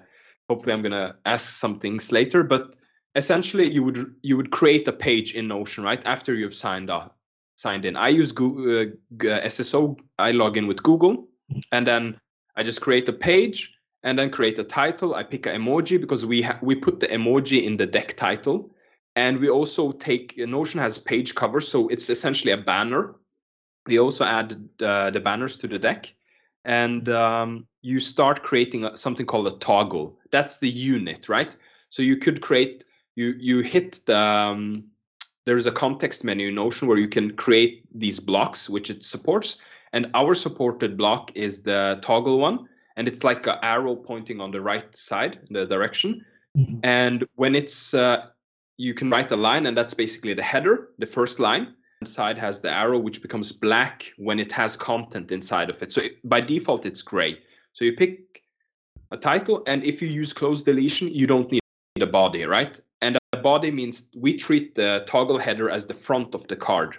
hopefully 0.49 0.73
I'm 0.73 0.83
gonna 0.83 1.17
ask 1.25 1.59
some 1.59 1.79
things 1.79 2.11
later. 2.11 2.43
But 2.43 2.77
essentially, 3.15 3.71
you 3.71 3.83
would 3.85 4.15
you 4.23 4.37
would 4.37 4.51
create 4.51 4.89
a 4.89 4.93
page 4.93 5.35
in 5.35 5.49
Notion 5.49 5.85
right 5.85 6.03
after 6.05 6.35
you've 6.35 6.55
signed 6.55 6.91
up, 6.91 7.17
signed 7.57 7.85
in. 7.85 7.97
I 7.97 8.09
use 8.09 8.33
Google 8.33 8.81
uh, 8.81 9.41
SSO. 9.47 9.97
I 10.19 10.33
log 10.33 10.57
in 10.57 10.67
with 10.67 10.83
Google, 10.83 11.29
and 11.73 11.87
then 11.87 12.19
I 12.57 12.63
just 12.63 12.81
create 12.81 13.09
a 13.09 13.13
page 13.13 13.75
and 14.03 14.19
then 14.19 14.31
create 14.31 14.59
a 14.59 14.65
title. 14.65 15.15
I 15.15 15.23
pick 15.23 15.47
an 15.47 15.63
emoji 15.63 16.01
because 16.01 16.27
we 16.27 16.43
ha- 16.43 16.59
we 16.61 16.75
put 16.75 17.01
the 17.01 17.09
emoji 17.09 17.65
in 17.65 17.77
the 17.77 17.87
deck 17.87 18.17
title, 18.17 18.75
and 19.15 19.39
we 19.39 19.49
also 19.49 19.93
take 19.93 20.37
Notion 20.39 20.81
has 20.81 20.99
page 20.99 21.37
cover, 21.37 21.61
so 21.61 21.87
it's 21.89 22.11
essentially 22.11 22.53
a 22.53 22.57
banner 22.57 23.15
we 23.89 23.99
also 23.99 24.25
add 24.25 24.57
uh, 24.83 25.11
the 25.11 25.21
banners 25.21 25.57
to 25.59 25.69
the 25.69 25.79
deck 25.79 26.15
and 26.65 27.09
um, 27.09 27.67
you 27.83 28.01
start 28.01 28.43
creating 28.43 28.89
something 28.95 29.27
called 29.27 29.47
a 29.47 29.57
toggle 29.59 30.19
that's 30.31 30.59
the 30.59 30.69
unit 30.69 31.29
right 31.29 31.57
so 31.89 32.03
you 32.03 32.17
could 32.17 32.41
create 32.41 32.85
you 33.17 33.35
you 33.39 33.61
hit 33.61 34.01
the 34.07 34.17
um, 34.17 34.85
there's 35.47 35.67
a 35.67 35.73
context 35.73 36.25
menu 36.25 36.49
in 36.49 36.55
notion 36.55 36.87
where 36.89 36.99
you 36.99 37.09
can 37.09 37.35
create 37.37 37.85
these 37.95 38.21
blocks 38.21 38.69
which 38.69 38.91
it 38.91 39.03
supports 39.03 39.61
and 39.93 40.11
our 40.15 40.35
supported 40.35 40.97
block 40.97 41.33
is 41.35 41.63
the 41.63 41.99
toggle 42.03 42.39
one 42.39 42.69
and 42.99 43.07
it's 43.07 43.23
like 43.23 43.47
an 43.47 43.59
arrow 43.63 43.95
pointing 43.95 44.41
on 44.41 44.51
the 44.51 44.61
right 44.61 44.93
side, 44.95 45.39
the 45.51 45.65
direction. 45.65 46.25
Mhm. 46.57 46.81
And 46.83 47.25
when 47.37 47.55
it's, 47.55 47.95
uh, 47.95 48.27
you 48.77 48.93
can 48.93 49.09
write 49.09 49.31
a 49.31 49.37
line, 49.37 49.67
and 49.67 49.77
that's 49.77 49.95
basically 49.95 50.35
the 50.35 50.43
header, 50.43 50.91
the 50.99 51.07
first 51.07 51.39
line. 51.39 51.75
Inside 52.01 52.39
has 52.39 52.61
the 52.61 52.71
arrow, 52.71 52.99
which 52.99 53.23
becomes 53.23 53.51
black 53.53 54.13
when 54.17 54.39
it 54.39 54.53
has 54.53 54.77
content 54.77 55.33
inside 55.33 55.69
of 55.71 55.83
it. 55.83 55.93
So 55.93 56.03
it, 56.03 56.29
by 56.29 56.41
default, 56.41 56.87
it's 56.87 57.03
gray. 57.03 57.39
So 57.73 57.85
you 57.85 57.93
pick 57.93 58.43
a 59.11 59.17
title, 59.17 59.63
and 59.67 59.83
if 59.85 60.01
you 60.01 60.09
use 60.09 60.33
cloze 60.33 60.63
deletion, 60.63 61.09
you 61.09 61.27
don't 61.27 61.51
need 61.51 61.63
a 62.01 62.07
body, 62.07 62.45
right? 62.45 62.81
And 63.01 63.19
a 63.33 63.37
body 63.37 63.71
means 63.71 64.11
we 64.17 64.35
treat 64.35 64.75
the 64.75 65.05
toggle 65.07 65.39
header 65.39 65.71
as 65.71 65.87
the 65.87 65.95
front 65.95 66.35
of 66.35 66.47
the 66.49 66.57
card 66.57 66.99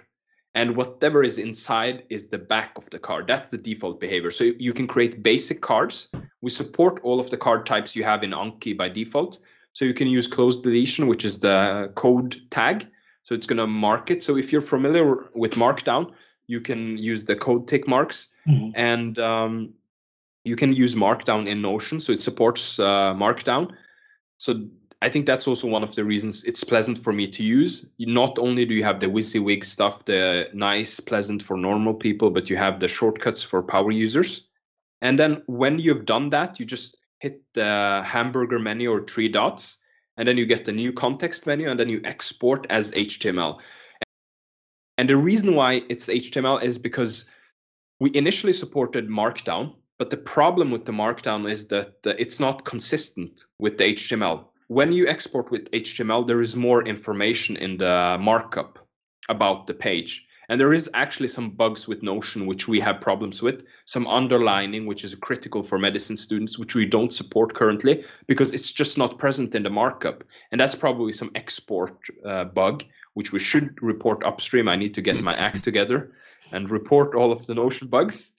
and 0.54 0.76
whatever 0.76 1.22
is 1.22 1.38
inside 1.38 2.04
is 2.10 2.26
the 2.26 2.38
back 2.38 2.76
of 2.76 2.88
the 2.90 2.98
card. 2.98 3.26
That's 3.26 3.50
the 3.50 3.56
default 3.56 4.00
behavior. 4.00 4.30
So 4.30 4.44
you 4.58 4.72
can 4.72 4.86
create 4.86 5.22
basic 5.22 5.60
cards. 5.60 6.08
We 6.40 6.50
support 6.50 7.00
all 7.02 7.20
of 7.20 7.30
the 7.30 7.36
card 7.36 7.66
types 7.66 7.94
you 7.94 8.02
have 8.04 8.22
in 8.24 8.30
Anki 8.30 8.76
by 8.76 8.88
default. 8.88 9.38
So 9.72 9.84
you 9.84 9.94
can 9.94 10.08
use 10.08 10.26
cloze 10.26 10.60
deletion, 10.60 11.06
which 11.06 11.24
is 11.24 11.38
the 11.38 11.92
code 11.94 12.40
tag. 12.50 12.88
So 13.30 13.36
it's 13.36 13.46
going 13.46 13.58
to 13.58 13.66
mark 13.68 14.10
it. 14.10 14.24
So 14.24 14.36
if 14.36 14.50
you're 14.50 14.60
familiar 14.60 15.28
with 15.36 15.52
Markdown, 15.52 16.10
you 16.48 16.60
can 16.60 16.98
use 16.98 17.24
the 17.24 17.36
code 17.36 17.68
tick 17.68 17.86
marks, 17.86 18.26
Mhm. 18.48 18.72
and 18.74 19.18
um, 19.20 19.72
you 20.44 20.56
can 20.56 20.72
use 20.72 20.96
Markdown 20.96 21.46
in 21.46 21.62
Notion. 21.62 22.00
So 22.00 22.12
it 22.12 22.22
supports 22.22 22.80
uh, 22.80 23.14
Markdown. 23.14 23.70
So 24.38 24.66
I 25.00 25.08
think 25.10 25.26
that's 25.26 25.46
also 25.46 25.68
one 25.68 25.84
of 25.84 25.94
the 25.94 26.04
reasons 26.04 26.42
it's 26.42 26.64
pleasant 26.64 26.98
for 26.98 27.12
me 27.12 27.28
to 27.28 27.44
use. 27.44 27.86
Not 28.00 28.36
only 28.40 28.64
do 28.64 28.74
you 28.74 28.82
have 28.82 28.98
the 28.98 29.06
WYSIWYG 29.06 29.62
stuff, 29.64 30.04
the 30.06 30.48
nice, 30.52 30.98
pleasant 30.98 31.40
for 31.40 31.56
normal 31.56 31.94
people, 31.94 32.32
but 32.32 32.50
you 32.50 32.56
have 32.56 32.80
the 32.80 32.88
shortcuts 32.88 33.44
for 33.44 33.62
power 33.62 33.92
users. 33.92 34.48
And 35.02 35.16
then 35.20 35.44
when 35.46 35.78
you've 35.78 36.04
done 36.04 36.30
that, 36.30 36.58
you 36.58 36.66
just 36.66 36.96
hit 37.20 37.42
the 37.54 38.02
hamburger 38.04 38.58
menu 38.58 38.90
or 38.90 39.04
three 39.06 39.28
dots, 39.28 39.76
and 40.20 40.28
then 40.28 40.36
you 40.36 40.44
get 40.44 40.66
the 40.66 40.72
new 40.72 40.92
context 40.92 41.46
menu, 41.46 41.70
and 41.70 41.80
then 41.80 41.88
you 41.88 42.02
export 42.04 42.66
as 42.68 42.92
HTML. 42.92 43.58
And 44.98 45.08
the 45.08 45.16
reason 45.16 45.54
why 45.54 45.82
it's 45.88 46.08
HTML 46.08 46.62
is 46.62 46.78
because 46.78 47.24
we 48.00 48.10
initially 48.12 48.52
supported 48.52 49.08
Markdown, 49.08 49.74
but 49.98 50.10
the 50.10 50.18
problem 50.18 50.70
with 50.70 50.84
the 50.84 50.92
Markdown 50.92 51.50
is 51.50 51.68
that 51.68 51.94
it's 52.04 52.38
not 52.38 52.66
consistent 52.66 53.46
with 53.58 53.78
the 53.78 53.94
HTML. 53.94 54.44
When 54.68 54.92
you 54.92 55.08
export 55.08 55.50
with 55.50 55.70
HTML, 55.70 56.26
there 56.26 56.42
is 56.42 56.54
more 56.54 56.86
information 56.86 57.56
in 57.56 57.78
the 57.78 58.18
markup 58.20 58.78
about 59.30 59.68
the 59.68 59.74
page. 59.74 60.26
And 60.50 60.60
there 60.60 60.72
is 60.72 60.90
actually 60.94 61.28
some 61.28 61.50
bugs 61.50 61.86
with 61.86 62.02
Notion, 62.02 62.44
which 62.44 62.66
we 62.66 62.80
have 62.80 63.00
problems 63.00 63.40
with, 63.40 63.62
some 63.84 64.08
underlining, 64.08 64.84
which 64.84 65.04
is 65.04 65.14
critical 65.14 65.62
for 65.62 65.78
medicine 65.78 66.16
students, 66.16 66.58
which 66.58 66.74
we 66.74 66.86
don't 66.86 67.12
support 67.12 67.54
currently 67.54 68.04
because 68.26 68.52
it's 68.52 68.72
just 68.72 68.98
not 68.98 69.16
present 69.16 69.54
in 69.54 69.62
the 69.62 69.70
markup. 69.70 70.24
And 70.50 70.60
that's 70.60 70.74
probably 70.74 71.12
some 71.12 71.30
export 71.36 71.96
uh, 72.26 72.44
bug, 72.46 72.82
which 73.14 73.30
we 73.30 73.38
should 73.38 73.80
report 73.80 74.24
upstream. 74.24 74.66
I 74.66 74.74
need 74.74 74.92
to 74.94 75.00
get 75.00 75.22
my 75.22 75.36
act 75.36 75.62
together 75.62 76.14
and 76.50 76.68
report 76.68 77.14
all 77.14 77.30
of 77.30 77.46
the 77.46 77.54
Notion 77.54 77.86
bugs. 77.86 78.32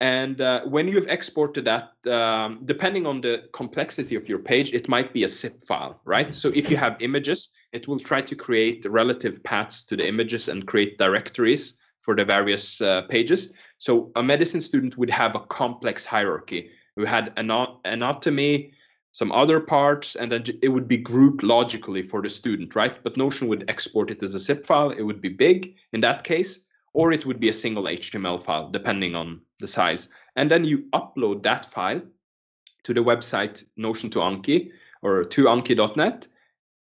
And 0.00 0.40
uh, 0.40 0.62
when 0.64 0.88
you've 0.88 1.08
exported 1.08 1.66
that, 1.66 1.92
um, 2.10 2.60
depending 2.64 3.06
on 3.06 3.20
the 3.20 3.48
complexity 3.52 4.16
of 4.16 4.30
your 4.30 4.38
page, 4.38 4.72
it 4.72 4.88
might 4.88 5.12
be 5.12 5.24
a 5.24 5.28
zip 5.28 5.60
file, 5.60 6.00
right? 6.06 6.32
So 6.32 6.48
if 6.54 6.70
you 6.70 6.78
have 6.78 6.96
images, 7.00 7.50
it 7.74 7.88
will 7.88 7.98
try 7.98 8.22
to 8.22 8.34
create 8.34 8.86
relative 8.88 9.42
paths 9.42 9.82
to 9.84 9.96
the 9.96 10.06
images 10.06 10.48
and 10.48 10.66
create 10.66 10.96
directories 10.96 11.76
for 11.98 12.14
the 12.14 12.24
various 12.24 12.80
uh, 12.80 13.02
pages. 13.02 13.52
So 13.78 14.12
a 14.16 14.22
medicine 14.22 14.60
student 14.60 14.96
would 14.96 15.10
have 15.10 15.34
a 15.34 15.40
complex 15.40 16.06
hierarchy. 16.06 16.70
We 16.96 17.06
had 17.06 17.32
an 17.36 17.50
anatomy, 17.84 18.72
some 19.12 19.32
other 19.32 19.58
parts, 19.58 20.14
and 20.14 20.30
then 20.30 20.44
it 20.62 20.68
would 20.68 20.86
be 20.86 20.96
grouped 20.96 21.42
logically 21.42 22.02
for 22.02 22.22
the 22.22 22.28
student, 22.28 22.76
right? 22.76 23.02
But 23.02 23.16
Notion 23.16 23.48
would 23.48 23.64
export 23.68 24.10
it 24.10 24.22
as 24.22 24.34
a 24.34 24.38
zip 24.38 24.64
file. 24.64 24.90
It 24.90 25.02
would 25.02 25.20
be 25.20 25.28
big 25.28 25.74
in 25.92 26.00
that 26.00 26.22
case 26.22 26.60
or 26.94 27.12
it 27.12 27.26
would 27.26 27.40
be 27.40 27.48
a 27.48 27.52
single 27.52 27.84
HTML 27.84 28.40
file, 28.40 28.70
depending 28.70 29.14
on 29.14 29.40
the 29.60 29.66
size. 29.66 30.08
And 30.36 30.50
then 30.50 30.64
you 30.64 30.84
upload 30.94 31.42
that 31.42 31.66
file 31.66 32.00
to 32.84 32.94
the 32.94 33.02
website 33.02 33.64
Notion 33.76 34.10
to 34.10 34.20
Anki 34.20 34.70
or 35.02 35.24
2anki.net. 35.24 36.28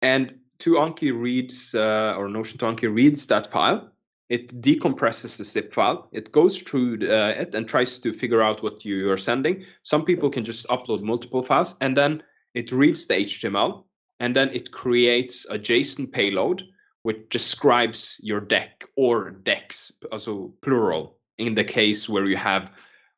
And 0.02 0.40
to 0.60 0.76
Anki 0.76 1.12
reads, 1.12 1.76
uh, 1.76 2.16
or 2.18 2.28
Notion 2.28 2.58
to 2.60 2.66
Anki 2.66 2.94
reads 2.94 3.28
that 3.28 3.48
file. 3.48 3.90
It 4.30 4.62
decompresses 4.62 5.38
the 5.38 5.44
zip 5.44 5.72
file. 5.72 6.08
It 6.12 6.32
goes 6.32 6.60
through 6.60 7.00
uh, 7.04 7.34
it 7.38 7.54
and 7.54 7.68
tries 7.68 8.00
to 8.00 8.14
figure 8.14 8.42
out 8.42 8.64
what 8.64 8.84
you 8.86 9.12
are 9.12 9.18
sending. 9.18 9.66
Some 9.82 10.06
people 10.06 10.30
can 10.30 10.44
just 10.44 10.68
upload 10.68 11.04
multiple 11.04 11.44
files 11.44 11.76
and 11.82 11.98
then 11.98 12.24
it 12.54 12.72
reads 12.72 13.06
the 13.06 13.16
HTML 13.16 13.84
and 14.20 14.36
then 14.36 14.50
it 14.54 14.72
creates 14.72 15.46
a 15.50 15.60
JSON 15.60 16.12
payload 16.12 16.64
which 17.04 17.30
describes 17.30 18.20
your 18.24 18.40
deck 18.40 18.86
or 18.96 19.32
decks, 19.32 19.92
also 20.12 20.54
plural, 20.62 21.18
in 21.38 21.54
the 21.54 21.64
case 21.64 22.08
where 22.08 22.26
you 22.26 22.38
have 22.38 22.72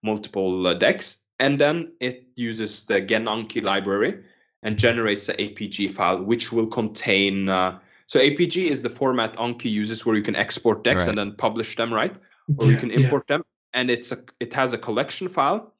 multiple 0.03 0.67
uh, 0.67 0.73
decks. 0.73 1.21
And 1.39 1.59
then 1.59 1.91
it 1.99 2.27
uses 2.35 2.85
the 2.85 3.01
Genanki 3.01 3.61
library 3.61 4.23
and 4.63 4.77
generates 4.79 5.27
the 5.27 5.33
APKG 5.33 5.91
file, 5.91 6.23
which 6.23 6.51
will 6.51 6.67
contain. 6.67 7.49
Uh, 7.49 7.79
so 8.07 8.19
APKG 8.19 8.69
is 8.69 8.81
the 8.81 8.89
format 8.89 9.35
Anki 9.37 9.69
uses 9.71 10.05
where 10.05 10.15
you 10.15 10.21
can 10.23 10.35
export 10.35 10.83
decks 10.83 11.01
Right. 11.01 11.09
and 11.09 11.17
then 11.17 11.35
publish 11.35 11.75
them, 11.75 11.93
right? 11.93 12.15
Or 12.57 12.65
you 12.65 12.73
Yeah, 12.73 12.79
can 12.79 12.89
yeah. 12.89 12.99
import 12.99 13.27
them, 13.27 13.43
and 13.73 13.89
it's 13.89 14.11
a 14.11 14.19
it 14.39 14.53
has 14.53 14.73
a 14.73 14.77
collection 14.77 15.27
file, 15.27 15.73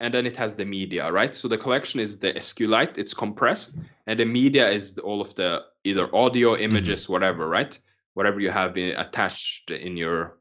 and 0.00 0.12
then 0.12 0.26
it 0.26 0.36
has 0.36 0.54
the 0.54 0.64
media, 0.64 1.10
right? 1.10 1.34
So 1.34 1.48
the 1.48 1.58
collection 1.58 2.00
is 2.00 2.18
the 2.18 2.32
SQLite, 2.34 2.98
it's 2.98 3.14
compressed, 3.14 3.78
and 4.06 4.18
the 4.18 4.24
media 4.24 4.68
is 4.70 4.98
all 4.98 5.20
of 5.20 5.34
the 5.36 5.62
either 5.84 6.08
audio, 6.14 6.56
images, 6.56 7.08
whatever, 7.08 7.48
right? 7.48 7.78
Whatever 8.14 8.40
you 8.40 8.50
have 8.50 8.76
i- 8.76 8.94
attached 9.00 9.70
in 9.70 9.96
your 9.96 10.38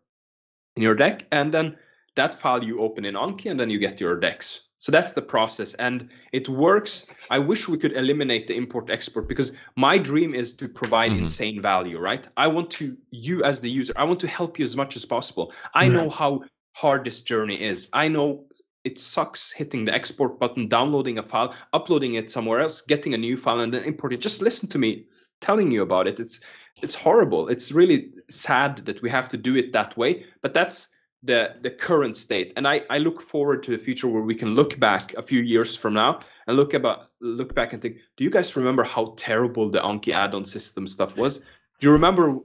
in 0.76 0.82
your 0.84 0.96
deck, 0.96 1.26
and 1.32 1.54
then 1.54 1.78
that 2.16 2.34
file 2.36 2.64
you 2.64 2.80
open 2.80 3.06
in 3.06 3.16
Anki, 3.16 3.50
and 3.52 3.60
then 3.60 3.70
you 3.70 3.80
get 3.80 4.00
your 4.02 4.20
decks. 4.20 4.62
So 4.84 4.92
that's 4.92 5.14
the 5.14 5.22
process, 5.22 5.76
and 5.76 6.10
it 6.34 6.50
works. 6.50 7.06
I 7.30 7.40
wish 7.40 7.70
we 7.70 7.78
could 7.78 7.94
eliminate 7.94 8.48
the 8.48 8.58
import 8.58 8.90
export 8.90 9.30
because 9.30 9.54
my 9.78 9.98
dream 9.98 10.36
is 10.36 10.54
to 10.56 10.68
provide 10.68 11.14
Mhm. 11.14 11.20
insane 11.20 11.62
value, 11.62 11.98
right? 12.00 12.28
I 12.36 12.48
want 12.48 12.70
to 12.72 12.98
you 13.12 13.46
as 13.46 13.62
the 13.62 13.70
user, 13.70 13.94
I 13.96 14.04
want 14.04 14.20
to 14.20 14.28
help 14.28 14.60
you 14.60 14.66
as 14.66 14.76
much 14.76 14.98
as 14.98 15.06
possible. 15.06 15.54
I 15.74 15.88
know 15.88 16.10
how 16.10 16.44
hard 16.76 17.06
this 17.06 17.22
journey 17.22 17.62
is. 17.62 17.88
I 17.94 18.10
know 18.10 18.44
it 18.84 18.98
sucks 18.98 19.54
hitting 19.54 19.86
the 19.86 19.94
export 19.94 20.38
button, 20.38 20.68
downloading 20.68 21.18
a 21.18 21.24
file, 21.24 21.56
uploading 21.72 22.16
it 22.16 22.30
somewhere 22.30 22.60
else, 22.60 22.82
getting 22.82 23.14
a 23.14 23.18
new 23.18 23.38
file, 23.38 23.62
and 23.62 23.74
then 23.74 23.86
importing. 23.86 24.20
Just 24.20 24.42
listen 24.42 24.68
to 24.68 24.78
me 24.78 25.06
telling 25.40 25.72
you 25.72 25.82
about 25.82 26.08
it. 26.08 26.20
It's 26.20 26.42
it's 26.82 26.96
horrible. 26.96 27.48
It's 27.48 27.72
really 27.72 28.12
sad 28.30 28.86
that 28.86 29.02
we 29.02 29.10
have 29.10 29.30
to 29.30 29.38
do 29.38 29.56
it 29.56 29.72
that 29.72 29.96
way. 29.96 30.26
But 30.42 30.54
that's 30.54 30.90
the 31.24 31.56
the 31.62 31.70
current 31.70 32.18
state. 32.18 32.54
And 32.56 32.68
I, 32.68 32.82
I 32.90 32.98
look 32.98 33.22
forward 33.22 33.64
to 33.64 33.72
the 33.72 33.78
future 33.78 34.08
where 34.08 34.22
we 34.22 34.36
can 34.36 34.56
look 34.56 34.80
back 34.80 35.14
a 35.14 35.22
few 35.22 35.42
years 35.42 35.76
from 35.76 35.94
now 35.94 36.20
and 36.48 36.58
look 36.58 36.74
about 36.74 37.08
look 37.22 37.56
back 37.56 37.74
and 37.74 37.82
think, 37.82 37.98
do 38.18 38.24
you 38.24 38.30
guys 38.30 38.56
remember 38.56 38.84
how 38.84 39.14
terrible 39.18 39.70
the 39.70 39.80
Anki 39.80 40.14
add-on 40.14 40.46
system 40.46 40.86
stuff 40.86 41.18
was? 41.18 41.40
Do 41.40 41.88
you 41.88 41.92
remember 41.92 42.40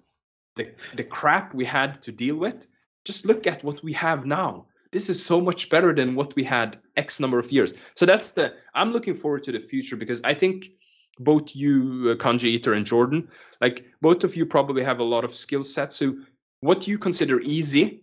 the 0.57 0.71
the 0.95 1.05
crap 1.05 1.55
we 1.55 1.65
had 1.65 2.01
to 2.03 2.13
deal 2.13 2.37
with? 2.37 2.67
Just 3.05 3.27
look 3.27 3.47
at 3.47 3.65
what 3.65 3.83
we 3.83 3.93
have 3.93 4.27
now 4.27 4.67
this 4.91 5.11
is 5.11 5.25
so 5.25 5.41
much 5.41 5.69
better 5.69 5.95
than 5.95 6.15
what 6.15 6.35
we 6.35 6.45
had 6.45 6.79
x 6.97 7.21
number 7.21 7.39
of 7.39 7.53
years 7.53 7.75
so 7.95 8.07
that's 8.07 8.33
the 8.33 8.55
i'm 8.75 8.93
looking 8.93 9.15
forward 9.15 9.43
to 9.43 9.53
the 9.53 9.61
future 9.61 9.97
because 9.97 10.21
i 10.25 10.35
think 10.35 10.71
both 11.19 11.55
you 11.55 12.11
uh, 12.11 12.15
kanji 12.15 12.45
eater 12.45 12.73
and 12.75 12.87
jordan 12.87 13.29
like 13.61 13.85
both 14.01 14.25
of 14.25 14.37
you 14.37 14.47
probably 14.47 14.83
have 14.83 15.01
a 15.01 15.05
lot 15.05 15.25
of 15.25 15.35
skill 15.35 15.63
sets 15.63 15.97
so 15.97 16.17
what 16.61 16.89
you 16.89 16.99
consider 16.99 17.41
easy 17.41 18.03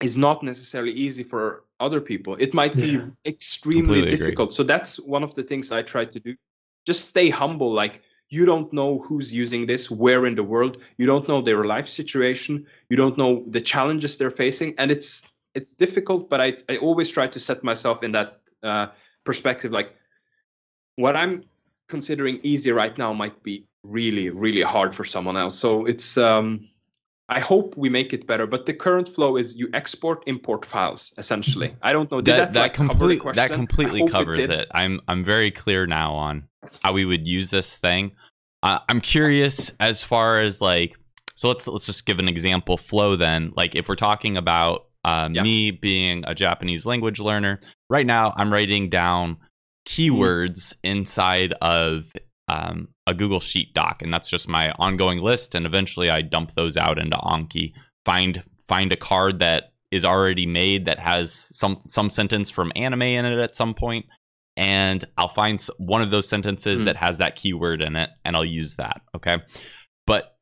is 0.00 0.16
not 0.16 0.42
necessarily 0.42 0.92
easy 0.92 1.22
for 1.22 1.64
other 1.80 2.00
people. 2.00 2.36
It 2.38 2.54
might 2.54 2.76
be 2.76 2.92
Yeah. 2.92 3.08
extremely 3.24 4.02
Completely 4.02 4.14
agree. 4.14 4.18
difficult. 4.18 4.52
So 4.52 4.62
that's 4.62 4.98
one 5.00 5.22
of 5.22 5.34
the 5.34 5.42
things 5.42 5.72
i 5.72 5.82
try 5.82 6.04
to 6.04 6.20
do. 6.20 6.36
Just 6.86 7.08
stay 7.08 7.30
humble 7.30 7.72
like 7.72 8.02
you 8.28 8.44
don't 8.44 8.72
know 8.72 8.98
who's 9.00 9.32
using 9.32 9.66
this 9.66 9.90
where 9.90 10.26
in 10.26 10.34
the 10.34 10.42
world. 10.42 10.78
You 10.98 11.06
don't 11.06 11.26
know 11.28 11.40
their 11.40 11.64
life 11.64 11.88
situation. 11.88 12.66
You 12.90 12.96
don't 12.96 13.16
know 13.16 13.44
the 13.48 13.60
challenges 13.60 14.16
they're 14.16 14.30
facing. 14.30 14.74
And 14.78 14.90
it's 14.90 15.22
it's 15.54 15.72
difficult 15.72 16.28
but 16.28 16.38
i, 16.38 16.52
I 16.68 16.76
always 16.76 17.10
try 17.10 17.26
to 17.28 17.40
set 17.40 17.64
myself 17.64 18.02
in 18.02 18.12
that 18.12 18.40
uh, 18.62 18.88
perspective 19.24 19.72
like 19.72 19.96
what 20.96 21.16
i'm 21.16 21.44
considering 21.88 22.40
easy 22.42 22.72
right 22.72 22.96
now 22.98 23.12
might 23.14 23.42
be 23.42 23.64
really 23.84 24.30
really 24.30 24.62
hard 24.62 24.94
for 24.94 25.04
someone 25.04 25.36
else. 25.36 25.58
So 25.58 25.86
it's 25.86 26.18
um 26.18 26.68
i 27.28 27.40
hope 27.40 27.76
we 27.76 27.88
make 27.88 28.12
it 28.12 28.26
better 28.26 28.46
but 28.46 28.66
the 28.66 28.72
current 28.74 29.08
flow 29.08 29.36
is 29.36 29.56
you 29.56 29.68
export 29.74 30.22
import 30.26 30.64
files 30.64 31.12
essentially 31.18 31.74
i 31.82 31.92
don't 31.92 32.10
know 32.10 32.20
did 32.20 32.32
that 32.32 32.38
that, 32.38 32.52
that, 32.52 32.60
like, 32.60 32.72
cover 32.74 32.88
the 32.88 32.94
complete, 32.98 33.20
question? 33.20 33.36
that 33.36 33.52
completely 33.52 34.08
covers 34.08 34.38
did. 34.46 34.50
it, 34.50 34.68
I'm 34.72 35.00
I'm 35.08 35.24
very 35.24 35.50
clear 35.50 35.86
now 35.86 36.14
on 36.14 36.44
how 36.82 36.92
we 36.92 37.04
would 37.04 37.26
use 37.26 37.50
this 37.50 37.76
thing. 37.76 38.12
Uh, 38.62 38.80
I'm 38.88 39.00
curious 39.00 39.70
as 39.78 40.02
far 40.02 40.40
as 40.40 40.60
like 40.60 40.96
so 41.36 41.48
let's 41.48 41.66
let's 41.68 41.86
just 41.86 42.06
give 42.06 42.18
an 42.18 42.28
example 42.28 42.76
flow 42.76 43.14
then. 43.16 43.52
Like 43.56 43.74
if 43.76 43.88
we're 43.88 43.94
talking 43.94 44.36
about 44.36 44.86
uh, 45.04 45.28
Yeah. 45.30 45.42
me 45.42 45.70
being 45.70 46.24
a 46.26 46.34
Japanese 46.34 46.84
language 46.86 47.20
learner, 47.20 47.60
right 47.90 48.06
now 48.06 48.34
I'm 48.36 48.52
writing 48.52 48.88
down 48.88 49.36
keywords 49.86 50.74
inside 50.82 51.52
of 51.60 52.10
um, 52.48 52.88
a 53.06 53.14
Google 53.14 53.40
Sheet 53.40 53.74
doc, 53.74 54.02
and 54.02 54.12
that's 54.12 54.28
just 54.28 54.48
my 54.48 54.72
ongoing 54.78 55.18
list. 55.18 55.54
And 55.54 55.66
eventually, 55.66 56.10
I 56.10 56.22
dump 56.22 56.54
those 56.54 56.76
out 56.76 56.98
into 56.98 57.16
Anki. 57.16 57.72
Find 58.04 58.42
find 58.68 58.92
a 58.92 58.96
card 58.96 59.38
that 59.40 59.72
is 59.90 60.04
already 60.04 60.46
made 60.46 60.84
that 60.86 60.98
has 60.98 61.46
some 61.50 61.78
some 61.80 62.10
sentence 62.10 62.50
from 62.50 62.72
anime 62.76 63.02
in 63.02 63.24
it 63.24 63.38
at 63.38 63.56
some 63.56 63.74
point, 63.74 64.06
and 64.56 65.04
I'll 65.16 65.28
find 65.28 65.64
one 65.78 66.02
of 66.02 66.10
those 66.10 66.28
sentences 66.28 66.82
Mm. 66.82 66.84
that 66.86 66.96
has 66.96 67.18
that 67.18 67.36
keyword 67.36 67.82
in 67.82 67.96
it, 67.96 68.10
and 68.24 68.36
I'll 68.36 68.44
use 68.44 68.76
that. 68.76 69.00
Okay, 69.14 69.38
but 70.06 70.36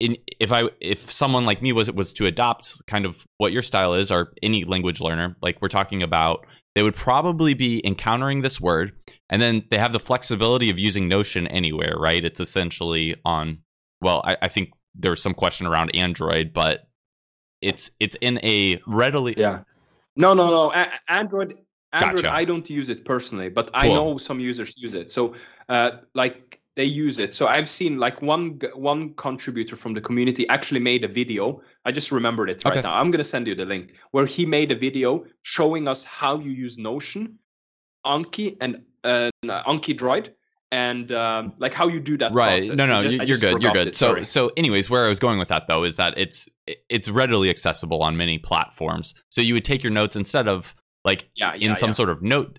in, 0.00 0.16
if 0.40 0.50
I 0.52 0.64
if 0.80 1.10
someone 1.10 1.46
like 1.46 1.62
me 1.62 1.72
was 1.72 1.90
was 1.90 2.12
to 2.14 2.26
adopt 2.26 2.76
kind 2.86 3.06
of 3.06 3.24
what 3.38 3.52
your 3.52 3.62
style 3.62 3.94
is, 3.94 4.10
or 4.10 4.32
any 4.42 4.64
language 4.64 5.00
learner, 5.00 5.36
like 5.40 5.58
we're 5.62 5.68
talking 5.68 6.02
about, 6.02 6.46
they 6.74 6.82
would 6.82 6.96
probably 6.96 7.54
be 7.54 7.84
encountering 7.86 8.42
this 8.42 8.60
word, 8.60 8.92
and 9.30 9.40
then 9.40 9.64
they 9.70 9.78
have 9.78 9.92
the 9.92 10.00
flexibility 10.00 10.70
of 10.70 10.78
using 10.78 11.08
Notion 11.08 11.46
anywhere, 11.46 11.94
right? 11.96 12.24
It's 12.24 12.40
essentially 12.40 13.16
on. 13.24 13.58
Well, 14.00 14.22
I, 14.24 14.36
I 14.42 14.48
think 14.48 14.70
there's 14.94 15.22
some 15.22 15.34
question 15.34 15.66
around 15.66 15.94
Android, 15.94 16.52
but 16.52 16.88
it's 17.60 17.90
it's 18.00 18.16
in 18.20 18.38
a 18.44 18.80
readily 18.86 19.34
Yeah. 19.36 19.60
No, 20.16 20.34
no, 20.34 20.50
no. 20.50 20.72
A- 20.72 20.92
Android. 21.08 21.58
Android. 21.92 22.22
Gotcha. 22.22 22.32
I 22.32 22.44
don't 22.44 22.68
use 22.68 22.90
it 22.90 23.04
personally, 23.04 23.48
but 23.48 23.70
I 23.72 23.88
know 23.88 24.16
some 24.18 24.40
users 24.40 24.76
use 24.76 24.94
it. 24.94 25.12
So, 25.12 25.34
uh, 25.68 25.98
like 26.14 26.53
they 26.76 26.84
use 26.84 27.18
it. 27.20 27.34
So 27.34 27.46
I've 27.46 27.68
seen 27.68 27.98
like 27.98 28.20
one 28.22 28.58
one 28.74 29.14
contributor 29.14 29.76
from 29.76 29.94
the 29.94 30.00
community 30.00 30.48
actually 30.48 30.80
made 30.80 31.04
a 31.04 31.08
video. 31.08 31.60
I 31.84 31.92
just 31.92 32.10
remembered 32.10 32.50
it 32.50 32.64
right 32.64 32.72
Okay. 32.72 32.82
now. 32.82 32.94
I'm 32.94 33.10
gonna 33.10 33.22
send 33.24 33.46
you 33.46 33.54
the 33.54 33.64
link 33.64 33.94
where 34.10 34.26
he 34.26 34.44
made 34.44 34.72
a 34.72 34.76
video 34.76 35.24
showing 35.42 35.86
us 35.88 36.04
how 36.04 36.38
you 36.38 36.50
use 36.50 36.76
Notion, 36.78 37.38
Anki, 38.04 38.56
and 38.60 38.82
uh, 39.04 39.30
AnkiDroid, 39.44 40.30
and 40.72 41.12
um, 41.12 41.52
like 41.58 41.72
how 41.74 41.88
you 41.88 42.00
do 42.00 42.16
that. 42.18 42.32
right 42.32 42.58
process. 42.60 42.76
no 42.76 42.86
no 42.86 42.98
I 42.98 43.02
ju- 43.02 43.10
you- 43.10 43.20
I 43.20 43.24
you're 43.24 43.38
good 43.38 43.62
you're 43.62 43.72
good 43.72 43.86
it, 43.88 43.94
so 43.96 44.08
sorry. 44.08 44.24
so 44.24 44.50
anyways 44.56 44.90
where 44.90 45.04
i 45.04 45.08
was 45.08 45.20
going 45.20 45.38
with 45.38 45.48
that 45.48 45.68
though 45.68 45.84
is 45.84 45.96
that 45.96 46.14
it's 46.18 46.48
it's 46.88 47.08
readily 47.08 47.50
accessible 47.50 48.02
on 48.02 48.16
many 48.16 48.38
platforms 48.38 49.14
so 49.30 49.40
you 49.40 49.54
would 49.54 49.64
take 49.64 49.82
your 49.84 49.92
notes 49.92 50.16
instead 50.16 50.48
of 50.48 50.74
like 51.04 51.28
yeah, 51.36 51.54
in 51.54 51.76
some 51.76 51.90
yeah. 51.90 51.94
sort 51.94 52.08
of 52.08 52.22
note 52.22 52.58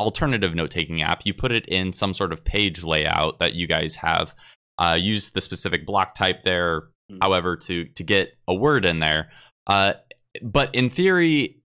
alternative 0.00 0.54
note 0.54 0.70
taking 0.70 1.02
app 1.02 1.24
you 1.24 1.34
put 1.34 1.52
it 1.52 1.66
in 1.66 1.92
some 1.92 2.14
sort 2.14 2.32
of 2.32 2.44
page 2.44 2.82
layout 2.82 3.38
that 3.38 3.54
you 3.54 3.66
guys 3.66 3.96
have. 3.96 4.34
Uh, 4.76 4.96
use 4.98 5.30
the 5.30 5.40
specific 5.40 5.86
block 5.86 6.16
type 6.16 6.42
there 6.42 6.88
Mm. 7.10 7.18
however 7.20 7.56
to 7.56 7.84
to 7.84 8.02
get 8.02 8.36
a 8.48 8.54
word 8.54 8.84
in 8.84 8.98
there. 8.98 9.30
Uh, 9.66 9.94
but 10.42 10.74
in 10.74 10.88
theory 10.88 11.58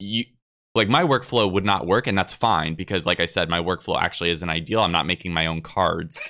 you 0.00 0.24
like 0.74 0.88
my 0.88 1.04
workflow 1.04 1.50
would 1.50 1.64
not 1.64 1.86
work 1.86 2.08
and 2.08 2.18
that's 2.18 2.34
fine 2.34 2.74
because 2.74 3.06
like 3.06 3.20
i 3.20 3.24
said 3.24 3.48
my 3.48 3.60
workflow 3.60 3.96
actually 4.00 4.30
isn't 4.30 4.48
ideal. 4.50 4.80
I'm 4.80 4.92
not 4.92 5.06
making 5.06 5.32
my 5.32 5.46
own 5.46 5.62
cards. 5.62 6.20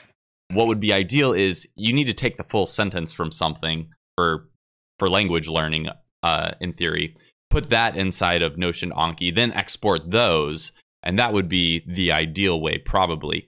What 0.53 0.67
would 0.67 0.79
be 0.79 0.93
ideal 0.93 1.33
is 1.33 1.67
you 1.75 1.95
need 1.95 2.05
to 2.05 2.13
take 2.13 2.37
the 2.37 2.45
full 2.45 2.67
sentence 2.67 3.13
from 3.13 3.33
something 3.33 3.89
for 4.17 4.51
for 4.99 5.09
language 5.09 5.49
learning 5.49 5.89
uh, 6.23 6.53
in 6.61 6.75
theory 6.75 7.17
put 7.55 7.71
that 7.71 7.97
inside 7.97 8.43
of 8.43 8.59
notion 8.59 8.91
anki 9.05 9.35
then 9.35 9.53
export 9.53 10.11
those 10.11 10.73
and 11.03 11.19
that 11.19 11.33
would 11.35 11.49
be 11.49 11.85
the 11.87 12.11
ideal 12.11 12.61
way 12.61 12.77
probably. 12.79 13.47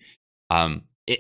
Um, 0.50 0.72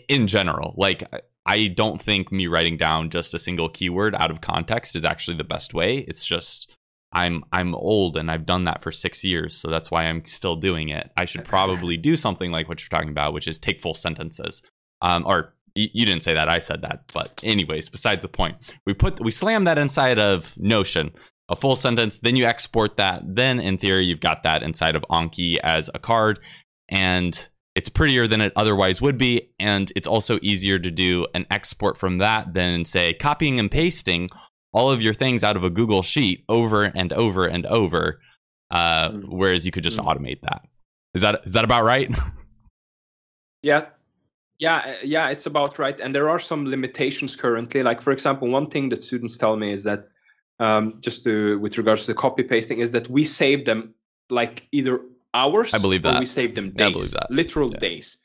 in 0.08 0.26
general 0.26 0.74
like 0.76 1.00
I- 1.12 1.68
don't 1.68 2.00
think 2.02 2.32
me 2.32 2.46
writing 2.48 2.76
down 2.76 3.08
just 3.10 3.32
a 3.34 3.38
single 3.38 3.68
keyword 3.68 4.14
out 4.16 4.30
of 4.32 4.40
context 4.40 4.96
is 4.96 5.04
actually 5.04 5.36
the 5.36 5.44
best 5.54 5.74
way. 5.74 5.90
It's 6.10 6.24
just 6.24 6.72
i'm 7.12 7.44
i'm 7.52 7.72
old 7.92 8.16
and 8.16 8.28
i've 8.32 8.44
done 8.44 8.64
that 8.64 8.82
for 8.82 8.90
six 8.90 9.22
years 9.24 9.56
so 9.56 9.70
that's 9.70 9.90
why 9.92 10.02
i'm 10.06 10.24
still 10.26 10.56
doing 10.56 10.88
it. 10.88 11.06
I 11.16 11.24
should 11.24 11.44
probably 11.44 11.96
do 11.96 12.16
something 12.16 12.50
like 12.50 12.68
what 12.68 12.80
you're 12.80 12.94
talking 12.96 13.14
about 13.16 13.32
which 13.32 13.48
is 13.48 13.58
take 13.58 13.80
full 13.80 13.94
sentences. 13.94 14.60
Um, 15.02 15.24
or 15.24 15.54
y- 15.76 15.90
you 15.92 16.04
didn't 16.04 16.24
say 16.24 16.34
that 16.34 16.48
i 16.48 16.58
said 16.58 16.80
that 16.82 16.98
but 17.14 17.40
anyways 17.44 17.88
besides 17.90 18.22
the 18.22 18.28
point 18.40 18.56
we 18.86 18.92
put 18.94 19.20
we 19.26 19.30
slam 19.30 19.64
that 19.64 19.78
inside 19.78 20.18
of 20.18 20.52
notion 20.56 21.12
a 21.48 21.56
full 21.56 21.76
sentence 21.76 22.18
then 22.18 22.36
you 22.36 22.44
export 22.44 22.96
that 22.96 23.22
then 23.24 23.60
in 23.60 23.78
theory 23.78 24.04
you've 24.04 24.20
got 24.20 24.42
that 24.42 24.62
inside 24.62 24.96
of 24.96 25.04
anki 25.10 25.56
as 25.62 25.88
a 25.94 25.98
card 25.98 26.38
and 26.88 27.48
it's 27.74 27.88
prettier 27.88 28.26
than 28.26 28.40
it 28.40 28.52
otherwise 28.56 29.00
would 29.02 29.18
be 29.18 29.48
and 29.58 29.92
it's 29.94 30.06
also 30.06 30.38
easier 30.42 30.78
to 30.78 30.90
do 30.90 31.26
an 31.34 31.46
export 31.50 31.96
from 31.98 32.18
that 32.18 32.52
than 32.54 32.84
say 32.84 33.12
copying 33.14 33.60
and 33.60 33.70
pasting 33.70 34.28
all 34.72 34.90
of 34.90 35.00
your 35.00 35.14
things 35.14 35.44
out 35.44 35.56
of 35.56 35.62
a 35.64 35.70
google 35.70 36.02
sheet 36.02 36.44
over 36.48 36.84
and 36.84 37.12
over 37.12 37.46
and 37.46 37.64
over 37.66 38.20
uh, 38.72 39.10
Mm. 39.10 39.24
whereas 39.28 39.64
you 39.64 39.70
could 39.72 39.84
just 39.84 39.98
Mm. 39.98 40.06
automate 40.06 40.40
that 40.42 40.62
is 41.14 41.22
that 41.22 41.40
is 41.44 41.52
that 41.52 41.64
about 41.64 41.84
right 41.84 42.10
Yeah, 43.62 43.86
yeah, 44.58 44.76
uh, 44.76 44.94
yeah. 45.04 45.28
It's 45.28 45.46
about 45.46 45.78
right. 45.78 45.98
And 46.00 46.14
there 46.14 46.28
are 46.28 46.38
some 46.38 46.66
limitations 46.66 47.36
currently. 47.36 47.82
Like 47.82 48.00
for 48.00 48.12
example, 48.12 48.48
one 48.48 48.66
thing 48.68 48.88
that 48.90 49.02
students 49.02 49.36
tell 49.38 49.56
me 49.56 49.72
is 49.72 49.82
that 49.84 50.08
um, 50.58 50.94
just 51.00 51.24
to 51.24 51.58
with 51.58 51.78
regards 51.78 52.02
to 52.02 52.08
the 52.08 52.14
copy 52.14 52.42
pasting 52.42 52.80
is 52.80 52.92
that 52.92 53.08
we 53.08 53.24
save 53.24 53.64
them 53.66 53.94
like 54.30 54.66
either 54.72 55.00
hours. 55.34 55.74
I 55.74 55.78
believe 55.78 56.04
or 56.04 56.12
that. 56.12 56.20
we 56.20 56.26
save 56.26 56.54
them 56.54 56.70
days. 56.70 56.86
I 56.86 56.92
believe 56.92 57.10
that. 57.12 57.30
Literal 57.30 57.70
Yeah. 57.70 57.78
days, 57.78 58.18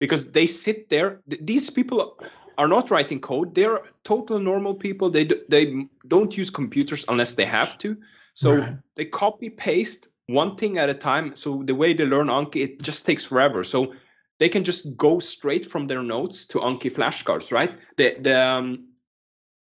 because 0.00 0.30
they 0.32 0.46
sit 0.46 0.88
there. 0.88 1.20
th- 1.28 1.42
These 1.44 1.70
people 1.70 2.18
are 2.58 2.68
not 2.68 2.90
writing 2.90 3.20
code. 3.20 3.54
They're 3.54 3.80
total 4.04 4.38
normal 4.38 4.74
people. 4.74 5.10
They 5.10 5.24
do, 5.24 5.40
they 5.48 5.86
don't 6.08 6.36
use 6.36 6.50
computers 6.50 7.04
unless 7.08 7.34
they 7.34 7.46
have 7.46 7.78
to. 7.78 7.96
So 8.34 8.56
Right. 8.56 8.74
they 8.96 9.06
copy 9.06 9.50
paste 9.50 10.08
one 10.28 10.56
thing 10.56 10.78
at 10.78 10.88
a 10.88 10.94
time. 10.94 11.34
So 11.34 11.62
the 11.64 11.74
way 11.74 11.94
they 11.94 12.04
learn 12.04 12.28
Anki, 12.28 12.56
it 12.62 12.82
just 12.82 13.04
takes 13.06 13.24
forever. 13.24 13.64
So 13.64 13.94
they 14.38 14.48
can 14.48 14.64
just 14.64 14.96
go 14.96 15.18
straight 15.18 15.66
from 15.66 15.86
their 15.86 16.02
notes 16.02 16.46
to 16.46 16.58
Anki 16.58 16.90
flashcards, 16.92 17.50
right? 17.52 17.72
The 17.96 18.16
the 18.20 18.40
um, 18.40 18.86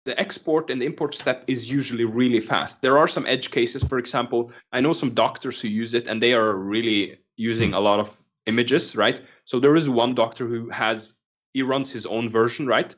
the 0.06 0.20
export 0.20 0.70
and 0.70 0.84
import 0.84 1.16
step 1.16 1.44
is 1.48 1.72
usually 1.72 2.04
really 2.06 2.40
fast. 2.40 2.82
There 2.82 2.98
are 2.98 3.08
some 3.08 3.26
edge 3.26 3.52
cases, 3.52 3.84
for 3.84 3.98
example. 3.98 4.52
I 4.72 4.82
know 4.82 4.94
some 4.94 5.12
doctors 5.12 5.62
who 5.62 5.70
use 5.70 5.94
it, 5.94 6.08
and 6.08 6.22
they 6.22 6.34
are 6.34 6.56
really 6.56 7.18
using 7.38 7.74
a 7.74 7.80
lot 7.80 8.00
of 8.00 8.18
images, 8.46 8.96
right? 8.96 9.22
So 9.46 9.60
there 9.60 9.76
is 9.76 9.90
one 9.90 10.14
doctor 10.14 10.48
who 10.48 10.70
has 10.70 11.14
he 11.54 11.62
runs 11.62 11.92
his 11.92 12.06
own 12.06 12.30
version, 12.30 12.68
right? 12.68 12.94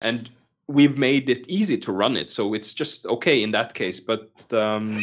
And 0.00 0.28
we've 0.66 0.98
made 0.98 1.30
it 1.30 1.48
easy 1.48 1.78
to 1.78 1.92
run 1.92 2.16
it, 2.16 2.30
so 2.30 2.54
it's 2.54 2.74
just 2.74 3.06
okay 3.06 3.42
in 3.42 3.52
that 3.52 3.74
case. 3.74 4.00
But 4.00 4.30
um, 4.52 5.00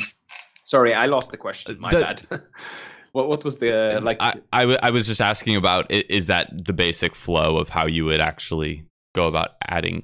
sorry, 0.65 0.93
I 0.93 1.07
lost 1.07 1.31
the 1.31 1.37
question. 1.37 1.79
My 1.79 1.89
The- 1.89 2.01
bad. 2.01 2.21
what 3.13 3.27
what 3.27 3.43
was 3.43 3.57
the 3.57 3.99
like? 4.03 4.17
I, 4.19 4.35
I, 4.53 4.61
w- 4.61 4.79
I 4.83 4.91
was 4.91 5.07
just 5.07 5.21
asking 5.21 5.55
about 5.55 5.89
is 5.89 6.27
that 6.27 6.65
the 6.65 6.73
basic 6.73 7.15
flow 7.15 7.57
of 7.57 7.69
how 7.69 7.87
you 7.87 8.05
would 8.05 8.21
actually 8.21 8.85
go 9.15 9.27
about 9.27 9.53
adding 9.67 10.03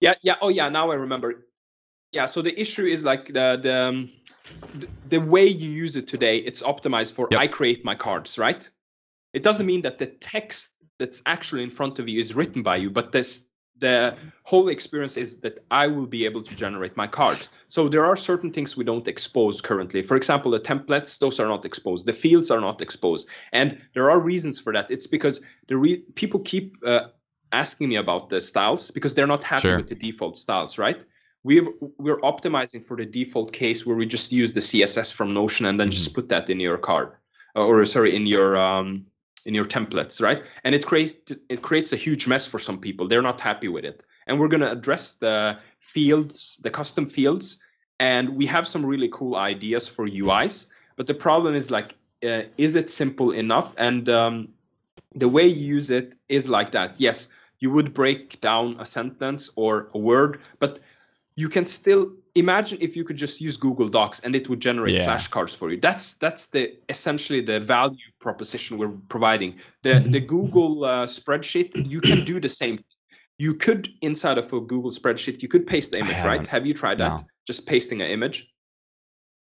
Yeah, 0.00 0.14
yeah. 0.22 0.36
Oh, 0.40 0.48
yeah. 0.48 0.68
Now 0.68 0.90
I 0.90 0.94
remember. 0.94 1.46
Yeah. 2.12 2.26
So 2.26 2.42
the 2.42 2.58
issue 2.58 2.86
is 2.86 3.04
like 3.04 3.26
the 3.26 3.58
the 3.62 3.84
um, 3.84 4.10
the 5.08 5.18
way 5.18 5.46
you 5.46 5.70
use 5.70 5.96
it 5.96 6.08
today. 6.08 6.38
It's 6.38 6.62
optimized 6.62 7.14
for 7.14 7.28
Yep. 7.30 7.40
I 7.40 7.46
create 7.46 7.84
my 7.84 7.94
cards, 7.94 8.38
right? 8.38 8.68
It 9.32 9.42
doesn't 9.42 9.66
mean 9.66 9.82
that 9.82 9.98
the 9.98 10.06
text 10.06 10.72
that's 10.98 11.22
actually 11.26 11.62
in 11.62 11.70
front 11.70 11.98
of 11.98 12.08
you 12.08 12.20
is 12.20 12.34
written 12.34 12.62
by 12.62 12.76
you, 12.76 12.90
but 12.90 13.12
this 13.12 13.46
the 13.78 14.14
whole 14.42 14.68
experience 14.68 15.16
is 15.16 15.40
that 15.40 15.60
I 15.70 15.86
will 15.86 16.06
be 16.06 16.26
able 16.26 16.42
to 16.42 16.54
generate 16.54 16.96
my 16.98 17.06
cards. 17.06 17.48
So 17.68 17.88
there 17.88 18.04
are 18.04 18.14
certain 18.16 18.52
things 18.52 18.76
we 18.76 18.84
don't 18.84 19.08
expose 19.08 19.62
currently. 19.62 20.02
For 20.02 20.16
example, 20.16 20.50
the 20.50 20.58
templates; 20.60 21.18
those 21.18 21.40
are 21.40 21.48
not 21.48 21.64
exposed. 21.64 22.06
The 22.06 22.12
fields 22.12 22.50
are 22.50 22.60
not 22.60 22.82
exposed, 22.82 23.28
and 23.52 23.80
there 23.94 24.10
are 24.10 24.20
reasons 24.20 24.60
for 24.60 24.72
that. 24.74 24.90
It's 24.90 25.06
because 25.06 25.40
the 25.68 25.76
re- 25.76 26.04
people 26.14 26.40
keep 26.40 26.76
uh, 26.86 27.08
asking 27.52 27.88
me 27.88 27.96
about 27.96 28.28
the 28.28 28.40
styles 28.40 28.90
because 28.90 29.14
they're 29.14 29.26
not 29.26 29.42
happy 29.42 29.62
Sure. 29.62 29.76
with 29.78 29.88
the 29.88 29.94
default 29.94 30.36
styles, 30.36 30.78
right? 30.78 31.04
We've, 31.42 31.68
we're 31.98 32.20
optimizing 32.20 32.84
for 32.84 32.96
the 32.96 33.06
default 33.06 33.52
case 33.52 33.86
where 33.86 33.96
we 33.96 34.06
just 34.06 34.30
use 34.30 34.52
the 34.52 34.60
CSS 34.60 35.12
from 35.12 35.32
Notion 35.32 35.66
and 35.66 35.78
then 35.80 35.88
Mm-hmm. 35.88 35.92
just 36.02 36.14
put 36.14 36.28
that 36.28 36.50
in 36.50 36.60
your 36.60 36.78
card, 36.78 37.12
uh, 37.56 37.64
or 37.64 37.84
sorry, 37.84 38.14
in 38.14 38.26
your 38.26 38.56
um, 38.56 39.06
in 39.46 39.54
your 39.54 39.64
templates, 39.64 40.20
right? 40.20 40.42
And 40.64 40.74
it 40.74 40.84
creates 40.84 41.14
it 41.48 41.62
creates 41.62 41.92
a 41.94 41.96
huge 41.96 42.26
mess 42.28 42.46
for 42.46 42.58
some 42.58 42.78
people. 42.78 43.08
They're 43.08 43.22
not 43.22 43.40
happy 43.40 43.68
with 43.68 43.84
it, 43.86 44.04
and 44.26 44.38
we're 44.38 44.48
gonna 44.48 44.70
address 44.70 45.14
the 45.14 45.56
fields, 45.78 46.58
the 46.62 46.70
custom 46.70 47.06
fields, 47.08 47.58
and 47.98 48.28
we 48.36 48.44
have 48.46 48.66
some 48.66 48.84
really 48.84 49.08
cool 49.10 49.34
ideas 49.36 49.88
for 49.88 50.06
UIs. 50.06 50.66
But 50.96 51.06
the 51.06 51.14
problem 51.14 51.54
is 51.54 51.70
like, 51.70 51.94
uh, 52.22 52.42
is 52.58 52.76
it 52.76 52.90
simple 52.90 53.30
enough? 53.32 53.74
And 53.78 54.08
um, 54.10 54.48
the 55.14 55.28
way 55.28 55.46
you 55.46 55.74
use 55.76 55.90
it 55.90 56.14
is 56.28 56.48
like 56.48 56.70
that. 56.72 57.00
Yes, 57.00 57.28
you 57.60 57.70
would 57.70 57.92
break 57.94 58.40
down 58.40 58.76
a 58.78 58.84
sentence 58.86 59.50
or 59.56 59.88
a 59.94 59.98
word, 59.98 60.40
but 60.58 60.80
you 61.36 61.48
can 61.48 61.64
still 61.64 62.12
imagine 62.34 62.78
if 62.80 62.96
you 62.96 63.04
could 63.04 63.16
just 63.16 63.40
use 63.40 63.56
Google 63.56 63.88
Docs 63.88 64.20
and 64.20 64.34
it 64.34 64.48
would 64.48 64.60
generate 64.60 64.94
Yeah. 64.94 65.06
flashcards 65.06 65.56
for 65.56 65.70
you. 65.70 65.78
That's 65.80 66.14
that's 66.14 66.48
the 66.48 66.76
essentially 66.88 67.40
the 67.40 67.60
value 67.60 68.08
proposition 68.20 68.78
we're 68.78 68.96
providing. 69.08 69.54
The 69.82 70.00
Mhm. 70.00 70.12
the 70.12 70.20
Google 70.20 70.84
uh, 70.84 71.06
spreadsheet, 71.06 71.74
you 71.84 72.00
can 72.00 72.24
do 72.24 72.40
the 72.40 72.48
same. 72.48 72.82
You 73.38 73.54
could 73.54 73.88
inside 74.02 74.38
of 74.38 74.52
a 74.52 74.60
Google 74.60 74.90
spreadsheet, 74.90 75.42
you 75.42 75.48
could 75.48 75.66
paste 75.66 75.92
the 75.92 75.98
image, 75.98 76.18
right? 76.24 76.46
Have 76.46 76.66
you 76.66 76.74
tried 76.74 76.98
that? 76.98 77.20
No. 77.20 77.26
Just 77.46 77.66
pasting 77.66 78.02
an 78.02 78.10
image. 78.10 78.48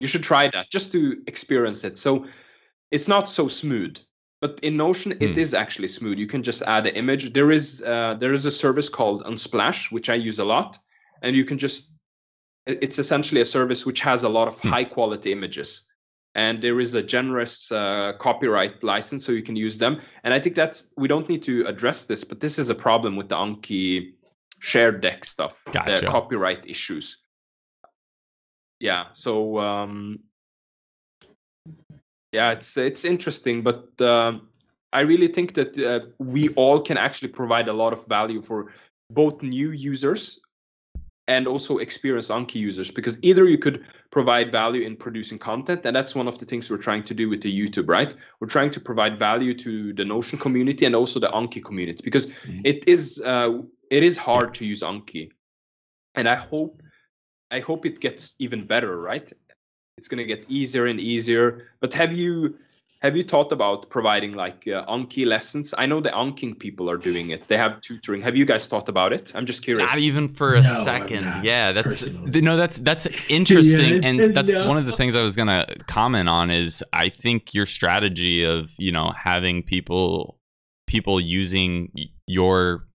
You 0.01 0.07
should 0.07 0.23
try 0.23 0.49
that 0.53 0.69
just 0.69 0.91
to 0.91 1.21
experience 1.27 1.83
it. 1.87 1.97
So 1.97 2.25
it's 2.91 3.07
not 3.07 3.29
so 3.29 3.47
smooth. 3.47 3.97
But 4.41 4.59
in 4.61 4.77
Notion, 4.77 5.13
it 5.13 5.33
Hmm. 5.33 5.39
is 5.39 5.53
actually 5.53 5.87
smooth. 5.87 6.19
You 6.19 6.27
can 6.27 6.43
just 6.43 6.61
add 6.63 6.85
an 6.87 6.95
image. 6.95 7.33
There 7.33 7.51
is 7.51 7.81
uh, 7.81 8.15
there 8.19 8.33
is 8.33 8.45
a 8.45 8.51
service 8.51 8.89
called 8.89 9.23
Unsplash, 9.23 9.91
which 9.91 10.09
I 10.09 10.15
use 10.15 10.39
a 10.39 10.45
lot, 10.45 10.77
and 11.21 11.35
you 11.35 11.45
can 11.45 11.57
just. 11.57 11.93
It's 12.67 12.97
essentially 12.99 13.41
a 13.41 13.45
service 13.45 13.85
which 13.85 14.01
has 14.01 14.23
a 14.23 14.29
lot 14.29 14.47
of 14.47 14.59
Hmm. 14.61 14.69
high 14.69 14.85
quality 14.85 15.31
images 15.31 15.87
and 16.35 16.61
there 16.61 16.79
is 16.81 16.93
a 16.95 17.01
generous 17.01 17.71
uh, 17.71 18.11
copyright 18.19 18.83
license 18.83 19.23
so 19.25 19.31
you 19.31 19.41
can 19.41 19.55
use 19.55 19.77
them 19.77 20.01
and 20.23 20.33
i 20.33 20.39
think 20.39 20.53
that's 20.55 20.91
we 20.97 21.07
don't 21.07 21.29
need 21.29 21.41
to 21.43 21.65
address 21.65 22.03
this 22.05 22.23
but 22.25 22.39
this 22.41 22.59
is 22.59 22.67
a 22.69 22.75
problem 22.75 23.15
with 23.15 23.29
the 23.29 23.35
anki 23.35 24.13
shared 24.59 24.99
deck 25.01 25.23
stuff 25.23 25.63
Gotcha. 25.71 26.01
the 26.01 26.07
copyright 26.07 26.65
issues 26.67 27.19
yeah 28.79 29.05
so 29.13 29.59
um 29.59 30.19
yeah 32.35 32.51
it's 32.51 32.77
it's 32.77 33.03
interesting 33.05 33.63
but 33.69 33.81
um 34.01 34.47
i 34.93 35.01
really 35.11 35.27
think 35.27 35.53
that 35.53 35.71
uh, 35.77 35.99
we 36.19 36.49
all 36.61 36.79
can 36.89 36.97
actually 36.97 37.31
provide 37.41 37.67
a 37.67 37.73
lot 37.73 37.93
of 37.93 38.05
value 38.07 38.41
for 38.41 38.59
both 39.09 39.41
new 39.41 39.71
users 39.71 40.39
and 41.27 41.47
also 41.47 41.79
experienced 41.79 42.29
Anki 42.29 42.55
users 42.55 42.91
because 42.91 43.17
either 43.21 43.45
you 43.45 43.57
could 43.57 43.83
provide 44.11 44.51
value 44.51 44.83
in 44.85 44.95
producing 44.95 45.39
content 45.39 45.85
and 45.85 45.95
that's 45.95 46.13
one 46.15 46.27
of 46.27 46.37
the 46.37 46.45
things 46.45 46.69
we're 46.69 46.85
trying 46.89 47.03
to 47.03 47.13
do 47.13 47.29
with 47.29 47.41
the 47.41 47.51
YouTube 47.61 47.87
right? 47.87 48.13
We're 48.39 48.53
trying 48.57 48.71
to 48.71 48.79
provide 48.79 49.17
value 49.17 49.53
to 49.65 49.93
the 49.93 50.05
Notion 50.05 50.37
community 50.37 50.85
and 50.85 50.95
also 50.95 51.19
the 51.19 51.29
Anki 51.29 51.61
community 51.63 52.01
because 52.03 52.27
Mhm. 52.27 52.61
it 52.63 52.87
is 52.87 53.19
uh, 53.25 53.51
it 53.97 54.03
is 54.03 54.17
hard 54.17 54.53
to 54.57 54.65
use 54.65 54.81
Anki. 54.83 55.31
And 56.17 56.27
I 56.27 56.35
hope 56.35 56.81
I 57.57 57.59
hope 57.59 57.81
it 57.89 57.99
gets 57.99 58.35
even 58.39 58.67
better 58.67 58.93
right 59.11 59.33
it's 59.97 60.07
going 60.07 60.17
to 60.17 60.25
get 60.25 60.45
easier 60.49 60.85
and 60.85 60.99
easier 60.99 61.67
but 61.79 61.93
have 61.93 62.15
you 62.15 62.57
have 63.01 63.15
you 63.15 63.23
thought 63.23 63.51
about 63.51 63.87
providing 63.91 64.33
like 64.33 64.67
uh, 64.67 64.83
Anki 64.87 65.27
lessons? 65.27 65.75
I 65.77 65.85
know 65.85 65.99
the 65.99 66.15
Anking 66.17 66.55
people 66.55 66.89
are 66.89 66.97
doing 66.97 67.29
it. 67.29 67.47
They 67.47 67.57
have 67.57 67.79
tutoring. 67.81 68.19
Have 68.21 68.35
you 68.35 68.45
guys 68.45 68.65
thought 68.65 68.89
about 68.89 69.13
it? 69.13 69.31
I'm 69.35 69.45
just 69.45 69.61
curious. 69.61 69.91
Not 69.91 69.99
even 69.99 70.27
for 70.27 70.55
a 70.55 70.61
No, 70.61 70.83
second. 70.83 71.23
Yeah, 71.43 71.71
that's 71.71 71.83
personally. 72.03 72.41
no, 72.41 72.57
that's 72.57 72.77
that's 72.77 73.29
interesting, 73.29 74.01
Yeah, 74.01 74.09
and 74.09 74.19
that's 74.35 74.51
no. 74.53 74.67
one 74.67 74.77
of 74.77 74.85
the 74.87 74.95
things 74.97 75.15
I 75.15 75.21
was 75.21 75.35
gonna 75.35 75.67
comment 75.87 76.29
on. 76.29 76.49
Is 76.49 76.83
I 76.93 77.09
think 77.09 77.53
your 77.53 77.67
strategy 77.67 78.43
of 78.43 78.71
you 78.79 78.91
know 78.91 79.11
having 79.15 79.61
people 79.61 80.39
people 80.87 81.19
using 81.19 81.91
your 82.25 82.87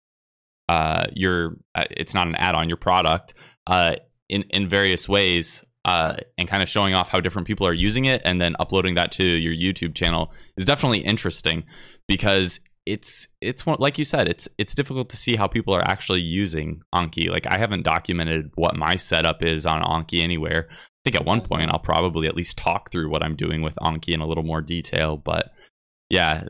uh 0.69 1.07
your 1.13 1.59
uh, 1.77 1.85
it's 1.91 2.15
not 2.15 2.27
an 2.27 2.35
add-on 2.37 2.69
your 2.69 2.79
product 2.79 3.35
uh 3.69 3.95
in 4.29 4.43
in 4.51 4.69
various 4.69 5.09
ways 5.09 5.63
uh 5.85 6.17
and 6.37 6.49
kind 6.49 6.63
of 6.63 6.69
showing 6.69 6.95
off 6.95 7.09
how 7.09 7.21
different 7.21 7.47
people 7.47 7.67
are 7.67 7.73
using 7.73 8.05
it 8.05 8.21
and 8.25 8.41
then 8.41 8.55
uploading 8.61 8.95
that 8.95 9.13
to 9.13 9.27
your 9.27 9.55
YouTube 9.55 9.95
channel 9.95 10.33
is 10.57 10.65
definitely 10.65 10.99
interesting 10.99 11.65
because 12.09 12.61
it's 12.87 13.29
it's 13.41 13.65
one 13.65 13.77
like 13.79 13.99
you 13.99 14.05
said 14.05 14.29
it's 14.29 14.49
it's 14.59 14.75
difficult 14.75 15.09
to 15.11 15.17
see 15.17 15.37
how 15.37 15.47
people 15.47 15.75
are 15.75 15.87
actually 15.87 16.21
using 16.21 16.83
Anki. 16.95 17.29
Like 17.29 17.47
I 17.47 17.59
haven't 17.59 17.83
documented 17.83 18.51
what 18.55 18.77
my 18.77 18.97
setup 18.97 19.43
is 19.43 19.67
on 19.67 19.83
Anki 19.83 20.23
anywhere. 20.23 20.69
I 20.71 20.77
think 21.05 21.17
at 21.17 21.25
one 21.25 21.41
point 21.41 21.71
I'll 21.73 21.79
probably 21.79 22.27
at 22.27 22.37
least 22.37 22.57
talk 22.57 22.91
through 22.91 23.11
what 23.11 23.23
I'm 23.23 23.37
doing 23.37 23.63
with 23.63 23.75
Anki 23.77 24.13
in 24.13 24.21
a 24.21 24.27
little 24.27 24.45
more 24.45 24.61
detail, 24.61 25.17
but 25.17 25.53
yeah. 26.09 26.45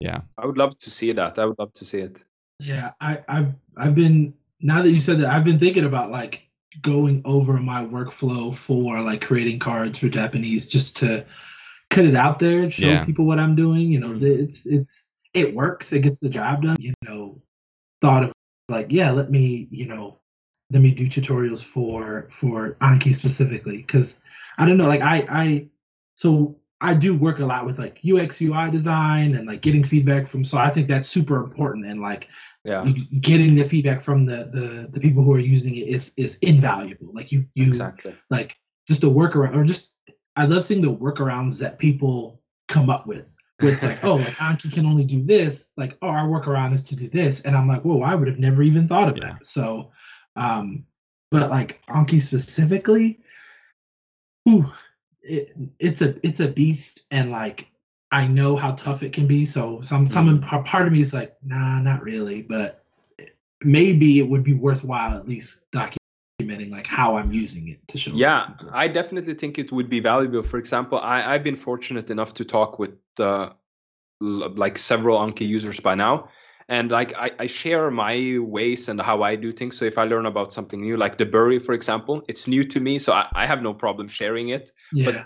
Yeah. 0.00 0.20
I 0.38 0.46
would 0.46 0.56
love 0.56 0.76
to 0.78 0.90
see 0.90 1.12
that. 1.12 1.38
I 1.38 1.46
would 1.46 1.58
love 1.58 1.72
to 1.74 1.84
see 1.84 1.98
it. 1.98 2.24
Yeah, 2.60 2.92
I, 3.00 3.22
I've 3.28 3.54
I've 3.76 3.94
been 3.94 4.34
now 4.60 4.82
that 4.82 4.90
you 4.90 5.00
said 5.00 5.18
that 5.18 5.32
I've 5.32 5.44
been 5.44 5.58
thinking 5.58 5.84
about 5.84 6.10
like 6.10 6.47
going 6.82 7.22
over 7.24 7.54
my 7.54 7.84
workflow 7.84 8.54
for 8.54 9.00
like 9.02 9.20
creating 9.20 9.58
cards 9.58 9.98
for 9.98 10.08
Japanese 10.08 10.66
just 10.66 10.96
to 10.98 11.24
cut 11.90 12.04
it 12.04 12.14
out 12.16 12.38
there 12.38 12.60
and 12.60 12.72
show 12.72 12.86
Yeah. 12.86 13.04
people 13.04 13.24
what 13.24 13.38
I'm 13.38 13.56
doing. 13.56 13.90
You 13.90 14.00
know, 14.00 14.10
Mhm. 14.10 14.22
it's 14.40 14.66
it's 14.66 15.06
it 15.34 15.54
works, 15.54 15.92
it 15.92 16.00
gets 16.02 16.18
the 16.18 16.28
job 16.30 16.62
done. 16.62 16.76
You 16.80 16.92
know, 17.04 17.40
thought 18.00 18.24
of 18.24 18.32
like, 18.68 18.90
yeah, 18.90 19.10
let 19.10 19.30
me, 19.30 19.68
you 19.70 19.86
know, 19.86 20.18
let 20.70 20.82
me 20.82 20.92
do 20.92 21.06
tutorials 21.06 21.64
for 21.64 22.28
for 22.30 22.76
Anki 22.80 23.14
specifically. 23.14 23.82
Cause 23.82 24.20
I 24.58 24.66
don't 24.66 24.76
know, 24.76 24.86
like 24.86 25.00
I 25.00 25.24
I 25.28 25.68
so 26.14 26.56
I 26.80 26.94
do 26.94 27.16
work 27.16 27.40
a 27.40 27.46
lot 27.46 27.66
with 27.66 27.78
like 27.78 28.00
UX 28.04 28.40
UI 28.40 28.70
design 28.70 29.34
and 29.34 29.48
like 29.48 29.62
getting 29.62 29.82
feedback 29.84 30.26
from 30.28 30.44
so 30.44 30.58
I 30.58 30.70
think 30.70 30.88
that's 30.88 31.08
super 31.08 31.36
important 31.42 31.86
and 31.86 32.00
like 32.00 32.28
Yeah, 32.64 32.84
getting 33.20 33.54
the 33.54 33.64
feedback 33.64 34.02
from 34.02 34.26
the, 34.26 34.50
the 34.52 34.88
the 34.92 35.00
people 35.00 35.22
who 35.22 35.32
are 35.32 35.38
using 35.38 35.76
it 35.76 35.88
is 35.88 36.12
is 36.16 36.38
invaluable. 36.38 37.10
Like 37.12 37.32
you 37.32 37.46
you 37.54 37.66
exactly. 37.68 38.14
like 38.30 38.56
just 38.86 39.00
the 39.00 39.10
workaround 39.10 39.56
or 39.56 39.64
just 39.64 39.94
I 40.36 40.44
love 40.44 40.64
seeing 40.64 40.82
the 40.82 40.94
workarounds 40.94 41.60
that 41.60 41.78
people 41.78 42.40
come 42.68 42.90
up 42.90 43.06
with. 43.06 43.36
Where 43.60 43.72
it's 43.72 43.82
like, 43.82 43.98
oh, 44.04 44.16
like 44.16 44.36
Anki 44.36 44.72
can 44.72 44.86
only 44.86 45.04
do 45.04 45.22
this. 45.24 45.70
Like, 45.76 45.98
oh, 46.00 46.08
our 46.08 46.28
workaround 46.28 46.72
is 46.72 46.82
to 46.84 46.96
do 46.96 47.08
this, 47.08 47.40
and 47.42 47.56
I'm 47.56 47.66
like, 47.66 47.82
whoa, 47.82 48.02
I 48.02 48.14
would 48.14 48.28
have 48.28 48.38
never 48.38 48.62
even 48.62 48.86
thought 48.86 49.08
of 49.08 49.16
Yeah. 49.16 49.24
that. 49.32 49.46
So, 49.46 49.90
um, 50.36 50.84
but 51.30 51.50
like 51.50 51.84
Anki 51.86 52.20
specifically, 52.22 53.20
ooh, 54.48 54.64
it, 55.22 55.56
it's 55.78 56.02
a 56.02 56.14
it's 56.26 56.40
a 56.40 56.48
beast, 56.48 57.02
and 57.10 57.30
like 57.30 57.68
I 58.10 58.26
know 58.26 58.56
how 58.56 58.72
tough 58.72 59.02
it 59.02 59.12
can 59.12 59.26
be. 59.26 59.44
So 59.44 59.80
some 59.80 60.06
some 60.06 60.40
Mm. 60.40 60.64
part 60.64 60.86
of 60.86 60.92
me 60.92 61.00
is 61.00 61.12
like, 61.12 61.36
nah, 61.44 61.80
not 61.80 62.02
really, 62.02 62.42
but 62.42 62.84
maybe 63.62 64.18
it 64.18 64.28
would 64.28 64.44
be 64.44 64.54
worthwhile 64.54 65.16
at 65.16 65.28
least 65.28 65.70
documenting 65.72 66.70
like 66.70 66.86
how 66.86 67.16
I'm 67.16 67.32
using 67.32 67.68
it 67.68 67.86
to 67.88 67.98
show. 67.98 68.12
Yeah, 68.14 68.46
people. 68.46 68.70
I 68.72 68.88
definitely 68.88 69.34
think 69.34 69.58
it 69.58 69.72
would 69.72 69.90
be 69.90 70.00
valuable. 70.00 70.42
For 70.42 70.58
example, 70.58 70.98
I, 71.00 71.34
I've 71.34 71.42
been 71.42 71.56
fortunate 71.56 72.10
enough 72.10 72.32
to 72.34 72.44
talk 72.44 72.78
with 72.78 72.94
uh, 73.18 73.50
like 74.20 74.78
several 74.78 75.18
Anki 75.18 75.46
users 75.46 75.80
by 75.80 75.94
now. 75.94 76.28
And 76.70 76.90
like 76.90 77.14
I, 77.16 77.30
I 77.38 77.46
share 77.46 77.90
my 77.90 78.38
ways 78.40 78.88
and 78.88 79.00
how 79.00 79.22
I 79.22 79.36
do 79.36 79.52
things. 79.52 79.76
So 79.78 79.86
if 79.86 79.96
I 79.96 80.04
learn 80.04 80.26
about 80.26 80.52
something 80.52 80.82
new, 80.82 80.98
like 80.98 81.16
the 81.16 81.24
bury, 81.24 81.58
for 81.58 81.72
example, 81.72 82.22
it's 82.28 82.46
new 82.46 82.62
to 82.64 82.78
me. 82.78 82.98
So 82.98 83.12
I, 83.14 83.26
I 83.32 83.46
have 83.46 83.62
no 83.62 83.72
problem 83.72 84.06
sharing 84.06 84.50
it. 84.50 84.72
yeah. 84.92 85.24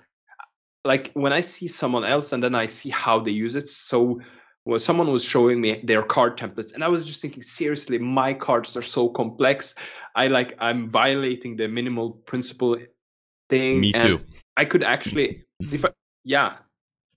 Like 0.84 1.12
when 1.14 1.32
I 1.32 1.40
see 1.40 1.68
someone 1.68 2.04
else 2.04 2.32
and 2.32 2.42
then 2.42 2.54
I 2.54 2.66
see 2.66 2.90
how 2.90 3.20
they 3.20 3.30
use 3.30 3.56
it. 3.56 3.68
So 3.68 4.20
well, 4.64 4.78
someone 4.78 5.10
was 5.10 5.24
showing 5.24 5.60
me 5.60 5.80
their 5.82 6.02
card 6.02 6.38
templates, 6.38 6.72
and 6.72 6.84
I 6.84 6.88
was 6.88 7.04
just 7.04 7.20
thinking, 7.20 7.42
seriously, 7.42 7.98
my 7.98 8.32
cards 8.32 8.76
are 8.76 8.82
so 8.82 9.09
complex. 9.09 9.74
I 10.14 10.28
like 10.28 10.54
I'm 10.60 10.88
violating 10.88 11.56
the 11.56 11.66
minimal 11.66 12.12
principle 12.12 12.76
thing. 13.48 13.80
Me 13.80 13.92
too. 13.92 14.20
I 14.56 14.64
could 14.64 14.84
actually, 14.84 15.44
if 15.72 15.84
I, 15.84 15.90
yeah, 16.24 16.59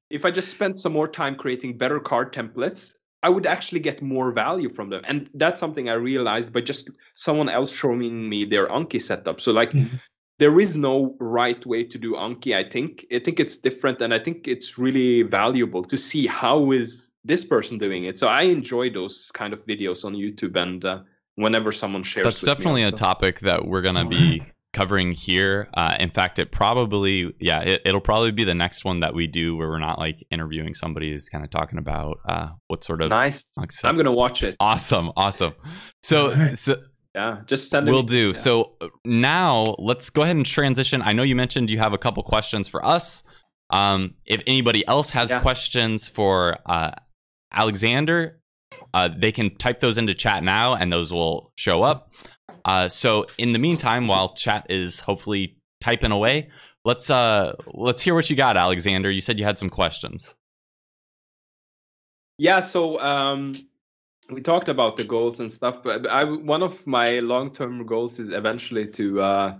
if 0.10 0.26
I 0.26 0.32
just 0.32 0.50
spent 0.50 0.78
some 0.78 0.94
more 0.94 1.08
time 1.08 1.36
creating 1.36 1.78
better 1.78 2.00
card 2.00 2.34
templates, 2.34 2.96
I 3.22 3.30
would 3.30 3.46
actually 3.46 3.80
get 3.80 4.02
more 4.02 4.32
value 4.32 4.70
from 4.70 4.90
them. 4.90 5.02
And 5.06 5.30
that's 5.36 5.60
something 5.60 5.90
I 5.90 5.94
realized 5.94 6.52
by 6.54 6.62
just 6.62 6.90
someone 7.14 7.50
else 7.50 7.76
showing 7.76 8.28
me 8.30 8.46
their 8.46 8.68
Anki 8.70 9.02
setup. 9.02 9.40
So 9.40 9.52
like 9.52 9.72
Mhm. 9.72 10.00
There 10.40 10.60
is 10.60 10.76
no 10.76 11.16
right 11.20 11.66
way 11.66 11.84
to 11.84 11.98
do 11.98 12.14
Anki, 12.14 12.56
I 12.56 12.68
think. 12.68 13.06
I 13.12 13.20
think 13.20 13.40
it's 13.40 13.58
different 13.58 14.02
and 14.02 14.14
I 14.14 14.20
think 14.20 14.48
it's 14.48 14.78
really 14.78 15.22
valuable 15.22 15.84
to 15.84 15.98
see 15.98 16.28
how 16.28 16.72
is 16.72 17.12
this 17.24 17.44
person 17.44 17.78
doing 17.78 18.04
it. 18.04 18.18
So 18.18 18.28
I 18.28 18.44
enjoy 18.44 18.90
those 18.90 19.32
kind 19.34 19.54
of 19.54 19.66
videos 19.66 20.06
on 20.06 20.14
YouTube 20.14 20.56
and 20.56 20.84
uh, 20.84 21.00
whenever 21.36 21.72
someone 21.72 22.04
shares 22.04 22.26
That's 22.26 22.42
with 22.42 22.50
me 22.50 22.56
definitely 22.56 22.84
a 22.84 22.92
topic 22.92 23.40
that 23.42 23.66
we're 23.66 23.82
gonna 23.82 24.06
be 24.08 24.44
covering 24.76 25.14
here. 25.14 25.70
Uh, 25.74 25.96
in 26.00 26.10
fact, 26.10 26.38
it 26.38 26.52
probably, 26.52 27.34
yeah, 27.40 27.62
it, 27.62 27.82
it'll 27.86 28.02
probably 28.02 28.32
be 28.32 28.44
the 28.44 28.54
next 28.54 28.84
one 28.84 29.00
that 29.00 29.14
we 29.14 29.26
do 29.26 29.56
where 29.56 29.70
we're 29.70 29.80
not 29.80 29.98
like 29.98 30.24
interviewing 30.32 30.74
somebody, 30.74 31.12
is 31.14 31.30
kind 31.30 31.44
of 31.46 31.50
talking 31.50 31.80
about 31.80 32.20
uh, 32.28 32.50
what 32.68 32.84
sort 32.84 33.02
of 33.02 33.10
Nice. 33.10 33.58
Like, 33.58 33.72
I'm 33.86 33.96
going 33.96 34.06
to 34.06 34.12
watch 34.12 34.44
it. 34.44 34.56
awesome, 34.60 35.12
awesome. 35.16 35.54
So, 36.04 36.32
Alright. 36.32 36.58
so 36.58 36.76
Yeah, 37.16 37.40
just 37.46 37.70
send 37.70 37.88
it. 37.88 37.92
Will 37.92 38.04
do. 38.04 38.28
yeah. 38.28 38.34
So 38.34 38.74
uh, 38.82 38.90
now 39.06 39.64
let's 39.80 40.10
go 40.10 40.24
ahead 40.24 40.36
and 40.36 40.46
transition. 40.46 41.02
I 41.02 41.14
know 41.14 41.24
you 41.24 41.36
mentioned 41.36 41.70
you 41.70 41.78
have 41.80 41.94
a 41.94 41.98
couple 41.98 42.22
questions 42.24 42.68
for 42.68 42.86
us. 42.86 43.24
Um, 43.70 44.16
if 44.26 44.44
anybody 44.46 44.86
else 44.86 45.10
has 45.12 45.32
Yeah. 45.32 45.40
questions 45.40 46.10
for 46.10 46.58
uh, 46.66 46.92
Alexander, 47.54 48.42
uh, 48.94 49.08
they 49.18 49.32
can 49.32 49.56
type 49.56 49.80
those 49.80 49.98
into 49.98 50.14
chat 50.14 50.44
now, 50.44 50.76
and 50.76 50.92
those 50.92 51.14
will 51.14 51.54
show 51.58 51.84
up. 51.84 52.12
Uh, 52.66 52.90
so 52.90 53.26
in 53.38 53.54
the 53.54 53.60
meantime, 53.60 54.08
while 54.08 54.34
chat 54.36 54.66
is 54.70 55.00
hopefully 55.00 55.56
typing 55.80 56.12
away, 56.12 56.50
let's 56.84 57.10
uh, 57.10 57.54
let's 57.74 58.02
hear 58.02 58.14
what 58.14 58.30
you 58.30 58.36
got, 58.36 58.58
Alexander. 58.58 59.10
You 59.10 59.22
said 59.22 59.40
you 59.40 59.46
had 59.46 59.58
some 59.58 59.70
questions. 59.70 60.36
Yeah, 62.38 62.60
so 62.60 63.00
um, 63.00 63.68
we 64.30 64.42
talked 64.42 64.70
about 64.70 64.98
the 64.98 65.04
goals 65.04 65.40
and 65.40 65.52
stuff, 65.52 65.84
but 65.84 66.08
I 66.08 66.24
one 66.24 66.64
of 66.64 66.86
my 66.88 67.20
long 67.20 67.52
term 67.52 67.86
goals 67.86 68.20
is 68.20 68.32
eventually 68.32 68.88
to 68.88 69.22
uh, 69.22 69.56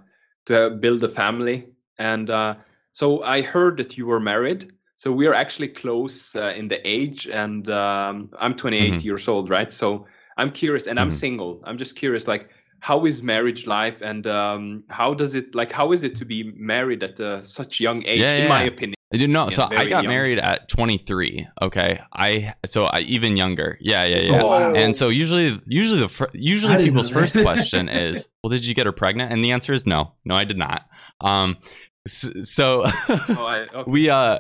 to 0.46 0.72
build 0.72 1.04
a 1.04 1.08
family, 1.10 1.68
and 1.98 2.30
uh, 2.30 2.56
so 2.92 3.24
I 3.24 3.42
heard 3.42 3.78
that 3.78 3.98
you 3.98 4.06
were 4.08 4.20
married. 4.20 4.72
So 4.98 5.12
we 5.12 5.28
are 5.28 5.34
actually 5.34 5.70
close 5.70 6.36
uh, 6.36 6.54
in 6.56 6.68
the 6.70 6.80
age, 6.88 7.28
and 7.28 7.70
um, 7.70 8.30
I'm 8.40 8.56
28 8.56 9.04
Mhm. 9.04 9.06
years 9.06 9.28
old, 9.28 9.50
right? 9.50 9.72
So 9.72 10.06
I'm 10.38 10.52
curious, 10.52 10.88
and 10.88 11.00
I'm 11.00 11.12
Mhm. 11.12 11.14
single. 11.14 11.62
I'm 11.66 11.78
just 11.78 11.96
curious, 11.96 12.28
like 12.28 12.50
how 12.80 13.06
is 13.06 13.22
marriage 13.22 13.68
life, 13.68 14.02
and 14.02 14.26
um, 14.28 14.84
how 14.90 15.14
does 15.14 15.36
it 15.36 15.54
like 15.56 15.72
how 15.72 15.92
is 15.92 16.04
it 16.04 16.16
to 16.16 16.26
be 16.26 16.52
married 16.56 17.04
at 17.04 17.20
uh, 17.20 17.44
such 17.44 17.80
young 17.80 18.04
age? 18.06 18.34
Yeah, 18.34 18.38
in 18.38 18.48
my 18.48 18.64
opinion. 18.64 18.95
I 19.14 19.18
didn't 19.18 19.34
know. 19.34 19.44
Yeah, 19.46 19.50
so 19.52 19.64
I 19.70 19.86
got 19.88 20.04
young. 20.04 20.08
married 20.08 20.40
at 20.40 20.68
23. 20.68 21.48
Okay, 21.62 22.00
I 22.12 22.56
so 22.66 22.86
I, 22.86 23.02
even 23.02 23.38
younger. 23.38 23.78
Yeah, 23.80 24.04
yeah, 24.06 24.18
yeah. 24.18 24.42
Oh, 24.42 24.48
wow. 24.48 24.74
And 24.74 24.96
so 24.98 25.10
usually, 25.10 25.60
usually 25.68 26.00
the 26.02 26.10
fir- 26.10 26.32
usually 26.34 26.74
I 26.74 26.78
people's 26.78 27.10
first 27.10 27.40
question 27.40 27.88
is, 28.04 28.28
"Well, 28.44 28.50
did 28.50 28.66
you 28.66 28.74
get 28.74 28.88
her 28.88 28.92
pregnant?" 28.92 29.32
And 29.32 29.44
the 29.44 29.52
answer 29.52 29.74
is 29.74 29.86
no, 29.86 30.14
no, 30.26 30.36
I 30.36 30.44
did 30.44 30.58
not. 30.58 30.82
Um, 31.22 31.58
s- 32.08 32.30
so 32.42 32.84
Oh, 32.86 33.46
I, 33.48 33.68
okay. 33.74 33.92
we 33.92 34.10
uh 34.10 34.40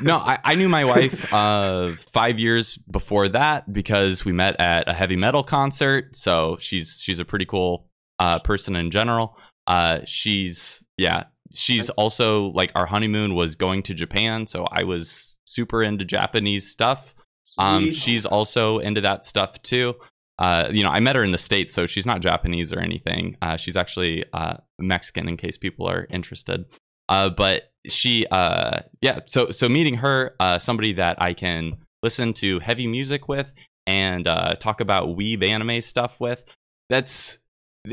no 0.00 0.16
I, 0.18 0.38
I 0.44 0.54
knew 0.56 0.68
my 0.68 0.84
wife 0.84 1.32
uh 1.32 1.92
five 2.12 2.38
years 2.38 2.76
before 2.90 3.28
that 3.28 3.72
because 3.72 4.24
we 4.24 4.32
met 4.32 4.58
at 4.60 4.88
a 4.88 4.92
heavy 4.94 5.16
metal 5.16 5.42
concert 5.42 6.14
so 6.16 6.56
she's 6.60 7.00
she's 7.02 7.18
a 7.18 7.24
pretty 7.24 7.44
cool 7.44 7.88
uh 8.20 8.38
person 8.38 8.76
in 8.76 8.90
general 8.92 9.36
uh 9.66 9.98
she's 10.06 10.84
yeah 10.96 11.24
she's 11.52 11.88
Nice. 11.88 11.90
also 11.90 12.46
like 12.48 12.72
our 12.74 12.86
honeymoon 12.86 13.34
was 13.34 13.56
going 13.56 13.82
to 13.84 13.94
japan 13.94 14.46
so 14.46 14.64
i 14.70 14.84
was 14.84 15.36
super 15.44 15.82
into 15.82 16.04
japanese 16.04 16.68
stuff 16.68 17.14
um 17.58 17.90
she's 17.90 18.24
also 18.24 18.78
into 18.78 19.00
that 19.00 19.24
stuff 19.24 19.60
too 19.62 19.94
uh, 20.40 20.70
you 20.72 20.82
know, 20.82 20.88
I 20.88 21.00
met 21.00 21.16
her 21.16 21.22
in 21.22 21.32
the 21.32 21.38
States, 21.38 21.72
so 21.72 21.86
she's 21.86 22.06
not 22.06 22.22
Japanese 22.22 22.72
or 22.72 22.80
anything. 22.80 23.36
Uh, 23.42 23.58
she's 23.58 23.76
actually 23.76 24.24
uh, 24.32 24.56
Mexican, 24.78 25.28
in 25.28 25.36
case 25.36 25.58
people 25.58 25.86
are 25.86 26.06
interested. 26.08 26.64
Uh, 27.10 27.28
but 27.28 27.72
she, 27.86 28.26
uh, 28.30 28.80
yeah, 29.02 29.20
so 29.26 29.50
so 29.50 29.68
meeting 29.68 29.96
her, 29.96 30.34
uh, 30.40 30.58
somebody 30.58 30.94
that 30.94 31.20
I 31.20 31.34
can 31.34 31.76
listen 32.02 32.32
to 32.34 32.58
heavy 32.60 32.86
music 32.86 33.28
with 33.28 33.52
and 33.86 34.26
uh, 34.26 34.54
talk 34.54 34.80
about 34.80 35.08
weeb 35.08 35.44
anime 35.46 35.82
stuff 35.82 36.18
with. 36.18 36.42
That's 36.88 37.38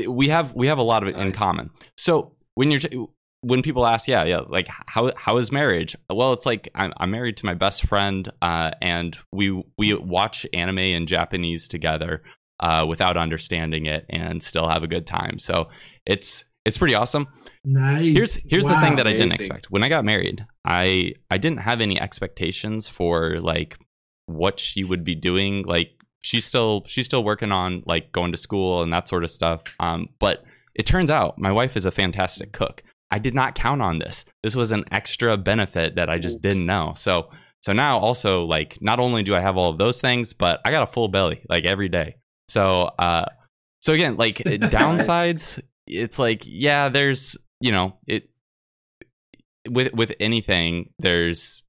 we 0.06 0.28
have 0.28 0.54
we 0.54 0.68
have 0.68 0.78
a 0.78 0.82
lot 0.82 1.02
of 1.02 1.10
it 1.10 1.16
in 1.16 1.32
common. 1.32 1.68
So 1.98 2.32
when 2.54 2.70
you're 2.70 2.80
when 3.42 3.62
people 3.62 3.86
ask, 3.86 4.08
yeah, 4.08 4.24
yeah, 4.24 4.40
like 4.48 4.68
how 4.86 5.12
how 5.16 5.36
is 5.36 5.52
marriage? 5.52 5.96
Well, 6.10 6.32
it's 6.32 6.46
like 6.46 6.68
I'm, 6.74 6.92
I'm 6.98 7.10
married 7.10 7.36
to 7.38 7.46
my 7.46 7.54
best 7.54 7.86
friend, 7.86 8.30
uh, 8.42 8.72
and 8.82 9.16
we 9.32 9.62
we 9.76 9.94
watch 9.94 10.46
anime 10.52 10.78
in 10.78 11.06
Japanese 11.06 11.68
together 11.68 12.22
uh, 12.60 12.84
without 12.88 13.16
understanding 13.16 13.86
it, 13.86 14.04
and 14.10 14.42
still 14.42 14.68
have 14.68 14.82
a 14.82 14.88
good 14.88 15.06
time. 15.06 15.38
So 15.38 15.68
it's 16.04 16.44
it's 16.64 16.76
pretty 16.76 16.94
awesome. 16.94 17.26
Nice. 17.64 18.04
Here's 18.04 18.50
here's 18.50 18.64
the 18.66 18.78
thing 18.80 18.90
Wow. 18.92 18.96
that 18.96 19.06
I 19.06 19.12
didn't 19.12 19.32
expect. 19.32 19.70
When 19.70 19.82
I 19.82 19.88
got 19.88 20.04
married, 20.04 20.44
I 20.64 21.12
I 21.30 21.38
didn't 21.38 21.60
have 21.60 21.80
any 21.80 22.00
expectations 22.00 22.88
for 22.88 23.36
like 23.36 23.78
what 24.26 24.58
she 24.58 24.84
would 24.84 25.04
be 25.04 25.14
doing. 25.14 25.64
Like 25.64 25.90
she's 26.22 26.44
still 26.44 26.82
she's 26.86 27.06
still 27.06 27.22
working 27.24 27.52
on 27.52 27.82
like 27.86 28.10
going 28.12 28.32
to 28.32 28.38
school 28.38 28.82
and 28.82 28.92
that 28.92 29.08
sort 29.08 29.22
of 29.24 29.30
stuff. 29.30 29.62
Um, 29.80 30.08
but 30.18 30.44
it 30.74 30.86
turns 30.86 31.10
out 31.10 31.38
my 31.38 31.52
wife 31.52 31.76
is 31.76 31.86
a 31.86 31.90
fantastic 31.90 32.52
cook. 32.52 32.82
I 33.10 33.18
did 33.18 33.34
not 33.34 33.54
count 33.54 33.82
on 33.82 33.98
this. 33.98 34.24
This 34.42 34.54
was 34.54 34.72
an 34.72 34.84
extra 34.92 35.36
benefit 35.36 35.94
that 35.96 36.10
I 36.10 36.18
just 36.18 36.42
didn't 36.42 36.66
know. 36.66 36.92
So 36.96 37.30
so 37.62 37.72
now 37.72 37.98
also 37.98 38.44
like 38.44 38.78
not 38.80 39.00
only 39.00 39.22
do 39.22 39.34
I 39.34 39.40
have 39.40 39.56
all 39.56 39.70
of 39.70 39.78
those 39.78 40.00
things, 40.00 40.32
but 40.32 40.60
I 40.64 40.70
got 40.70 40.88
a 40.88 40.92
full 40.92 41.08
belly 41.08 41.42
like 41.48 41.64
every 41.64 41.88
day. 41.88 42.16
So 42.48 42.90
uh 42.98 43.26
so 43.80 43.92
again, 43.92 44.16
like 44.16 44.40
eh, 44.46 44.56
downsides, 44.58 45.60
it's 45.86 46.18
like 46.18 46.42
yeah, 46.44 46.88
there's 46.88 47.36
you 47.60 47.72
know 47.72 47.96
it 48.06 48.30
with 49.68 49.92
with 49.94 50.12
anything 50.20 50.90
there's 50.98 51.62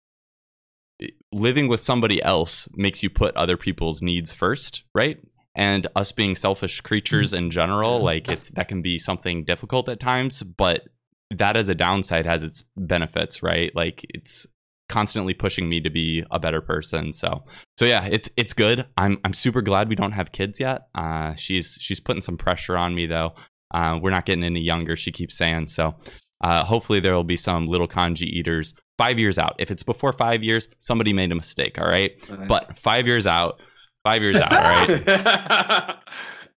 eh, 1.02 1.08
living 1.32 1.68
with 1.68 1.80
somebody 1.80 2.22
else 2.22 2.68
makes 2.74 3.02
you 3.02 3.10
put 3.10 3.36
other 3.36 3.58
people's 3.58 4.02
needs 4.02 4.34
first, 4.34 4.84
right? 4.94 5.20
And 5.56 5.88
us 5.96 6.12
being 6.12 6.36
selfish 6.36 6.82
creatures 6.82 7.32
mm-hmm. 7.32 7.46
in 7.46 7.52
general, 7.52 8.04
like 8.04 8.30
it's 8.30 8.50
that 8.50 8.68
can 8.68 8.82
be 8.82 9.00
something 9.00 9.46
difficult 9.46 9.88
at 9.88 10.00
times, 10.00 10.44
but 10.44 10.84
that 11.32 11.56
as 11.58 11.70
a 11.70 11.76
downside 11.76 12.26
has 12.26 12.44
its 12.44 12.64
benefits, 12.78 13.44
right? 13.44 13.72
Like 13.76 14.06
it's 14.10 14.48
constantly 14.88 15.34
pushing 15.36 15.70
me 15.70 15.80
to 15.82 15.90
be 15.90 16.24
a 16.32 16.40
better 16.40 16.62
person. 16.62 17.14
So 17.14 17.44
so 17.78 17.86
yeah, 17.86 18.06
it's 18.06 18.30
it's 18.38 18.54
good. 18.54 18.86
I'm 18.98 19.20
I'm 19.24 19.34
super 19.34 19.62
glad 19.62 19.88
we 19.90 19.96
don't 19.96 20.14
have 20.14 20.32
kids 20.32 20.60
yet. 20.60 20.88
Uh 20.96 21.36
she's 21.36 21.78
she's 21.80 22.00
putting 22.00 22.22
some 22.22 22.38
pressure 22.38 22.76
on 22.78 22.96
me 22.96 23.06
though. 23.06 23.34
Uh, 23.72 24.00
we're 24.02 24.10
not 24.10 24.26
getting 24.26 24.44
any 24.44 24.62
younger, 24.62 24.96
she 24.96 25.12
keeps 25.12 25.36
saying. 25.38 25.68
So 25.68 25.94
uh, 26.42 26.64
hopefully 26.64 27.00
there 27.00 27.14
will 27.14 27.24
be 27.24 27.38
some 27.38 27.68
little 27.68 27.88
kanji 27.88 28.24
eaters 28.24 28.74
five 28.98 29.20
years 29.20 29.38
out. 29.38 29.56
If 29.60 29.70
it's 29.70 29.84
before 29.84 30.12
five 30.14 30.42
years, 30.44 30.68
somebody 30.80 31.14
made 31.14 31.32
a 31.32 31.36
mistake, 31.36 31.78
all 31.80 31.86
right? 31.88 32.14
Nice. 32.30 32.48
But 32.48 32.80
five 32.80 33.06
years 33.06 33.28
out, 33.28 33.62
five 34.04 34.24
years 34.24 34.38
out, 34.38 34.52
all 34.52 34.58
right? 34.60 35.08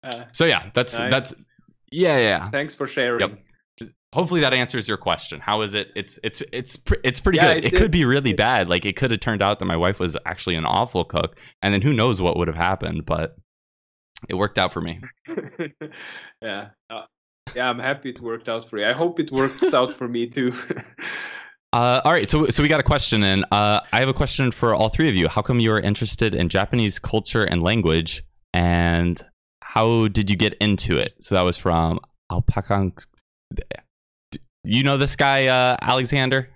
Uh, 0.02 0.24
So 0.32 0.46
yeah, 0.46 0.70
that's 0.74 0.98
Nice. 0.98 1.10
that's 1.10 1.34
yeah, 1.90 2.16
yeah. 2.18 2.50
thanks 2.50 2.74
for 2.74 2.86
sharing. 2.86 3.20
Yep. 3.20 3.38
Hopefully 4.12 4.40
that 4.42 4.52
answers 4.52 4.88
your 4.88 4.98
question. 4.98 5.40
How 5.40 5.62
is 5.62 5.72
it? 5.74 5.88
It's 5.96 6.18
it's 6.22 6.42
it's 6.52 6.78
it's 7.02 7.20
pretty 7.20 7.36
Yeah, 7.38 7.54
good. 7.54 7.64
it 7.64 7.72
It, 7.72 7.76
could 7.76 7.90
be 7.90 8.04
really 8.04 8.34
bad. 8.34 8.68
Like 8.68 8.84
it 8.84 8.94
could 8.96 9.10
have 9.10 9.20
turned 9.20 9.42
out 9.42 9.58
that 9.58 9.64
my 9.64 9.76
wife 9.76 9.98
was 9.98 10.16
actually 10.26 10.56
an 10.56 10.66
awful 10.66 11.04
cook, 11.04 11.38
and 11.62 11.72
then 11.72 11.80
who 11.80 11.92
knows 11.94 12.20
what 12.20 12.36
would 12.36 12.48
have 12.48 12.56
happened. 12.56 13.06
But 13.06 13.36
it 14.28 14.34
worked 14.34 14.58
out 14.58 14.72
for 14.72 14.80
me. 14.82 15.00
yeah. 16.42 16.68
Uh, 16.90 17.02
yeah, 17.56 17.68
I'm 17.70 17.78
happy 17.78 18.10
it 18.10 18.20
worked 18.20 18.48
out 18.48 18.68
for 18.68 18.78
you. 18.78 18.86
I 18.86 18.92
hope 18.92 19.18
it 19.18 19.32
works 19.32 19.72
out 19.74 19.94
for 19.94 20.08
me 20.08 20.26
too. 20.26 20.52
Uh, 21.74 22.02
all 22.04 22.12
right, 22.12 22.28
so 22.30 22.44
so 22.48 22.62
we 22.62 22.68
got 22.68 22.80
a 22.80 22.82
question 22.82 23.22
in. 23.22 23.44
Uh, 23.50 23.80
I 23.94 24.00
have 24.00 24.08
a 24.10 24.12
question 24.12 24.50
for 24.52 24.74
all 24.74 24.90
three 24.90 25.08
of 25.08 25.14
you. 25.14 25.26
How 25.26 25.40
come 25.40 25.58
you 25.58 25.72
are 25.72 25.80
interested 25.80 26.34
in 26.34 26.50
Japanese 26.50 26.98
culture 26.98 27.44
and 27.44 27.62
language, 27.62 28.22
and 28.52 29.18
how 29.62 30.08
did 30.08 30.28
you 30.28 30.36
get 30.36 30.52
into 30.60 30.98
it? 30.98 31.14
So 31.24 31.34
that 31.34 31.40
was 31.40 31.56
from 31.56 31.98
Alpaca. 32.30 32.92
You 34.64 34.84
know 34.84 34.96
this 34.96 35.16
guy, 35.16 35.46
uh, 35.46 35.76
Alexander? 35.82 36.48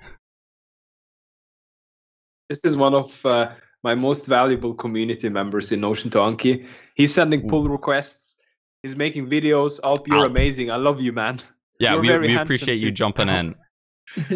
this 2.49 2.65
is 2.65 2.77
one 2.77 2.95
of 2.95 3.27
uh, 3.27 3.51
my 3.83 3.95
most 3.95 4.27
valuable 4.27 4.73
community 4.73 5.29
members 5.29 5.73
in 5.73 5.81
Notion 5.81 6.11
to 6.11 6.19
Anki. 6.19 6.65
He's 6.95 7.13
sending 7.13 7.49
pull 7.49 7.69
requests. 7.69 8.37
He's 8.83 8.95
making 8.95 9.29
videos. 9.29 9.81
Alp, 9.83 10.07
you're 10.07 10.19
Alp. 10.19 10.31
amazing. 10.31 10.71
I 10.71 10.77
love 10.77 11.01
you, 11.01 11.13
man. 11.13 11.41
Yeah, 11.81 11.95
You're 11.95 12.01
we, 12.03 12.09
we 12.09 12.29
handsome 12.29 12.43
appreciate 12.47 12.81
you 12.81 12.89
too. 12.89 12.93
jumping 12.93 13.29
in. 13.29 13.55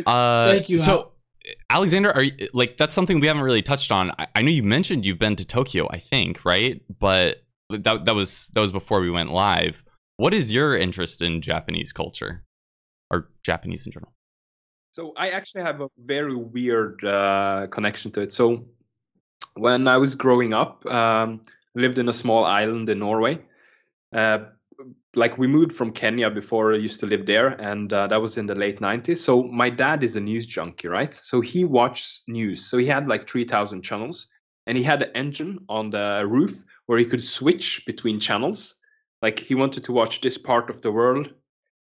Uh, 0.05 0.51
Thank 0.51 0.68
you, 0.68 0.78
So, 0.78 0.98
Al. 0.98 1.12
Alexander, 1.70 2.10
are 2.10 2.24
you, 2.24 2.48
like 2.52 2.76
that's 2.76 2.92
something 2.92 3.20
we 3.20 3.28
haven't 3.28 3.44
really 3.44 3.62
touched 3.62 3.92
on. 3.92 4.10
I, 4.18 4.26
I 4.34 4.42
know 4.42 4.51
you 4.51 4.64
mentioned 4.64 5.06
you've 5.06 5.20
been 5.20 5.36
to 5.36 5.44
Tokyo, 5.44 5.86
I 5.90 5.98
think, 5.98 6.44
right? 6.44 6.82
But 6.98 7.44
that 7.70 8.05
that 8.05 8.14
was 8.16 8.51
that 8.55 8.60
was 8.60 8.72
before 8.72 9.01
we 9.01 9.10
went 9.10 9.30
live. 9.30 9.84
What 10.16 10.34
is 10.34 10.52
your 10.52 10.76
interest 10.76 11.22
in 11.22 11.40
Japanese 11.40 11.92
culture 11.92 12.42
or 13.11 13.28
Japanese 13.43 13.87
in 13.87 13.93
general? 13.93 14.12
So 14.93 15.12
I 15.16 15.31
actually 15.31 15.62
have 15.62 15.81
a 15.81 15.89
very 15.99 16.35
weird 16.35 17.05
uh, 17.05 17.69
connection 17.70 18.11
to 18.12 18.23
it. 18.23 18.32
So 18.32 18.65
when 19.55 19.87
I 19.87 19.99
was 19.99 20.15
growing 20.15 20.53
up, 20.53 20.85
um, 20.87 21.43
lived 21.74 21.99
in 21.99 22.09
a 22.09 22.12
small 22.12 22.45
island 22.45 22.89
in 22.89 22.99
Norway. 22.99 23.41
Uh, 24.12 24.39
like 25.15 25.39
we 25.39 25.47
moved 25.47 25.73
from 25.73 25.91
Kenya 25.91 26.31
before 26.31 26.73
I 26.73 26.78
used 26.78 27.01
to 27.01 27.07
live 27.07 27.27
there, 27.27 27.49
and 27.49 27.93
uh, 27.93 28.07
that 28.07 28.20
was 28.20 28.39
in 28.39 28.47
the 28.47 28.55
late 28.55 28.81
90s. 28.81 29.19
So 29.19 29.43
my 29.43 29.69
dad 29.70 30.03
is 30.03 30.16
a 30.16 30.20
news 30.20 30.47
junkie, 30.47 30.89
right? 30.89 31.12
So 31.12 31.41
he 31.41 31.65
watched 31.65 32.23
news. 32.28 32.65
So 32.65 32.78
he 32.78 32.87
had 32.87 33.09
like 33.09 33.28
3,000 33.28 33.82
channels, 33.82 34.27
and 34.66 34.78
he 34.78 34.85
had 34.85 35.03
an 35.03 35.11
engine 35.15 35.59
on 35.69 35.91
the 35.91 36.24
roof 36.27 36.62
where 36.87 36.99
he 36.99 37.05
could 37.05 37.23
switch 37.23 37.85
between 37.87 38.19
channels. 38.20 38.77
Like 39.23 39.39
he 39.39 39.55
wanted 39.55 39.85
to 39.85 39.93
watch 39.93 40.20
this 40.20 40.39
part 40.39 40.70
of 40.70 40.81
the 40.81 40.93
world 40.93 41.35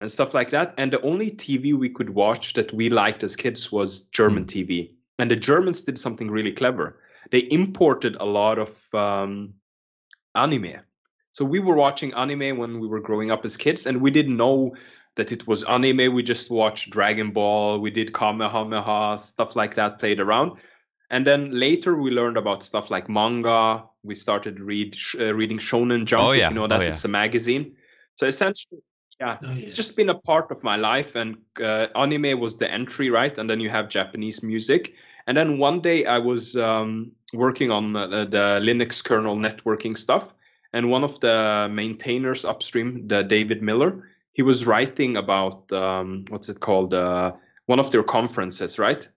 and 0.03 0.11
stuff 0.11 0.33
like 0.33 0.49
that. 0.49 0.73
And 0.77 0.91
the 0.91 0.99
only 1.01 1.31
TV 1.31 1.73
we 1.73 1.87
could 1.87 2.09
watch 2.09 2.53
that 2.55 2.73
we 2.73 2.89
liked 2.89 3.23
as 3.23 3.37
kids 3.37 3.71
was 3.71 4.01
German 4.01 4.43
TV. 4.43 4.91
And 5.17 5.31
the 5.31 5.37
Germans 5.37 5.79
did 5.81 5.97
something 5.97 6.29
really 6.29 6.51
clever. 6.51 6.99
They 7.31 7.47
imported 7.49 8.17
a 8.19 8.25
lot 8.25 8.59
of 8.59 8.93
um, 8.93 9.53
anime. 10.35 10.81
So 11.31 11.45
we 11.45 11.59
were 11.59 11.75
watching 11.75 12.13
anime 12.15 12.57
when 12.57 12.81
we 12.81 12.87
were 12.87 12.99
growing 12.99 13.31
up 13.31 13.45
as 13.45 13.55
kids, 13.55 13.85
and 13.85 14.01
we 14.01 14.11
didn't 14.11 14.35
know 14.35 14.75
that 15.15 15.31
it 15.31 15.47
was 15.47 15.63
anime. 15.63 16.13
We 16.13 16.21
just 16.21 16.51
watched 16.51 16.89
Dragon 16.89 17.31
Ball, 17.31 17.79
we 17.79 17.89
did 17.89 18.13
Kamehameha, 18.13 19.17
stuff 19.19 19.55
like 19.55 19.75
that 19.75 19.99
played 19.99 20.19
around. 20.19 20.57
And 21.11 21.25
then 21.25 21.51
later 21.51 21.95
we 21.95 22.11
learned 22.11 22.35
about 22.35 22.61
stuff 22.61 22.91
like 22.91 23.07
manga. 23.07 23.85
We 24.03 24.15
started 24.15 24.59
read 24.59 24.97
uh, 25.17 25.33
reading 25.33 25.59
Shonen 25.59 26.03
Jump. 26.03 26.23
Oh, 26.23 26.31
if 26.31 26.39
yeah. 26.39 26.49
you 26.49 26.55
know 26.55 26.67
that 26.67 26.81
Oh, 26.81 26.83
yeah. 26.83 26.89
it's 26.91 27.05
a 27.05 27.07
magazine. 27.07 27.77
So 28.15 28.25
essentially, 28.25 28.81
yeah, 29.19 29.37
Oh, 29.43 29.51
it's 29.51 29.73
just 29.73 29.95
been 29.95 30.09
a 30.09 30.15
part 30.15 30.51
of 30.51 30.63
my 30.63 30.75
life. 30.75 31.15
And 31.15 31.37
uh, 31.61 31.87
anime 31.95 32.39
was 32.39 32.57
the 32.57 32.71
entry, 32.71 33.09
right? 33.09 33.37
And 33.37 33.49
then 33.49 33.59
you 33.59 33.69
have 33.69 33.89
Japanese 33.89 34.43
music. 34.43 34.93
And 35.27 35.37
then 35.37 35.57
one 35.57 35.79
day 35.81 36.05
I 36.05 36.17
was 36.17 36.55
um, 36.55 37.11
working 37.33 37.71
on 37.71 37.95
uh, 37.95 38.07
the 38.07 38.59
Linux 38.61 39.03
kernel 39.03 39.37
networking 39.37 39.97
stuff, 39.97 40.33
and 40.73 40.89
one 40.89 41.03
of 41.03 41.19
the 41.19 41.69
maintainers 41.71 42.43
upstream, 42.45 43.07
the 43.07 43.23
David 43.23 43.61
Miller, 43.61 44.09
he 44.33 44.41
was 44.41 44.65
writing 44.65 45.15
about 45.17 45.71
um, 45.71 46.25
what's 46.29 46.49
it 46.49 46.59
called, 46.59 46.93
uh, 46.93 47.31
one 47.67 47.79
of 47.79 47.91
their 47.91 48.03
conferences, 48.03 48.79
right? 48.79 49.07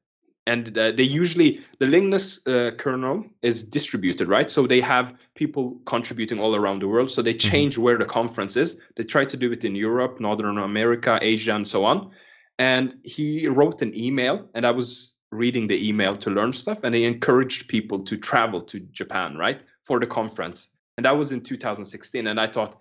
And 0.46 0.78
uh, 0.78 0.92
they 0.92 1.02
usually 1.02 1.60
the 1.80 1.86
Linux 1.86 2.40
uh, 2.46 2.70
kernel 2.76 3.24
is 3.42 3.64
distributed, 3.64 4.28
right? 4.28 4.48
So 4.48 4.66
they 4.66 4.80
have 4.80 5.14
people 5.34 5.80
contributing 5.86 6.38
all 6.38 6.54
around 6.54 6.82
the 6.82 6.88
world. 6.88 7.10
So 7.10 7.20
they 7.20 7.34
change 7.34 7.76
where 7.78 7.98
the 7.98 8.04
conference 8.04 8.56
is. 8.56 8.78
They 8.94 9.02
try 9.02 9.24
to 9.24 9.36
do 9.36 9.50
it 9.50 9.64
in 9.64 9.74
Europe, 9.74 10.20
Northern 10.20 10.58
America, 10.58 11.18
Asia, 11.20 11.54
and 11.54 11.66
so 11.66 11.84
on. 11.84 12.10
And 12.58 12.94
he 13.02 13.48
wrote 13.48 13.82
an 13.82 13.98
email, 13.98 14.48
and 14.54 14.66
I 14.66 14.70
was 14.70 15.14
reading 15.32 15.66
the 15.66 15.86
email 15.86 16.14
to 16.16 16.30
learn 16.30 16.52
stuff, 16.52 16.78
and 16.84 16.94
he 16.94 17.04
encouraged 17.04 17.68
people 17.68 18.02
to 18.04 18.16
travel 18.16 18.62
to 18.62 18.80
Japan, 18.80 19.36
right, 19.36 19.62
for 19.84 19.98
the 20.00 20.06
conference. 20.06 20.70
And 20.96 21.04
that 21.04 21.16
was 21.16 21.32
in 21.32 21.42
2016. 21.42 22.26
And 22.26 22.40
I 22.40 22.46
thought, 22.46 22.80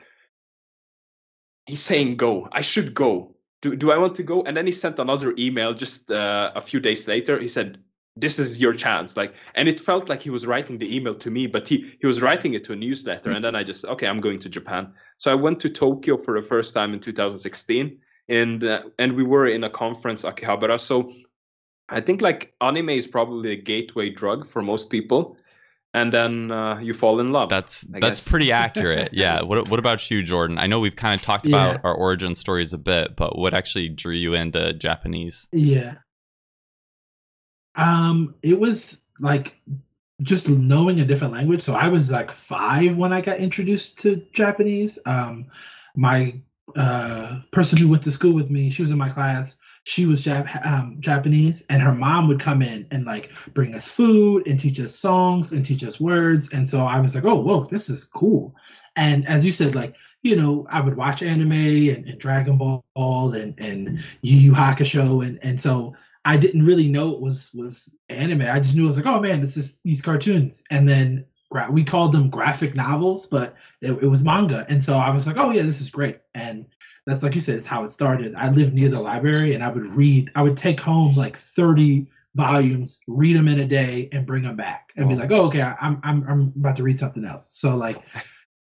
he's 1.66 1.82
saying 1.82 2.18
go. 2.18 2.48
I 2.52 2.62
should 2.62 2.94
go. 2.94 3.35
Do, 3.66 3.76
do 3.76 3.92
I 3.92 3.98
want 3.98 4.14
to 4.18 4.24
go? 4.24 4.44
And 4.44 4.56
then 4.56 4.68
he 4.68 4.72
sent 4.72 5.00
another 5.00 5.34
email 5.40 5.74
just 5.74 6.12
uh, 6.12 6.52
a 6.54 6.62
few 6.62 6.80
days 6.80 7.08
later. 7.08 7.40
He 7.40 7.48
said, 7.48 7.80
this 8.16 8.38
is 8.38 8.62
your 8.62 8.74
chance. 8.74 9.18
Like 9.18 9.34
and 9.56 9.68
it 9.68 9.80
felt 9.80 10.08
like 10.08 10.22
he 10.22 10.30
was 10.30 10.46
writing 10.46 10.78
the 10.78 10.96
email 10.96 11.16
to 11.16 11.32
me 11.32 11.48
but 11.48 11.68
he 11.68 11.92
he 12.00 12.06
was 12.06 12.22
writing 12.22 12.54
it 12.54 12.64
to 12.66 12.74
a 12.74 12.76
newsletter. 12.76 13.32
And 13.32 13.44
then 13.44 13.56
i 13.56 13.64
just 13.64 13.84
okay 13.86 14.08
i'm 14.08 14.20
going 14.20 14.40
to 14.40 14.50
japan. 14.50 14.94
So 15.18 15.32
i 15.32 15.36
went 15.36 15.60
to 15.62 15.70
tokyo 15.70 16.16
for 16.16 16.40
the 16.40 16.46
first 16.46 16.76
time 16.76 16.94
in 16.94 17.00
2016 17.00 17.98
and 18.30 18.64
uh, 18.64 18.84
and 19.00 19.14
we 19.14 19.24
were 19.24 19.48
in 19.48 19.64
a 19.64 19.70
conference 19.70 20.24
akihabara. 20.24 20.80
So 20.80 21.12
i 21.90 22.00
think 22.00 22.22
like 22.22 22.54
anime 22.62 22.92
is 22.92 23.08
probably 23.08 23.52
a 23.52 23.62
gateway 23.74 24.12
drug 24.12 24.48
for 24.48 24.62
most 24.62 24.92
people 24.92 25.38
and 25.96 26.12
then 26.14 26.52
uh, 26.52 26.78
you 26.80 26.94
fall 26.94 27.20
in 27.20 27.32
love 27.32 27.50
That's 27.50 27.86
I 27.94 28.00
that's 28.00 28.20
guess. 28.20 28.28
pretty 28.30 28.52
accurate. 28.66 29.10
Yeah. 29.14 29.42
What 29.42 29.70
what 29.70 29.80
about 29.80 30.12
you, 30.12 30.22
Jordan? 30.24 30.58
I 30.60 30.68
know 30.68 30.80
we've 30.80 30.96
kind 30.96 31.14
of 31.18 31.22
talked 31.26 31.46
Yeah. 31.46 31.72
about 31.72 31.86
our 31.86 31.94
origin 31.94 32.36
stories 32.36 32.74
a 32.74 32.78
bit, 32.78 33.16
but 33.16 33.38
what 33.40 33.54
actually 33.54 33.90
drew 33.90 34.14
you 34.14 34.34
into 34.34 34.74
Japanese? 34.74 35.48
Yeah. 35.52 35.96
Um, 37.76 38.36
it 38.44 38.60
was 38.60 39.02
like 39.20 39.60
just 40.22 40.50
knowing 40.50 41.00
a 41.00 41.06
different 41.06 41.34
language. 41.34 41.62
So 41.62 41.74
I 41.74 41.88
was 41.88 42.12
like 42.12 42.32
five 42.32 42.98
when 42.98 43.12
I 43.12 43.22
got 43.22 43.38
introduced 43.38 44.00
to 44.00 44.18
Japanese. 44.34 44.98
Um, 45.06 45.48
my 45.96 46.36
uh, 46.76 47.40
person 47.52 47.78
who 47.78 47.90
went 47.90 48.04
to 48.04 48.12
school 48.12 48.34
with 48.34 48.50
me, 48.50 48.70
she 48.70 48.82
was 48.82 48.92
in 48.92 48.98
my 48.98 49.10
class. 49.10 49.58
She 49.86 50.06
was 50.06 50.24
Jap- 50.24 50.66
um, 50.66 50.98
Japanese, 50.99 51.64
and 51.70 51.82
her 51.82 51.94
mom 51.94 52.28
would 52.28 52.40
come 52.40 52.62
in 52.62 52.88
and 52.91 53.06
like 53.06 53.32
bring 53.53 53.74
us 53.76 53.88
food 53.88 54.48
and 54.48 54.60
teach 54.60 54.80
us 54.80 54.95
songs 54.95 55.52
and 55.52 55.64
teach 55.64 55.84
us 55.84 55.99
words. 55.99 56.52
And 56.52 56.68
so 56.68 56.86
I 56.86 56.99
was 56.99 57.16
like, 57.16 57.24
oh, 57.24 57.40
whoa, 57.40 57.66
this 57.66 57.88
is 57.88 58.03
cool. 58.03 58.56
And 58.95 59.28
as 59.28 59.45
you 59.45 59.52
said, 59.52 59.76
like 59.76 59.95
you 60.26 60.36
know, 60.36 60.66
I 60.72 60.82
would 60.82 60.98
watch 60.98 61.22
anime 61.22 61.52
and, 61.52 62.07
and 62.07 62.20
Dragon 62.20 62.57
Ball 62.57 63.34
and 63.34 63.53
and 63.60 64.03
Yu 64.24 64.38
Yu 64.38 64.52
Hakusho, 64.53 65.26
and 65.26 65.38
and 65.44 65.62
so 65.62 65.95
I 66.26 66.36
didn't 66.36 66.66
really 66.66 66.88
know 66.88 67.12
it 67.12 67.22
was 67.22 67.53
was 67.53 67.95
anime. 68.10 68.41
I 68.41 68.60
just 68.60 68.76
knew 68.76 68.86
it 68.86 68.88
was 68.88 68.98
like, 68.98 69.06
oh 69.06 69.22
man, 69.22 69.40
this 69.40 69.56
is 69.56 69.80
these 69.86 70.02
cartoons, 70.02 70.64
and 70.72 70.90
then 70.90 71.26
gra- 71.52 71.70
we 71.70 71.84
called 71.84 72.12
them 72.12 72.32
graphic 72.32 72.76
novels, 72.76 73.28
but 73.28 73.56
it, 73.82 73.91
it 74.02 74.07
was 74.07 74.24
manga, 74.24 74.66
and 74.68 74.82
so 74.82 74.98
I 74.98 75.12
was 75.12 75.28
like, 75.28 75.38
oh 75.38 75.52
yeah, 75.52 75.62
this 75.62 75.80
is 75.80 75.91
great, 75.91 76.20
and 76.34 76.66
that's 77.06 77.23
like 77.23 77.36
you 77.36 77.41
said, 77.41 77.57
it's 77.57 77.68
how 77.68 77.84
it 77.84 77.90
started. 77.90 78.34
I 78.36 78.49
lived 78.49 78.73
near 78.73 78.90
the 78.90 79.02
library, 79.02 79.53
and 79.53 79.64
I 79.64 79.69
would 79.69 79.86
read. 79.88 80.32
I 80.36 80.41
would 80.41 80.57
take 80.57 80.80
home 80.80 81.15
like 81.15 81.38
thirty 81.38 82.07
volumes, 82.36 82.99
read 83.07 83.38
them 83.38 83.48
in 83.48 83.60
a 83.60 83.68
day, 83.68 84.10
and 84.11 84.26
bring 84.26 84.44
them 84.44 84.56
back, 84.56 84.91
and 84.95 85.07
be 85.07 85.15
like, 85.15 85.32
oh 85.32 85.45
okay, 85.48 85.61
I'm 85.61 85.99
I'm 86.03 86.27
I'm 86.27 86.53
about 86.57 86.76
to 86.77 86.84
read 86.84 86.99
something 86.99 87.26
else. 87.26 87.53
So 87.53 87.76
like 87.76 88.03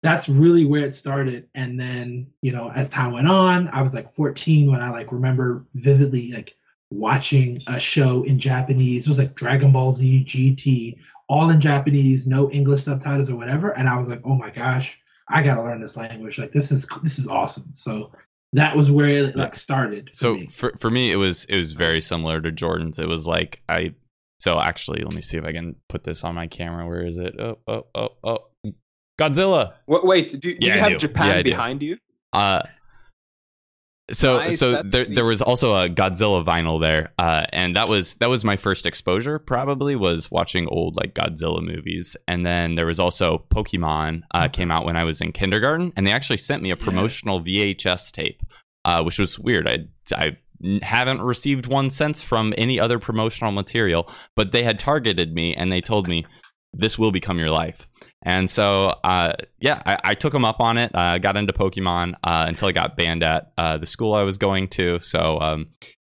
that's 0.02 0.28
really 0.28 0.64
where 0.64 0.84
it 0.84 0.94
started 0.94 1.46
and 1.54 1.78
then 1.78 2.26
you 2.42 2.52
know 2.52 2.70
as 2.70 2.88
time 2.88 3.12
went 3.12 3.28
on 3.28 3.68
i 3.68 3.82
was 3.82 3.94
like 3.94 4.08
14 4.08 4.70
when 4.70 4.80
i 4.80 4.90
like 4.90 5.12
remember 5.12 5.66
vividly 5.74 6.32
like 6.32 6.56
watching 6.90 7.58
a 7.68 7.78
show 7.78 8.22
in 8.24 8.38
japanese 8.38 9.06
it 9.06 9.08
was 9.08 9.18
like 9.18 9.34
dragon 9.34 9.72
ball 9.72 9.92
z 9.92 10.24
gt 10.24 10.98
all 11.28 11.50
in 11.50 11.60
japanese 11.60 12.26
no 12.26 12.50
english 12.50 12.82
subtitles 12.82 13.30
or 13.30 13.36
whatever 13.36 13.70
and 13.76 13.88
i 13.88 13.96
was 13.96 14.08
like 14.08 14.20
oh 14.24 14.34
my 14.34 14.50
gosh 14.50 14.98
i 15.28 15.42
gotta 15.42 15.62
learn 15.62 15.80
this 15.80 15.96
language 15.96 16.38
like 16.38 16.52
this 16.52 16.72
is 16.72 16.88
this 17.02 17.18
is 17.18 17.28
awesome 17.28 17.68
so 17.72 18.10
that 18.54 18.76
was 18.76 18.90
where 18.90 19.08
it 19.08 19.36
like 19.36 19.54
started 19.54 20.08
for 20.10 20.14
So 20.14 20.34
me. 20.34 20.46
for 20.46 20.72
for 20.80 20.90
me, 20.90 21.12
it 21.12 21.16
was 21.16 21.44
it 21.46 21.56
was 21.56 21.72
very 21.72 22.00
similar 22.00 22.40
to 22.40 22.50
Jordan's. 22.50 22.98
It 22.98 23.08
was 23.08 23.26
like 23.26 23.62
I. 23.68 23.94
So 24.40 24.58
actually, 24.60 25.02
let 25.02 25.14
me 25.14 25.20
see 25.20 25.36
if 25.38 25.44
I 25.44 25.52
can 25.52 25.76
put 25.88 26.02
this 26.04 26.24
on 26.24 26.34
my 26.34 26.46
camera. 26.46 26.86
Where 26.86 27.04
is 27.06 27.18
it? 27.18 27.34
Oh 27.38 27.58
oh 27.66 27.86
oh 27.94 28.08
oh. 28.24 28.38
Godzilla. 29.20 29.74
Wa- 29.86 30.00
wait 30.02 30.30
do, 30.30 30.38
do 30.38 30.56
Yeah, 30.60 30.72
I 30.72 30.76
you 30.76 30.80
have 30.82 30.92
do. 30.92 30.98
japan 30.98 31.26
Yeah, 31.28 31.34
I 31.34 31.42
do. 31.42 31.50
behind 31.50 31.82
you 31.82 31.98
Uh, 32.32 32.62
so 34.12 34.38
Nice, 34.38 34.58
so 34.58 34.82
there 34.82 35.04
sweet. 35.04 35.14
there 35.14 35.24
was 35.24 35.42
also 35.42 35.74
a 35.74 35.88
Godzilla 35.88 36.44
vinyl 36.44 36.80
there, 36.80 37.12
uh, 37.18 37.44
and 37.52 37.76
that 37.76 37.88
was 37.88 38.16
that 38.16 38.28
was 38.28 38.44
my 38.44 38.56
first 38.56 38.86
exposure. 38.86 39.38
Probably 39.38 39.96
was 39.96 40.30
watching 40.30 40.66
old 40.68 40.96
like 40.96 41.14
Godzilla 41.14 41.62
movies, 41.62 42.16
and 42.28 42.44
then 42.44 42.74
there 42.74 42.86
was 42.86 42.98
also 42.98 43.44
Pokemon 43.50 44.22
uh, 44.32 44.48
came 44.48 44.70
out 44.70 44.84
when 44.84 44.96
I 44.96 45.04
was 45.04 45.20
in 45.20 45.32
kindergarten, 45.32 45.92
and 45.96 46.06
they 46.06 46.12
actually 46.12 46.38
sent 46.38 46.62
me 46.62 46.70
a 46.70 46.76
promotional 46.76 47.40
VHS 47.40 48.12
tape, 48.12 48.42
uh, 48.84 49.02
which 49.02 49.18
was 49.18 49.38
weird. 49.38 49.68
I 49.68 49.86
I 50.14 50.36
haven't 50.82 51.22
received 51.22 51.66
one 51.66 51.90
since 51.90 52.20
from 52.20 52.52
any 52.58 52.78
other 52.78 52.98
promotional 52.98 53.52
material, 53.52 54.10
but 54.36 54.52
they 54.52 54.62
had 54.62 54.78
targeted 54.78 55.34
me 55.34 55.54
and 55.54 55.72
they 55.72 55.80
told 55.80 56.06
me 56.06 56.26
this 56.72 56.98
will 56.98 57.12
become 57.12 57.38
your 57.38 57.50
life. 57.50 57.88
And 58.22 58.50
so, 58.50 58.88
uh, 59.02 59.32
yeah, 59.60 59.82
I, 59.86 59.98
I 60.04 60.14
took 60.14 60.32
them 60.32 60.44
up 60.44 60.60
on 60.60 60.76
it. 60.76 60.90
I 60.94 61.18
got 61.18 61.36
into 61.36 61.52
Pokemon 61.52 62.14
uh, 62.22 62.44
until 62.48 62.68
I 62.68 62.72
got 62.72 62.96
banned 62.96 63.22
at 63.22 63.52
uh, 63.56 63.78
the 63.78 63.86
school 63.86 64.14
I 64.14 64.24
was 64.24 64.36
going 64.36 64.68
to. 64.68 64.98
So, 64.98 65.38
um, 65.40 65.68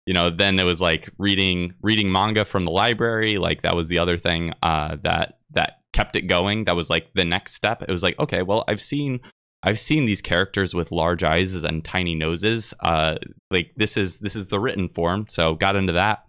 you 0.08 0.14
know, 0.14 0.32
then 0.32 0.58
it 0.60 0.64
was 0.64 0.82
like 0.82 1.10
reading 1.20 1.76
reading 1.84 2.12
manga 2.12 2.46
from 2.46 2.66
the 2.66 2.72
library. 2.72 3.38
Like 3.38 3.62
that 3.62 3.76
was 3.76 3.90
the 3.90 4.00
other 4.00 4.18
thing 4.18 4.54
uh, 4.64 4.98
that 5.04 5.38
that 5.52 5.82
kept 5.94 6.16
it 6.16 6.24
going. 6.24 6.66
That 6.66 6.76
was 6.76 6.90
like 6.90 7.14
the 7.14 7.26
next 7.26 7.54
step. 7.54 7.84
It 7.84 7.92
was 7.92 8.02
like, 8.02 8.18
okay, 8.18 8.42
well, 8.42 8.64
I've 8.68 8.82
seen 8.82 9.20
I've 9.62 9.80
seen 9.80 10.06
these 10.06 10.22
characters 10.22 10.74
with 10.74 10.92
large 10.92 11.24
eyes 11.24 11.64
and 11.64 11.86
tiny 11.86 12.16
noses. 12.16 12.74
Uh, 12.80 13.16
like 13.52 13.74
this 13.76 13.98
is 13.98 14.18
this 14.18 14.36
is 14.36 14.48
the 14.48 14.60
written 14.60 14.90
form. 14.90 15.28
So 15.30 15.54
got 15.54 15.76
into 15.76 15.94
that. 15.94 16.24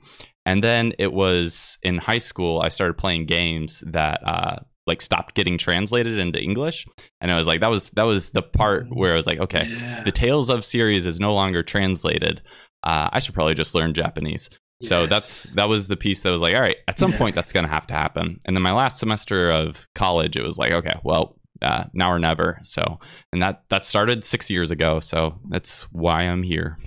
And 0.45 0.65
then 0.65 0.93
it 0.99 1.13
was 1.13 1.79
in 1.83 1.99
high 1.99 2.19
school, 2.19 2.61
I 2.61 2.69
started 2.69 2.99
playing 2.99 3.27
games 3.27 3.85
that 3.87 4.21
uh, 4.25 4.57
like 4.91 5.01
stopped 5.01 5.35
getting 5.35 5.57
translated 5.57 6.19
into 6.19 6.39
English, 6.39 6.87
and 7.21 7.31
I 7.31 7.37
was 7.37 7.47
like, 7.47 7.61
that 7.61 7.71
was 7.71 7.91
that 7.91 8.03
was 8.03 8.31
the 8.31 8.43
part 8.43 8.87
where 8.91 9.13
I 9.13 9.17
was 9.17 9.27
like, 9.27 9.41
okay, 9.41 9.67
yeah. 9.69 10.03
the 10.03 10.13
Tales 10.13 10.51
of 10.51 10.65
series 10.65 11.07
is 11.07 11.21
no 11.21 11.33
longer 11.33 11.63
translated. 11.63 12.43
Uh, 12.83 13.09
I 13.13 13.19
should 13.21 13.35
probably 13.35 13.55
just 13.55 13.75
learn 13.75 13.95
Japanese. 13.95 14.51
So 14.83 15.07
that's 15.07 15.45
that 15.55 15.69
was 15.69 15.89
the 15.89 15.97
piece 15.97 16.23
that 16.23 16.31
was 16.31 16.43
like, 16.43 16.55
all 16.55 16.61
right, 16.61 16.77
at 16.89 16.99
some 16.99 17.13
point 17.13 17.35
that's 17.35 17.53
gonna 17.53 17.69
have 17.69 17.87
to 17.89 17.95
happen. 17.95 18.39
And 18.47 18.57
then 18.57 18.63
my 18.63 18.73
last 18.73 18.99
semester 18.99 19.51
of 19.51 19.87
college, 19.95 20.37
it 20.37 20.43
was 20.43 20.59
like, 20.59 20.73
okay, 20.73 20.99
well, 21.05 21.37
uh, 21.63 21.85
now 21.93 22.11
or 22.11 22.19
never. 22.19 22.59
So, 22.63 22.99
and 23.33 23.43
that 23.43 23.63
that 23.69 23.85
started 23.85 24.25
six 24.25 24.51
years 24.51 24.71
ago. 24.71 25.01
So 25.01 25.39
that's 25.49 25.83
why 25.93 26.23
I'm 26.23 26.43
here. 26.43 26.79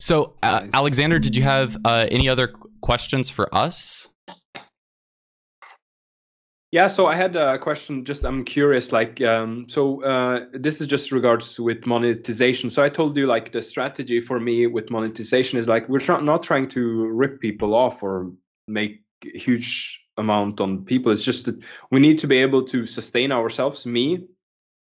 So, 0.00 0.34
uh, 0.42 0.60
Nice. 0.60 0.70
Alexander, 0.74 1.18
did 1.18 1.34
you 1.34 1.42
have 1.42 1.76
uh, 1.84 2.06
any 2.10 2.28
other 2.28 2.52
questions 2.82 3.30
for 3.30 3.52
us? 3.54 4.10
Yeah, 6.70 6.86
so 6.86 7.06
I 7.06 7.14
had 7.14 7.34
a 7.34 7.58
question. 7.58 8.04
Just 8.04 8.24
I'm 8.24 8.44
curious, 8.44 8.92
like, 8.92 9.22
um, 9.22 9.66
so 9.68 10.02
uh, 10.02 10.44
this 10.52 10.82
is 10.82 10.86
just 10.86 11.12
regards 11.12 11.58
with 11.58 11.86
monetization. 11.86 12.68
So 12.68 12.82
I 12.82 12.90
told 12.90 13.16
you, 13.16 13.26
like, 13.26 13.52
the 13.52 13.62
strategy 13.62 14.20
for 14.20 14.38
me 14.38 14.66
with 14.66 14.90
monetization 14.90 15.58
is 15.58 15.66
like 15.66 15.88
we're 15.88 15.98
try- 15.98 16.20
not 16.20 16.42
trying 16.42 16.68
to 16.70 17.06
rip 17.06 17.40
people 17.40 17.74
off 17.74 18.02
or 18.02 18.30
make 18.66 19.02
a 19.24 19.38
huge 19.38 20.04
amount 20.18 20.60
on 20.60 20.84
people. 20.84 21.10
It's 21.10 21.24
just 21.24 21.46
that 21.46 21.62
we 21.90 22.00
need 22.00 22.18
to 22.18 22.26
be 22.26 22.36
able 22.36 22.62
to 22.64 22.84
sustain 22.84 23.32
ourselves, 23.32 23.86
me 23.86 24.26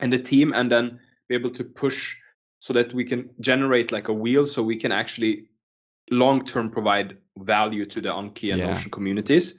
and 0.01 0.13
the 0.13 0.19
team, 0.19 0.53
and 0.53 0.73
then 0.73 0.99
be 1.29 1.37
able 1.37 1.51
to 1.51 1.63
push 1.63 2.17
so 2.59 2.73
that 2.73 2.93
we 2.93 3.05
can 3.05 3.31
generate 3.39 3.93
like 3.93 4.09
a 4.09 4.13
wheel, 4.13 4.45
so 4.45 4.63
we 4.63 4.77
can 4.77 4.91
actually 4.91 5.47
long 6.11 6.45
term 6.45 6.69
provide 6.69 7.17
value 7.39 7.87
to 7.87 8.01
the 8.01 8.09
Anki 8.09 8.51
and 8.51 8.59
Yeah. 8.59 8.67
Notion 8.67 8.91
communities. 8.91 9.55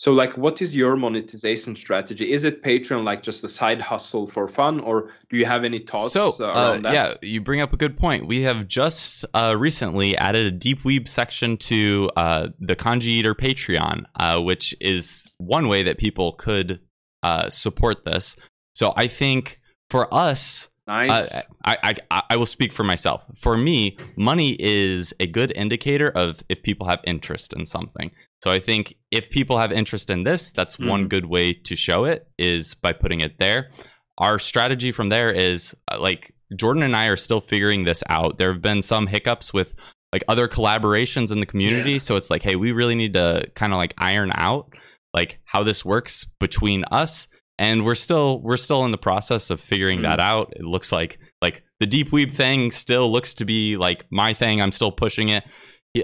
So, 0.00 0.14
like, 0.14 0.38
what 0.38 0.62
is 0.62 0.74
your 0.74 0.96
monetization 0.96 1.76
strategy? 1.76 2.32
Is 2.32 2.44
it 2.44 2.62
Patreon 2.62 3.04
like 3.04 3.22
just 3.22 3.44
a 3.44 3.48
side 3.50 3.82
hustle 3.82 4.26
for 4.26 4.48
fun, 4.48 4.80
or 4.80 5.10
do 5.28 5.36
you 5.36 5.44
have 5.44 5.62
any 5.62 5.78
thoughts 5.78 6.14
so, 6.14 6.32
uh, 6.40 6.44
uh, 6.44 6.70
around 6.70 6.82
that? 6.84 6.94
yeah, 6.94 7.14
you 7.20 7.42
bring 7.42 7.60
up 7.60 7.74
a 7.74 7.76
good 7.76 7.98
point. 7.98 8.26
We 8.26 8.40
have 8.42 8.66
just 8.66 9.26
uh, 9.34 9.54
recently 9.58 10.16
added 10.16 10.46
a 10.46 10.50
Deep 10.56 10.84
Weeb 10.84 11.06
section 11.06 11.58
to 11.58 12.10
uh, 12.16 12.48
the 12.58 12.74
Kanji 12.74 13.08
Eater 13.08 13.34
Patreon, 13.34 14.04
uh, 14.18 14.40
which 14.40 14.74
is 14.80 15.34
one 15.36 15.68
way 15.68 15.82
that 15.82 15.98
people 15.98 16.32
could 16.32 16.80
uh, 17.22 17.50
support 17.50 18.06
this. 18.06 18.36
So 18.74 18.94
I 18.96 19.06
think 19.06 19.60
for 19.90 20.12
us, 20.14 20.69
Nice. 20.90 21.32
Uh, 21.34 21.40
I, 21.64 21.94
I 22.10 22.22
I 22.30 22.36
will 22.36 22.46
speak 22.46 22.72
for 22.72 22.82
myself. 22.84 23.22
For 23.38 23.56
me, 23.56 23.96
money 24.16 24.56
is 24.58 25.14
a 25.20 25.26
good 25.26 25.52
indicator 25.56 26.08
of 26.10 26.42
if 26.48 26.62
people 26.62 26.88
have 26.88 26.98
interest 27.04 27.52
in 27.52 27.64
something. 27.64 28.10
So 28.42 28.50
I 28.50 28.58
think 28.58 28.94
if 29.12 29.30
people 29.30 29.56
have 29.58 29.70
interest 29.70 30.10
in 30.10 30.24
this, 30.24 30.50
that's 30.50 30.78
one 30.78 31.04
Mhm. 31.04 31.08
good 31.10 31.26
way 31.26 31.52
to 31.52 31.76
show 31.76 32.04
it 32.06 32.26
is 32.38 32.74
by 32.74 32.92
putting 32.92 33.20
it 33.20 33.38
there. 33.38 33.70
Our 34.18 34.38
strategy 34.38 34.90
from 34.92 35.10
there 35.10 35.30
is 35.30 35.74
uh, 35.90 36.00
like 36.00 36.32
Jordan 36.56 36.82
and 36.82 36.96
I 36.96 37.06
are 37.06 37.16
still 37.16 37.40
figuring 37.40 37.84
this 37.84 38.02
out. 38.08 38.38
There 38.38 38.52
have 38.52 38.62
been 38.62 38.82
some 38.82 39.06
hiccups 39.06 39.54
with 39.54 39.74
like 40.12 40.24
other 40.26 40.48
collaborations 40.48 41.30
in 41.30 41.38
the 41.38 41.46
community, 41.46 41.92
Yeah. 41.92 41.98
so 41.98 42.16
it's 42.16 42.30
like, 42.30 42.42
hey, 42.42 42.56
we 42.56 42.72
really 42.72 42.96
need 42.96 43.14
to 43.14 43.46
kind 43.54 43.72
of 43.72 43.76
like 43.76 43.94
iron 43.98 44.30
out 44.34 44.74
like 45.14 45.38
how 45.44 45.62
this 45.62 45.84
works 45.84 46.24
between 46.40 46.84
us 46.90 47.28
and 47.60 47.84
we're 47.84 47.94
still 47.94 48.40
we're 48.42 48.56
still 48.56 48.84
in 48.84 48.90
the 48.90 48.98
process 48.98 49.50
of 49.50 49.60
figuring 49.60 50.02
that 50.02 50.18
out 50.18 50.52
it 50.56 50.64
looks 50.64 50.90
like 50.90 51.18
like 51.40 51.62
the 51.78 51.86
deep 51.86 52.10
weeb 52.10 52.32
thing 52.32 52.72
still 52.72 53.10
looks 53.12 53.34
to 53.34 53.44
be 53.44 53.76
like 53.76 54.04
my 54.10 54.34
thing 54.34 54.60
i'm 54.60 54.72
still 54.72 54.90
pushing 54.90 55.28
it 55.28 55.44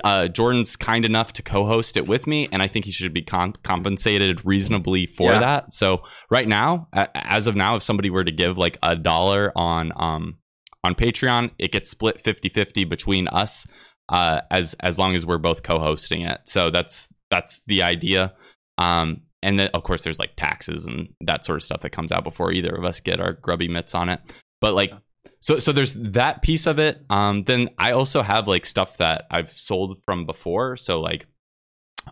uh, 0.02 0.26
Jordan's 0.26 0.74
kind 0.74 1.06
enough 1.06 1.32
to 1.34 1.42
co-host 1.44 1.96
it 1.96 2.08
with 2.08 2.26
me, 2.26 2.48
and 2.50 2.60
I 2.60 2.66
think 2.66 2.86
he 2.86 2.90
should 2.90 3.14
be 3.14 3.22
con- 3.22 3.54
compensated 3.62 4.44
reasonably 4.44 5.06
for 5.06 5.30
Yeah. 5.34 5.38
that. 5.38 5.72
So 5.72 6.02
right 6.32 6.48
now, 6.48 6.88
as 7.14 7.46
of 7.46 7.54
now, 7.54 7.76
if 7.76 7.84
somebody 7.84 8.10
were 8.10 8.24
to 8.24 8.32
give 8.32 8.58
like 8.58 8.78
a 8.82 8.96
dollar 8.96 9.52
on 9.54 9.92
um 9.94 10.38
on 10.82 10.96
Patreon, 10.96 11.52
it 11.60 11.70
gets 11.70 11.88
split 11.88 12.20
50-50 12.20 12.88
between 12.88 13.28
us, 13.28 13.64
uh, 14.08 14.40
as 14.50 14.74
as 14.80 14.98
long 14.98 15.14
as 15.14 15.24
we're 15.24 15.38
both 15.38 15.62
co-hosting 15.62 16.22
it. 16.22 16.40
So 16.46 16.70
that's 16.70 17.06
that's 17.30 17.60
the 17.68 17.84
idea. 17.84 18.34
Um, 18.78 19.20
and 19.46 19.60
then 19.60 19.70
of 19.74 19.84
course 19.84 20.02
there's 20.02 20.18
like 20.18 20.34
taxes 20.36 20.86
and 20.86 21.08
that 21.20 21.44
sort 21.44 21.56
of 21.56 21.62
stuff 21.62 21.80
that 21.82 21.90
comes 21.90 22.10
out 22.10 22.24
before 22.24 22.52
either 22.52 22.74
of 22.74 22.84
us 22.84 22.98
get 22.98 23.20
our 23.20 23.32
grubby 23.34 23.68
mitts 23.68 23.94
on 23.94 24.08
it. 24.08 24.20
But 24.60 24.74
like 24.74 24.92
so 25.38 25.60
so 25.60 25.70
there's 25.70 25.94
that 25.94 26.42
piece 26.42 26.66
of 26.66 26.80
it. 26.80 26.98
Um 27.08 27.44
then 27.44 27.70
I 27.78 27.92
also 27.92 28.22
have 28.22 28.48
like 28.48 28.66
stuff 28.66 28.96
that 28.98 29.26
I've 29.30 29.56
sold 29.56 30.02
from 30.04 30.26
before. 30.26 30.76
So 30.76 31.00
like 31.00 31.26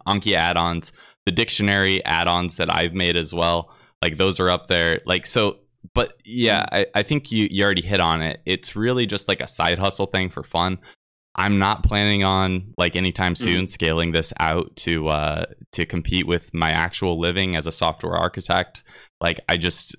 Anki 0.07 0.35
add-ons, 0.35 0.93
the 1.27 1.33
dictionary 1.33 2.05
add-ons 2.05 2.57
that 2.57 2.73
I've 2.73 2.95
made 2.95 3.17
as 3.17 3.35
well. 3.35 3.75
Like 4.01 4.17
those 4.17 4.39
are 4.39 4.49
up 4.49 4.69
there. 4.69 5.01
Like 5.05 5.27
so 5.27 5.59
but 5.93 6.15
yeah, 6.25 6.67
I, 6.71 6.87
I 6.95 7.03
think 7.03 7.33
you 7.33 7.49
you 7.51 7.65
already 7.65 7.85
hit 7.85 8.01
on 8.01 8.23
it. 8.23 8.43
It's 8.47 8.77
really 8.77 9.07
just 9.07 9.27
like 9.27 9.41
a 9.41 9.49
side 9.49 9.81
hustle 9.81 10.07
thing 10.07 10.31
for 10.31 10.45
fun. 10.45 10.79
I'm 11.37 11.59
not 11.59 11.83
planning 11.83 12.23
on 12.23 12.73
like 12.79 12.95
anytime 12.97 13.35
soon 13.35 13.67
scaling 13.67 14.13
this 14.13 14.33
out 14.39 14.75
to 14.77 15.09
uh 15.09 15.45
to 15.73 15.85
compete 15.85 16.27
with 16.27 16.55
my 16.55 16.71
actual 16.71 17.19
living 17.19 17.57
as 17.57 17.67
a 17.67 17.73
software 17.73 18.15
architect. 18.15 18.83
Like 19.21 19.41
I 19.49 19.57
just 19.57 19.97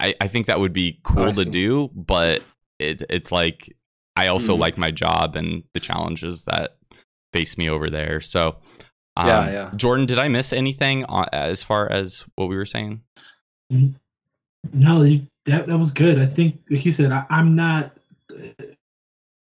I, 0.00 0.14
I 0.20 0.28
think 0.28 0.46
that 0.46 0.60
would 0.60 0.72
be 0.72 1.00
Oh, 1.04 1.10
I 1.10 1.14
cool 1.14 1.32
to 1.34 1.44
do, 1.44 1.90
but 1.94 2.42
it 2.78 3.02
it's 3.10 3.30
like 3.30 3.74
I 4.16 4.28
also 4.28 4.56
Mhm. 4.56 4.60
like 4.60 4.78
my 4.78 4.90
job 4.90 5.36
and 5.36 5.62
the 5.74 5.80
challenges 5.80 6.44
that 6.46 6.78
face 7.32 7.58
me 7.58 7.68
over 7.68 7.90
there. 7.90 8.20
So 8.20 8.56
um, 9.16 9.26
Yeah, 9.26 9.50
yeah. 9.50 9.70
Jordan, 9.76 10.06
did 10.06 10.18
I 10.18 10.28
miss 10.28 10.52
anything 10.52 11.04
on, 11.04 11.26
as 11.32 11.62
far 11.62 11.90
as 11.90 12.24
what 12.36 12.48
we 12.48 12.56
were 12.56 12.64
saying? 12.64 13.02
No, 13.70 15.04
that 15.44 15.66
that 15.66 15.78
was 15.78 15.92
good. 15.92 16.18
I 16.18 16.26
think, 16.26 16.60
like 16.70 16.84
you 16.84 16.92
said, 16.92 17.12
I, 17.12 17.24
I'm 17.30 17.54
not. 17.54 17.92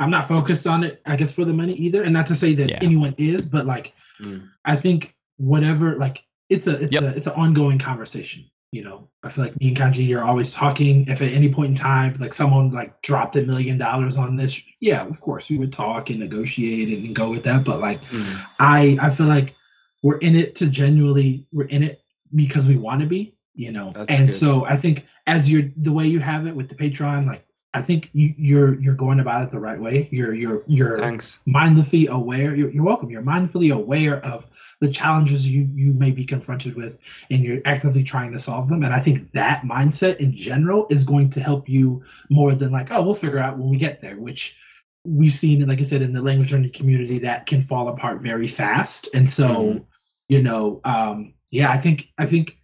I'm 0.02 0.10
not 0.10 0.28
focused 0.28 0.66
on 0.66 0.84
it. 0.84 1.00
I 1.06 1.16
guess 1.16 1.32
for 1.34 1.44
the 1.44 1.52
money 1.52 1.74
either, 1.74 2.02
and 2.02 2.12
not 2.12 2.26
to 2.26 2.34
say 2.34 2.54
that 2.54 2.68
Yeah. 2.70 2.78
anyone 2.82 3.14
is, 3.18 3.46
but 3.46 3.64
like, 3.66 3.92
Mm. 4.20 4.48
I 4.64 4.76
think 4.76 5.14
whatever, 5.38 5.96
like, 5.96 6.22
it's 6.48 6.66
a 6.66 6.78
it's 6.82 6.92
Yep. 6.92 7.02
a 7.02 7.16
it's 7.16 7.26
an 7.26 7.32
ongoing 7.34 7.78
conversation. 7.78 8.44
You 8.72 8.82
know, 8.84 9.08
I 9.22 9.28
feel 9.28 9.44
like 9.44 9.60
me 9.60 9.68
and 9.68 9.76
Kanji 9.76 10.16
are 10.16 10.22
always 10.24 10.52
talking. 10.52 11.04
If 11.06 11.20
at 11.20 11.32
any 11.32 11.50
point 11.52 11.68
in 11.70 11.74
time, 11.74 12.16
like 12.18 12.32
someone 12.32 12.70
like 12.70 13.00
dropped 13.02 13.36
a 13.36 13.42
million 13.42 13.76
dollars 13.78 14.16
on 14.16 14.36
this, 14.36 14.62
yeah, 14.80 15.04
of 15.06 15.20
course 15.20 15.50
we 15.50 15.58
would 15.58 15.72
talk 15.72 16.08
and 16.10 16.18
negotiate 16.20 16.88
and, 16.88 17.06
and 17.06 17.14
go 17.14 17.30
with 17.30 17.42
that. 17.44 17.64
But 17.64 17.80
like, 17.80 18.00
Mm. 18.10 18.44
I 18.58 18.96
I 19.00 19.10
feel 19.10 19.26
like 19.26 19.54
we're 20.02 20.18
in 20.18 20.36
it 20.36 20.54
to 20.56 20.66
genuinely 20.68 21.46
we're 21.52 21.66
in 21.66 21.82
it 21.82 22.00
because 22.34 22.66
we 22.66 22.76
want 22.76 23.00
to 23.02 23.06
be, 23.06 23.34
you 23.54 23.72
know. 23.72 23.92
That's 23.94 24.08
and 24.10 24.28
good. 24.28 24.34
so 24.34 24.64
I 24.64 24.76
think 24.76 25.04
as 25.26 25.50
you're 25.50 25.70
the 25.76 25.92
way 25.92 26.06
you 26.06 26.18
have 26.20 26.46
it 26.46 26.54
with 26.56 26.68
the 26.68 26.74
Patreon, 26.74 27.26
like 27.26 27.44
I 27.74 27.80
think 27.80 28.10
you, 28.12 28.34
you're 28.36 28.78
you're 28.80 28.94
going 28.94 29.18
about 29.20 29.42
it 29.42 29.50
the 29.50 29.58
right 29.58 29.80
way. 29.80 30.08
You're 30.12 30.34
you're 30.34 30.62
you're 30.66 30.98
Thanks. 30.98 31.40
mindfully 31.48 32.06
aware. 32.08 32.54
You're, 32.54 32.70
you're 32.70 32.84
welcome. 32.84 33.10
You're 33.10 33.22
mindfully 33.22 33.74
aware 33.74 34.22
of 34.24 34.46
the 34.80 34.90
challenges 34.92 35.48
you 35.48 35.68
you 35.72 35.94
may 35.94 36.10
be 36.12 36.24
confronted 36.24 36.74
with, 36.76 36.98
and 37.30 37.42
you're 37.42 37.62
actively 37.64 38.02
trying 38.02 38.32
to 38.32 38.38
solve 38.38 38.68
them. 38.68 38.82
And 38.84 38.92
I 38.92 39.00
think 39.00 39.32
that 39.32 39.62
mindset 39.62 40.18
in 40.18 40.34
general 40.34 40.86
is 40.90 41.04
going 41.04 41.30
to 41.30 41.40
help 41.40 41.68
you 41.68 42.02
more 42.28 42.54
than 42.54 42.72
like, 42.72 42.88
oh, 42.90 43.02
we'll 43.02 43.14
figure 43.14 43.38
out 43.38 43.56
when 43.58 43.70
we 43.70 43.78
get 43.78 44.02
there, 44.02 44.16
which 44.18 44.56
we've 45.04 45.32
seen, 45.32 45.66
like 45.66 45.80
I 45.80 45.84
said, 45.84 46.02
in 46.02 46.12
the 46.12 46.22
language 46.22 46.52
learning 46.52 46.72
community, 46.72 47.18
that 47.20 47.46
can 47.46 47.62
fall 47.62 47.88
apart 47.88 48.22
very 48.22 48.48
fast. 48.48 49.08
And 49.14 49.28
so, 49.28 49.48
Mhm. 49.48 49.84
you 50.28 50.42
know, 50.42 50.80
um, 50.84 51.34
yeah, 51.50 51.70
I 51.70 51.78
think 51.78 52.08
I 52.18 52.26
think 52.26 52.58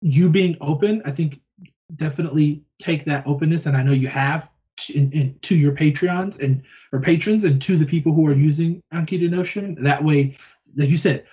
you 0.00 0.30
being 0.30 0.56
open, 0.60 1.02
I 1.04 1.10
think 1.10 1.40
definitely 1.96 2.63
take 2.78 3.04
that 3.04 3.26
openness, 3.26 3.66
and 3.66 3.76
I 3.76 3.82
know 3.82 3.92
you 3.92 4.08
have 4.08 4.50
to, 4.76 4.96
in, 4.96 5.10
in, 5.12 5.38
to 5.42 5.56
your 5.56 5.72
Patreons 5.72 6.42
and 6.42 6.62
or 6.92 7.00
patrons 7.00 7.44
and 7.44 7.60
to 7.62 7.76
the 7.76 7.86
people 7.86 8.12
who 8.12 8.26
are 8.26 8.34
using 8.34 8.82
Anki 8.92 9.30
Notion. 9.30 9.76
That 9.82 10.02
way, 10.02 10.36
like 10.76 10.88
you 10.88 10.96
said, 10.96 11.26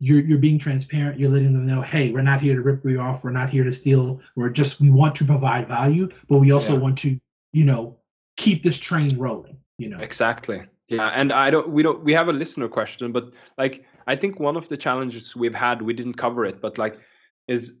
you're 0.00 0.20
you're 0.20 0.38
being 0.38 0.58
transparent. 0.58 1.18
You're 1.18 1.30
letting 1.30 1.52
them 1.52 1.66
know, 1.66 1.80
hey, 1.80 2.10
we're 2.10 2.22
not 2.22 2.40
here 2.40 2.54
to 2.54 2.62
rip 2.62 2.84
you 2.84 2.98
off. 3.00 3.24
We're 3.24 3.30
not 3.30 3.50
here 3.50 3.64
to 3.64 3.72
steal. 3.72 4.20
We're 4.36 4.50
just 4.50 4.80
we 4.80 4.90
want 4.90 5.14
to 5.16 5.24
provide 5.24 5.68
value, 5.68 6.08
but 6.28 6.38
we 6.38 6.52
also 6.52 6.74
Yeah. 6.74 6.80
want 6.80 6.98
to, 6.98 7.18
you 7.52 7.64
know, 7.64 7.96
keep 8.36 8.62
this 8.62 8.78
train 8.78 9.16
rolling. 9.18 9.56
You 9.78 9.90
know, 9.90 9.98
Exactly. 9.98 10.62
Yeah, 10.88 11.08
and 11.08 11.32
I 11.32 11.50
don't. 11.50 11.68
We 11.68 11.82
don't. 11.82 12.02
We 12.02 12.14
have 12.14 12.28
a 12.28 12.32
listener 12.32 12.66
question, 12.66 13.12
but 13.12 13.34
like 13.58 13.84
I 14.06 14.16
think 14.16 14.40
one 14.40 14.56
of 14.56 14.68
the 14.68 14.76
challenges 14.76 15.36
we've 15.36 15.54
had, 15.54 15.82
we 15.82 15.92
didn't 15.92 16.14
cover 16.14 16.46
it, 16.46 16.62
but 16.62 16.78
like, 16.78 16.98
is 17.46 17.74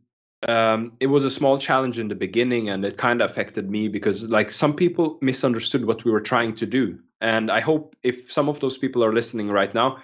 um, 0.46 0.92
it 1.00 1.08
was 1.08 1.24
a 1.24 1.30
small 1.30 1.58
challenge 1.58 1.98
in 1.98 2.08
the 2.08 2.14
beginning, 2.14 2.68
and 2.68 2.84
it 2.84 2.96
kind 2.96 3.20
of 3.20 3.30
affected 3.30 3.70
me 3.70 3.88
because 3.88 4.28
like 4.28 4.50
some 4.50 4.74
people 4.74 5.18
misunderstood 5.20 5.84
what 5.84 6.04
we 6.04 6.12
were 6.12 6.20
trying 6.20 6.54
to 6.56 6.66
do, 6.66 6.98
and 7.20 7.50
I 7.50 7.60
hope 7.60 7.96
if 8.02 8.30
some 8.30 8.48
of 8.48 8.60
those 8.60 8.78
people 8.78 9.04
are 9.04 9.12
listening 9.12 9.50
right 9.50 9.74
now, 9.74 9.98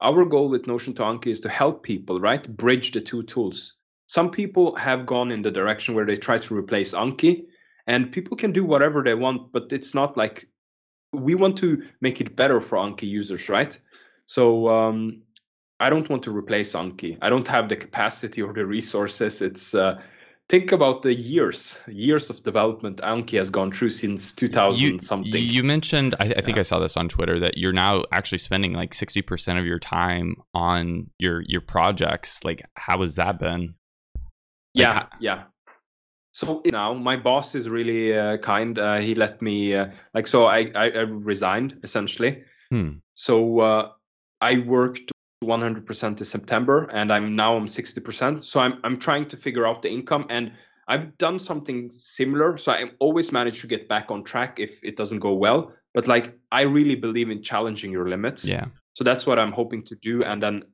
our 0.00 0.24
goal 0.24 0.48
with 0.48 0.66
Notion 0.66 0.94
to 0.94 1.02
Anki 1.02 1.28
is 1.28 1.40
to 1.40 1.48
help 1.48 1.82
people, 1.82 2.20
right, 2.20 2.46
bridge 2.56 2.92
the 2.92 3.00
two 3.00 3.22
tools. 3.24 3.74
Some 4.06 4.30
people 4.30 4.74
have 4.76 5.06
gone 5.06 5.32
in 5.32 5.42
the 5.42 5.50
direction 5.50 5.94
where 5.94 6.06
they 6.06 6.16
try 6.16 6.38
to 6.38 6.56
replace 6.56 6.94
Anki, 6.94 7.46
and 7.86 8.12
people 8.12 8.36
can 8.36 8.52
do 8.52 8.64
whatever 8.64 9.02
they 9.02 9.14
want, 9.14 9.50
but 9.52 9.72
it's 9.72 9.94
not 9.94 10.16
like 10.16 10.48
we 11.12 11.34
want 11.34 11.56
to 11.58 11.82
make 12.00 12.20
it 12.20 12.36
better 12.36 12.60
for 12.60 12.78
Anki 12.78 13.08
users, 13.08 13.48
right? 13.48 13.78
So 14.26 14.68
um, 14.68 15.22
I 15.80 15.90
don't 15.90 16.08
want 16.08 16.22
to 16.24 16.36
replace 16.36 16.74
Anki. 16.74 17.16
I 17.22 17.30
don't 17.30 17.48
have 17.48 17.68
the 17.68 17.76
capacity 17.76 18.42
or 18.42 18.52
the 18.52 18.66
resources. 18.66 19.40
It's 19.40 19.74
uh, 19.74 20.00
think 20.50 20.72
about 20.72 21.02
the 21.02 21.14
years, 21.14 21.80
years 21.88 22.28
of 22.28 22.42
development 22.42 23.00
Anki 23.02 23.38
has 23.38 23.50
gone 23.50 23.72
through 23.72 23.90
since 23.90 24.34
2000 24.34 24.80
you, 24.80 24.98
something. 24.98 25.42
You 25.42 25.62
mentioned, 25.62 26.14
I, 26.20 26.24
I 26.36 26.40
think 26.42 26.56
Yeah. 26.56 26.60
I 26.60 26.62
saw 26.64 26.80
this 26.80 26.96
on 26.96 27.08
Twitter, 27.08 27.40
that 27.40 27.56
you're 27.56 27.72
now 27.72 28.04
actually 28.12 28.38
spending 28.38 28.74
like 28.74 28.92
60% 28.92 29.58
of 29.58 29.64
your 29.64 29.78
time 29.78 30.36
on 30.52 31.10
your 31.18 31.42
your 31.46 31.62
projects. 31.62 32.44
Like, 32.44 32.62
how 32.76 33.00
has 33.00 33.14
that 33.14 33.38
been? 33.38 33.74
yeah, 34.74 35.00
ho- 35.00 35.08
yeah. 35.18 35.42
So 36.32 36.62
now 36.66 36.92
my 36.94 37.16
boss 37.16 37.54
is 37.54 37.68
really 37.68 38.16
uh, 38.16 38.36
kind. 38.36 38.78
Uh, 38.78 38.98
he 38.98 39.14
let 39.14 39.42
me 39.42 39.74
uh, 39.74 39.86
like 40.14 40.26
so 40.26 40.46
I, 40.46 40.70
I 40.76 40.90
I 40.90 41.00
resigned 41.00 41.80
essentially. 41.82 42.44
Hmm. 42.70 42.98
So 43.14 43.60
uh, 43.60 43.90
I 44.40 44.58
worked 44.58 45.10
100% 45.42 46.18
in 46.18 46.24
September, 46.24 46.84
and 46.92 47.12
I'm 47.12 47.34
now 47.34 47.56
I'm 47.56 47.66
60%. 47.66 48.42
So 48.42 48.60
I'm 48.60 48.78
I'm 48.84 48.98
trying 48.98 49.26
to 49.28 49.36
figure 49.36 49.66
out 49.66 49.82
the 49.82 49.90
income, 49.90 50.26
and 50.28 50.52
I've 50.86 51.16
done 51.18 51.38
something 51.38 51.88
similar. 51.88 52.56
So 52.56 52.72
I 52.72 52.90
always 52.98 53.32
manage 53.32 53.60
to 53.60 53.66
get 53.66 53.88
back 53.88 54.10
on 54.10 54.24
track 54.24 54.58
if 54.58 54.82
it 54.82 54.96
doesn't 54.96 55.20
go 55.20 55.32
well. 55.32 55.72
But 55.94 56.06
like 56.06 56.36
I 56.52 56.62
really 56.62 56.94
believe 56.94 57.30
in 57.30 57.42
challenging 57.42 57.90
your 57.90 58.08
limits. 58.08 58.44
Yeah. 58.44 58.66
So 58.94 59.04
that's 59.04 59.26
what 59.26 59.38
I'm 59.38 59.52
hoping 59.52 59.82
to 59.84 59.94
do. 59.94 60.24
And 60.24 60.42
then 60.42 60.64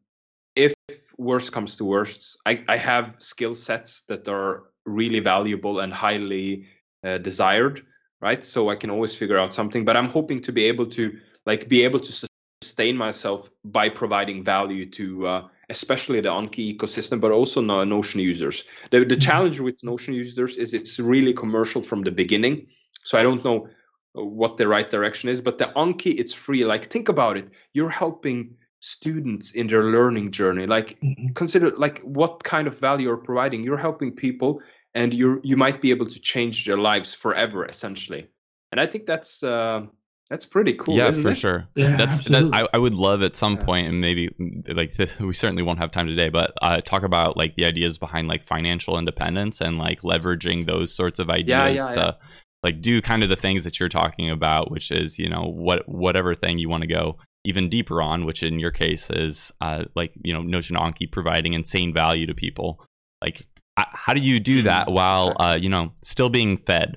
if 0.56 0.74
worst 1.18 1.52
comes 1.52 1.76
to 1.76 1.84
worst, 1.84 2.38
I, 2.46 2.64
I 2.66 2.76
have 2.76 3.14
skill 3.18 3.54
sets 3.54 4.02
that 4.08 4.26
are 4.26 4.64
really 4.84 5.20
valuable 5.20 5.80
and 5.80 5.92
highly 5.92 6.66
uh, 7.04 7.18
desired, 7.18 7.82
right? 8.20 8.42
So 8.42 8.70
I 8.70 8.76
can 8.76 8.90
always 8.90 9.14
figure 9.14 9.38
out 9.38 9.52
something. 9.52 9.84
But 9.84 9.96
I'm 9.96 10.08
hoping 10.08 10.40
to 10.42 10.52
be 10.52 10.64
able 10.64 10.86
to 10.86 11.18
like 11.44 11.68
be 11.68 11.84
able 11.84 12.00
to 12.00 12.26
sustain 12.62 12.96
myself 12.96 13.50
by 13.64 13.88
providing 13.88 14.42
value 14.42 14.86
to 14.86 15.26
uh, 15.26 15.48
especially 15.68 16.20
the 16.20 16.28
Anki 16.28 16.74
ecosystem, 16.76 17.20
but 17.20 17.32
also 17.32 17.60
Notion 17.60 18.20
users. 18.20 18.64
The, 18.90 19.04
the 19.04 19.16
Mhm. 19.16 19.22
challenge 19.22 19.60
with 19.60 19.82
Notion 19.84 20.14
users 20.14 20.56
is 20.56 20.72
it's 20.72 20.98
really 20.98 21.32
commercial 21.34 21.82
from 21.82 22.02
the 22.02 22.10
beginning. 22.10 22.66
So 23.02 23.18
I 23.18 23.22
don't 23.22 23.44
know 23.44 23.68
uh, 24.16 24.24
what 24.24 24.56
the 24.56 24.66
right 24.68 24.88
direction 24.90 25.28
is, 25.28 25.40
but 25.40 25.58
the 25.58 25.66
Anki, 25.76 26.18
it's 26.18 26.32
free. 26.34 26.64
Like 26.64 26.86
think 26.86 27.08
about 27.08 27.36
it. 27.36 27.50
You're 27.74 27.90
helping 27.90 28.56
students 28.80 29.52
in 29.52 29.66
their 29.66 29.82
learning 29.82 30.30
journey. 30.30 30.66
Like 30.66 30.98
Mhm. 31.02 31.34
consider 31.34 31.70
like 31.76 31.98
what 32.02 32.42
kind 32.44 32.66
of 32.68 32.78
value 32.78 33.08
you're 33.08 33.24
providing. 33.28 33.64
You're 33.64 33.82
helping 33.88 34.12
people 34.12 34.60
and 34.94 35.12
you 35.12 35.40
you 35.44 35.56
might 35.56 35.80
be 35.82 35.90
able 35.90 36.06
to 36.06 36.20
change 36.20 36.64
their 36.64 36.78
lives 36.78 37.14
forever, 37.14 37.66
essentially. 37.66 38.28
And 38.72 38.80
I 38.80 38.86
think 38.90 39.04
that's 39.06 39.42
uh, 39.42 39.80
that's 40.28 40.44
pretty 40.44 40.74
cool. 40.74 40.96
yeah, 40.96 41.08
isn't 41.08 41.22
for 41.22 41.30
it? 41.30 41.36
sure. 41.36 41.68
Yeah, 41.76 41.96
That's 41.96 42.26
that. 42.28 42.50
I, 42.52 42.66
I 42.74 42.78
would 42.78 42.94
love 42.94 43.22
at 43.22 43.36
some 43.36 43.56
Yeah. 43.56 43.64
point, 43.64 43.86
and 43.88 44.00
maybe 44.00 44.28
like 44.68 44.94
we 45.20 45.34
certainly 45.34 45.62
won't 45.62 45.78
have 45.78 45.90
time 45.90 46.06
today, 46.06 46.28
but 46.28 46.52
uh, 46.62 46.80
talk 46.80 47.02
about 47.04 47.36
like 47.36 47.54
the 47.56 47.64
ideas 47.64 47.96
behind 47.98 48.26
like 48.28 48.42
financial 48.42 48.98
independence 48.98 49.60
and 49.60 49.78
like 49.78 50.02
leveraging 50.02 50.64
those 50.66 50.92
sorts 50.94 51.18
of 51.18 51.30
ideas 51.30 51.48
Yeah, 51.48 51.68
yeah, 51.68 51.88
to 51.88 52.00
yeah. 52.20 52.28
like 52.62 52.80
do 52.80 53.00
kind 53.00 53.22
of 53.22 53.28
the 53.28 53.36
things 53.36 53.62
that 53.64 53.78
you're 53.78 53.88
talking 53.88 54.30
about, 54.30 54.70
which 54.70 54.90
is 54.90 55.18
you 55.18 55.28
know 55.28 55.44
what 55.44 55.88
whatever 55.88 56.34
thing 56.34 56.58
you 56.58 56.68
want 56.68 56.82
to 56.82 56.88
go 56.88 57.18
even 57.44 57.68
deeper 57.68 58.02
on, 58.02 58.24
which 58.24 58.42
in 58.42 58.58
your 58.58 58.72
case 58.72 59.08
is 59.10 59.52
uh, 59.60 59.84
like 59.94 60.12
you 60.24 60.32
know 60.32 60.42
Notion 60.42 60.74
Anki 60.76 61.10
providing 61.10 61.52
insane 61.52 61.92
value 61.94 62.26
to 62.26 62.34
people. 62.34 62.82
Like, 63.22 63.42
how 63.76 64.12
do 64.12 64.20
you 64.20 64.40
do 64.40 64.62
that 64.62 64.90
while 64.90 65.36
uh, 65.38 65.56
you 65.60 65.68
know 65.68 65.92
still 66.02 66.28
being 66.30 66.56
fed? 66.56 66.96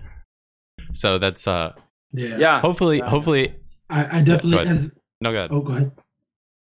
So 0.93 1.19
that's 1.19 1.47
uh 1.47 1.73
yeah. 2.13 2.37
Yeah. 2.37 2.59
hopefully 2.59 2.97
yeah. 2.97 3.09
hopefully 3.09 3.55
I, 3.89 4.19
I 4.19 4.21
definitely 4.21 4.65
Go 4.65 4.71
as 4.71 4.95
no 5.21 5.31
good. 5.31 5.51
oh 5.51 5.61
go 5.61 5.73
ahead. 5.73 5.91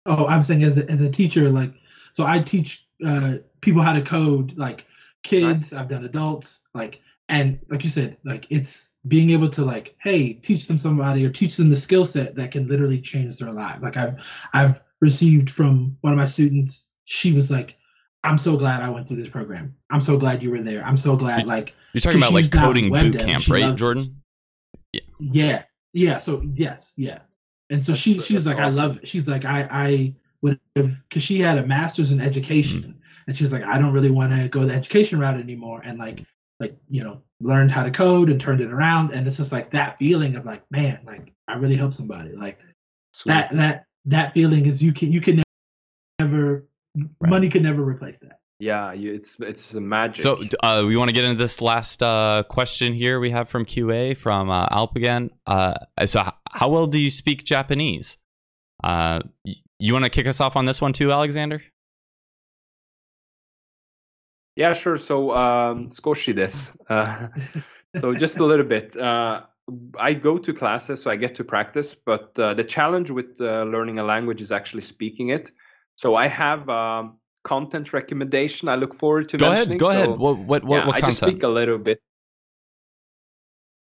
Oh, 0.06 0.26
I'm 0.28 0.42
saying 0.42 0.64
as 0.64 0.78
a, 0.78 0.90
as 0.90 1.02
a 1.02 1.10
teacher, 1.10 1.50
like, 1.50 1.74
so 2.14 2.26
I 2.26 2.40
teach 2.40 2.88
uh, 3.06 3.34
people 3.60 3.82
how 3.82 3.92
to 3.92 4.02
code, 4.02 4.58
like 4.58 4.86
kids. 5.24 5.74
Nice. 5.74 5.80
I've 5.82 5.90
done 5.90 6.06
adults, 6.06 6.64
like, 6.74 7.02
and 7.28 7.60
like 7.70 7.84
you 7.84 7.90
said, 7.90 8.16
like 8.24 8.48
it's 8.50 8.92
being 9.10 9.32
able 9.32 9.50
to 9.50 9.66
like, 9.66 9.96
hey, 10.02 10.32
teach 10.34 10.68
them 10.68 10.78
somebody 10.78 11.26
or 11.26 11.30
teach 11.30 11.58
them 11.58 11.70
the 11.70 11.76
skill 11.76 12.06
set 12.06 12.36
that 12.36 12.52
can 12.52 12.68
literally 12.70 13.02
change 13.02 13.38
their 13.38 13.52
life. 13.52 13.80
Like 13.82 13.98
I've 13.98 14.16
I've 14.54 14.82
received 15.02 15.50
from 15.50 15.98
one 16.02 16.14
of 16.14 16.18
my 16.18 16.26
students. 16.26 16.90
She 17.04 17.34
was 17.34 17.52
like, 17.52 17.76
"I'm 18.24 18.38
so 18.38 18.56
glad 18.56 18.82
I 18.82 18.90
went 18.90 19.08
through 19.10 19.18
this 19.18 19.30
program. 19.30 19.76
I'm 19.90 20.02
so 20.02 20.18
glad 20.18 20.42
you 20.42 20.52
were 20.52 20.62
there. 20.62 20.84
I'm 20.86 20.98
so 20.98 21.18
glad 21.18 21.46
like." 21.46 21.74
You're 21.94 22.02
talking 22.02 22.22
'Cause 22.22 22.30
about 22.30 22.34
like 22.34 22.52
coding 22.52 22.90
web 22.90 23.12
boot 23.12 23.22
camp, 23.22 23.48
right, 23.50 23.64
loves. 23.64 23.80
Jordan? 23.80 24.22
Yeah, 25.20 25.64
yeah. 25.94 26.18
So 26.18 26.42
yes, 26.44 26.94
yeah. 26.98 27.20
And 27.70 27.84
so 27.84 27.94
she 27.94 28.20
she 28.22 28.34
was 28.34 28.46
like, 28.46 28.58
I 28.58 28.70
love 28.70 28.98
it. 28.98 29.08
She's 29.08 29.28
like, 29.28 29.46
I 29.46 29.68
I 29.70 30.14
would 30.42 30.60
have 30.76 31.02
because 31.08 31.24
she 31.24 31.40
had 31.40 31.58
a 31.58 31.66
master's 31.66 32.12
in 32.12 32.20
education, 32.22 32.82
Mm. 32.82 32.96
and 33.28 33.38
she's 33.38 33.52
like, 33.52 33.64
I 33.64 33.78
don't 33.78 33.94
really 33.94 34.12
want 34.12 34.34
to 34.34 34.48
go 34.48 34.64
the 34.66 34.74
education 34.74 35.20
route 35.20 35.40
anymore, 35.40 35.82
and 35.84 35.98
like 35.98 36.24
like 36.60 36.78
you 36.88 37.04
know 37.04 37.22
learned 37.42 37.72
how 37.72 37.84
to 37.84 37.92
code 37.92 38.30
and 38.30 38.40
turned 38.40 38.62
it 38.62 38.72
around, 38.72 39.12
and 39.12 39.28
it's 39.28 39.38
just 39.38 39.52
like 39.52 39.72
that 39.72 39.98
feeling 39.98 40.36
of 40.36 40.46
like, 40.46 40.64
man, 40.72 41.00
like 41.06 41.34
I 41.48 41.56
really 41.56 41.76
helped 41.76 41.96
somebody. 41.96 42.32
Like 42.34 42.60
Sweet. 43.14 43.32
that 43.34 43.52
that 43.54 43.86
that 44.06 44.34
feeling 44.34 44.66
is 44.66 44.82
you 44.82 44.94
can 44.94 45.12
you 45.12 45.22
can 45.22 45.44
never 46.20 46.68
Right. 47.22 47.30
money 47.30 47.48
can 47.50 47.62
never 47.62 47.84
replace 47.84 48.18
that. 48.20 48.40
Yeah, 48.60 48.92
you, 48.94 49.14
it's 49.14 49.40
it's 49.40 49.74
a 49.76 49.82
magic. 49.82 50.22
So 50.22 50.38
uh, 50.64 50.84
we 50.88 50.98
want 50.98 51.10
to 51.10 51.14
get 51.14 51.26
into 51.26 51.38
this 51.38 51.62
last 51.62 52.02
uh, 52.02 52.44
question 52.50 52.94
here 52.94 53.20
we 53.20 53.30
have 53.30 53.50
from 53.50 53.66
QA 53.66 54.18
from 54.18 54.50
uh, 54.50 54.68
Alp 54.72 54.96
again. 54.96 55.30
Uh, 55.46 55.76
so 56.06 56.22
h- 56.22 56.34
how 56.52 56.70
well 56.70 56.88
do 56.88 57.00
you 57.00 57.12
speak 57.12 57.44
Japanese? 57.44 58.18
Uh, 58.84 59.22
y- 59.46 59.54
you 59.80 59.94
want 59.94 60.06
to 60.06 60.10
kick 60.10 60.26
us 60.26 60.42
off 60.42 60.56
on 60.56 60.66
this 60.66 60.82
one 60.82 60.94
too, 60.94 61.12
Alexander? 61.12 61.62
Yeah, 64.56 64.74
sure. 64.74 64.98
So, 64.98 65.36
um, 65.36 65.90
skoshi 65.90 66.34
this. 66.34 66.76
Uh, 66.90 67.28
so 67.96 68.14
just 68.14 68.40
a 68.40 68.46
little 68.46 68.66
bit. 68.66 68.98
Uh, 68.98 69.44
I 70.00 70.16
go 70.16 70.40
to 70.40 70.52
classes, 70.52 71.04
so 71.04 71.12
I 71.12 71.16
get 71.16 71.36
to 71.36 71.44
practice. 71.44 71.94
But 71.94 72.38
uh, 72.40 72.56
the 72.56 72.64
challenge 72.64 73.12
with 73.12 73.40
uh, 73.40 73.64
learning 73.64 74.00
a 74.00 74.04
language 74.04 74.42
is 74.42 74.52
actually 74.52 74.82
speaking 74.82 75.30
it. 75.30 75.52
So 75.96 76.16
I 76.16 76.28
have 76.28 76.68
um, 76.70 77.20
content 77.48 77.94
recommendation. 77.94 78.68
I 78.68 78.76
look 78.76 78.94
forward 78.94 79.30
to 79.30 79.38
Go 79.38 79.52
ahead. 79.52 79.80
Go 79.80 79.86
so, 79.86 79.92
ahead. 79.92 80.10
What 80.10 80.38
what 80.38 80.64
what, 80.66 80.78
yeah, 80.80 80.88
what 80.88 80.96
I 80.96 81.00
just 81.00 81.20
speak 81.20 81.44
a 81.44 81.48
little 81.48 81.78
bit. 81.78 82.02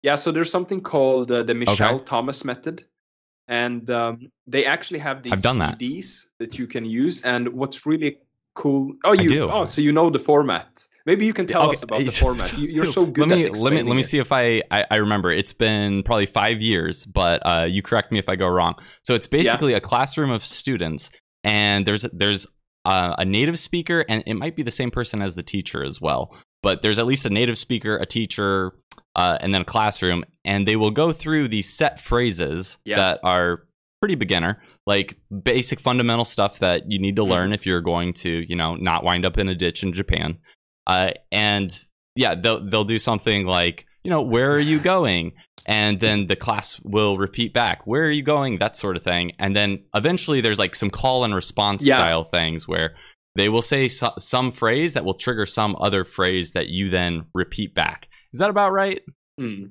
Yeah, 0.03 0.15
so 0.15 0.31
there's 0.31 0.49
something 0.49 0.81
called 0.81 1.31
uh, 1.31 1.43
the 1.43 1.53
Michel 1.53 1.99
Thomas 1.99 2.43
method, 2.45 2.85
and 3.47 3.89
um, 3.91 4.31
they 4.47 4.65
actually 4.65 4.99
have 4.99 5.21
these 5.21 5.41
done 5.41 5.59
that. 5.59 5.77
CDs 5.77 6.25
that 6.39 6.57
you 6.57 6.65
can 6.65 6.85
use. 6.85 7.21
And 7.23 7.49
what's 7.49 7.85
really 7.85 8.17
cool? 8.55 8.95
Oh, 9.03 9.11
you 9.11 9.27
do. 9.27 9.51
oh, 9.51 9.65
so 9.65 9.81
you 9.81 9.91
know 9.91 10.09
the 10.09 10.17
format. 10.17 10.87
Maybe 11.05 11.25
you 11.25 11.33
can 11.33 11.45
tell 11.45 11.69
us 11.69 11.83
about 11.83 11.99
the 11.99 12.11
format. 12.23 12.57
You, 12.57 12.69
you're 12.69 12.85
so 12.85 13.05
good 13.17 13.27
let 13.27 13.37
me 13.37 13.45
at 13.45 13.57
let 13.57 13.73
me 13.73 13.83
let 13.83 13.95
me 13.95 14.03
see 14.03 14.19
if 14.19 14.31
I, 14.31 14.61
I 14.71 14.85
I 14.89 14.95
remember. 14.95 15.29
It's 15.29 15.53
been 15.53 16.03
probably 16.03 16.25
five 16.25 16.61
years, 16.61 17.05
but 17.05 17.45
uh, 17.45 17.65
you 17.65 17.81
correct 17.81 18.11
me 18.13 18.17
if 18.17 18.29
I 18.29 18.37
go 18.37 18.47
wrong. 18.47 18.75
So 19.03 19.13
it's 19.13 19.27
basically 19.27 19.73
a 19.73 19.81
classroom 19.81 20.31
of 20.31 20.45
students, 20.45 21.11
and 21.43 21.85
there's 21.85 22.03
there's 22.13 22.47
uh, 22.85 23.15
a 23.17 23.25
native 23.25 23.59
speaker, 23.59 24.05
and 24.09 24.23
it 24.25 24.33
might 24.35 24.55
be 24.55 24.63
the 24.63 24.71
same 24.71 24.91
person 24.91 25.21
as 25.21 25.35
the 25.35 25.43
teacher 25.43 25.83
as 25.83 26.01
well. 26.01 26.35
But 26.63 26.81
there's 26.81 26.99
at 26.99 27.05
least 27.07 27.25
a 27.25 27.29
native 27.29 27.57
speaker, 27.57 27.97
a 27.97 28.05
teacher, 28.05 28.73
uh, 29.15 29.37
and 29.41 29.53
then 29.53 29.61
a 29.61 29.65
classroom, 29.65 30.23
and 30.45 30.67
they 30.67 30.75
will 30.75 30.91
go 30.91 31.11
through 31.11 31.47
these 31.47 31.69
set 31.71 31.99
phrases 31.99 32.77
Yeah. 32.85 32.97
that 32.97 33.19
are 33.23 33.63
pretty 33.99 34.15
beginner, 34.15 34.61
like 34.87 35.15
basic 35.43 35.79
fundamental 35.79 36.25
stuff 36.25 36.59
that 36.59 36.89
you 36.91 36.97
need 36.97 37.15
to 37.15 37.21
Mhm. 37.23 37.29
learn 37.29 37.53
if 37.53 37.65
you're 37.67 37.81
going 37.81 38.13
to, 38.13 38.43
you 38.49 38.55
know, 38.55 38.75
not 38.75 39.03
wind 39.03 39.25
up 39.25 39.37
in 39.37 39.47
a 39.47 39.53
ditch 39.55 39.83
in 39.83 39.93
Japan. 39.93 40.37
Uh, 40.87 41.11
and 41.31 41.77
yeah, 42.15 42.33
they'll 42.35 42.63
they'll 42.67 42.83
do 42.83 42.97
something 42.97 43.45
like, 43.45 43.85
you 44.03 44.09
know, 44.09 44.21
where 44.23 44.51
are 44.51 44.59
you 44.59 44.79
going? 44.79 45.33
And 45.67 45.99
then 45.99 46.27
the 46.27 46.35
class 46.35 46.79
will 46.83 47.17
repeat 47.17 47.53
back, 47.53 47.85
where 47.85 48.03
are 48.03 48.11
you 48.11 48.23
going? 48.23 48.57
That 48.57 48.75
sort 48.75 48.97
of 48.97 49.03
thing. 49.03 49.31
And 49.39 49.55
then 49.55 49.83
eventually 49.95 50.41
there's 50.41 50.59
like 50.59 50.75
some 50.75 50.89
call 50.89 51.23
and 51.23 51.33
response 51.35 51.85
Yeah. 51.85 51.95
style 51.95 52.23
things 52.23 52.67
where 52.67 52.95
they 53.35 53.47
will 53.49 53.61
say 53.61 53.87
so- 53.87 54.13
some 54.19 54.51
phrase 54.51 54.93
that 54.93 55.05
will 55.05 55.13
trigger 55.13 55.45
some 55.45 55.75
other 55.79 56.03
phrase 56.03 56.53
that 56.53 56.67
you 56.67 56.89
then 56.89 57.25
repeat 57.33 57.73
back. 57.73 58.09
Is 58.33 58.39
that 58.39 58.49
about 58.49 58.71
right? 58.73 59.01
Hmm. 59.39 59.65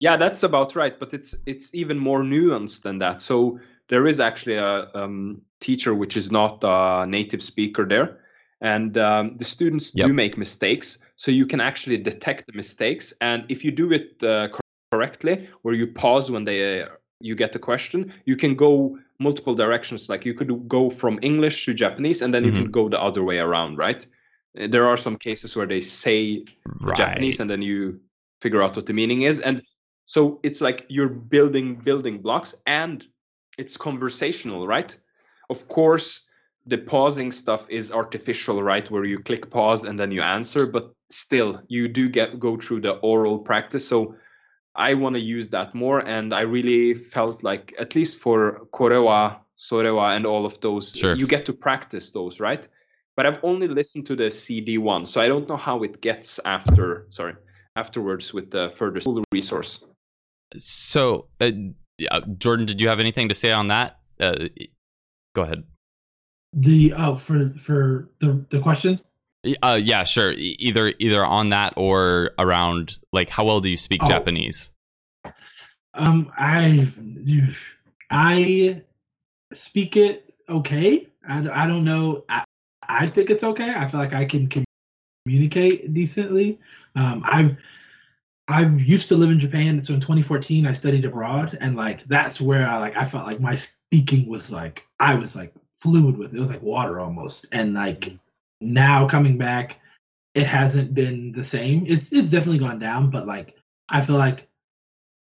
Yeah, 0.00 0.16
that's 0.16 0.42
about 0.42 0.76
right, 0.76 0.98
but 0.98 1.12
it's 1.12 1.34
it's 1.46 1.74
even 1.74 1.98
more 1.98 2.22
nuanced 2.22 2.82
than 2.82 2.98
that. 2.98 3.20
So 3.20 3.58
there 3.88 4.06
is 4.06 4.18
actually 4.18 4.54
a 4.54 4.88
um, 4.94 5.42
teacher 5.60 5.94
which 5.94 6.16
is 6.16 6.30
not 6.30 6.60
a 6.62 7.06
native 7.06 7.42
speaker 7.42 7.84
there, 7.86 8.18
and 8.60 8.98
um, 8.98 9.36
the 9.36 9.44
students 9.44 9.92
Yep. 9.94 10.06
do 10.06 10.12
make 10.12 10.36
mistakes. 10.38 10.98
So 11.16 11.30
you 11.30 11.46
can 11.46 11.60
actually 11.60 11.98
detect 11.98 12.46
the 12.46 12.52
mistakes, 12.52 13.14
and 13.20 13.44
if 13.48 13.64
you 13.64 13.70
do 13.70 13.92
it 13.92 14.22
uh, 14.22 14.48
correctly, 14.92 15.48
where 15.62 15.74
you 15.74 15.86
pause 15.86 16.30
when 16.30 16.44
they 16.44 16.82
uh, 16.82 16.88
you 17.20 17.34
get 17.34 17.52
the 17.52 17.58
question, 17.58 18.12
you 18.24 18.36
can 18.36 18.54
go 18.54 18.98
multiple 19.18 19.54
directions. 19.54 20.08
Like 20.08 20.24
you 20.24 20.34
could 20.34 20.68
go 20.68 20.90
from 20.90 21.18
English 21.22 21.64
to 21.66 21.74
Japanese, 21.74 22.22
and 22.22 22.32
then 22.32 22.44
you 22.44 22.52
Mhm. 22.52 22.56
can 22.56 22.70
go 22.70 22.88
the 22.88 23.00
other 23.00 23.22
way 23.22 23.38
around, 23.38 23.78
right? 23.78 24.06
Uh, 24.58 24.66
There 24.68 24.86
are 24.86 24.96
some 24.96 25.16
cases 25.16 25.56
where 25.56 25.66
they 25.66 25.80
say 25.80 26.44
Right. 26.82 26.96
Japanese, 26.96 27.40
and 27.40 27.50
then 27.50 27.62
you 27.62 28.00
figure 28.40 28.62
out 28.62 28.76
what 28.76 28.86
the 28.86 28.92
meaning 28.94 29.22
is. 29.22 29.40
And 29.40 29.62
so 30.06 30.40
it's 30.42 30.60
like 30.60 30.86
you're 30.88 31.08
building 31.08 31.76
building 31.84 32.22
blocks, 32.22 32.54
and 32.66 33.06
it's 33.58 33.76
conversational, 33.76 34.66
right? 34.66 34.98
Of 35.50 35.68
course, 35.68 36.26
the 36.66 36.78
pausing 36.78 37.32
stuff 37.32 37.66
is 37.68 37.90
artificial, 37.90 38.62
right? 38.62 38.90
Where 38.90 39.04
you 39.04 39.18
click 39.18 39.50
pause 39.50 39.84
and 39.84 39.98
then 39.98 40.12
you 40.12 40.22
answer, 40.22 40.66
but 40.66 40.92
still, 41.10 41.60
you 41.68 41.88
do 41.88 42.08
get 42.08 42.38
go 42.38 42.56
through 42.56 42.82
the 42.82 42.92
oral 43.02 43.38
practice. 43.38 43.86
So 43.86 44.14
I 44.74 44.94
want 44.94 45.16
to 45.16 45.20
use 45.20 45.48
that 45.50 45.74
more, 45.74 46.00
and 46.06 46.32
I 46.32 46.42
really 46.42 46.94
felt 46.94 47.42
like 47.42 47.74
at 47.78 47.94
least 47.94 48.18
for 48.18 48.66
korewa, 48.72 49.40
sorewa, 49.56 50.14
and 50.14 50.24
all 50.24 50.46
of 50.46 50.60
those, 50.60 50.92
Sure. 50.92 51.14
you 51.16 51.26
get 51.26 51.44
to 51.46 51.52
practice 51.52 52.10
those, 52.10 52.40
right? 52.40 52.66
But 53.16 53.26
I've 53.26 53.40
only 53.42 53.66
listened 53.66 54.06
to 54.06 54.16
the 54.16 54.30
CD 54.30 54.78
one, 54.78 55.04
so 55.06 55.20
I 55.20 55.28
don't 55.28 55.48
know 55.48 55.56
how 55.56 55.82
it 55.82 56.00
gets 56.00 56.38
after. 56.44 57.06
Sorry, 57.08 57.34
afterwards 57.76 58.32
with 58.32 58.50
the 58.50 58.70
further 58.70 59.00
resource. 59.32 59.84
So, 60.56 61.26
uh, 61.40 61.50
Jordan, 62.38 62.66
did 62.66 62.80
you 62.80 62.88
have 62.88 63.00
anything 63.00 63.28
to 63.28 63.34
say 63.34 63.52
on 63.52 63.68
that? 63.68 63.98
Uh, 64.18 64.48
go 65.34 65.42
ahead. 65.42 65.64
The 66.52 66.92
oh 66.96 67.16
for 67.16 67.50
for 67.50 68.08
the 68.18 68.44
the 68.50 68.60
question. 68.60 69.00
Uh, 69.62 69.80
yeah, 69.82 70.04
sure. 70.04 70.32
E- 70.32 70.56
Either 70.58 70.92
either 70.98 71.24
on 71.24 71.50
that 71.50 71.72
or 71.76 72.32
around 72.38 72.98
like 73.12 73.28
how 73.30 73.44
well 73.44 73.60
do 73.60 73.70
you 73.70 73.76
speak 73.76 74.02
Oh. 74.02 74.08
Japanese? 74.08 74.70
Um, 75.94 76.30
I 76.36 76.86
I 78.10 78.82
speak 79.52 79.96
it 79.96 80.34
okay. 80.48 81.06
I, 81.28 81.64
I 81.64 81.66
don't 81.66 81.84
know. 81.84 82.24
I, 82.28 82.44
I 82.88 83.06
think 83.06 83.30
it's 83.30 83.44
okay. 83.44 83.72
I 83.74 83.86
feel 83.86 84.00
like 84.00 84.12
I 84.12 84.24
can 84.24 84.48
communicate 85.24 85.92
decently. 85.94 86.58
Um, 86.96 87.22
I've 87.24 87.56
I've 88.48 88.80
used 88.80 89.08
to 89.10 89.16
live 89.16 89.30
in 89.30 89.38
Japan, 89.38 89.80
so 89.80 89.94
in 89.94 90.00
2014 90.00 90.66
I 90.66 90.72
studied 90.72 91.04
abroad, 91.04 91.56
and 91.60 91.76
like 91.76 92.02
that's 92.04 92.40
where 92.40 92.68
I 92.68 92.78
like 92.78 92.96
I 92.96 93.04
felt 93.04 93.26
like 93.26 93.40
my 93.40 93.54
speaking 93.54 94.28
was 94.28 94.50
like 94.52 94.84
I 94.98 95.14
was 95.14 95.36
like 95.36 95.54
fluid 95.80 96.18
with 96.18 96.32
it. 96.32 96.36
It 96.36 96.40
was 96.40 96.50
like 96.50 96.62
water 96.62 97.00
almost, 97.00 97.46
and 97.52 97.74
like 97.74 98.00
mm. 98.00 98.18
now 98.60 99.08
coming 99.08 99.38
back, 99.38 99.80
it 100.34 100.46
hasn't 100.46 100.94
been 100.94 101.32
the 101.32 101.44
same. 101.44 101.84
It's 101.86 102.12
it's 102.12 102.30
definitely 102.30 102.58
gone 102.58 102.78
down, 102.78 103.10
but 103.10 103.26
like 103.26 103.56
I 103.88 104.00
feel 104.00 104.16
like 104.16 104.48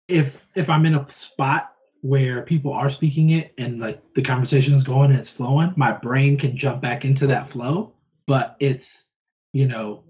if 0.09 0.47
if 0.55 0.70
I'm 0.70 0.86
in 0.86 0.94
a 0.94 1.09
spot 1.09 1.73
where 2.02 2.43
people 2.43 2.73
are 2.73 2.90
speaking 2.90 3.31
it 3.31 3.52
and 3.59 3.81
like 3.81 4.01
the 4.14 4.23
conversation 4.23 4.74
is 4.74 4.85
going 4.85 5.10
and 5.10 5.18
it's 5.18 5.35
flowing, 5.35 5.73
my 5.77 5.93
brain 5.93 6.36
can 6.36 6.56
jump 6.56 6.81
back 6.81 7.05
into 7.05 7.27
that 7.27 7.48
flow. 7.48 7.93
But 8.27 8.56
it's 8.60 9.06
you 9.52 9.66
know, 9.66 10.05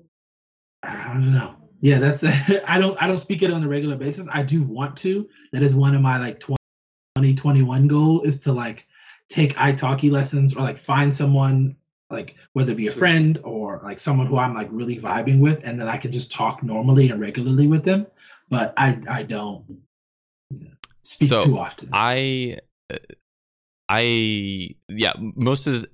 I 0.82 1.14
don't 1.14 1.32
know. 1.32 1.56
Yeah, 1.80 1.98
that's 1.98 2.24
I 2.66 2.78
don't 2.78 3.00
I 3.02 3.06
don't 3.06 3.16
speak 3.16 3.42
it 3.42 3.50
on 3.50 3.62
a 3.62 3.68
regular 3.68 3.96
basis. 3.96 4.28
I 4.32 4.42
do 4.42 4.62
want 4.62 4.96
to. 4.98 5.28
That 5.52 5.62
is 5.62 5.74
one 5.74 5.94
of 5.94 6.02
my 6.02 6.18
like 6.18 6.40
2021 6.40 7.86
goal 7.86 8.22
is 8.22 8.38
to 8.40 8.52
like 8.52 8.86
take 9.28 9.54
italki 9.56 10.10
lessons 10.10 10.54
or 10.54 10.60
like 10.60 10.76
find 10.76 11.14
someone 11.14 11.76
like 12.10 12.36
whether 12.52 12.72
it 12.72 12.76
be 12.76 12.86
a 12.86 12.92
friend 12.92 13.38
or 13.42 13.80
like 13.82 13.98
someone 13.98 14.26
who 14.26 14.38
I'm 14.38 14.54
like 14.54 14.68
really 14.70 14.96
vibing 14.96 15.40
with 15.40 15.66
and 15.66 15.80
then 15.80 15.88
I 15.88 15.96
can 15.96 16.12
just 16.12 16.30
talk 16.30 16.62
normally 16.62 17.10
and 17.10 17.20
regularly 17.20 17.66
with 17.66 17.84
them. 17.84 18.06
But 18.48 18.72
I 18.76 18.98
I 19.08 19.22
don't 19.24 19.64
you 20.50 20.60
know, 20.60 20.70
speak 21.02 21.28
So, 21.28 21.44
too 21.44 21.58
often. 21.58 21.90
I, 21.92 22.58
uh, 22.92 22.98
I, 23.88 24.70
yeah, 24.88 25.12
most 25.18 25.66
of 25.66 25.82
the, 25.82 25.88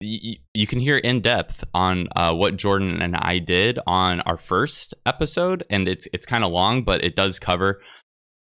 you, 0.00 0.36
you 0.52 0.66
can 0.66 0.80
hear 0.80 0.96
in 0.96 1.20
depth 1.20 1.64
on 1.72 2.08
uh, 2.16 2.32
what 2.34 2.56
Jordan 2.56 3.00
and 3.00 3.16
I 3.16 3.38
did 3.38 3.78
on 3.86 4.20
our 4.22 4.36
first 4.36 4.94
episode, 5.06 5.64
and 5.70 5.88
it's 5.88 6.06
it's 6.12 6.26
kind 6.26 6.44
of 6.44 6.52
long, 6.52 6.82
but 6.82 7.02
it 7.02 7.16
does 7.16 7.38
cover 7.38 7.80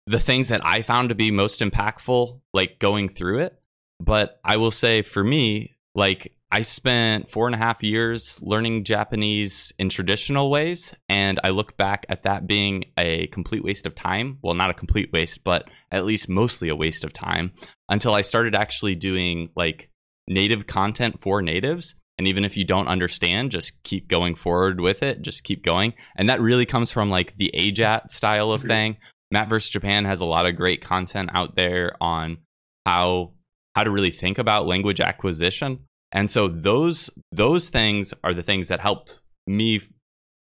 the 0.06 0.20
things 0.20 0.48
that 0.48 0.60
I 0.64 0.82
found 0.82 1.10
to 1.10 1.14
be 1.14 1.30
most 1.30 1.60
impactful, 1.60 2.40
like 2.52 2.78
going 2.78 3.08
through 3.08 3.40
it. 3.40 3.60
But 4.00 4.40
I 4.44 4.56
will 4.56 4.70
say 4.70 5.02
for 5.02 5.22
me, 5.22 5.76
like 5.94 6.34
I 6.50 6.60
spent 6.60 7.30
four 7.30 7.46
and 7.46 7.54
a 7.54 7.58
half 7.58 7.82
years 7.82 8.40
learning 8.40 8.84
Japanese 8.84 9.72
in 9.78 9.88
traditional 9.88 10.50
ways, 10.50 10.94
and 11.08 11.40
I 11.42 11.48
look 11.48 11.76
back 11.76 12.06
at 12.08 12.22
that 12.22 12.46
being 12.46 12.84
a 12.96 13.26
complete 13.28 13.64
waste 13.64 13.86
of 13.86 13.94
time. 13.94 14.38
Well, 14.40 14.54
not 14.54 14.70
a 14.70 14.74
complete 14.74 15.12
waste, 15.12 15.42
but 15.42 15.68
at 15.90 16.04
least 16.04 16.28
mostly 16.28 16.68
a 16.68 16.76
waste 16.76 17.02
of 17.02 17.12
time 17.12 17.52
until 17.88 18.14
I 18.14 18.20
started 18.20 18.54
actually 18.54 18.94
doing 18.94 19.50
like 19.56 19.90
native 20.28 20.66
content 20.66 21.20
for 21.20 21.42
natives. 21.42 21.96
And 22.18 22.28
even 22.28 22.44
if 22.44 22.56
you 22.56 22.64
don't 22.64 22.86
understand, 22.86 23.50
just 23.50 23.82
keep 23.82 24.06
going 24.06 24.36
forward 24.36 24.80
with 24.80 25.02
it. 25.02 25.22
Just 25.22 25.42
keep 25.42 25.64
going. 25.64 25.94
And 26.14 26.28
that 26.28 26.40
really 26.40 26.66
comes 26.66 26.92
from 26.92 27.10
like 27.10 27.36
the 27.36 27.50
AJATT 27.52 28.10
style 28.10 28.52
of 28.52 28.62
thing. 28.62 28.98
Matt 29.32 29.48
vs. 29.48 29.70
Japan 29.70 30.04
has 30.04 30.20
a 30.20 30.24
lot 30.24 30.46
of 30.46 30.54
great 30.54 30.80
content 30.80 31.30
out 31.34 31.56
there 31.56 31.96
on 32.00 32.38
how 32.86 33.33
how 33.74 33.84
to 33.84 33.90
really 33.90 34.10
think 34.10 34.38
about 34.38 34.66
language 34.66 35.00
acquisition 35.00 35.80
and 36.14 36.30
so 36.30 36.46
those 36.48 37.10
those 37.32 37.68
things 37.68 38.14
are 38.22 38.32
the 38.32 38.42
things 38.42 38.68
that 38.68 38.80
helped 38.80 39.20
me 39.46 39.80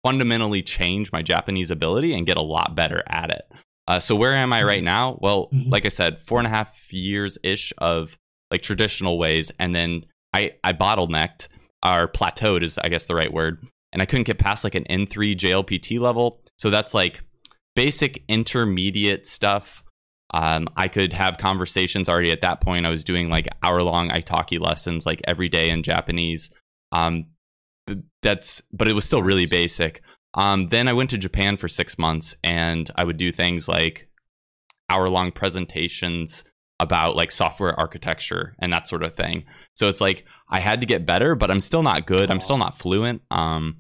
fundamentally 0.04 0.62
change 0.62 1.12
my 1.12 1.22
Japanese 1.22 1.72
ability 1.72 2.14
and 2.14 2.28
get 2.28 2.38
a 2.38 2.42
lot 2.42 2.76
better 2.76 3.02
at 3.08 3.30
it. 3.30 3.50
Uh, 3.88 4.00
so 4.00 4.16
where 4.16 4.36
am 4.36 4.52
I 4.52 4.64
right 4.64 4.80
mm-hmm. 4.80 4.86
now? 4.86 5.18
Well, 5.22 5.48
mm-hmm. 5.54 5.70
like 5.70 5.86
I 5.86 5.90
said, 5.90 6.22
four 6.22 6.40
and 6.40 6.48
a 6.48 6.50
half 6.50 6.92
years 6.92 7.38
ish 7.44 7.72
of 7.78 8.18
like 8.52 8.62
traditional 8.62 9.18
ways, 9.18 9.52
and 9.58 9.74
then 9.74 10.06
I 10.34 10.52
I 10.64 10.74
bottlenecked 10.74 11.48
or 11.84 12.10
plateaued 12.10 12.62
is 12.62 12.78
I 12.78 12.90
guess 12.90 13.06
the 13.06 13.16
right 13.16 13.32
word, 13.32 13.66
and 13.94 14.02
I 14.02 14.06
couldn't 14.06 14.28
get 14.28 14.40
past 14.40 14.66
like 14.66 14.76
an 14.76 14.86
N3 14.90 15.36
JLPT 15.36 16.00
level. 16.00 16.42
So 16.60 16.70
that's 16.70 16.94
like 16.94 17.24
basic 17.76 18.24
intermediate 18.28 19.26
stuff 19.26 19.84
um, 20.34 20.68
I 20.76 20.88
could 20.88 21.14
have 21.14 21.38
conversations 21.38 22.10
already 22.10 22.32
at 22.32 22.42
that 22.42 22.62
point. 22.62 22.86
I 22.86 22.90
was 22.90 23.04
doing 23.04 23.30
like 23.30 23.48
hour 23.62 23.84
long 23.84 24.10
italki 24.10 24.60
lessons 24.60 25.06
like 25.06 25.22
every 25.26 25.48
day 25.48 25.70
in 25.70 25.84
Japanese. 25.84 26.50
Um, 26.92 27.28
that's 28.22 28.62
but 28.72 28.88
it 28.88 28.94
was 28.94 29.06
still 29.06 29.22
really 29.22 29.46
basic. 29.46 30.02
Um, 30.34 30.70
then 30.70 30.88
I 30.88 30.94
went 30.94 31.12
to 31.12 31.18
Japan 31.18 31.58
for 31.58 31.68
six 31.68 32.00
months 32.00 32.36
and 32.44 32.90
I 32.96 33.04
would 33.04 33.18
do 33.18 33.32
things 33.32 33.68
like 33.68 34.10
hour 34.90 35.08
long 35.08 35.32
presentations 35.32 36.44
about 36.80 37.16
like 37.16 37.32
software 37.32 37.80
architecture 37.80 38.56
and 38.60 38.74
that 38.74 38.88
sort 38.88 39.04
of 39.04 39.16
thing. 39.16 39.46
So 39.76 39.88
it's 39.88 40.02
like 40.02 40.26
I 40.50 40.60
had 40.60 40.82
to 40.82 40.88
get 40.88 41.06
better, 41.06 41.36
but 41.36 41.52
I'm 41.52 41.60
still 41.60 41.84
not 41.84 42.08
good. 42.08 42.32
I'm 42.32 42.40
still 42.40 42.58
not 42.58 42.78
fluent. 42.78 43.22
Um, 43.30 43.78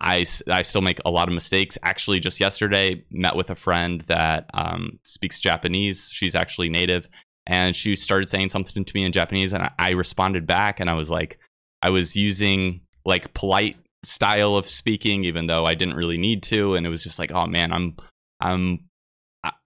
I, 0.00 0.24
I 0.48 0.62
still 0.62 0.80
make 0.80 1.00
a 1.04 1.10
lot 1.10 1.28
of 1.28 1.34
mistakes. 1.34 1.76
Actually, 1.82 2.20
just 2.20 2.40
yesterday, 2.40 3.04
met 3.10 3.36
with 3.36 3.50
a 3.50 3.54
friend 3.54 4.02
that 4.02 4.50
um, 4.54 4.98
speaks 5.02 5.40
Japanese. 5.40 6.10
She's 6.12 6.34
actually 6.34 6.68
native, 6.68 7.08
and 7.46 7.76
she 7.76 7.96
started 7.96 8.28
saying 8.28 8.48
something 8.48 8.84
to 8.84 8.94
me 8.94 9.04
in 9.04 9.12
Japanese, 9.12 9.52
and 9.52 9.62
I, 9.64 9.70
I 9.78 9.90
responded 9.90 10.46
back, 10.46 10.80
and 10.80 10.88
I 10.88 10.94
was 10.94 11.10
like, 11.10 11.38
I 11.82 11.90
was 11.90 12.16
using 12.16 12.80
like 13.04 13.34
polite 13.34 13.76
style 14.02 14.56
of 14.56 14.68
speaking, 14.68 15.24
even 15.24 15.46
though 15.46 15.66
I 15.66 15.74
didn't 15.74 15.96
really 15.96 16.18
need 16.18 16.42
to, 16.44 16.74
and 16.74 16.86
it 16.86 16.90
was 16.90 17.02
just 17.02 17.18
like, 17.18 17.32
oh 17.32 17.46
man, 17.46 17.72
I'm 17.72 17.96
I'm 18.40 18.88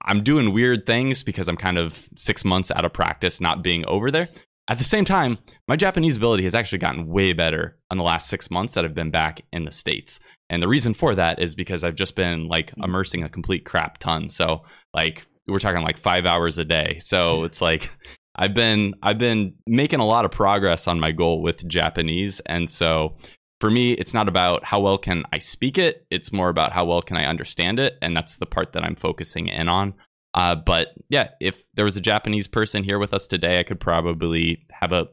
I'm 0.03 0.23
doing 0.23 0.53
weird 0.53 0.87
things 0.87 1.23
because 1.23 1.49
I'm 1.49 1.57
kind 1.57 1.79
of 1.79 2.09
six 2.17 2.45
months 2.45 2.71
out 2.71 2.85
of 2.85 2.93
practice, 2.93 3.41
not 3.41 3.63
being 3.63 3.85
over 3.87 4.11
there. 4.11 4.29
At 4.69 4.79
the 4.79 4.85
same 4.85 5.05
time, 5.05 5.39
my 5.69 5.77
Japanese 5.77 6.17
ability 6.17 6.45
has 6.45 6.55
actually 6.55 6.79
gotten 6.79 7.07
way 7.07 7.35
better 7.35 7.77
in 7.91 7.99
the 7.99 8.05
last 8.05 8.29
six 8.29 8.51
months 8.51 8.73
that 8.75 8.85
I've 8.85 8.95
been 8.95 9.11
back 9.11 9.43
in 9.53 9.65
the 9.65 9.71
States. 9.71 10.21
And 10.49 10.63
the 10.63 10.69
reason 10.69 10.95
for 10.95 11.15
that 11.15 11.39
is 11.39 11.55
because 11.55 11.85
I've 11.85 11.95
just 11.95 12.17
been 12.17 12.49
like 12.49 12.71
mm-hmm. 12.71 12.85
immersing 12.85 13.23
a 13.23 13.29
complete 13.29 13.67
crap 13.67 13.99
ton. 13.99 14.31
So 14.31 14.63
like 14.95 15.27
we're 15.47 15.59
talking 15.59 15.83
like 15.83 15.99
five 15.99 16.25
hours 16.25 16.57
a 16.57 16.65
day. 16.65 16.97
So 16.99 17.45
it's 17.45 17.61
like 17.61 17.91
I've 18.37 18.55
been 18.55 18.95
I've 19.03 19.19
been 19.19 19.55
making 19.67 20.01
a 20.01 20.07
lot 20.07 20.25
of 20.25 20.31
progress 20.31 20.89
on 20.89 20.99
my 20.99 21.13
goal 21.13 21.43
with 21.43 21.69
Japanese. 21.69 22.41
And 22.47 22.69
so 22.69 23.17
for 23.61 23.71
me, 23.71 23.93
it's 23.93 24.15
not 24.15 24.29
about 24.29 24.65
how 24.65 24.81
well 24.81 24.99
can 24.99 25.25
I 25.33 25.39
speak 25.39 25.77
it. 25.77 26.07
It's 26.11 26.33
more 26.33 26.49
about 26.49 26.73
how 26.73 26.87
well 26.87 27.03
can 27.03 27.19
I 27.19 27.27
understand 27.27 27.79
it. 27.79 27.99
And 28.01 28.17
that's 28.17 28.37
the 28.37 28.47
part 28.47 28.73
that 28.73 28.83
I'm 28.83 28.97
focusing 28.97 29.49
in 29.49 29.69
on. 29.69 29.95
Uh, 30.35 30.55
but 30.57 30.95
yeah, 31.09 31.31
if 31.41 31.65
there 31.75 31.85
was 31.85 31.97
a 31.97 32.01
Japanese 32.01 32.49
person 32.49 32.83
here 32.83 32.99
with 32.99 33.15
us 33.15 33.27
today, 33.27 33.61
I 33.61 33.63
could 33.63 33.81
probably 33.81 34.67
have 34.71 34.93
a 34.93 35.09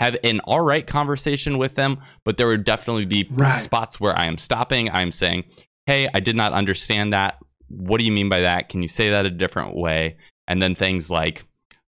have 0.00 0.16
an 0.24 0.40
all 0.40 0.60
right 0.60 0.86
conversation 0.86 1.58
with 1.58 1.74
them. 1.74 1.98
But 2.24 2.36
there 2.36 2.46
would 2.46 2.64
definitely 2.64 3.06
be 3.06 3.26
right. 3.30 3.48
spots 3.48 4.00
where 4.00 4.16
I 4.18 4.26
am 4.26 4.38
stopping. 4.38 4.88
I 4.90 5.02
am 5.02 5.12
saying, 5.12 5.44
"Hey, 5.86 6.08
I 6.14 6.20
did 6.20 6.36
not 6.36 6.52
understand 6.52 7.12
that. 7.12 7.38
What 7.68 7.98
do 7.98 8.04
you 8.04 8.12
mean 8.12 8.28
by 8.28 8.40
that? 8.40 8.68
Can 8.68 8.82
you 8.82 8.88
say 8.88 9.10
that 9.10 9.26
a 9.26 9.30
different 9.30 9.74
way?" 9.76 10.16
And 10.46 10.62
then 10.62 10.74
things 10.74 11.10
like, 11.10 11.44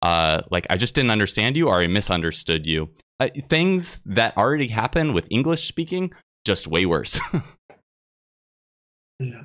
uh, 0.01 0.41
like 0.49 0.65
I 0.69 0.77
just 0.77 0.95
didn't 0.95 1.11
understand 1.11 1.55
you, 1.55 1.67
or 1.67 1.79
I 1.79 1.87
misunderstood 1.87 2.65
you. 2.65 2.89
Uh, 3.19 3.29
things 3.47 4.01
that 4.05 4.35
already 4.37 4.67
happen 4.67 5.13
with 5.13 5.27
English 5.29 5.67
speaking, 5.67 6.11
just 6.45 6.67
way 6.67 6.85
worse. 6.85 7.19
yeah. 9.19 9.43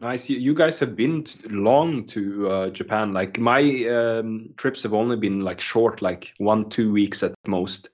Nice. 0.00 0.30
You, 0.30 0.38
you 0.38 0.54
guys 0.54 0.78
have 0.78 0.94
been 0.94 1.26
long 1.50 2.06
to 2.06 2.48
uh, 2.48 2.70
Japan. 2.70 3.12
Like 3.12 3.38
my 3.38 3.84
um, 3.86 4.50
trips 4.56 4.82
have 4.84 4.94
only 4.94 5.16
been 5.16 5.40
like 5.40 5.60
short, 5.60 6.02
like 6.02 6.32
one 6.38 6.68
two 6.68 6.92
weeks 6.92 7.22
at 7.24 7.34
most, 7.48 7.90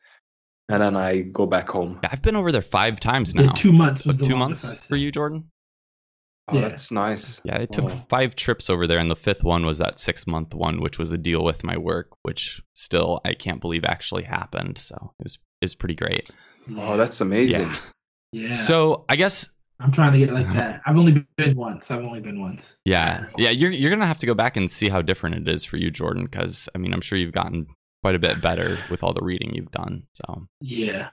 and 0.69 0.83
then 0.83 0.97
I 0.97 1.23
go 1.23 1.47
back 1.47 1.69
home. 1.69 2.01
I've 2.11 2.21
been 2.21 2.37
over 2.37 2.53
there 2.53 2.63
five 2.63 3.01
times 3.01 3.35
now. 3.35 3.45
Yeah, 3.45 3.53
two 3.53 3.73
months 3.73 4.05
was 4.05 4.19
two 4.19 4.37
months 4.37 4.85
for 4.85 4.97
you, 4.97 5.11
Jordan. 5.11 5.51
Oh, 6.49 6.57
yeah. 6.57 6.69
that's 6.69 6.91
nice. 6.91 7.41
Yeah, 7.43 7.57
it 7.57 7.73
took 7.73 7.87
oh. 7.87 8.05
five 8.11 8.37
trips 8.37 8.69
over 8.69 8.87
there, 8.87 8.99
and 8.99 9.11
the 9.11 9.17
fifth 9.17 9.43
one 9.43 9.65
was 9.65 9.79
that 9.79 9.99
six 9.99 10.27
month 10.27 10.53
one, 10.53 10.83
which 10.83 10.99
was 10.99 11.11
a 11.11 11.17
deal 11.17 11.43
with 11.43 11.65
my 11.65 11.79
work, 11.79 12.11
which 12.23 12.63
still 12.75 13.23
I 13.25 13.33
can't 13.33 13.63
believe 13.63 13.85
actually 13.87 14.25
happened. 14.25 14.77
So 14.77 15.15
it 15.19 15.23
was 15.23 15.39
it 15.63 15.65
was 15.65 15.75
pretty 15.75 15.95
great. 15.95 16.29
Oh, 16.77 16.99
that's 16.99 17.23
amazing. 17.23 17.63
Yeah. 18.33 18.49
yeah. 18.49 18.53
So 18.53 19.07
I 19.09 19.17
guess 19.17 19.49
I'm 19.85 19.93
trying 19.93 20.13
to 20.13 20.19
get 20.19 20.33
like 20.33 20.51
that. 20.55 20.81
I've 20.87 20.97
only 20.97 21.27
been 21.37 21.55
once. 21.55 21.91
I've 21.91 22.03
only 22.03 22.21
been 22.21 22.41
once. 22.41 22.79
Yeah, 22.87 23.27
yeah. 23.37 23.51
You're 23.51 23.71
you're 23.71 23.91
gonna 23.91 24.07
have 24.07 24.19
to 24.21 24.27
go 24.27 24.33
back 24.33 24.57
and 24.57 24.71
see 24.71 24.89
how 24.89 25.03
different 25.03 25.37
it 25.37 25.53
is 25.53 25.63
for 25.63 25.77
you, 25.77 25.91
Jordan. 25.91 26.25
Because 26.25 26.71
I 26.75 26.79
mean, 26.79 26.95
I'm 26.95 27.03
sure 27.03 27.19
you've 27.19 27.33
gotten 27.33 27.67
quite 28.03 28.15
a 28.15 28.19
bit 28.19 28.41
better 28.41 28.79
with 28.91 29.03
all 29.03 29.13
the 29.13 29.23
reading 29.23 29.55
you've 29.55 29.71
done. 29.71 30.05
So 30.15 30.47
yeah. 30.63 31.11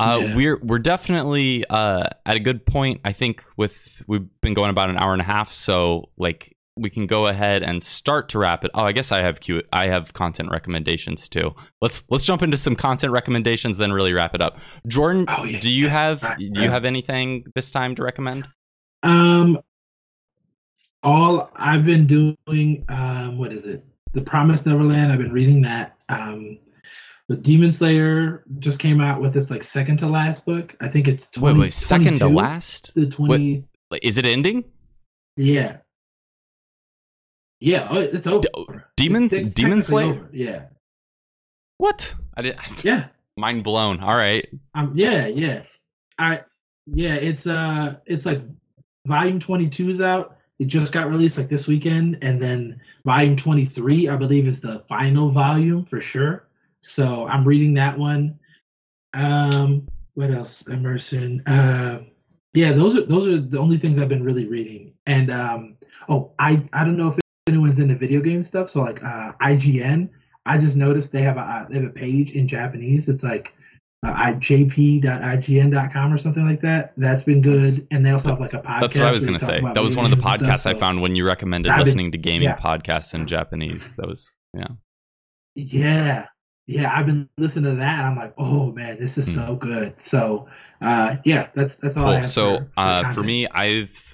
Uh, 0.00 0.18
yeah. 0.20 0.34
We're 0.34 0.58
we're 0.64 0.80
definitely 0.80 1.64
uh, 1.70 2.08
at 2.26 2.36
a 2.36 2.40
good 2.40 2.66
point. 2.66 3.00
I 3.04 3.12
think 3.12 3.44
with 3.56 4.02
we've 4.08 4.28
been 4.40 4.54
going 4.54 4.70
about 4.70 4.90
an 4.90 4.98
hour 4.98 5.12
and 5.12 5.22
a 5.22 5.24
half, 5.24 5.52
so 5.52 6.10
like 6.16 6.51
we 6.76 6.88
can 6.88 7.06
go 7.06 7.26
ahead 7.26 7.62
and 7.62 7.82
start 7.84 8.28
to 8.30 8.38
wrap 8.38 8.64
it. 8.64 8.70
Oh, 8.74 8.84
I 8.84 8.92
guess 8.92 9.12
I 9.12 9.20
have 9.20 9.40
Q. 9.40 9.62
I 9.72 9.86
have 9.88 10.12
content 10.14 10.50
recommendations 10.50 11.28
too. 11.28 11.54
Let's 11.80 12.04
let's 12.08 12.24
jump 12.24 12.42
into 12.42 12.56
some 12.56 12.76
content 12.76 13.12
recommendations, 13.12 13.76
then 13.76 13.92
really 13.92 14.12
wrap 14.12 14.34
it 14.34 14.40
up. 14.40 14.58
Jordan, 14.86 15.26
oh, 15.28 15.44
yeah. 15.44 15.60
do 15.60 15.70
you 15.70 15.88
have 15.88 16.20
do 16.38 16.62
you 16.62 16.70
have 16.70 16.84
anything 16.84 17.44
this 17.54 17.70
time 17.70 17.94
to 17.96 18.02
recommend? 18.02 18.48
Um, 19.02 19.60
all 21.02 21.50
I've 21.56 21.84
been 21.84 22.06
doing. 22.06 22.84
Um, 22.88 23.38
what 23.38 23.52
is 23.52 23.66
it? 23.66 23.84
The 24.14 24.22
Promised 24.22 24.66
Neverland. 24.66 25.12
I've 25.12 25.18
been 25.18 25.32
reading 25.32 25.62
that. 25.62 26.02
Um, 26.08 26.58
the 27.28 27.36
Demon 27.36 27.72
Slayer 27.72 28.44
just 28.58 28.78
came 28.78 29.00
out 29.00 29.20
with 29.20 29.36
its 29.36 29.50
like 29.50 29.62
second 29.62 29.98
to 29.98 30.06
last 30.06 30.44
book. 30.44 30.76
I 30.80 30.88
think 30.88 31.08
it's 31.08 31.28
20, 31.28 31.54
wait, 31.54 31.60
wait, 31.60 31.72
second 31.72 32.18
to 32.18 32.28
last. 32.28 32.94
The 32.94 33.06
twenty. 33.06 33.66
What, 33.88 34.02
is 34.02 34.18
it 34.18 34.26
ending? 34.26 34.64
Yeah. 35.36 35.78
Yeah, 37.62 37.86
oh, 37.90 38.00
it's 38.00 38.26
over. 38.26 38.90
Demon 38.96 39.26
it's, 39.26 39.32
it's 39.34 39.52
Demon 39.54 39.82
Slayer. 39.82 40.10
Over. 40.10 40.28
Yeah. 40.32 40.64
What? 41.78 42.12
I 42.36 42.42
did. 42.42 42.58
Yeah. 42.82 43.06
Mind 43.36 43.62
blown. 43.62 44.00
All 44.00 44.16
right. 44.16 44.44
Um. 44.74 44.90
Yeah. 44.96 45.28
Yeah. 45.28 45.62
I. 46.18 46.40
Yeah. 46.86 47.14
It's 47.14 47.46
uh. 47.46 47.98
It's 48.04 48.26
like 48.26 48.42
volume 49.06 49.38
twenty 49.38 49.68
two 49.68 49.90
is 49.90 50.00
out. 50.00 50.38
It 50.58 50.64
just 50.64 50.92
got 50.92 51.08
released 51.08 51.38
like 51.38 51.48
this 51.48 51.68
weekend, 51.68 52.18
and 52.20 52.42
then 52.42 52.80
volume 53.04 53.36
twenty 53.36 53.64
three, 53.64 54.08
I 54.08 54.16
believe, 54.16 54.48
is 54.48 54.60
the 54.60 54.80
final 54.88 55.30
volume 55.30 55.84
for 55.84 56.00
sure. 56.00 56.48
So 56.80 57.28
I'm 57.28 57.44
reading 57.44 57.74
that 57.74 57.96
one. 57.96 58.40
Um. 59.14 59.86
What 60.14 60.32
else? 60.32 60.68
Emerson. 60.68 61.44
Uh. 61.46 62.00
Yeah. 62.54 62.72
Those 62.72 62.96
are 62.96 63.06
those 63.06 63.28
are 63.28 63.38
the 63.38 63.60
only 63.60 63.78
things 63.78 64.00
I've 64.00 64.08
been 64.08 64.24
really 64.24 64.48
reading. 64.48 64.94
And 65.06 65.30
um. 65.30 65.76
Oh, 66.08 66.32
I 66.40 66.66
I 66.72 66.84
don't 66.84 66.96
know 66.96 67.06
if 67.06 67.21
anyone's 67.52 67.78
into 67.78 67.94
video 67.94 68.20
game 68.20 68.42
stuff, 68.42 68.68
so 68.68 68.80
like 68.80 69.02
uh, 69.02 69.32
IGN, 69.40 70.08
I 70.46 70.58
just 70.58 70.76
noticed 70.76 71.12
they 71.12 71.22
have 71.22 71.36
a 71.36 71.40
uh, 71.40 71.68
they 71.68 71.76
have 71.76 71.84
a 71.84 71.90
page 71.90 72.32
in 72.32 72.48
Japanese. 72.48 73.08
It's 73.08 73.22
like 73.22 73.54
uh, 74.04 74.32
jp.ign.com 74.34 76.12
or 76.12 76.16
something 76.16 76.44
like 76.44 76.60
that. 76.60 76.92
That's 76.96 77.22
been 77.22 77.40
good, 77.40 77.86
and 77.90 78.04
they 78.04 78.10
also 78.10 78.30
have 78.30 78.40
like 78.40 78.52
a 78.52 78.58
podcast. 78.58 78.80
That's 78.80 78.98
what 78.98 79.06
I 79.06 79.12
was 79.12 79.26
going 79.26 79.38
to 79.38 79.44
say. 79.44 79.60
That 79.60 79.82
was 79.82 79.96
one 79.96 80.04
of 80.04 80.10
the 80.10 80.22
podcasts 80.24 80.60
stuff, 80.60 80.76
I 80.76 80.78
found 80.78 81.02
when 81.02 81.14
you 81.14 81.26
recommended 81.26 81.72
listening 81.76 82.10
to 82.12 82.18
gaming 82.18 82.48
yeah. 82.48 82.56
podcasts 82.56 83.14
in 83.14 83.26
Japanese. 83.26 83.94
That 83.94 84.08
was 84.08 84.32
yeah. 84.54 84.68
Yeah, 85.54 86.26
yeah, 86.66 86.90
I've 86.94 87.06
been 87.06 87.28
listening 87.38 87.72
to 87.72 87.76
that. 87.76 88.04
I'm 88.04 88.16
like, 88.16 88.34
oh 88.38 88.72
man, 88.72 88.98
this 88.98 89.18
is 89.18 89.28
mm. 89.28 89.46
so 89.46 89.56
good. 89.56 90.00
So, 90.00 90.48
uh, 90.80 91.16
yeah, 91.24 91.48
that's 91.54 91.76
that's 91.76 91.96
all 91.96 92.04
cool. 92.04 92.12
I 92.12 92.16
have. 92.16 92.26
So, 92.26 92.58
for, 92.58 92.64
for, 92.74 92.80
uh, 92.80 93.14
for 93.14 93.22
me, 93.22 93.46
I've 93.48 94.11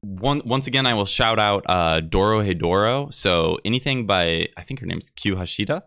one, 0.00 0.42
once 0.44 0.66
again, 0.66 0.86
I 0.86 0.94
will 0.94 1.06
shout 1.06 1.38
out 1.38 1.64
uh, 1.68 2.00
Dorohedoro. 2.00 3.12
So 3.12 3.58
anything 3.64 4.06
by 4.06 4.46
I 4.56 4.62
think 4.62 4.80
her 4.80 4.86
name's 4.86 5.10
Q 5.10 5.36
Hayashida. 5.36 5.82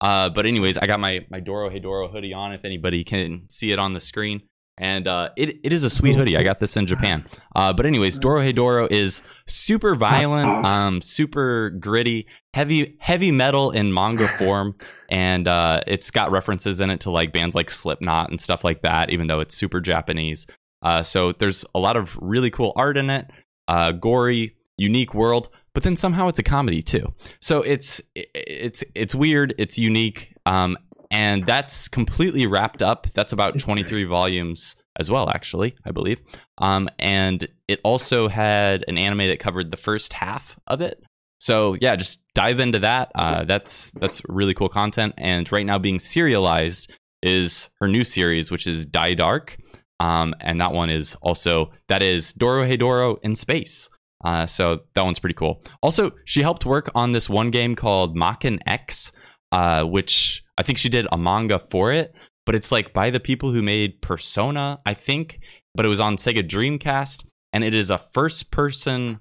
Uh, 0.00 0.28
but 0.28 0.44
anyways, 0.46 0.78
I 0.78 0.86
got 0.86 1.00
my 1.00 1.24
my 1.30 1.40
Dorohedoro 1.40 2.10
hoodie 2.10 2.34
on. 2.34 2.52
If 2.52 2.64
anybody 2.64 3.04
can 3.04 3.44
see 3.48 3.72
it 3.72 3.78
on 3.78 3.94
the 3.94 4.00
screen, 4.00 4.42
and 4.76 5.06
uh, 5.06 5.30
it 5.36 5.56
it 5.62 5.72
is 5.72 5.84
a 5.84 5.90
sweet 5.90 6.16
hoodie. 6.16 6.36
I 6.36 6.42
got 6.42 6.58
this 6.58 6.76
in 6.76 6.86
Japan. 6.86 7.24
Uh, 7.54 7.72
but 7.72 7.86
anyways, 7.86 8.18
Dorohedoro 8.18 8.90
is 8.90 9.22
super 9.46 9.94
violent, 9.94 10.48
um, 10.66 11.00
super 11.00 11.70
gritty, 11.70 12.26
heavy 12.54 12.96
heavy 12.98 13.30
metal 13.30 13.70
in 13.70 13.94
manga 13.94 14.28
form, 14.28 14.74
and 15.10 15.46
uh, 15.46 15.80
it's 15.86 16.10
got 16.10 16.30
references 16.30 16.80
in 16.80 16.90
it 16.90 17.00
to 17.00 17.10
like 17.10 17.32
bands 17.32 17.54
like 17.54 17.70
Slipknot 17.70 18.30
and 18.30 18.40
stuff 18.40 18.64
like 18.64 18.82
that. 18.82 19.10
Even 19.10 19.28
though 19.28 19.40
it's 19.40 19.54
super 19.54 19.80
Japanese, 19.80 20.46
uh, 20.84 21.02
so 21.02 21.32
there's 21.32 21.64
a 21.74 21.80
lot 21.80 21.96
of 21.96 22.16
really 22.20 22.50
cool 22.50 22.72
art 22.76 22.96
in 22.96 23.10
it, 23.10 23.30
uh, 23.68 23.92
gory, 23.92 24.54
unique 24.76 25.14
world. 25.14 25.48
But 25.74 25.82
then 25.82 25.96
somehow 25.96 26.28
it's 26.28 26.38
a 26.38 26.44
comedy 26.44 26.82
too. 26.82 27.12
So 27.40 27.62
it's 27.62 28.00
it's 28.14 28.84
it's 28.94 29.14
weird. 29.14 29.54
It's 29.58 29.76
unique. 29.76 30.32
Um, 30.46 30.76
and 31.10 31.44
that's 31.44 31.88
completely 31.88 32.46
wrapped 32.46 32.82
up. 32.82 33.06
That's 33.14 33.32
about 33.32 33.58
23 33.58 34.04
volumes 34.04 34.76
as 34.98 35.10
well, 35.10 35.28
actually, 35.30 35.74
I 35.84 35.90
believe. 35.90 36.20
Um, 36.58 36.88
and 36.98 37.48
it 37.68 37.80
also 37.84 38.28
had 38.28 38.84
an 38.88 38.98
anime 38.98 39.28
that 39.28 39.38
covered 39.38 39.70
the 39.70 39.76
first 39.76 40.12
half 40.12 40.58
of 40.66 40.80
it. 40.80 41.02
So 41.38 41.76
yeah, 41.80 41.96
just 41.96 42.20
dive 42.34 42.60
into 42.60 42.78
that. 42.80 43.10
Uh, 43.14 43.44
that's 43.44 43.90
that's 43.92 44.22
really 44.28 44.54
cool 44.54 44.68
content. 44.68 45.14
And 45.18 45.50
right 45.50 45.66
now, 45.66 45.78
being 45.78 45.98
serialized 45.98 46.92
is 47.22 47.68
her 47.80 47.88
new 47.88 48.04
series, 48.04 48.50
which 48.50 48.66
is 48.66 48.86
Dai 48.86 49.14
Dark. 49.14 49.56
Um, 50.00 50.34
and 50.40 50.60
that 50.60 50.72
one 50.72 50.90
is 50.90 51.14
also 51.22 51.70
that 51.88 52.02
is 52.02 52.32
Dorohedoro 52.32 53.18
in 53.22 53.34
space. 53.34 53.88
Uh, 54.24 54.46
so 54.46 54.80
that 54.94 55.04
one's 55.04 55.18
pretty 55.18 55.34
cool. 55.34 55.62
Also, 55.82 56.12
she 56.24 56.42
helped 56.42 56.64
work 56.64 56.90
on 56.94 57.12
this 57.12 57.28
one 57.28 57.50
game 57.50 57.74
called 57.74 58.16
Maken 58.16 58.58
X, 58.66 59.12
uh, 59.52 59.84
which 59.84 60.42
I 60.56 60.62
think 60.62 60.78
she 60.78 60.88
did 60.88 61.06
a 61.12 61.18
manga 61.18 61.58
for 61.58 61.92
it, 61.92 62.14
but 62.46 62.54
it's 62.54 62.72
like 62.72 62.92
by 62.92 63.10
the 63.10 63.20
people 63.20 63.52
who 63.52 63.62
made 63.62 64.00
Persona, 64.00 64.80
I 64.86 64.94
think, 64.94 65.40
but 65.74 65.84
it 65.84 65.90
was 65.90 66.00
on 66.00 66.16
Sega 66.16 66.46
Dreamcast, 66.48 67.24
and 67.52 67.62
it 67.62 67.74
is 67.74 67.90
a 67.90 67.98
first 68.14 68.50
person 68.50 69.20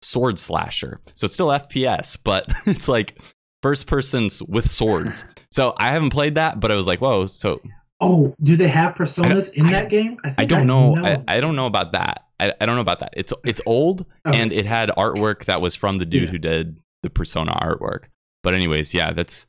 sword 0.00 0.38
slasher. 0.38 1.00
So 1.14 1.24
it's 1.24 1.34
still 1.34 1.48
FPS, 1.48 2.16
but 2.22 2.46
it's 2.66 2.88
like 2.88 3.20
first 3.62 3.86
persons 3.86 4.42
with 4.42 4.70
swords. 4.70 5.24
So 5.50 5.74
I 5.76 5.88
haven't 5.88 6.10
played 6.10 6.36
that, 6.36 6.60
but 6.60 6.70
I 6.70 6.76
was 6.76 6.86
like, 6.86 7.00
whoa. 7.00 7.26
So 7.26 7.60
Oh, 8.06 8.34
do 8.42 8.54
they 8.56 8.68
have 8.68 8.94
personas 8.94 9.52
in 9.54 9.66
I- 9.66 9.72
that 9.72 9.88
game? 9.88 10.18
think 10.22 10.34
I 10.38 10.44
don't 10.44 10.66
know. 10.66 10.94
I, 10.96 11.22
I 11.26 11.40
don't 11.40 11.56
know 11.56 11.66
about 11.66 11.92
that. 11.92 12.26
I, 12.38 12.52
I 12.60 12.66
don't 12.66 12.74
know 12.74 12.82
about 12.82 13.00
that. 13.00 13.14
It's 13.16 13.32
it's 13.44 13.60
old 13.66 14.04
Okay. 14.26 14.38
and 14.40 14.52
it 14.52 14.66
had 14.66 14.90
artwork 14.90 15.46
that 15.46 15.60
was 15.62 15.74
from 15.74 15.98
the 15.98 16.04
dude 16.04 16.22
Yeah. 16.24 16.28
who 16.30 16.38
did 16.38 16.76
the 17.02 17.10
Persona 17.10 17.52
artwork. 17.62 18.04
But 18.42 18.54
anyways, 18.54 18.92
yeah, 18.92 19.12
that's 19.12 19.46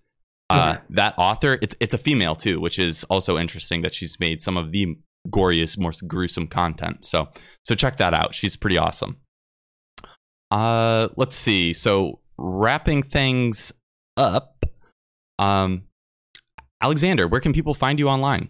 uh, 0.49 0.75
Okay. 0.75 0.85
that 0.91 1.15
author. 1.17 1.57
It's 1.61 1.75
it's 1.79 1.93
a 1.93 1.97
female 1.97 2.35
too, 2.35 2.59
which 2.61 2.79
is 2.79 3.03
also 3.05 3.37
interesting 3.37 3.81
that 3.81 3.93
she's 3.95 4.19
made 4.19 4.39
some 4.41 4.55
of 4.55 4.71
the 4.71 4.95
goriest, 5.29 5.79
most 5.79 6.07
gruesome 6.07 6.47
content. 6.47 7.03
So 7.05 7.27
so 7.63 7.75
check 7.75 7.97
that 7.97 8.13
out. 8.13 8.33
She's 8.35 8.55
pretty 8.55 8.77
awesome. 8.77 9.17
Uh, 10.51 11.09
let's 11.17 11.35
see. 11.35 11.73
So 11.73 12.19
wrapping 12.37 13.01
things 13.03 13.73
up, 14.17 14.65
um, 15.39 15.83
Alexander, 16.81 17.27
where 17.27 17.41
can 17.41 17.53
people 17.53 17.73
find 17.73 17.99
you 17.99 18.09
online? 18.09 18.49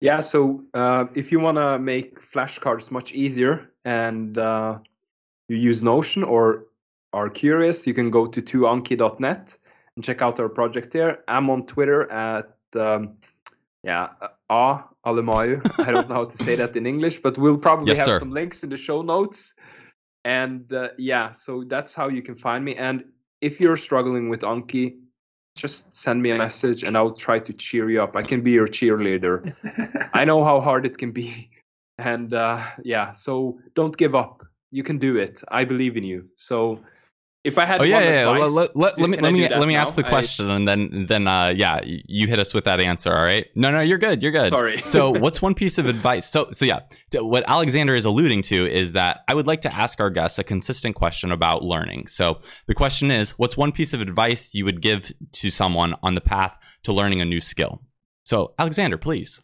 Yeah, 0.00 0.20
so 0.20 0.64
uh, 0.74 1.06
if 1.14 1.32
you 1.32 1.40
want 1.40 1.56
to 1.56 1.78
make 1.78 2.20
flashcards 2.20 2.90
much 2.90 3.12
easier 3.12 3.70
and 3.84 4.38
uh, 4.38 4.78
you 5.48 5.56
use 5.56 5.82
Notion 5.82 6.22
or 6.22 6.66
are 7.12 7.28
curious, 7.28 7.86
you 7.86 7.94
can 7.94 8.10
go 8.10 8.26
to 8.26 8.40
2anki.net 8.40 9.58
and 9.96 10.04
check 10.04 10.22
out 10.22 10.38
our 10.38 10.48
project 10.48 10.92
there. 10.92 11.24
I'm 11.26 11.50
on 11.50 11.66
Twitter 11.66 12.10
at, 12.12 12.52
um, 12.76 13.16
yeah, 13.82 14.10
A 14.50 14.84
Alemayhu. 15.04 15.62
I 15.84 15.90
don't 15.90 16.08
know 16.08 16.14
how 16.14 16.24
to 16.26 16.44
say 16.44 16.54
that 16.56 16.76
in 16.76 16.86
English, 16.86 17.20
but 17.20 17.36
we'll 17.36 17.58
probably 17.58 17.88
Yes, 17.88 17.98
have 17.98 18.06
sir. 18.06 18.18
some 18.20 18.30
links 18.30 18.62
in 18.62 18.70
the 18.70 18.76
show 18.76 19.02
notes. 19.02 19.54
And 20.24 20.72
uh, 20.72 20.90
yeah, 20.98 21.32
so 21.32 21.64
that's 21.64 21.94
how 21.94 22.08
you 22.08 22.22
can 22.22 22.36
find 22.36 22.64
me. 22.64 22.76
And 22.76 23.04
if 23.40 23.60
you're 23.60 23.76
struggling 23.76 24.28
with 24.28 24.42
Anki, 24.42 24.98
just 25.60 25.94
send 25.94 26.22
me 26.22 26.30
a 26.30 26.38
message 26.38 26.82
and 26.82 26.96
I'll 26.96 27.12
try 27.12 27.38
to 27.38 27.52
cheer 27.52 27.90
you 27.90 28.02
up. 28.02 28.16
I 28.16 28.22
can 28.22 28.40
be 28.42 28.52
your 28.52 28.66
cheerleader. 28.66 29.54
I 30.14 30.24
know 30.24 30.44
how 30.44 30.60
hard 30.60 30.86
it 30.86 30.98
can 30.98 31.12
be. 31.12 31.50
And 31.98 32.32
uh, 32.32 32.64
yeah, 32.84 33.10
so 33.10 33.58
don't 33.74 33.96
give 33.96 34.14
up. 34.14 34.46
You 34.70 34.82
can 34.82 34.98
do 34.98 35.16
it. 35.16 35.42
I 35.48 35.64
believe 35.64 35.96
in 35.96 36.04
you. 36.04 36.28
So 36.36 36.80
if 37.48 37.58
I 37.58 37.66
had 37.66 37.80
Oh 37.80 37.84
yeah, 37.84 38.00
yeah. 38.00 38.30
advice, 38.30 38.50
Let, 38.50 38.76
let, 38.76 38.96
do- 38.96 39.02
let 39.02 39.10
me 39.10 39.16
let 39.18 39.32
me 39.32 39.48
let 39.48 39.66
me 39.68 39.74
now? 39.74 39.80
ask 39.80 39.96
the 39.96 40.06
I- 40.06 40.08
question, 40.08 40.48
and 40.50 40.68
then 40.68 41.06
then 41.08 41.26
uh, 41.26 41.52
yeah, 41.56 41.80
you 41.84 42.28
hit 42.28 42.38
us 42.38 42.54
with 42.54 42.64
that 42.66 42.78
answer. 42.78 43.12
All 43.12 43.24
right. 43.24 43.46
No, 43.56 43.70
no, 43.72 43.80
you're 43.80 43.98
good. 43.98 44.22
You're 44.22 44.30
good. 44.32 44.50
Sorry. 44.50 44.78
so, 44.84 45.10
what's 45.10 45.42
one 45.42 45.54
piece 45.54 45.78
of 45.78 45.86
advice? 45.86 46.26
So, 46.28 46.50
so 46.52 46.64
yeah, 46.64 46.80
what 47.14 47.42
Alexander 47.48 47.94
is 47.96 48.04
alluding 48.04 48.42
to 48.42 48.66
is 48.72 48.92
that 48.92 49.20
I 49.26 49.34
would 49.34 49.46
like 49.48 49.62
to 49.62 49.74
ask 49.74 49.98
our 50.00 50.10
guests 50.10 50.38
a 50.38 50.44
consistent 50.44 50.94
question 50.94 51.32
about 51.32 51.64
learning. 51.64 52.06
So, 52.06 52.38
the 52.66 52.74
question 52.74 53.10
is, 53.10 53.32
what's 53.38 53.56
one 53.56 53.72
piece 53.72 53.92
of 53.92 54.00
advice 54.00 54.54
you 54.54 54.64
would 54.64 54.80
give 54.80 55.12
to 55.32 55.50
someone 55.50 55.96
on 56.02 56.14
the 56.14 56.20
path 56.20 56.56
to 56.84 56.92
learning 56.92 57.20
a 57.20 57.24
new 57.24 57.40
skill? 57.40 57.82
So, 58.24 58.54
Alexander, 58.58 58.98
please. 58.98 59.42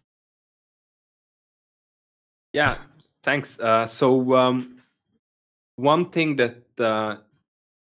Yeah, 2.52 2.76
thanks. 3.22 3.58
Uh, 3.58 3.86
so 3.86 4.34
um, 4.34 4.80
one 5.76 6.10
thing 6.10 6.36
that 6.36 6.62
uh, 6.78 7.16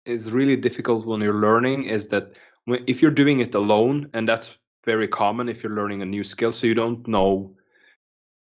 is 0.06 0.32
really 0.32 0.56
difficult 0.56 1.06
when 1.06 1.20
you're 1.20 1.34
learning 1.34 1.84
is 1.84 2.08
that 2.08 2.38
when, 2.64 2.84
if 2.86 3.02
you're 3.02 3.10
doing 3.10 3.40
it 3.40 3.54
alone, 3.54 4.08
and 4.14 4.28
that's 4.28 4.58
very 4.84 5.08
common 5.08 5.48
if 5.48 5.62
you're 5.62 5.74
learning 5.74 6.02
a 6.02 6.06
new 6.06 6.24
skill, 6.24 6.52
so 6.52 6.66
you 6.66 6.74
don't 6.74 7.06
know 7.06 7.54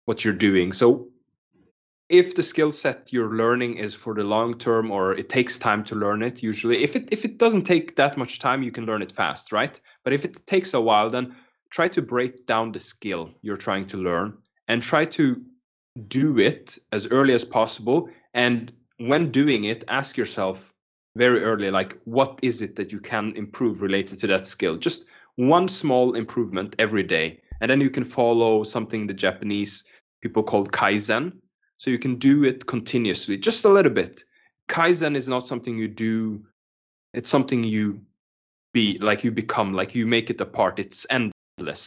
what 0.05 0.24
you're 0.24 0.34
doing. 0.34 0.72
So 0.72 1.09
if 2.12 2.34
the 2.34 2.43
skill 2.43 2.70
set 2.70 3.10
you're 3.10 3.34
learning 3.34 3.78
is 3.78 3.94
for 3.94 4.14
the 4.14 4.22
long 4.22 4.52
term 4.52 4.90
or 4.90 5.14
it 5.14 5.30
takes 5.30 5.59
time 5.59 5.82
to 5.82 5.94
learn 5.94 6.22
it 6.22 6.43
usually 6.43 6.82
if 6.82 6.94
it 6.94 7.09
if 7.10 7.24
it 7.24 7.39
doesn't 7.39 7.62
take 7.62 7.97
that 7.97 8.18
much 8.18 8.39
time 8.39 8.62
you 8.62 8.70
can 8.70 8.84
learn 8.84 9.01
it 9.01 9.10
fast 9.10 9.51
right 9.51 9.80
but 10.05 10.12
if 10.12 10.22
it 10.22 10.47
takes 10.47 10.74
a 10.74 10.80
while 10.80 11.09
then 11.09 11.34
try 11.70 11.89
to 11.89 12.02
break 12.02 12.44
down 12.44 12.70
the 12.70 12.78
skill 12.78 13.30
you're 13.40 13.56
trying 13.56 13.86
to 13.86 13.97
learn 13.97 14.36
and 14.68 14.82
try 14.82 15.06
to 15.06 15.43
do 16.09 16.39
it 16.39 16.78
as 16.93 17.06
early 17.06 17.32
as 17.32 17.44
possible 17.44 18.10
and 18.34 18.72
when 18.98 19.30
doing 19.30 19.64
it 19.64 19.82
ask 19.89 20.18
yourself 20.18 20.72
very 21.16 21.43
early 21.43 21.70
like 21.70 21.98
what 22.05 22.39
is 22.43 22.62
it 22.62 22.76
that 22.76 22.93
you 22.93 23.01
can 23.01 23.34
improve 23.36 23.82
related 23.82 24.18
to 24.20 24.26
that 24.28 24.47
skill? 24.47 24.76
Just 24.76 25.06
one 25.36 25.68
small 25.68 26.14
improvement 26.14 26.76
every 26.78 27.02
day 27.02 27.40
and 27.60 27.70
then 27.70 27.80
you 27.80 27.90
can 27.90 28.05
follow 28.05 28.64
something 28.64 29.06
the 29.06 29.14
japanese 29.14 29.84
people 30.20 30.43
call 30.43 30.66
kaizen. 30.66 31.32
So 31.78 31.90
you 31.90 31.98
can 31.98 32.16
do 32.16 32.44
it 32.44 32.66
continuously 32.66 33.36
just 33.36 33.64
a 33.64 33.68
little 33.68 33.93
bit. 33.93 34.24
Kaizen 34.68 35.16
is 35.16 35.28
not 35.28 35.47
something 35.47 35.76
you 35.76 35.89
do 35.89 36.44
it's 37.12 37.28
something 37.28 37.62
you 37.64 38.01
be 38.72 38.98
like 38.98 39.24
you 39.24 39.30
become 39.30 39.72
like 39.74 39.94
you 39.94 40.06
make 40.06 40.30
it 40.30 40.40
a 40.40 40.47
part 40.47 40.78
it's 40.78 41.06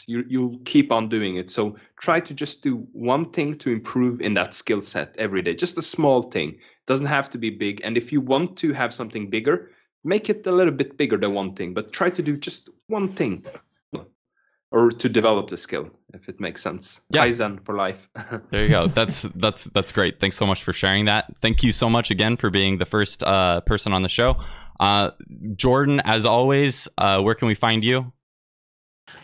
you 0.07 0.23
you'll 0.27 0.57
keep 0.65 0.91
on 0.91 1.09
doing 1.09 1.35
it 1.37 1.49
so 1.49 1.75
try 1.99 2.19
to 2.19 2.33
just 2.33 2.63
do 2.63 2.87
one 2.91 3.25
thing 3.31 3.57
to 3.57 3.69
improve 3.69 4.21
in 4.21 4.33
that 4.33 4.53
skill 4.53 4.81
set 4.81 5.15
every 5.17 5.41
day 5.41 5.53
just 5.53 5.77
a 5.77 5.81
small 5.81 6.21
thing 6.21 6.57
doesn't 6.85 7.07
have 7.07 7.29
to 7.29 7.37
be 7.37 7.49
big 7.49 7.81
and 7.83 7.97
if 7.97 8.11
you 8.11 8.21
want 8.21 8.57
to 8.57 8.73
have 8.73 8.93
something 8.93 9.29
bigger 9.29 9.71
make 10.03 10.29
it 10.29 10.45
a 10.45 10.51
little 10.51 10.73
bit 10.73 10.97
bigger 10.97 11.17
than 11.17 11.33
one 11.33 11.53
thing 11.53 11.73
but 11.73 11.91
try 11.91 12.09
to 12.09 12.21
do 12.21 12.37
just 12.37 12.69
one 12.87 13.07
thing 13.07 13.45
or 14.71 14.89
to 14.89 15.07
develop 15.07 15.47
the 15.47 15.57
skill 15.57 15.89
if 16.13 16.27
it 16.29 16.39
makes 16.39 16.61
sense 16.61 17.01
Yeah. 17.11 17.25
kaizen 17.25 17.63
for 17.63 17.75
life 17.75 18.09
There 18.51 18.63
you 18.63 18.69
go. 18.69 18.87
That's 18.87 19.23
that's 19.35 19.65
that's 19.65 19.91
great. 19.91 20.19
Thanks 20.21 20.37
so 20.37 20.45
much 20.45 20.63
for 20.63 20.71
sharing 20.71 21.05
that. 21.05 21.25
Thank 21.41 21.61
you 21.63 21.73
so 21.73 21.89
much 21.89 22.09
again 22.09 22.37
for 22.37 22.49
being 22.49 22.77
the 22.77 22.85
first 22.85 23.21
uh, 23.23 23.59
person 23.61 23.91
on 23.91 24.01
the 24.01 24.07
show. 24.07 24.37
Uh, 24.79 25.11
Jordan, 25.55 25.99
as 26.05 26.25
always, 26.25 26.87
uh, 26.97 27.21
where 27.21 27.35
can 27.35 27.47
we 27.49 27.55
find 27.55 27.83
you? 27.83 28.13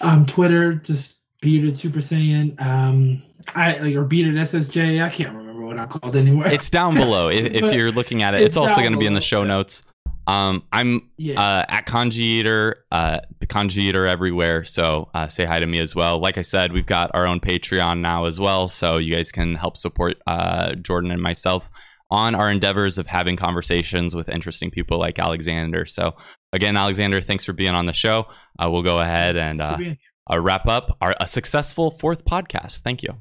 Um, 0.01 0.25
Twitter, 0.25 0.73
just 0.73 1.19
bearded 1.41 1.77
Super 1.77 1.99
Saiyan. 1.99 2.59
Um, 2.61 3.21
I 3.55 3.77
like 3.77 3.95
or 3.95 4.03
bearded 4.03 4.35
SSJ. 4.35 5.03
I 5.03 5.09
can't 5.09 5.35
remember 5.35 5.65
what 5.65 5.79
I 5.79 5.85
called 5.85 6.15
anyway. 6.15 6.53
It's 6.53 6.69
down 6.69 6.95
below 6.95 7.29
if, 7.29 7.51
if 7.51 7.73
you're 7.73 7.91
looking 7.91 8.23
at 8.23 8.33
it. 8.33 8.41
It's, 8.41 8.47
it's 8.47 8.57
also 8.57 8.81
going 8.81 8.93
to 8.93 8.99
be 8.99 9.05
in 9.05 9.13
the 9.13 9.21
show 9.21 9.43
notes. 9.43 9.83
Um, 10.27 10.63
I'm 10.71 11.09
yeah. 11.17 11.41
uh, 11.41 11.65
at 11.67 11.87
KanjiEater, 11.87 12.75
uh, 12.91 13.19
KanjiEater 13.41 14.07
everywhere. 14.07 14.63
So 14.63 15.09
uh, 15.13 15.27
say 15.27 15.45
hi 15.45 15.59
to 15.59 15.65
me 15.65 15.79
as 15.79 15.95
well. 15.95 16.19
Like 16.19 16.37
I 16.37 16.43
said, 16.43 16.71
we've 16.71 16.85
got 16.85 17.11
our 17.13 17.25
own 17.25 17.39
Patreon 17.39 17.99
now 17.99 18.25
as 18.25 18.39
well, 18.39 18.67
so 18.67 18.97
you 18.97 19.13
guys 19.13 19.31
can 19.31 19.55
help 19.55 19.77
support 19.77 20.21
uh, 20.27 20.75
Jordan 20.75 21.11
and 21.11 21.21
myself 21.21 21.69
on 22.11 22.35
our 22.35 22.51
endeavors 22.51 22.97
of 22.97 23.07
having 23.07 23.37
conversations 23.37 24.15
with 24.15 24.29
interesting 24.29 24.69
people 24.69 24.99
like 24.99 25.17
Alexander. 25.17 25.85
So 25.85 26.15
again, 26.53 26.77
Alexander, 26.77 27.21
thanks 27.21 27.45
for 27.45 27.53
being 27.53 27.73
on 27.73 27.85
the 27.85 27.93
show. 27.93 28.27
Uh, 28.59 28.69
we'll 28.69 28.83
go 28.83 28.99
ahead 28.99 29.37
and 29.37 29.61
uh, 29.61 29.77
uh, 30.31 30.39
wrap 30.39 30.67
up 30.67 30.97
our 31.01 31.15
a 31.19 31.25
successful 31.25 31.91
fourth 31.91 32.25
podcast. 32.25 32.81
Thank 32.81 33.01
you. 33.01 33.15